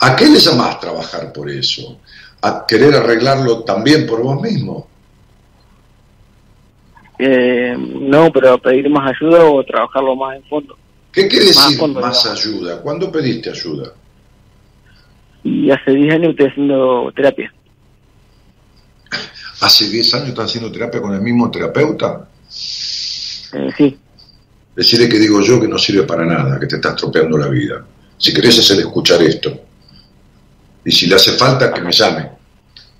¿A 0.00 0.16
qué 0.16 0.26
le 0.26 0.38
llamás 0.38 0.80
trabajar 0.80 1.32
por 1.32 1.50
eso? 1.50 1.98
¿A 2.42 2.64
querer 2.66 2.94
arreglarlo 2.94 3.64
también 3.64 4.06
por 4.06 4.22
vos 4.22 4.40
mismo? 4.40 4.88
Eh, 7.18 7.74
no, 7.76 8.30
pero 8.32 8.54
a 8.54 8.58
pedir 8.58 8.88
más 8.88 9.12
ayuda 9.14 9.44
o 9.44 9.64
trabajarlo 9.64 10.14
más 10.14 10.36
en 10.36 10.44
fondo. 10.44 10.76
¿Qué 11.10 11.26
quiere 11.26 11.46
Más 11.46 11.56
decir 11.56 11.78
fondo, 11.78 12.00
más 12.00 12.22
digamos. 12.22 12.46
ayuda? 12.46 12.80
¿Cuándo 12.80 13.10
pediste 13.10 13.50
ayuda? 13.50 13.92
Y 15.42 15.70
hace 15.70 15.90
10 15.92 16.14
años 16.14 16.30
estoy 16.30 16.46
haciendo 16.46 17.12
terapia. 17.16 17.52
¿Hace 19.60 19.88
10 19.88 20.14
años 20.14 20.28
estás 20.28 20.44
haciendo 20.46 20.70
terapia 20.70 21.00
con 21.02 21.12
el 21.14 21.20
mismo 21.20 21.50
terapeuta? 21.50 22.28
Eh, 23.52 23.70
sí, 23.76 23.98
Decirle 24.76 25.08
que 25.08 25.18
digo 25.18 25.40
yo 25.42 25.60
que 25.60 25.66
no 25.66 25.78
sirve 25.78 26.04
para 26.04 26.24
nada, 26.24 26.58
que 26.60 26.66
te 26.66 26.76
está 26.76 26.90
estropeando 26.90 27.36
la 27.36 27.48
vida. 27.48 27.84
Si 28.16 28.32
querés 28.32 28.58
hacer 28.58 28.78
escuchar 28.78 29.20
esto. 29.22 29.60
Y 30.84 30.92
si 30.92 31.06
le 31.06 31.16
hace 31.16 31.32
falta, 31.32 31.72
que 31.72 31.80
me 31.80 31.90
llame. 31.92 32.30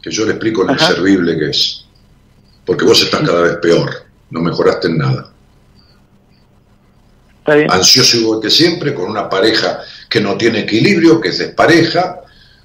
Que 0.02 0.10
yo 0.10 0.24
le 0.24 0.32
explico 0.32 0.64
lo 0.64 0.72
Ajá. 0.72 0.90
inservible 0.90 1.38
que 1.38 1.50
es. 1.50 1.84
Porque 2.64 2.84
vos 2.84 3.00
estás 3.02 3.20
cada 3.20 3.42
vez 3.42 3.56
peor. 3.62 3.90
No 4.30 4.40
mejoraste 4.40 4.88
en 4.88 4.98
nada. 4.98 5.30
está 7.38 7.54
bien. 7.54 7.70
ansioso 7.70 8.16
igual 8.18 8.40
que 8.40 8.50
siempre, 8.50 8.92
con 8.92 9.08
una 9.08 9.28
pareja 9.28 9.80
que 10.08 10.20
no 10.20 10.36
tiene 10.36 10.60
equilibrio, 10.60 11.20
que 11.20 11.28
es 11.28 11.38
despareja, 11.38 12.20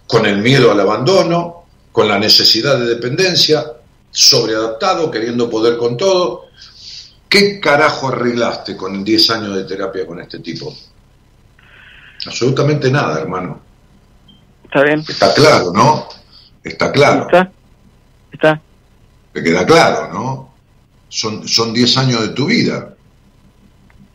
con 0.07 0.25
el 0.25 0.39
miedo 0.39 0.71
al 0.71 0.79
abandono, 0.79 1.65
con 1.91 2.07
la 2.07 2.17
necesidad 2.19 2.79
de 2.79 2.87
dependencia, 2.87 3.63
sobreadaptado, 4.11 5.09
queriendo 5.11 5.49
poder 5.49 5.77
con 5.77 5.97
todo. 5.97 6.47
¿Qué 7.33 7.59
carajo 7.59 8.09
arreglaste 8.09 8.77
con 8.77 9.03
10 9.03 9.29
años 9.31 9.55
de 9.55 9.63
terapia 9.63 10.05
con 10.05 10.21
este 10.21 10.37
tipo? 10.37 10.71
Absolutamente 12.27 12.91
nada, 12.91 13.19
hermano. 13.19 13.59
Está 14.65 14.83
bien. 14.83 14.99
Está 14.99 15.33
claro, 15.33 15.71
¿no? 15.73 16.07
Está 16.63 16.91
claro. 16.91 17.23
Está. 17.23 17.51
Está. 18.31 18.61
Te 19.33 19.41
queda 19.41 19.65
claro, 19.65 20.13
¿no? 20.13 20.53
Son, 21.09 21.47
son 21.47 21.73
10 21.73 21.97
años 21.97 22.21
de 22.21 22.27
tu 22.29 22.45
vida. 22.45 22.93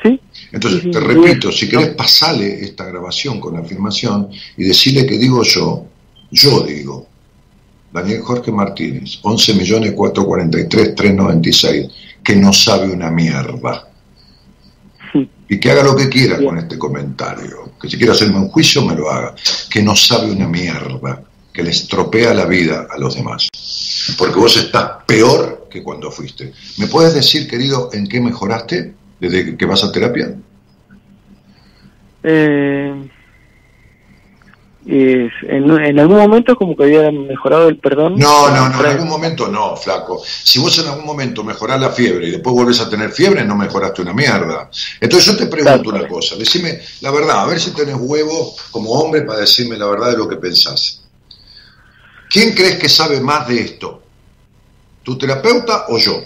Sí. 0.01 0.21
Entonces, 0.53 0.83
Sí, 0.83 0.87
sí, 0.87 0.93
te 0.93 1.01
sí. 1.01 1.05
repito, 1.05 1.51
si 1.51 1.69
querés, 1.69 1.89
pasale 1.97 2.65
esta 2.65 2.85
grabación 2.85 3.41
con 3.41 3.55
la 3.55 3.61
afirmación 3.63 4.29
y 4.57 4.63
decirle 4.63 5.05
que 5.07 5.19
digo 5.19 5.43
yo, 5.43 5.87
yo 6.31 6.61
digo, 6.61 7.09
Daniel 7.93 8.23
Jorge 8.23 8.53
Martínez, 8.53 9.19
11.443.396, 9.23 11.91
que 12.29 12.37
no 12.37 12.53
sabe 12.53 12.91
una 12.91 13.11
mierda. 13.11 13.89
Y 15.49 15.59
que 15.59 15.71
haga 15.71 15.83
lo 15.83 15.97
que 15.97 16.11
quiera 16.11 16.37
con 16.37 16.59
este 16.59 16.77
comentario. 16.77 17.73
Que 17.81 17.89
si 17.89 17.97
quiere 17.97 18.13
hacerme 18.13 18.37
un 18.37 18.51
juicio, 18.51 18.85
me 18.85 18.95
lo 18.95 19.11
haga. 19.11 19.35
Que 19.71 19.83
no 19.83 19.97
sabe 19.97 20.31
una 20.31 20.47
mierda. 20.47 21.23
Que 21.51 21.63
le 21.63 21.71
estropea 21.71 22.35
la 22.35 22.45
vida 22.45 22.87
a 22.91 22.99
los 22.99 23.15
demás. 23.15 23.49
Porque 24.19 24.39
vos 24.39 24.59
estás 24.59 25.05
peor 25.07 25.69
que 25.71 25.83
cuando 25.83 26.11
fuiste. 26.11 26.53
¿Me 26.77 26.87
puedes 26.87 27.15
decir, 27.15 27.49
querido, 27.49 27.89
en 27.95 28.07
qué 28.07 28.21
mejoraste 28.21 28.93
desde 29.19 29.57
que 29.57 29.65
vas 29.65 29.83
a 29.83 29.91
terapia? 29.91 30.35
Eh, 32.25 33.09
es- 34.89 35.33
en, 35.43 35.71
en 35.71 35.99
algún 35.99 36.17
momento 36.17 36.57
como 36.57 36.75
que 36.75 36.85
había 36.85 37.11
mejorado 37.13 37.69
el 37.69 37.77
perdón. 37.79 38.17
No, 38.17 38.49
no, 38.51 38.69
no, 38.71 38.81
en 38.81 38.87
algún 38.87 39.09
momento 39.09 39.47
no, 39.49 39.77
flaco. 39.77 40.23
Si 40.25 40.59
vos 40.59 40.79
en 40.79 40.87
algún 40.89 41.05
momento 41.05 41.45
mejorás 41.45 41.79
la 41.81 41.91
fiebre 41.91 42.29
y 42.29 42.31
después 42.33 42.55
volvés 42.55 42.81
a 42.81 42.89
tener 42.89 43.11
fiebre, 43.11 43.45
no 43.45 43.55
mejoraste 43.55 44.01
una 44.03 44.15
mierda. 44.15 44.71
Entonces 45.01 45.33
yo 45.33 45.37
te 45.37 45.47
pregunto 45.47 45.91
una 45.91 46.09
cosa, 46.09 46.37
decime 46.37 46.81
la 47.03 47.11
verdad, 47.11 47.43
a 47.43 47.47
ver 47.47 47.61
si 47.61 47.73
tenés 47.73 47.97
huevo 47.99 48.55
como 48.71 48.91
hombre 48.93 49.23
para 49.23 49.41
decirme 49.41 49.77
la 49.77 49.87
verdad 49.87 50.11
de 50.13 50.17
lo 50.17 50.29
que 50.29 50.37
pensás. 50.37 51.05
¿Quién 52.31 52.55
crees 52.55 52.79
que 52.79 52.89
sabe 52.89 53.21
más 53.21 53.47
de 53.49 53.61
esto? 53.61 54.03
¿Tu 55.03 55.17
terapeuta 55.19 55.85
o 55.89 55.99
yo? 55.99 56.23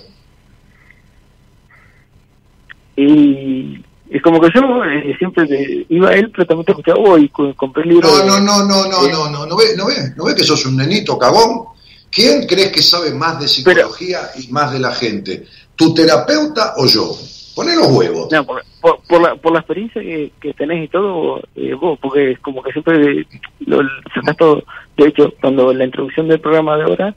Y 2.96 3.84
es 4.14 4.22
como 4.22 4.40
que 4.40 4.48
yo 4.54 4.84
eh, 4.84 5.14
siempre 5.18 5.86
iba 5.88 6.10
a 6.10 6.14
él, 6.14 6.30
pero 6.30 6.46
también 6.46 6.66
te 6.66 6.72
escuchaba 6.72 6.98
vos 6.98 7.20
y 7.20 7.28
co- 7.28 7.54
compré 7.54 7.82
el 7.84 7.90
libro. 7.90 8.08
No, 8.08 8.18
de- 8.18 8.26
no, 8.26 8.40
no, 8.40 8.64
no, 8.64 8.86
no, 8.88 9.02
de- 9.04 9.12
no, 9.12 9.28
no, 9.30 9.46
no 9.46 9.56
ves, 9.56 9.76
no 9.76 9.86
ves, 9.86 10.16
no 10.16 10.24
ves 10.24 10.34
que 10.34 10.44
sos 10.44 10.64
un 10.66 10.76
nenito 10.76 11.18
cagón. 11.18 11.64
¿Quién 12.10 12.46
crees 12.46 12.70
que 12.72 12.82
sabe 12.82 13.12
más 13.14 13.40
de 13.40 13.48
psicología 13.48 14.20
y 14.38 14.52
más 14.52 14.72
de 14.72 14.78
la 14.80 14.92
gente? 14.92 15.46
¿Tu 15.74 15.94
terapeuta 15.94 16.74
o 16.76 16.86
yo? 16.86 17.16
Poné 17.56 17.74
los 17.76 17.86
huevos. 17.88 18.28
No, 18.30 18.44
por, 18.44 18.62
por, 18.80 19.00
por 19.08 19.20
la, 19.22 19.34
por 19.36 19.52
la 19.52 19.58
experiencia 19.60 20.00
que, 20.00 20.32
que 20.40 20.52
tenés 20.54 20.84
y 20.84 20.88
todo, 20.88 21.40
eh, 21.54 21.74
vos, 21.74 21.98
porque 22.00 22.32
es 22.32 22.38
como 22.40 22.62
que 22.62 22.72
siempre 22.72 23.26
lo, 23.66 23.80
sacás 24.14 24.36
todo. 24.36 24.62
De 24.96 25.08
hecho, 25.08 25.32
cuando 25.40 25.72
la 25.72 25.84
introducción 25.84 26.28
del 26.28 26.40
programa 26.40 26.76
de 26.76 26.84
ahora, 26.84 27.14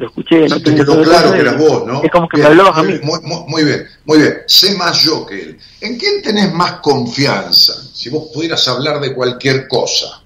lo 0.00 0.06
escuché. 0.08 0.48
No 0.48 0.62
te 0.62 0.74
quedó 0.74 1.02
claro 1.02 1.32
que 1.32 1.40
eras 1.40 1.58
vos, 1.58 1.86
¿no? 1.86 2.02
Es 2.02 2.10
como 2.10 2.26
que 2.28 2.38
Bien, 2.38 2.48
me 2.48 2.50
hablabas 2.60 2.78
a 2.78 2.82
mí. 2.82 2.92
bien, 2.94 3.04
Muy, 3.04 3.20
muy- 3.22 3.44
muy 3.46 3.64
bien, 3.64 3.86
muy 4.06 4.18
bien. 4.18 4.38
Sé 4.46 4.74
más 4.74 5.02
yo 5.02 5.26
que 5.26 5.40
él. 5.42 5.58
¿En 5.82 5.98
quién 5.98 6.22
tenés 6.22 6.52
más 6.52 6.72
confianza? 6.80 7.74
Si 7.92 8.08
vos 8.08 8.28
pudieras 8.32 8.66
hablar 8.66 9.00
de 9.00 9.14
cualquier 9.14 9.68
cosa, 9.68 10.22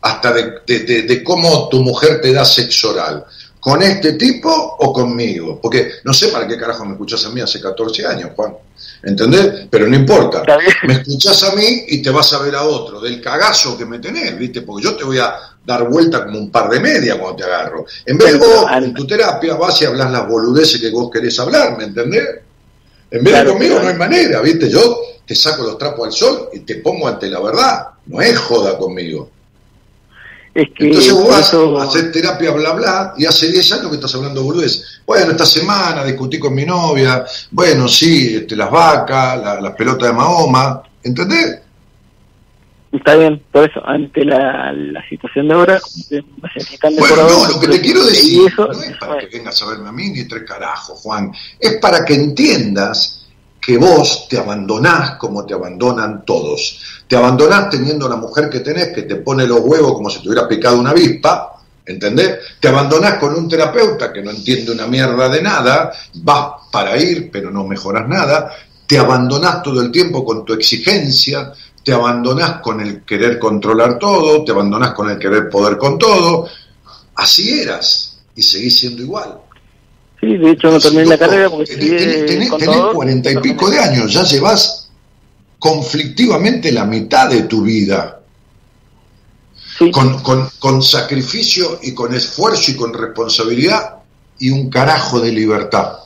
hasta 0.00 0.32
de, 0.32 0.52
de- 0.66 0.78
de- 0.80 1.02
de 1.02 1.24
cómo 1.24 1.68
tu 1.68 1.82
mujer 1.82 2.20
te 2.20 2.32
da 2.32 2.44
sexo 2.44 2.90
oral, 2.92 3.24
¿con 3.66 3.82
este 3.82 4.12
tipo 4.12 4.48
o 4.78 4.92
conmigo? 4.92 5.58
Porque 5.60 5.94
no 6.04 6.14
sé 6.14 6.28
para 6.28 6.46
qué 6.46 6.56
carajo 6.56 6.84
me 6.84 6.92
escuchás 6.92 7.26
a 7.26 7.30
mí 7.30 7.40
hace 7.40 7.60
14 7.60 8.06
años, 8.06 8.30
Juan. 8.36 8.54
¿Entendés? 9.02 9.66
Pero 9.68 9.88
no 9.88 9.96
importa. 9.96 10.44
Me 10.84 10.94
escuchás 10.94 11.42
a 11.42 11.52
mí 11.52 11.82
y 11.88 12.00
te 12.00 12.10
vas 12.10 12.32
a 12.32 12.38
ver 12.42 12.54
a 12.54 12.62
otro, 12.62 13.00
del 13.00 13.20
cagazo 13.20 13.76
que 13.76 13.84
me 13.84 13.98
tenés, 13.98 14.38
¿viste? 14.38 14.62
Porque 14.62 14.84
yo 14.84 14.94
te 14.94 15.02
voy 15.02 15.18
a 15.18 15.34
dar 15.64 15.88
vuelta 15.88 16.24
como 16.24 16.38
un 16.38 16.48
par 16.48 16.70
de 16.70 16.78
media 16.78 17.18
cuando 17.18 17.38
te 17.38 17.42
agarro. 17.42 17.86
En 18.04 18.16
vez 18.16 18.34
de 18.34 18.38
vos, 18.38 18.66
en 18.70 18.94
tu 18.94 19.04
terapia, 19.04 19.54
vas 19.54 19.82
y 19.82 19.84
hablas 19.84 20.12
las 20.12 20.28
boludeces 20.28 20.80
que 20.80 20.90
vos 20.90 21.10
querés 21.12 21.36
hablar, 21.40 21.76
¿me 21.76 21.86
entendés? 21.86 22.24
En 23.10 23.24
vez 23.24 23.34
de 23.34 23.50
conmigo 23.50 23.80
no 23.80 23.88
hay 23.88 23.96
manera, 23.96 24.42
¿viste? 24.42 24.70
Yo 24.70 24.96
te 25.26 25.34
saco 25.34 25.64
los 25.64 25.76
trapos 25.76 26.06
al 26.06 26.12
sol 26.12 26.50
y 26.52 26.60
te 26.60 26.76
pongo 26.76 27.08
ante 27.08 27.28
la 27.28 27.40
verdad. 27.40 27.86
No 28.06 28.20
es 28.20 28.38
joda 28.38 28.78
conmigo. 28.78 29.28
Es 30.56 30.68
que 30.74 30.86
Entonces 30.86 31.12
vos 31.12 31.28
vas 31.28 31.48
eso- 31.48 31.78
a 31.78 31.84
hacer 31.84 32.10
terapia 32.10 32.50
bla 32.52 32.72
bla 32.72 33.14
y 33.18 33.26
hace 33.26 33.52
10 33.52 33.72
años 33.72 33.88
que 33.90 33.96
estás 33.96 34.14
hablando 34.14 34.42
boludez. 34.42 35.00
Bueno, 35.04 35.32
esta 35.32 35.44
semana 35.44 36.02
discutí 36.02 36.38
con 36.38 36.54
mi 36.54 36.64
novia, 36.64 37.26
bueno, 37.50 37.86
sí, 37.86 38.36
este, 38.36 38.56
las 38.56 38.70
vacas, 38.70 39.38
la- 39.38 39.60
las 39.60 39.74
pelotas 39.74 40.08
de 40.08 40.14
Mahoma, 40.14 40.82
¿entendés? 41.02 41.60
Está 42.90 43.16
bien, 43.16 43.42
por 43.52 43.68
eso, 43.68 43.86
ante 43.86 44.24
la, 44.24 44.72
la 44.72 45.06
situación 45.10 45.48
de 45.48 45.54
ahora, 45.54 45.78
Bueno, 46.98 47.16
no, 47.28 47.48
lo 47.52 47.60
que 47.60 47.68
te 47.68 47.80
quiero 47.82 48.02
decir 48.06 48.48
eso, 48.48 48.66
no 48.68 48.82
es 48.82 48.96
para 48.96 49.18
que 49.18 49.26
vengas 49.36 49.60
a 49.60 49.66
verme 49.66 49.90
a 49.90 49.92
mí 49.92 50.08
ni 50.08 50.26
tres 50.26 50.44
carajos, 50.48 50.98
Juan, 51.00 51.30
es 51.60 51.76
para 51.82 52.02
que 52.06 52.14
entiendas 52.14 53.25
que 53.66 53.78
vos 53.78 54.28
te 54.28 54.38
abandonás 54.38 55.16
como 55.16 55.44
te 55.44 55.52
abandonan 55.52 56.24
todos. 56.24 56.78
Te 57.08 57.16
abandonás 57.16 57.68
teniendo 57.68 58.08
la 58.08 58.14
mujer 58.14 58.48
que 58.48 58.60
tenés 58.60 58.94
que 58.94 59.02
te 59.02 59.16
pone 59.16 59.44
los 59.44 59.58
huevos 59.58 59.94
como 59.94 60.08
si 60.08 60.22
te 60.22 60.28
hubiera 60.28 60.46
picado 60.46 60.78
una 60.78 60.90
avispa, 60.90 61.56
¿entendés? 61.84 62.38
Te 62.60 62.68
abandonás 62.68 63.14
con 63.14 63.34
un 63.34 63.48
terapeuta 63.48 64.12
que 64.12 64.22
no 64.22 64.30
entiende 64.30 64.70
una 64.70 64.86
mierda 64.86 65.28
de 65.28 65.42
nada, 65.42 65.92
vas 66.14 66.50
para 66.70 66.96
ir 66.96 67.28
pero 67.28 67.50
no 67.50 67.66
mejoras 67.66 68.06
nada, 68.06 68.52
te 68.86 68.98
abandonás 68.98 69.64
todo 69.64 69.82
el 69.82 69.90
tiempo 69.90 70.24
con 70.24 70.44
tu 70.44 70.52
exigencia, 70.52 71.52
te 71.82 71.92
abandonás 71.92 72.60
con 72.60 72.80
el 72.80 73.02
querer 73.02 73.36
controlar 73.36 73.98
todo, 73.98 74.44
te 74.44 74.52
abandonás 74.52 74.92
con 74.92 75.10
el 75.10 75.18
querer 75.18 75.50
poder 75.50 75.76
con 75.76 75.98
todo, 75.98 76.46
así 77.16 77.62
eras 77.62 78.16
y 78.36 78.44
seguís 78.44 78.78
siendo 78.78 79.02
igual. 79.02 79.40
Sí, 80.20 80.36
de 80.36 80.50
hecho 80.50 80.70
no 80.70 80.78
terminé 80.80 81.04
la 81.06 81.18
carrera 81.18 81.50
porque 81.50 81.76
tenés, 81.76 81.92
estudié 81.92 82.08
tenés- 82.08 82.26
tenés 82.26 82.50
contador, 82.50 82.94
cuarenta 82.94 83.30
y 83.30 83.36
pico 83.38 83.70
de 83.70 83.78
años, 83.78 84.12
ya 84.12 84.22
llevas 84.24 84.88
conflictivamente 85.58 86.72
la 86.72 86.84
mitad 86.84 87.28
de 87.30 87.42
tu 87.42 87.62
vida. 87.62 88.12
Con, 89.92 90.20
con- 90.22 90.48
con 90.58 90.82
sacrificio 90.82 91.78
y 91.82 91.92
con 91.92 92.14
esfuerzo 92.14 92.70
y 92.70 92.76
con 92.76 92.94
responsabilidad 92.94 93.96
y 94.38 94.50
un 94.50 94.70
carajo 94.70 95.20
de 95.20 95.30
libertad. 95.32 95.98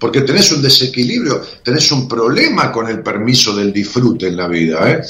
Porque 0.00 0.22
tenés 0.22 0.50
un 0.50 0.60
desequilibrio, 0.60 1.40
tenés 1.62 1.92
un 1.92 2.08
problema 2.08 2.72
con 2.72 2.88
el 2.88 3.02
permiso 3.02 3.54
del 3.54 3.72
disfrute 3.72 4.26
en 4.28 4.36
la 4.36 4.48
vida, 4.48 4.90
¿eh? 4.90 5.00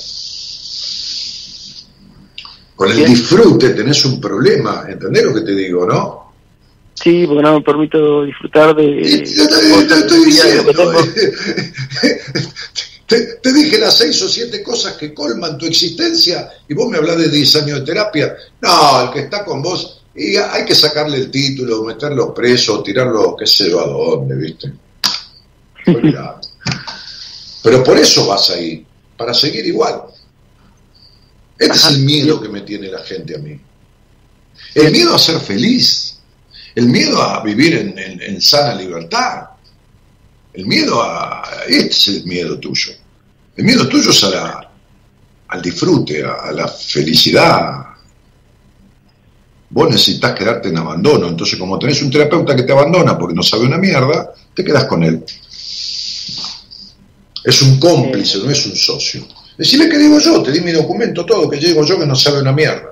Con 2.76 2.90
el 2.90 3.04
disfrute 3.06 3.70
tenés 3.70 4.04
un 4.04 4.20
problema, 4.20 4.84
¿entendés 4.88 5.24
lo 5.24 5.32
que 5.34 5.40
te 5.42 5.54
digo, 5.54 5.86
no? 5.86 6.23
Sí, 6.94 7.26
porque 7.26 7.42
no 7.42 7.54
me 7.54 7.60
permito 7.62 8.24
disfrutar 8.24 8.74
de... 8.74 8.84
Te 8.84 9.22
estoy 9.22 10.24
diciendo, 10.24 10.72
te, 13.06 13.20
te 13.42 13.52
dije 13.52 13.78
las 13.78 13.98
seis 13.98 14.22
o 14.22 14.28
siete 14.28 14.62
cosas 14.62 14.94
que 14.94 15.12
colman 15.12 15.58
tu 15.58 15.66
existencia 15.66 16.48
y 16.68 16.74
vos 16.74 16.88
me 16.88 16.98
hablas 16.98 17.18
de 17.18 17.28
10 17.28 17.56
años 17.56 17.80
de 17.80 17.86
terapia. 17.86 18.36
No, 18.60 19.04
el 19.04 19.10
que 19.10 19.20
está 19.20 19.44
con 19.44 19.60
vos, 19.60 20.04
y 20.14 20.36
hay 20.36 20.64
que 20.64 20.74
sacarle 20.74 21.16
el 21.16 21.30
título, 21.30 21.82
meterlo 21.82 22.32
preso, 22.32 22.82
tirarlo, 22.82 23.36
qué 23.36 23.46
sé 23.46 23.70
yo, 23.70 23.80
a 23.80 23.86
dónde, 23.88 24.36
¿viste? 24.36 24.72
Pero 27.62 27.82
por 27.82 27.98
eso 27.98 28.26
vas 28.26 28.50
ahí, 28.50 28.86
para 29.16 29.34
seguir 29.34 29.66
igual. 29.66 30.02
Este 31.58 31.74
es 31.74 31.84
el 31.86 32.00
miedo 32.00 32.40
que 32.40 32.48
me 32.48 32.60
tiene 32.60 32.88
la 32.88 33.02
gente 33.02 33.34
a 33.34 33.38
mí. 33.38 33.58
El 34.74 34.92
miedo 34.92 35.14
a 35.14 35.18
ser 35.18 35.40
feliz, 35.40 36.13
el 36.74 36.86
miedo 36.88 37.22
a 37.22 37.42
vivir 37.42 37.74
en, 37.76 37.98
en- 37.98 38.20
en 38.22 38.40
sana 38.40 38.74
libertad, 38.74 39.44
el 40.52 40.66
miedo 40.66 41.02
a... 41.02 41.42
Este 41.66 41.88
es 41.88 42.08
el 42.08 42.24
miedo 42.24 42.58
tuyo. 42.58 42.92
El 43.56 43.64
miedo 43.64 43.88
tuyo 43.88 44.10
es 44.10 44.24
a 44.24 44.30
la- 44.30 44.70
al 45.48 45.62
disfrute, 45.62 46.24
a, 46.24 46.32
a 46.48 46.52
la 46.52 46.66
felicidad. 46.68 47.84
Vos 49.70 49.90
necesitas 49.90 50.34
quedarte 50.34 50.68
en 50.68 50.78
abandono, 50.78 51.28
entonces 51.28 51.58
como 51.58 51.78
tenés 51.78 52.00
un 52.02 52.10
terapeuta 52.10 52.54
que 52.54 52.62
te 52.62 52.72
abandona 52.72 53.18
porque 53.18 53.34
no 53.34 53.42
sabe 53.42 53.64
una 53.64 53.78
mierda, 53.78 54.32
te 54.54 54.64
quedas 54.64 54.84
con 54.84 55.02
él. 55.02 55.24
Es 57.44 57.60
un 57.62 57.78
cómplice, 57.78 58.38
no 58.38 58.50
es 58.50 58.66
un 58.66 58.76
socio. 58.76 59.26
Decime 59.58 59.88
que 59.88 59.98
digo 59.98 60.18
yo, 60.18 60.42
te 60.42 60.50
di 60.50 60.60
mi 60.60 60.72
documento 60.72 61.24
todo, 61.26 61.48
que 61.50 61.58
llego 61.58 61.84
yo 61.84 61.98
que 61.98 62.06
no 62.06 62.14
sabe 62.16 62.40
una 62.40 62.52
mierda. 62.52 62.90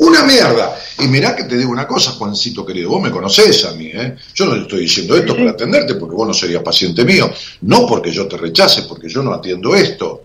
Una 0.00 0.22
mierda. 0.22 0.78
Y 1.00 1.08
mirá 1.08 1.34
que 1.34 1.44
te 1.44 1.56
digo 1.56 1.70
una 1.72 1.86
cosa, 1.86 2.12
Juancito 2.12 2.64
querido, 2.64 2.90
vos 2.90 3.02
me 3.02 3.10
conocés 3.10 3.64
a 3.64 3.72
mí, 3.72 3.86
¿eh? 3.92 4.16
Yo 4.34 4.46
no 4.46 4.54
le 4.54 4.62
estoy 4.62 4.80
diciendo 4.80 5.16
esto 5.16 5.34
para 5.36 5.50
atenderte 5.50 5.94
porque 5.96 6.14
vos 6.14 6.26
no 6.28 6.34
serías 6.34 6.62
paciente 6.62 7.04
mío, 7.04 7.30
no 7.62 7.86
porque 7.86 8.12
yo 8.12 8.28
te 8.28 8.36
rechace, 8.36 8.82
porque 8.82 9.08
yo 9.08 9.22
no 9.22 9.32
atiendo 9.34 9.74
esto. 9.74 10.24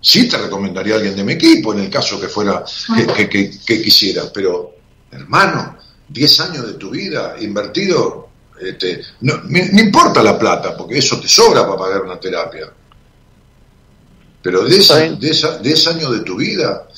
Sí 0.00 0.26
te 0.28 0.38
recomendaría 0.38 0.94
a 0.94 0.96
alguien 0.96 1.14
de 1.16 1.24
mi 1.24 1.34
equipo 1.34 1.74
en 1.74 1.80
el 1.80 1.90
caso 1.90 2.18
que 2.18 2.28
fuera 2.28 2.64
que, 2.96 3.06
que- 3.06 3.28
que- 3.28 3.50
que 3.66 3.82
quisieras, 3.82 4.30
pero 4.32 4.74
hermano, 5.12 5.76
10 6.08 6.40
años 6.40 6.66
de 6.66 6.72
tu 6.74 6.88
vida 6.90 7.34
invertido, 7.40 8.28
este, 8.58 9.02
no, 9.20 9.42
me, 9.44 9.66
me 9.72 9.82
importa 9.82 10.22
la 10.22 10.38
plata, 10.38 10.74
porque 10.76 10.98
eso 10.98 11.20
te 11.20 11.28
sobra 11.28 11.66
para 11.66 11.78
pagar 11.78 12.02
una 12.02 12.18
terapia. 12.18 12.72
Pero 14.42 14.64
10 14.64 14.90
10 15.20 15.62
10 15.62 15.86
años 15.88 16.12
de 16.12 16.20
tu 16.20 16.36
vida, 16.36 16.88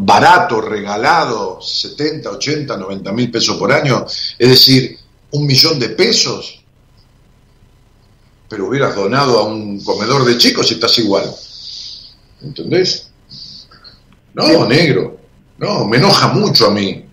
barato, 0.00 0.60
regalado, 0.60 1.60
70, 1.60 2.30
80, 2.30 2.76
90 2.76 3.12
mil 3.12 3.30
pesos 3.30 3.56
por 3.56 3.72
año, 3.72 4.06
es 4.38 4.48
decir, 4.48 4.96
un 5.32 5.44
millón 5.44 5.78
de 5.78 5.88
pesos, 5.90 6.62
pero 8.48 8.68
hubieras 8.68 8.94
donado 8.94 9.40
a 9.40 9.44
un 9.44 9.82
comedor 9.82 10.24
de 10.24 10.38
chicos 10.38 10.70
y 10.70 10.74
estás 10.74 10.96
igual. 10.98 11.28
¿Entendés? 12.40 13.10
No, 14.34 14.66
negro. 14.66 15.18
No, 15.58 15.84
me 15.86 15.96
enoja 15.96 16.28
mucho 16.28 16.68
a 16.68 16.70
mí. 16.70 17.04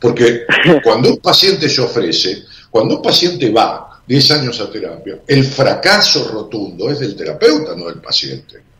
Porque 0.00 0.46
cuando 0.82 1.10
un 1.10 1.18
paciente 1.18 1.68
se 1.68 1.82
ofrece, 1.82 2.44
cuando 2.70 2.96
un 2.96 3.02
paciente 3.02 3.52
va 3.52 4.02
10 4.08 4.30
años 4.30 4.58
a 4.60 4.70
terapia, 4.70 5.20
el 5.26 5.44
fracaso 5.44 6.28
rotundo 6.32 6.90
es 6.90 6.98
del 6.98 7.14
terapeuta, 7.14 7.76
no 7.76 7.86
del 7.86 8.00
paciente. 8.00 8.71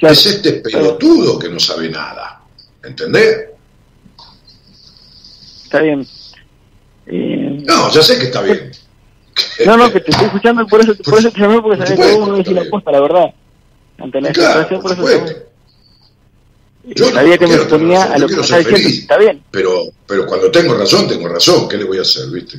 Es 0.00 0.26
este 0.26 0.52
pelotudo 0.54 1.38
que 1.38 1.48
no 1.48 1.60
sabe 1.60 1.88
nada. 1.88 2.40
¿Entendés? 2.82 3.48
Está 5.64 5.82
bien. 5.82 6.06
Eh, 7.06 7.62
No, 7.64 7.90
ya 7.90 8.02
sé 8.02 8.18
que 8.18 8.24
está 8.24 8.42
bien. 8.42 8.70
no, 9.66 9.76
no, 9.76 9.92
que 9.92 10.00
te 10.00 10.10
estoy 10.10 10.26
escuchando, 10.26 10.66
por 10.66 10.80
eso, 10.80 10.94
por 11.04 11.18
eso 11.18 11.30
te 11.30 11.40
llamé, 11.40 11.60
porque 11.60 11.86
sabía 11.86 11.96
que 11.96 12.16
vos 12.16 12.28
no 12.28 12.36
decís 12.36 12.52
la 12.52 12.64
posta, 12.64 12.90
la 12.90 13.00
verdad. 13.00 13.34
Ante 13.98 14.20
la 14.20 14.32
Claro, 14.32 14.80
por 14.80 14.96
por 14.96 15.10
eso. 15.10 15.34
Yo 16.82 17.10
sabía 17.10 17.36
que 17.36 17.46
me 17.46 17.54
exponía 17.54 17.98
razón, 17.98 18.14
a 18.14 18.18
lo 18.18 18.26
que 18.26 18.36
me 18.36 18.42
estaba 18.42 18.58
diciendo. 18.62 18.88
Está 18.88 19.18
bien. 19.18 19.42
Pero, 19.50 19.84
pero 20.06 20.26
cuando 20.26 20.50
tengo 20.50 20.74
razón, 20.74 21.06
tengo 21.06 21.28
razón. 21.28 21.68
¿Qué 21.68 21.76
le 21.76 21.84
voy 21.84 21.98
a 21.98 22.02
hacer, 22.02 22.30
viste? 22.30 22.58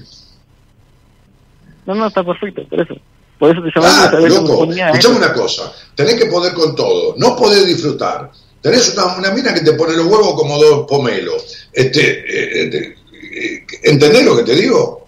No, 1.85 1.95
no, 1.95 2.07
está 2.07 2.23
perfecto, 2.23 2.63
por 2.67 2.81
eso. 2.81 2.95
Por 3.41 3.49
eso 3.49 3.63
te 3.63 3.71
Ah, 3.83 4.11
me 4.21 4.29
loco, 4.29 4.65
escuchame 4.71 5.15
una 5.15 5.33
cosa, 5.33 5.73
tenés 5.95 6.13
que 6.13 6.27
poder 6.27 6.53
con 6.53 6.75
todo, 6.75 7.15
no 7.17 7.35
podés 7.35 7.65
disfrutar. 7.65 8.29
Tenés 8.61 8.93
una, 8.93 9.15
una 9.17 9.31
mina 9.31 9.51
que 9.51 9.61
te 9.61 9.73
pone 9.73 9.97
los 9.97 10.05
huevos 10.05 10.35
como 10.35 10.59
dos 10.59 10.85
pomelos. 10.87 11.43
Este, 11.73 12.19
eh, 12.19 12.63
este, 12.65 12.95
eh, 13.33 13.65
¿Entendés 13.81 14.23
lo 14.25 14.37
que 14.37 14.43
te 14.43 14.55
digo? 14.55 15.07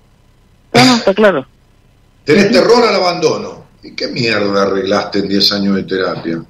No, 0.73 0.84
no, 0.84 0.95
está 0.95 1.14
claro. 1.14 1.45
Tenés 2.26 2.51
terror 2.51 2.84
al 2.84 2.95
abandono. 2.95 3.65
¿Y 3.84 3.91
qué 3.91 4.07
mierda 4.07 4.64
arreglaste 4.64 5.19
en 5.19 5.27
10 5.27 5.51
años 5.51 5.76
de 5.76 5.84
terapia? 5.84 6.43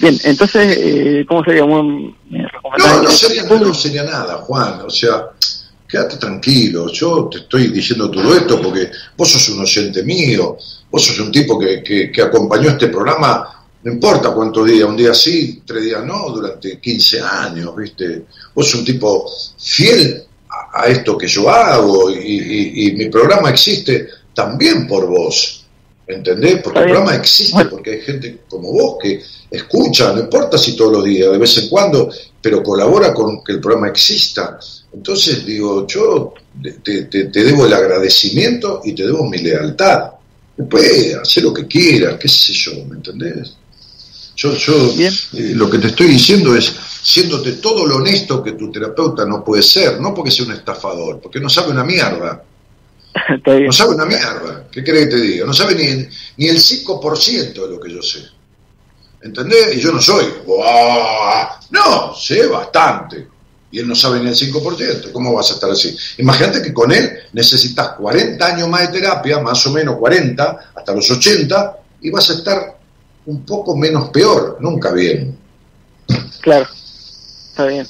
Bien, 0.00 0.18
entonces, 0.24 0.76
eh, 0.80 1.24
¿cómo 1.28 1.44
sería? 1.44 1.62
¿Un- 1.64 2.16
¿Me 2.28 2.44
recomendás 2.48 2.96
No, 2.96 3.02
no 3.04 3.10
sería, 3.10 3.44
no 3.44 3.72
sería 3.72 4.02
nada, 4.02 4.38
Juan. 4.38 4.80
O 4.84 4.90
sea, 4.90 5.28
quédate 5.94 6.16
tranquilo. 6.16 6.90
Yo 6.92 7.28
te 7.30 7.38
estoy 7.38 7.68
diciendo 7.68 8.10
todo 8.10 8.34
esto 8.34 8.60
porque 8.60 8.90
vos 9.16 9.30
sos 9.30 9.48
un 9.50 9.60
oyente 9.60 10.02
mío. 10.02 10.56
Vos 10.90 11.04
sos 11.04 11.18
un 11.20 11.30
tipo 11.30 11.58
que, 11.58 11.82
que- 11.82 12.10
que 12.10 12.22
acompañó 12.22 12.70
este 12.70 12.88
programa, 12.88 13.66
no 13.84 13.92
importa 13.92 14.30
cuántos 14.32 14.66
días, 14.66 14.88
un 14.88 14.96
día 14.96 15.14
sí, 15.14 15.62
tres 15.64 15.84
días 15.84 16.04
no, 16.04 16.30
durante 16.30 16.80
15 16.80 17.20
años, 17.20 17.76
¿viste? 17.76 18.24
Vos 18.54 18.68
sos 18.70 18.80
un 18.80 18.86
tipo 18.86 19.30
fiel 19.58 20.24
a, 20.48 20.82
a 20.82 20.86
esto 20.86 21.16
que 21.16 21.26
yo 21.28 21.48
hago 21.48 22.10
y, 22.10 22.14
y- 22.16 22.86
y 22.88 22.92
mi 22.92 23.06
programa 23.08 23.50
existe 23.50 24.08
también 24.34 24.86
por 24.88 25.06
vos. 25.06 25.60
¿Entendés? 26.06 26.60
Porque 26.62 26.80
el 26.80 26.84
programa 26.92 27.14
existe 27.16 27.64
porque 27.70 27.90
hay 27.92 28.00
gente 28.02 28.40
como 28.46 28.70
vos 28.72 28.96
que 29.02 29.22
escucha, 29.50 30.12
no 30.12 30.20
importa 30.20 30.58
si 30.58 30.76
todos 30.76 30.92
los 30.92 31.04
días, 31.04 31.32
de 31.32 31.38
vez 31.38 31.56
en 31.56 31.68
cuando, 31.70 32.10
pero 32.42 32.62
colabora 32.62 33.14
con 33.14 33.42
que 33.42 33.52
el 33.52 33.60
programa 33.60 33.88
exista. 33.88 34.58
Entonces 34.94 35.44
digo, 35.44 35.86
yo 35.86 36.34
te, 36.62 37.04
te- 37.04 37.24
te 37.24 37.44
debo 37.44 37.66
el 37.66 37.72
agradecimiento 37.72 38.80
y 38.84 38.92
te 38.94 39.04
debo 39.04 39.28
mi 39.28 39.38
lealtad. 39.38 40.10
Después, 40.56 41.16
hacer 41.16 41.42
lo 41.42 41.52
que 41.52 41.66
quieras, 41.66 42.16
qué 42.20 42.28
sé 42.28 42.52
yo, 42.52 42.72
¿me 42.86 42.96
entendés? 42.96 43.56
Yo, 44.36 44.54
yo 44.56 44.74
eh, 45.32 45.52
lo 45.54 45.68
que 45.68 45.78
te 45.78 45.88
estoy 45.88 46.08
diciendo 46.08 46.54
es, 46.56 46.72
siéndote 47.02 47.52
todo 47.52 47.86
lo 47.86 47.96
honesto 47.96 48.42
que 48.42 48.52
tu 48.52 48.70
terapeuta 48.70 49.24
no 49.24 49.44
puede 49.44 49.62
ser, 49.62 50.00
no 50.00 50.14
porque 50.14 50.30
sea 50.30 50.44
un 50.46 50.52
estafador, 50.52 51.20
porque 51.20 51.40
no 51.40 51.48
sabe 51.48 51.70
una 51.72 51.84
mierda. 51.84 52.42
No 53.66 53.72
sabe 53.72 53.94
una 53.94 54.06
mierda. 54.06 54.66
¿Qué 54.72 54.82
querés 54.82 55.04
que 55.04 55.10
te 55.10 55.20
diga? 55.20 55.46
No 55.46 55.52
sabe 55.52 55.74
ni, 55.74 56.08
ni 56.36 56.48
el 56.48 56.58
5% 56.58 57.52
de 57.52 57.68
lo 57.70 57.80
que 57.80 57.92
yo 57.92 58.02
sé. 58.02 58.24
¿entendés? 59.22 59.76
Y 59.76 59.80
yo 59.80 59.90
no 59.92 60.00
soy, 60.00 60.26
no, 61.70 62.14
sé 62.14 62.46
bastante. 62.46 63.26
Y 63.74 63.80
él 63.80 63.88
no 63.88 63.96
sabe 63.96 64.20
ni 64.20 64.28
el 64.28 64.36
5%, 64.36 65.10
¿cómo 65.10 65.34
vas 65.34 65.50
a 65.50 65.54
estar 65.54 65.68
así? 65.68 65.96
Imagínate 66.18 66.62
que 66.62 66.72
con 66.72 66.92
él 66.92 67.10
necesitas 67.32 67.94
40 67.94 68.46
años 68.46 68.68
más 68.68 68.82
de 68.82 69.00
terapia, 69.00 69.40
más 69.40 69.66
o 69.66 69.72
menos 69.72 69.96
40, 69.96 70.70
hasta 70.76 70.94
los 70.94 71.10
80, 71.10 71.78
y 72.02 72.08
vas 72.08 72.30
a 72.30 72.34
estar 72.34 72.78
un 73.26 73.44
poco 73.44 73.76
menos 73.76 74.10
peor, 74.10 74.58
nunca 74.60 74.92
bien. 74.92 75.36
Claro, 76.40 76.68
está 77.50 77.66
bien. 77.66 77.84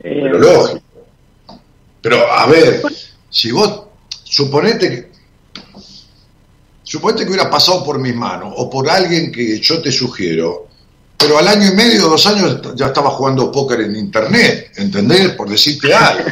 Eh, 0.00 0.20
Pero 0.22 0.38
lógico. 0.38 0.82
Pero 2.00 2.32
a 2.32 2.46
ver, 2.46 2.80
si 3.28 3.50
vos 3.50 3.82
suponete 4.24 4.88
que 4.88 5.12
suponete 6.82 7.24
que 7.24 7.32
hubiera 7.32 7.50
pasado 7.50 7.84
por 7.84 7.98
mis 7.98 8.14
manos 8.14 8.54
o 8.56 8.70
por 8.70 8.88
alguien 8.88 9.30
que 9.30 9.60
yo 9.60 9.82
te 9.82 9.92
sugiero, 9.92 10.68
pero 11.18 11.38
al 11.38 11.48
año 11.48 11.68
y 11.70 11.74
medio, 11.74 12.08
dos 12.08 12.26
años 12.26 12.60
ya 12.74 12.86
estaba 12.86 13.10
jugando 13.10 13.50
póker 13.50 13.80
en 13.80 13.96
internet, 13.96 14.72
¿entendés? 14.76 15.30
Por 15.30 15.48
decirte 15.48 15.94
algo. 15.94 16.24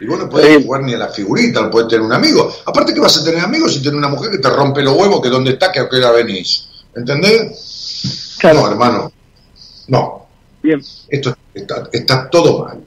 Y 0.00 0.06
vos 0.06 0.18
no 0.18 0.28
podés 0.28 0.64
jugar 0.64 0.82
ni 0.82 0.94
a 0.94 0.98
la 0.98 1.08
figurita, 1.08 1.60
no 1.60 1.70
podés 1.70 1.88
tener 1.88 2.02
un 2.02 2.12
amigo. 2.12 2.52
Aparte 2.66 2.94
que 2.94 3.00
vas 3.00 3.16
a 3.18 3.24
tener 3.24 3.40
amigos 3.40 3.74
si 3.74 3.82
tenés 3.82 3.98
una 3.98 4.08
mujer 4.08 4.30
que 4.30 4.38
te 4.38 4.48
rompe 4.50 4.82
los 4.82 4.96
huevos, 4.96 5.20
que 5.20 5.28
dónde 5.28 5.52
está, 5.52 5.72
que 5.72 5.80
a 5.80 5.88
qué 5.88 5.96
hora 5.96 6.12
venís. 6.12 6.68
¿Entendés? 6.94 8.36
No, 8.44 8.68
hermano. 8.68 9.12
No. 9.88 10.26
Bien. 10.62 10.80
Esto 11.08 11.36
está, 11.54 11.88
está 11.92 12.30
todo 12.30 12.64
mal. 12.64 12.80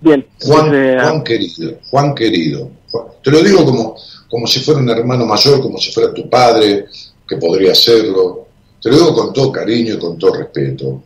Bien. 0.00 0.26
Juan, 0.42 0.74
ah, 0.74 1.02
Juan 1.02 1.24
querido, 1.24 1.78
Juan 1.90 2.14
querido. 2.14 2.70
Juan- 2.90 3.06
te 3.22 3.30
lo 3.30 3.42
digo 3.42 3.64
como, 3.64 3.96
como 4.28 4.46
si 4.46 4.60
fuera 4.60 4.80
un 4.80 4.88
hermano 4.90 5.26
mayor, 5.26 5.60
como 5.60 5.78
si 5.78 5.92
fuera 5.92 6.14
tu 6.14 6.28
padre, 6.30 6.86
que 7.28 7.36
podría 7.36 7.74
serlo. 7.74 8.46
Te 8.80 8.88
lo 8.90 8.96
digo 8.96 9.14
con 9.14 9.32
todo 9.32 9.52
cariño 9.52 9.94
y 9.94 9.98
con 9.98 10.18
todo 10.18 10.34
respeto. 10.34 11.02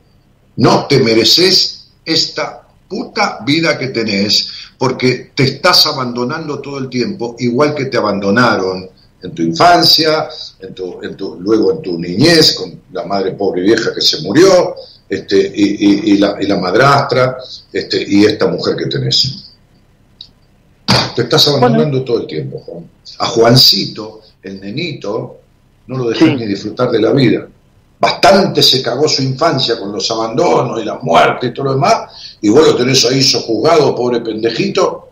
No 0.56 0.86
te 0.86 1.00
mereces 1.00 1.86
esta 2.04 2.62
puta 2.88 3.38
vida 3.44 3.76
que 3.78 3.88
tenés 3.88 4.48
porque 4.78 5.30
te 5.34 5.44
estás 5.44 5.86
abandonando 5.86 6.60
todo 6.60 6.78
el 6.78 6.88
tiempo, 6.88 7.34
igual 7.38 7.74
que 7.74 7.86
te 7.86 7.96
abandonaron 7.96 8.88
en 9.22 9.34
tu 9.34 9.42
infancia, 9.42 10.28
en 10.60 10.74
tu, 10.74 11.02
en 11.02 11.16
tu- 11.16 11.36
luego 11.40 11.72
en 11.72 11.82
tu 11.82 11.98
niñez, 11.98 12.54
con 12.54 12.80
la 12.92 13.04
madre 13.04 13.32
pobre 13.32 13.62
vieja 13.62 13.94
que 13.94 14.00
se 14.02 14.20
murió, 14.20 14.74
este, 15.08 15.52
y, 15.54 15.86
y- 15.86 16.12
y 16.12 16.18
la, 16.18 16.36
y 16.40 16.46
la 16.46 16.58
madrastra, 16.58 17.38
este, 17.72 18.04
y 18.06 18.24
esta 18.26 18.46
mujer 18.48 18.76
que 18.76 18.86
tenés. 18.86 19.50
Te 21.16 21.22
estás 21.22 21.46
abandonando 21.48 22.04
todo 22.04 22.20
el 22.20 22.26
tiempo, 22.26 22.58
Juan. 22.60 22.88
A 23.18 23.26
Juancito, 23.26 24.20
el 24.42 24.60
nenito, 24.60 25.38
no 25.86 25.98
lo 25.98 26.08
dejas 26.10 26.28
ni 26.36 26.46
disfrutar 26.46 26.90
de 26.90 27.00
la 27.00 27.12
vida. 27.12 27.48
Bastante 27.98 28.62
se 28.62 28.82
cagó 28.82 29.08
su 29.08 29.22
infancia 29.22 29.78
con 29.78 29.92
los 29.92 30.10
abandonos 30.10 30.82
y 30.82 30.84
la 30.84 30.98
muerte 30.98 31.46
y 31.46 31.54
todo 31.54 31.66
lo 31.66 31.74
demás, 31.74 32.36
y 32.40 32.48
vos 32.48 32.66
lo 32.66 32.76
tenés 32.76 33.04
ahí 33.06 33.22
sojuzgado, 33.22 33.94
pobre 33.94 34.20
pendejito, 34.20 35.08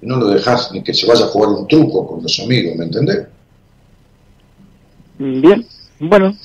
y 0.00 0.06
no 0.06 0.16
lo 0.16 0.28
dejás 0.28 0.70
ni 0.72 0.82
que 0.82 0.94
se 0.94 1.06
vaya 1.06 1.24
a 1.24 1.28
jugar 1.28 1.50
un 1.50 1.66
truco 1.66 2.06
con 2.06 2.22
los 2.22 2.38
amigos, 2.40 2.76
¿me 2.76 2.84
entendés? 2.84 3.26
Bien, 5.18 5.66
bueno. 5.98 6.36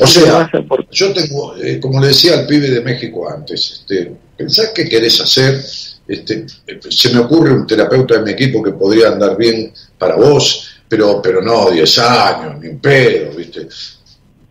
O 0.00 0.06
sea, 0.06 0.50
por... 0.68 0.88
yo 0.90 1.12
tengo, 1.12 1.56
eh, 1.56 1.78
como 1.78 2.00
le 2.00 2.08
decía 2.08 2.34
al 2.34 2.46
pibe 2.46 2.70
de 2.70 2.80
México 2.80 3.30
antes, 3.30 3.80
este, 3.80 4.12
pensás 4.36 4.72
qué 4.74 4.88
querés 4.88 5.20
hacer, 5.20 5.64
este, 6.08 6.46
se 6.90 7.14
me 7.14 7.20
ocurre 7.20 7.52
un 7.52 7.66
terapeuta 7.68 8.16
de 8.16 8.22
mi 8.24 8.32
equipo 8.32 8.60
que 8.62 8.72
podría 8.72 9.08
andar 9.08 9.36
bien 9.36 9.72
para 9.96 10.16
vos, 10.16 10.68
pero, 10.88 11.22
pero 11.22 11.40
no 11.40 11.70
10 11.70 11.98
años, 12.00 12.60
ni 12.60 12.68
un 12.68 12.80
pedo, 12.80 13.30
¿viste? 13.36 13.68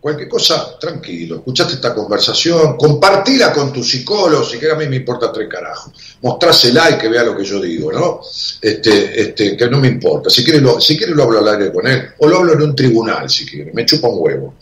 Cualquier 0.00 0.28
cosa, 0.28 0.78
tranquilo, 0.78 1.36
escuchaste 1.36 1.74
esta 1.74 1.94
conversación, 1.94 2.78
compartila 2.78 3.52
con 3.52 3.70
tu 3.70 3.84
psicólogo, 3.84 4.42
si 4.44 4.56
quieres 4.56 4.74
a 4.76 4.80
mí 4.80 4.88
me 4.88 4.96
importa 4.96 5.30
tres 5.30 5.46
carajos, 5.46 5.92
mostrásela 6.22 6.90
y 6.90 6.98
que 6.98 7.08
vea 7.08 7.22
lo 7.22 7.36
que 7.36 7.44
yo 7.44 7.60
digo, 7.60 7.92
¿no? 7.92 8.22
Este, 8.62 9.20
este, 9.20 9.56
que 9.58 9.68
no 9.68 9.78
me 9.78 9.88
importa, 9.88 10.30
si 10.30 10.42
quieres, 10.42 10.62
lo, 10.62 10.80
si 10.80 10.96
quieres 10.96 11.14
lo 11.14 11.24
hablo 11.24 11.40
al 11.40 11.48
aire 11.48 11.70
con 11.70 11.86
él, 11.86 12.02
o 12.16 12.26
lo 12.26 12.38
hablo 12.38 12.54
en 12.54 12.62
un 12.62 12.74
tribunal, 12.74 13.28
si 13.28 13.44
quieres, 13.44 13.74
me 13.74 13.84
chupa 13.84 14.08
un 14.08 14.16
huevo. 14.20 14.54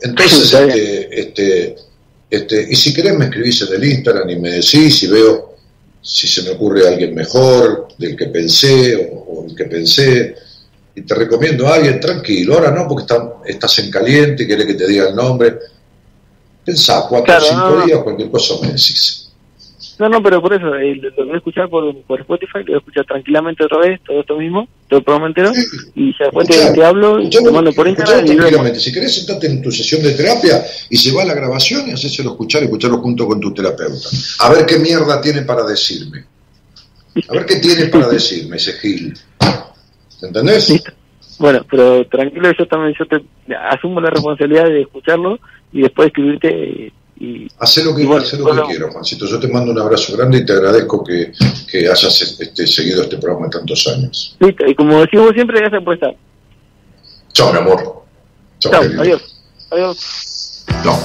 Entonces, 0.00 0.54
este, 0.54 1.20
este, 1.20 1.76
este, 2.30 2.66
y 2.70 2.74
si 2.74 2.94
querés 2.94 3.18
me 3.18 3.26
escribís 3.26 3.62
en 3.62 3.74
el 3.74 3.84
Instagram 3.84 4.30
y 4.30 4.36
me 4.36 4.50
decís 4.52 4.98
si 4.98 5.06
veo 5.08 5.56
si 6.00 6.26
se 6.26 6.42
me 6.42 6.50
ocurre 6.50 6.88
alguien 6.88 7.14
mejor 7.14 7.88
del 7.98 8.16
que 8.16 8.26
pensé 8.26 9.10
o, 9.12 9.16
o 9.18 9.46
el 9.46 9.54
que 9.54 9.64
pensé. 9.64 10.36
Y 10.96 11.02
te 11.02 11.14
recomiendo 11.14 11.68
a 11.68 11.74
alguien 11.74 12.00
tranquilo. 12.00 12.54
Ahora 12.54 12.70
no, 12.70 12.88
porque 12.88 13.02
está- 13.02 13.34
estás 13.44 13.78
en 13.80 13.90
caliente 13.90 14.42
y 14.42 14.46
querés 14.48 14.66
que 14.66 14.74
te 14.74 14.88
diga 14.88 15.08
el 15.10 15.14
nombre. 15.14 15.54
Pensá, 16.64 17.04
cuatro 17.08 17.26
Claro, 17.26 17.44
o 17.44 17.48
cinco 17.48 17.60
no, 17.70 17.78
no. 17.80 17.86
días, 17.86 17.98
cualquier 18.02 18.30
cosa 18.30 18.54
me 18.62 18.68
decís. 18.68 19.22
No, 19.98 20.08
no, 20.10 20.22
pero 20.22 20.42
por 20.42 20.52
eso, 20.52 20.74
eh, 20.74 20.94
lo, 20.96 21.08
lo 21.10 21.24
voy 21.26 21.34
a 21.34 21.36
escuchar 21.38 21.70
por, 21.70 22.02
por 22.02 22.20
Spotify, 22.20 22.58
lo 22.58 22.64
voy 22.64 22.74
a 22.74 22.78
escuchar 22.78 23.06
tranquilamente 23.06 23.64
otra 23.64 23.78
vez, 23.78 24.00
todo 24.06 24.20
esto 24.20 24.36
mismo, 24.36 24.68
todo 24.88 24.98
el 24.98 25.04
programa 25.04 25.28
entero, 25.28 25.52
y 25.94 26.12
ya 26.18 26.26
después 26.26 26.46
te, 26.48 26.70
te 26.72 26.84
hablo 26.84 27.18
y 27.20 27.30
te 27.30 27.40
mando 27.50 27.72
por 27.72 27.88
Instagram 27.88 28.26
y 28.26 28.36
tranquilamente. 28.36 28.80
Si 28.80 28.92
querés, 28.92 29.14
sentate 29.14 29.46
en 29.46 29.62
tu 29.62 29.70
sesión 29.72 30.02
de 30.02 30.10
terapia 30.12 30.62
y 30.90 30.96
se 30.98 31.12
va 31.12 31.22
a 31.22 31.24
la 31.24 31.34
grabación 31.34 31.88
y 31.88 31.92
hacéselo 31.92 32.32
escuchar 32.32 32.62
y 32.62 32.64
escucharlo 32.66 32.98
junto 32.98 33.26
con 33.26 33.40
tu 33.40 33.54
terapeuta. 33.54 34.08
A 34.40 34.50
ver 34.50 34.66
qué 34.66 34.78
mierda 34.78 35.18
tiene 35.20 35.42
para 35.42 35.64
decirme. 35.64 36.24
A 37.28 37.32
ver 37.32 37.46
qué 37.46 37.56
tiene 37.56 37.86
para 37.86 38.08
decirme 38.10 38.56
ese 38.58 38.74
Gil. 38.74 39.16
¿Entendés? 40.22 40.82
Bueno, 41.38 41.64
pero 41.70 42.06
tranquilo, 42.06 42.50
yo 42.58 42.66
también 42.66 42.94
yo 42.98 43.06
te 43.06 43.22
asumo 43.70 44.00
la 44.00 44.10
responsabilidad 44.10 44.64
de 44.64 44.82
escucharlo 44.82 45.38
y 45.72 45.82
después 45.82 46.08
escribirte 46.08 46.92
y... 47.18 47.48
Hacé 47.58 47.82
lo 47.82 47.94
que, 47.94 48.02
y 48.02 48.06
bueno, 48.06 48.22
hacé 48.22 48.36
lo 48.36 48.44
que 48.44 48.52
bueno, 48.52 48.66
quiero, 48.66 48.90
Juancito. 48.90 49.26
Yo 49.26 49.40
te 49.40 49.48
mando 49.48 49.72
un 49.72 49.78
abrazo 49.78 50.16
grande 50.16 50.38
y 50.38 50.44
te 50.44 50.52
agradezco 50.52 51.02
que, 51.02 51.32
que 51.70 51.88
hayas 51.88 52.38
este, 52.40 52.66
seguido 52.66 53.02
este 53.02 53.16
programa 53.16 53.48
tantos 53.48 53.86
años. 53.88 54.36
Listo, 54.38 54.66
y 54.66 54.74
como 54.74 55.00
decimos 55.00 55.30
siempre, 55.32 55.60
gracias 55.60 55.82
por 55.82 55.94
estar. 55.94 56.14
Chao, 57.32 57.52
mi 57.52 57.58
amor. 57.58 58.04
Chao, 58.58 58.72
Chao, 58.72 58.82
adiós. 59.00 59.42
Adiós. 59.70 60.64
No. 60.84 60.98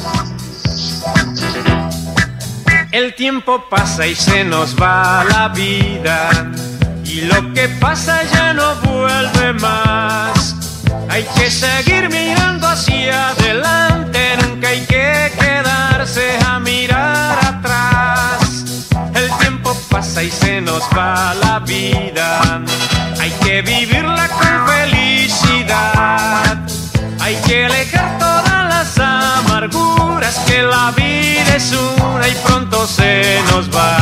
El 2.91 3.15
tiempo 3.15 3.63
pasa 3.69 4.05
y 4.05 4.15
se 4.15 4.43
nos 4.43 4.75
va 4.75 5.23
la 5.23 5.47
vida 5.49 6.51
y 7.11 7.21
lo 7.21 7.53
que 7.53 7.67
pasa 7.67 8.23
ya 8.23 8.53
no 8.53 8.75
vuelve 8.75 9.53
más. 9.53 10.55
Hay 11.09 11.23
que 11.35 11.51
seguir 11.51 12.09
mirando 12.09 12.67
hacia 12.67 13.29
adelante, 13.29 14.38
nunca 14.41 14.69
hay 14.69 14.85
que 14.85 15.31
quedarse 15.38 16.38
a 16.47 16.59
mirar 16.59 17.38
atrás. 17.45 18.63
El 19.13 19.29
tiempo 19.39 19.75
pasa 19.89 20.23
y 20.23 20.31
se 20.31 20.61
nos 20.61 20.83
va 20.97 21.33
la 21.33 21.59
vida. 21.59 22.61
Hay 23.19 23.31
que 23.43 23.61
vivirla 23.61 24.29
con 24.29 24.67
felicidad. 24.67 26.57
Hay 27.19 27.35
que 27.45 27.65
alejar 27.65 28.17
todas 28.19 28.69
las 28.73 28.97
amarguras 28.97 30.39
que 30.47 30.61
la 30.61 30.91
vida 30.91 31.55
es 31.57 31.73
una 31.73 32.25
y 32.27 32.35
pronto 32.45 32.88
se 32.88 33.41
nos 33.51 33.69
va. 33.69 34.01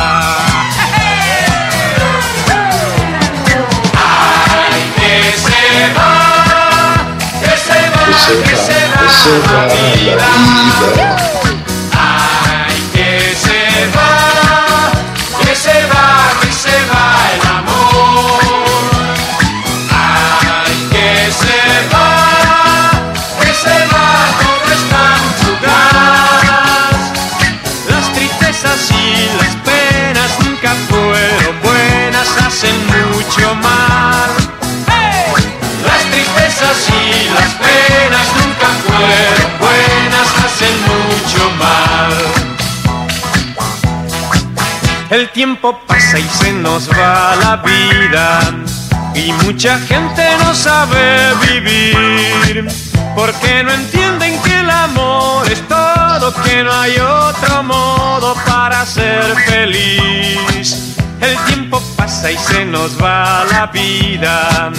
Que 5.80 5.86
se 5.86 5.92
va, 5.94 7.06
que 7.40 7.56
se 7.56 7.80
va, 7.90 8.04
que 8.42 8.56
se 8.56 9.38
va, 9.40 9.52
la 9.52 9.66
vida. 9.72 10.28
Ay, 11.92 12.90
que 12.92 13.34
se 13.34 13.86
va, 13.96 14.10
que 15.42 15.54
se 15.54 15.86
va, 15.86 16.06
que 16.42 16.52
se 16.52 16.76
va 16.92 17.49
El 45.10 45.28
tiempo 45.30 45.76
pasa 45.88 46.20
y 46.20 46.28
se 46.28 46.52
nos 46.52 46.88
va 46.88 47.34
la 47.34 47.56
vida 47.56 48.40
y 49.12 49.32
mucha 49.44 49.76
gente 49.80 50.22
no 50.38 50.54
sabe 50.54 51.34
vivir 51.50 52.68
porque 53.16 53.64
no 53.64 53.72
entienden 53.72 54.40
que 54.42 54.60
el 54.60 54.70
amor 54.70 55.50
es 55.50 55.66
todo, 55.66 56.32
que 56.44 56.62
no 56.62 56.72
hay 56.72 56.96
otro 57.00 57.64
modo 57.64 58.36
para 58.46 58.86
ser 58.86 59.34
feliz. 59.48 60.96
El 61.20 61.36
tiempo 61.46 61.82
pasa 61.96 62.30
y 62.30 62.38
se 62.38 62.64
nos 62.64 62.96
va 63.02 63.44
la 63.50 63.66
vida, 63.66 64.70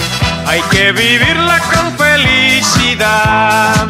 hay 0.48 0.62
que 0.72 0.94
vivirla 0.94 1.60
con 1.60 1.98
felicidad. 1.98 3.86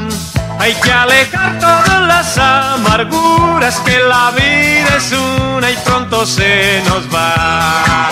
Hay 0.62 0.76
que 0.76 0.92
alejar 0.92 1.58
todas 1.58 2.02
las 2.02 2.38
amarguras 2.38 3.80
que 3.80 3.98
la 3.98 4.30
vida 4.30 4.96
es 4.96 5.12
una 5.12 5.72
y 5.72 5.76
pronto 5.78 6.24
se 6.24 6.84
nos 6.86 7.12
va. 7.12 8.12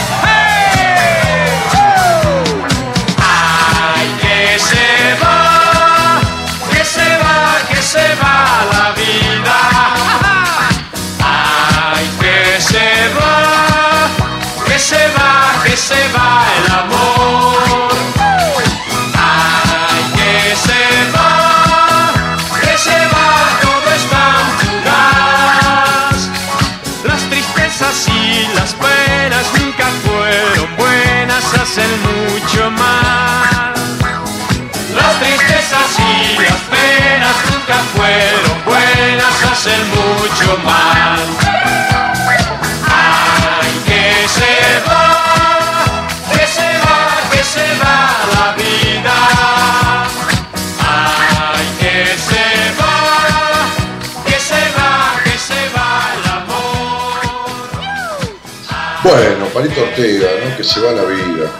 Bueno, 59.03 59.45
Palito 59.53 59.81
Ortega, 59.81 60.27
¿no? 60.43 60.57
Que 60.57 60.63
se 60.63 60.81
va 60.81 60.91
la 60.91 61.03
vida. 61.03 61.51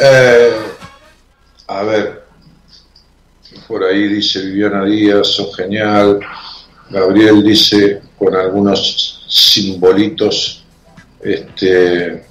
Eh, 0.00 0.56
a 1.66 1.82
ver, 1.82 2.24
por 3.68 3.84
ahí 3.84 4.08
dice 4.08 4.40
Viviana 4.40 4.84
Díaz, 4.84 5.28
sos 5.28 5.54
genial. 5.54 6.20
Gabriel 6.88 7.42
dice 7.42 8.00
con 8.18 8.34
algunos 8.34 9.26
simbolitos, 9.28 10.64
este, 11.20 12.24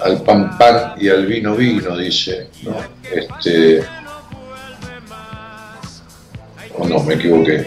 al 0.00 0.22
pan 0.22 0.56
pan 0.56 0.94
y 0.98 1.08
al 1.08 1.26
vino 1.26 1.56
vino, 1.56 1.96
dice, 1.96 2.50
¿no? 2.62 2.76
Este, 3.10 3.84
o 6.76 6.86
no, 6.86 7.02
me 7.02 7.14
equivoqué. 7.14 7.66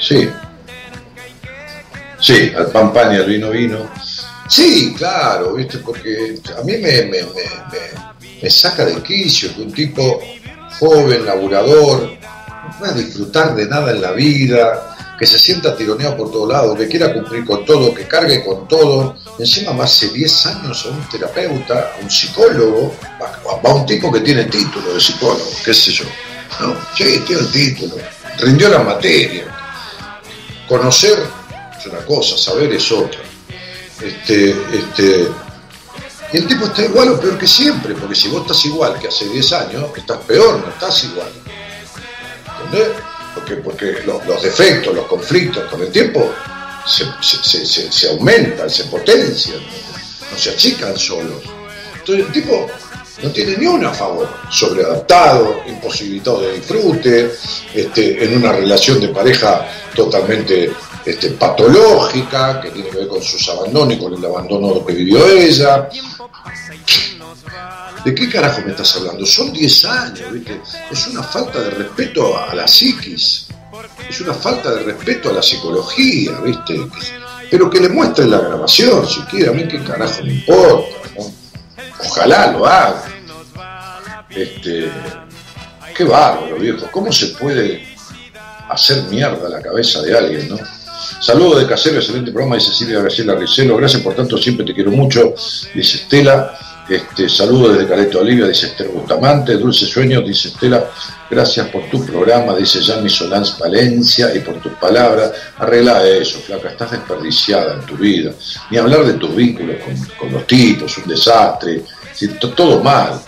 Sí, 0.00 0.28
Sí, 2.20 2.52
al 2.56 2.66
pan 2.68 2.92
pan 2.92 3.12
y 3.12 3.16
al 3.16 3.26
vino 3.26 3.50
vino. 3.50 3.90
Sí, 4.48 4.94
claro, 4.96 5.54
¿viste? 5.54 5.78
Porque 5.78 6.38
a 6.58 6.62
mí 6.62 6.72
me, 6.78 7.02
me, 7.02 7.22
me, 7.22 7.22
me- 8.42 8.50
saca 8.50 8.84
de 8.84 9.02
quicio 9.02 9.54
que 9.54 9.62
un 9.62 9.72
tipo 9.72 10.20
joven, 10.78 11.26
laburador, 11.26 12.02
no 12.12 12.78
pueda 12.78 12.92
disfrutar 12.92 13.54
de 13.56 13.66
nada 13.66 13.90
en 13.90 14.00
la 14.00 14.12
vida, 14.12 14.96
que 15.18 15.26
se 15.26 15.38
sienta 15.38 15.74
tironeado 15.76 16.16
por 16.16 16.30
todos 16.30 16.48
lados, 16.52 16.78
que 16.78 16.86
quiera 16.86 17.12
cumplir 17.12 17.44
con 17.44 17.64
todo, 17.64 17.92
que 17.94 18.04
cargue 18.06 18.44
con 18.44 18.68
todo. 18.68 19.16
Encima 19.38 19.72
va 19.72 19.84
hace 19.84 20.08
10 20.08 20.46
años 20.46 20.86
a 20.86 20.90
un 20.90 21.08
terapeuta, 21.08 21.92
a 21.98 22.02
un 22.02 22.10
psicólogo, 22.10 22.94
va, 23.20 23.60
va 23.60 23.74
un 23.74 23.84
tipo 23.86 24.12
que 24.12 24.20
tiene 24.20 24.44
título 24.44 24.94
de 24.94 25.00
psicólogo, 25.00 25.50
qué 25.64 25.74
sé 25.74 25.90
yo. 25.92 26.04
¿no? 26.60 26.76
Sí, 26.96 27.22
tiene 27.26 27.42
el 27.42 27.50
título, 27.50 27.96
rindió 28.38 28.68
la 28.68 28.78
materia. 28.80 29.44
Conocer 30.68 31.18
una 31.88 32.04
cosa, 32.04 32.36
saber 32.38 32.72
es 32.72 32.90
otra. 32.92 33.20
Este, 34.00 34.50
este, 34.50 35.26
y 36.32 36.36
el 36.38 36.46
tipo 36.46 36.66
está 36.66 36.84
igual 36.84 37.10
o 37.10 37.20
peor 37.20 37.38
que 37.38 37.46
siempre, 37.46 37.94
porque 37.94 38.14
si 38.14 38.28
vos 38.28 38.42
estás 38.42 38.64
igual 38.66 38.98
que 38.98 39.08
hace 39.08 39.26
10 39.28 39.52
años, 39.52 39.90
estás 39.96 40.18
peor, 40.18 40.58
no 40.60 40.68
estás 40.68 41.04
igual. 41.04 41.28
¿Entendés? 42.64 42.88
Porque, 43.34 43.54
porque 43.56 43.96
los, 44.04 44.42
defectos, 44.42 44.94
los 44.94 45.06
conflictos 45.06 45.64
con 45.70 45.80
el 45.82 45.90
tiempo 45.90 46.32
se- 46.86 47.06
se 47.92 48.08
aumentan, 48.10 48.68
se 48.70 48.84
potencian, 48.84 49.58
no 50.32 50.38
se 50.38 50.50
achican 50.50 50.96
solos. 50.98 51.42
Entonces 51.98 52.26
el 52.26 52.32
tipo 52.32 52.66
no 53.22 53.30
tiene 53.30 53.56
ni 53.56 53.66
una 53.66 53.90
a 53.90 53.94
favor, 53.94 54.28
sobreadaptado, 54.50 55.62
imposibilitado 55.66 56.42
de 56.42 56.54
disfrute, 56.54 57.32
este, 57.74 58.24
en 58.24 58.36
una 58.36 58.52
relación 58.52 59.00
de 59.00 59.08
pareja 59.08 59.66
totalmente 59.94 60.70
este, 61.06 61.30
patológica, 61.30 62.60
que 62.60 62.70
tiene 62.70 62.90
que 62.90 62.96
ver 62.98 63.08
con 63.08 63.22
sus 63.22 63.48
abandonos 63.48 63.94
y 63.94 63.98
con 63.98 64.12
el 64.14 64.24
abandono 64.24 64.84
que 64.84 64.92
vivió 64.92 65.24
ella. 65.24 65.88
¿De 68.04 68.14
qué 68.14 68.28
carajo 68.28 68.62
me 68.64 68.72
estás 68.72 68.96
hablando? 68.96 69.24
Son 69.24 69.52
10 69.52 69.84
años, 69.84 70.32
¿viste? 70.32 70.60
Es 70.90 71.06
una 71.06 71.22
falta 71.22 71.60
de 71.60 71.70
respeto 71.70 72.36
a 72.36 72.54
la 72.54 72.66
psiquis. 72.66 73.46
Es 74.08 74.20
una 74.20 74.34
falta 74.34 74.72
de 74.74 74.82
respeto 74.82 75.30
a 75.30 75.34
la 75.34 75.42
psicología, 75.42 76.40
¿viste? 76.40 76.88
Pero 77.50 77.70
que 77.70 77.80
le 77.80 77.88
muestren 77.88 78.30
la 78.30 78.38
grabación, 78.38 79.06
si 79.08 79.20
quiere, 79.22 79.50
a 79.50 79.52
mí 79.52 79.66
qué 79.68 79.82
carajo 79.84 80.24
me 80.24 80.32
importa, 80.32 81.08
¿no? 81.16 81.32
Ojalá 82.00 82.50
lo 82.50 82.66
haga. 82.66 83.04
Este, 84.28 84.90
qué 85.96 86.04
bárbaro, 86.04 86.56
viejo. 86.56 86.88
¿Cómo 86.90 87.12
se 87.12 87.28
puede 87.28 87.96
hacer 88.68 89.04
mierda 89.04 89.48
la 89.48 89.62
cabeza 89.62 90.02
de 90.02 90.18
alguien, 90.18 90.48
no? 90.48 90.58
Saludos 91.20 91.60
de 91.60 91.66
Casero, 91.66 91.96
excelente 91.96 92.30
programa, 92.30 92.56
dice 92.56 92.72
Silvia 92.72 93.00
Graciela 93.00 93.34
Ricelo. 93.34 93.76
Gracias 93.76 94.02
por 94.02 94.14
tanto, 94.14 94.38
siempre 94.38 94.64
te 94.64 94.74
quiero 94.74 94.90
mucho, 94.90 95.34
dice 95.74 95.98
Estela. 95.98 96.58
Este, 96.88 97.28
saludos 97.28 97.72
desde 97.72 97.88
Caleta 97.88 98.18
Olivia, 98.18 98.46
dice 98.46 98.66
Esther 98.66 98.88
Bustamante. 98.88 99.56
Dulce 99.56 99.86
Sueños, 99.86 100.24
dice 100.24 100.48
Estela. 100.48 100.88
Gracias 101.28 101.68
por 101.68 101.82
tu 101.90 102.04
programa, 102.06 102.54
dice 102.54 102.80
Yami 102.80 103.10
Solans 103.10 103.58
Valencia, 103.58 104.32
y 104.32 104.38
por 104.38 104.60
tus 104.60 104.72
palabras. 104.74 105.32
Arregla 105.58 106.06
eso, 106.06 106.38
flaca, 106.38 106.68
estás 106.68 106.92
desperdiciada 106.92 107.74
en 107.74 107.86
tu 107.86 107.96
vida. 107.96 108.30
Ni 108.70 108.78
hablar 108.78 109.04
de 109.04 109.14
tus 109.14 109.34
vínculos 109.34 109.76
con, 110.18 110.32
los 110.32 110.46
tipos, 110.46 110.96
un 110.98 111.08
desastre. 111.08 111.82
Todo 112.54 112.80
mal. 112.82 113.20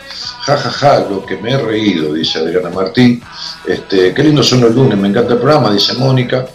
Ja, 0.43 0.57
ja, 0.57 0.71
ja, 0.71 1.01
lo 1.01 1.27
que 1.27 1.37
me 1.37 1.53
he 1.53 1.59
reído, 1.59 2.15
dice 2.15 2.39
Adriana 2.39 2.71
Martín. 2.71 3.21
Este, 3.67 4.15
qué 4.15 4.23
lindo 4.23 4.43
son 4.43 4.61
los 4.61 4.75
lunes, 4.75 4.97
me 4.97 5.09
encanta 5.09 5.35
el 5.35 5.41
programa, 5.41 5.73
dice 5.73 5.95
Mónica. 5.95 6.47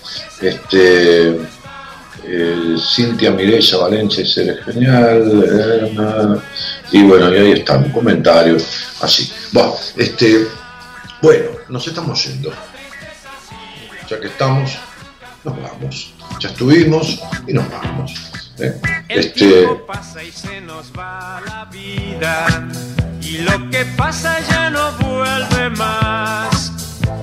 Este, 0.44 1.40
eh, 2.26 2.76
Cintia 2.78 3.32
Mireya 3.32 3.78
Valencia 3.78 4.24
eres 4.44 4.66
genial. 4.66 5.44
eh, 5.46 6.40
y 6.92 7.04
bueno, 7.04 7.34
y 7.34 7.38
ahí 7.38 7.52
están, 7.54 7.90
comentarios 7.92 8.64
así. 9.02 9.32
Bueno, 9.52 9.74
este, 9.98 10.48
bueno, 11.22 11.50
nos 11.70 11.88
estamos 11.88 12.24
yendo. 12.26 12.52
Ya 14.10 14.20
que 14.20 14.28
estamos, 14.28 14.78
nos 15.44 15.62
vamos. 15.62 16.14
Ya 16.40 16.50
estuvimos 16.50 17.20
y 17.48 17.54
nos 17.54 17.70
vamos. 17.70 18.14
¿eh? 18.60 18.80
Este, 19.10 19.68
pasa 19.88 20.24
y 20.24 20.32
se 20.32 20.62
nos 20.62 20.92
va 20.92 21.42
la 21.46 21.66
vida 21.66 22.68
y 23.22 23.38
lo 23.40 23.70
que 23.70 23.86
pasa 23.98 24.40
ya 24.50 24.70
no 24.70 24.92
vuelve 24.94 25.70
más. 25.72 26.72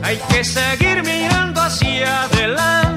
Hay 0.03 0.19
que 0.33 0.43
seguir 0.43 1.03
mirando 1.05 1.61
hacia 1.61 2.25
adelante, 2.25 2.90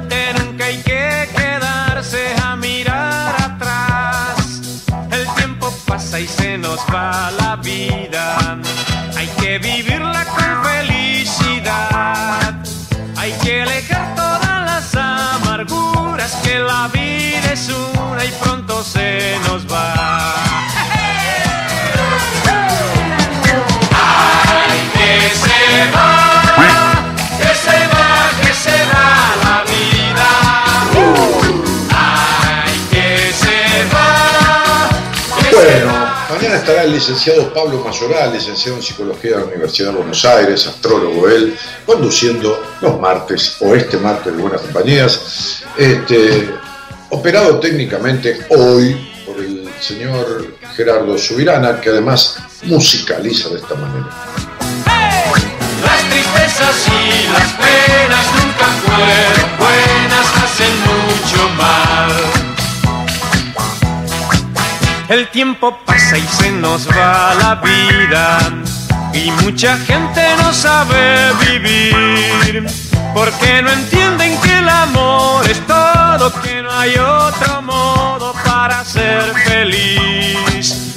nos 6.74 6.86
va 6.92 7.30
la 7.40 7.56
vida. 7.58 8.58
Hay 9.16 9.28
que 9.40 9.60
vivirla 9.60 10.26
con 10.26 10.64
felicidad. 10.64 12.54
Hay 13.16 13.32
que 13.44 13.62
alejar 13.62 14.16
todas 14.16 14.60
las 14.70 14.96
amarguras 14.96 16.32
que 16.44 16.58
la 16.58 16.88
vida 16.88 17.54
es 17.54 17.70
una 17.70 18.26
y 18.26 18.32
pronto 18.42 18.84
se 18.84 19.38
nos 19.46 19.72
va. 19.72 20.34
Va, 25.96 26.13
mañana 36.34 36.56
estará 36.56 36.84
el 36.84 36.94
licenciado 36.94 37.54
Pablo 37.54 37.84
Mayoral, 37.84 38.34
licenciado 38.34 38.78
en 38.78 38.84
Psicología 38.84 39.32
de 39.32 39.38
la 39.38 39.46
Universidad 39.46 39.90
de 39.92 39.98
Buenos 39.98 40.26
Aires, 40.26 40.66
astrólogo 40.66 41.30
él, 41.30 41.56
conduciendo 41.86 42.60
los 42.82 43.00
martes 43.00 43.58
o 43.60 43.76
este 43.76 43.98
martes 43.98 44.36
de 44.36 44.42
Buenas 44.42 44.62
Compañías, 44.62 45.64
este, 45.78 46.50
operado 47.10 47.60
técnicamente 47.60 48.48
hoy 48.50 49.12
por 49.26 49.38
el 49.38 49.70
señor 49.80 50.56
Gerardo 50.76 51.18
Subirana, 51.18 51.80
que 51.80 51.90
además 51.90 52.38
musicaliza 52.64 53.50
de 53.50 53.58
esta 53.58 53.76
manera. 53.76 54.10
Las 55.84 56.10
tristezas 56.10 56.88
y 56.88 57.28
las 57.32 57.52
penas 57.54 58.26
nunca 58.34 58.66
fueron 58.86 59.58
buenas, 59.60 60.44
hacen 60.44 60.74
mucho 60.80 61.50
mal. 61.58 62.43
El 65.10 65.28
tiempo 65.30 65.78
pasa 65.86 66.18
y 66.18 66.22
se 66.22 66.52
nos 66.52 66.88
va 66.88 67.34
la 67.36 67.56
vida 67.56 68.40
y 69.14 69.30
mucha 69.44 69.78
gente 69.78 70.22
no 70.38 70.54
sabe 70.54 71.32
vivir 71.46 72.66
porque 73.14 73.62
no 73.62 73.72
entienden 73.72 74.40
que 74.42 74.58
el 74.58 74.70
amor 74.70 75.46
es 75.50 75.60
todo, 75.68 76.32
que 76.42 76.62
no 76.62 76.72
hay 76.72 76.96
otro 76.96 77.62
modo 77.62 78.34
para 78.46 78.84
ser 78.84 79.34
feliz. 79.46 80.96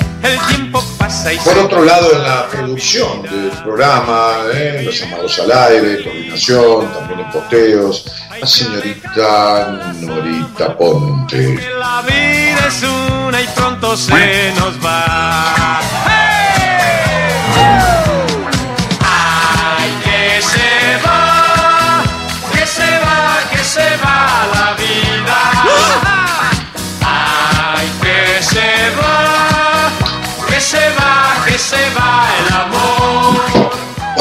Por 1.44 1.59
otro 1.59 1.85
lado, 1.85 2.12
en 2.12 2.23
la 2.23 2.48
producción 2.48 3.23
del 3.23 3.51
programa, 3.62 4.39
¿eh? 4.52 4.82
Los 4.85 5.02
Amados 5.02 5.39
al 5.39 5.52
Aire, 5.52 6.02
coordinación, 6.02 6.93
también 6.93 7.20
en 7.20 7.31
posteos, 7.31 8.05
la 8.40 8.47
señorita 8.47 9.93
Norita 10.01 10.77
Ponte. 10.77 11.55
La 11.78 12.02
vida 12.02 12.66
es 12.68 12.82
una 12.82 13.40
y 13.40 13.47
pronto 13.55 13.97
se 13.97 14.52
nos 14.56 14.85
va. 14.85 15.81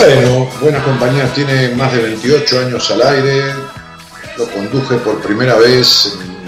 Bueno, 0.05 0.47
Buena 0.61 0.81
Compañía 0.83 1.25
tiene 1.33 1.69
más 1.69 1.91
de 1.91 2.03
28 2.03 2.59
años 2.59 2.91
al 2.91 3.01
aire. 3.01 3.55
Lo 4.37 4.47
conduje 4.51 4.97
por 4.97 5.19
primera 5.19 5.55
vez 5.55 6.13
en 6.13 6.45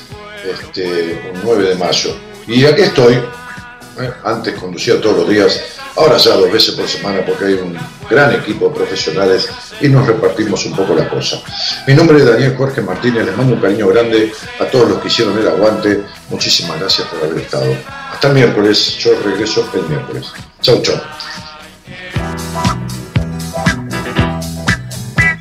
este, 0.50 1.30
un 1.32 1.40
9 1.44 1.68
de 1.68 1.76
mayo. 1.76 2.16
Y 2.48 2.64
aquí 2.64 2.82
estoy. 2.82 3.14
¿eh? 3.14 4.10
Antes 4.24 4.54
conducía 4.54 5.00
todos 5.00 5.18
los 5.18 5.28
días, 5.28 5.78
ahora 5.96 6.16
ya 6.16 6.34
dos 6.34 6.52
veces 6.52 6.74
por 6.74 6.88
semana 6.88 7.24
porque 7.24 7.46
hay 7.46 7.54
un 7.54 7.76
gran 8.08 8.34
equipo 8.34 8.68
de 8.68 8.74
profesionales 8.74 9.48
y 9.80 9.88
nos 9.88 10.06
repartimos 10.06 10.64
un 10.66 10.74
poco 10.74 10.94
la 10.94 11.08
cosa. 11.08 11.40
Mi 11.86 11.94
nombre 11.94 12.18
es 12.18 12.26
Daniel 12.26 12.56
Jorge 12.56 12.80
Martínez, 12.82 13.26
les 13.26 13.36
mando 13.36 13.54
un 13.54 13.60
cariño 13.60 13.88
grande 13.88 14.32
a 14.58 14.64
todos 14.64 14.88
los 14.88 14.98
que 15.00 15.08
hicieron 15.08 15.38
el 15.38 15.48
aguante. 15.48 16.02
Muchísimas 16.28 16.78
gracias 16.78 17.08
por 17.08 17.24
haber 17.24 17.42
estado. 17.42 17.74
Hasta 18.12 18.28
el 18.28 18.34
miércoles, 18.34 18.96
yo 18.98 19.12
regreso 19.24 19.68
el 19.74 19.82
miércoles. 19.82 20.32
Chau, 20.60 20.82
chau. 20.82 21.00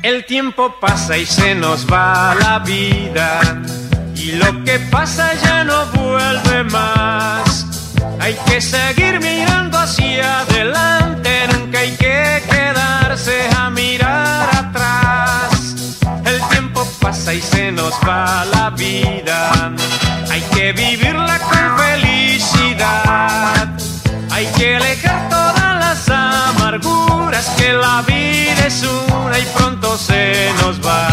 El 0.02 0.24
tiempo 0.24 0.76
pasa 0.80 1.18
y 1.18 1.26
se 1.26 1.54
nos 1.54 1.86
va 1.86 2.34
la 2.34 2.60
vida 2.60 3.60
y 4.14 4.32
lo 4.32 4.64
que 4.64 4.78
pasa 4.90 5.34
ya 5.34 5.64
no 5.64 5.86
vuelve 5.86 6.64
más. 6.64 7.69
Hay 8.20 8.34
que 8.46 8.60
seguir 8.60 9.20
mirando 9.20 9.78
hacia 9.78 10.40
adelante, 10.40 11.48
nunca 11.52 11.78
hay 11.80 11.96
que 11.96 12.42
quedarse 12.48 13.48
a 13.56 13.70
mirar 13.70 14.48
atrás. 14.54 15.76
El 16.24 16.40
tiempo 16.48 16.86
pasa 17.00 17.34
y 17.34 17.40
se 17.40 17.72
nos 17.72 17.94
va 18.06 18.44
la 18.46 18.70
vida. 18.70 19.50
Hay 20.30 20.42
que 20.54 20.72
vivirla 20.72 21.38
con 21.38 21.78
felicidad. 21.78 23.68
Hay 24.30 24.46
que 24.56 24.76
alejar 24.76 25.28
todas 25.28 25.78
las 25.84 26.08
amarguras 26.08 27.48
que 27.58 27.72
la 27.72 28.02
vida 28.02 28.66
es 28.66 28.82
una 28.84 29.38
y 29.38 29.44
pronto 29.56 29.98
se 29.98 30.50
nos 30.62 30.80
va. 30.86 31.09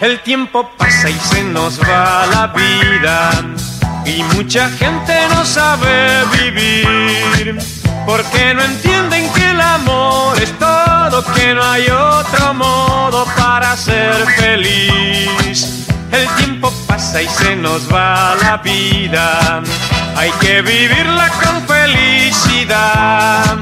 El 0.00 0.20
tiempo 0.20 0.70
pasa 0.76 1.10
y 1.10 1.18
se 1.18 1.42
nos 1.42 1.80
va 1.80 2.24
la 2.26 2.46
vida 2.48 3.30
y 4.04 4.22
mucha 4.34 4.70
gente 4.70 5.12
no 5.30 5.44
sabe 5.44 6.24
vivir 6.40 7.58
porque 8.06 8.54
no 8.54 8.62
entienden 8.62 9.28
que 9.32 9.50
el 9.50 9.60
amor 9.60 10.40
es 10.40 10.56
todo, 10.58 11.24
que 11.34 11.52
no 11.52 11.64
hay 11.64 11.88
otro 11.88 12.54
modo 12.54 13.26
para 13.36 13.76
ser 13.76 14.14
feliz. 14.36 15.86
El 16.12 16.28
tiempo 16.36 16.72
pasa 16.86 17.20
y 17.20 17.28
se 17.28 17.56
nos 17.56 17.92
va 17.92 18.36
la 18.36 18.58
vida, 18.58 19.62
hay 20.16 20.30
que 20.40 20.62
vivirla 20.62 21.28
con 21.42 21.66
felicidad. 21.66 23.58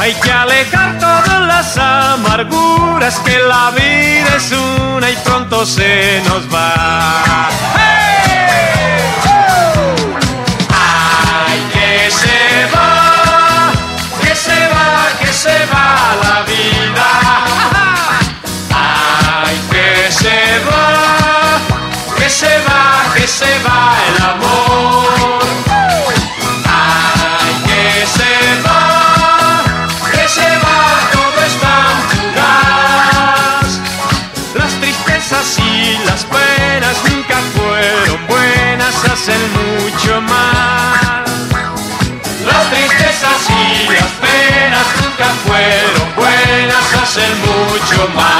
Hay 0.00 0.14
que 0.14 0.30
alejar 0.30 0.98
todas 0.98 1.40
las 1.40 1.76
amarguras 1.76 3.18
que 3.24 3.36
la 3.38 3.70
vida 3.72 4.36
es 4.36 4.52
una 4.52 5.10
y 5.10 5.16
pronto 5.16 5.66
se 5.66 6.22
nos 6.26 6.42
va. 6.54 7.48
Ay, 10.70 11.60
que 11.72 12.10
se 12.10 12.66
va, 12.74 13.72
que 14.22 14.34
se 14.36 14.68
va, 14.68 15.08
que 15.20 15.32
se 15.32 15.66
va 15.72 16.14
la 16.22 16.42
vida. 16.42 17.08
Ay, 18.70 19.60
que 19.70 20.12
se 20.12 20.38
va, 20.68 21.58
que 22.16 22.30
se 22.30 22.58
va, 22.60 23.14
que 23.14 23.26
se 23.26 23.58
va 23.66 23.96
el 24.08 24.22
amor. 24.22 25.17
Hacen 47.08 47.40
mucho 47.40 48.08
mal. 48.14 48.37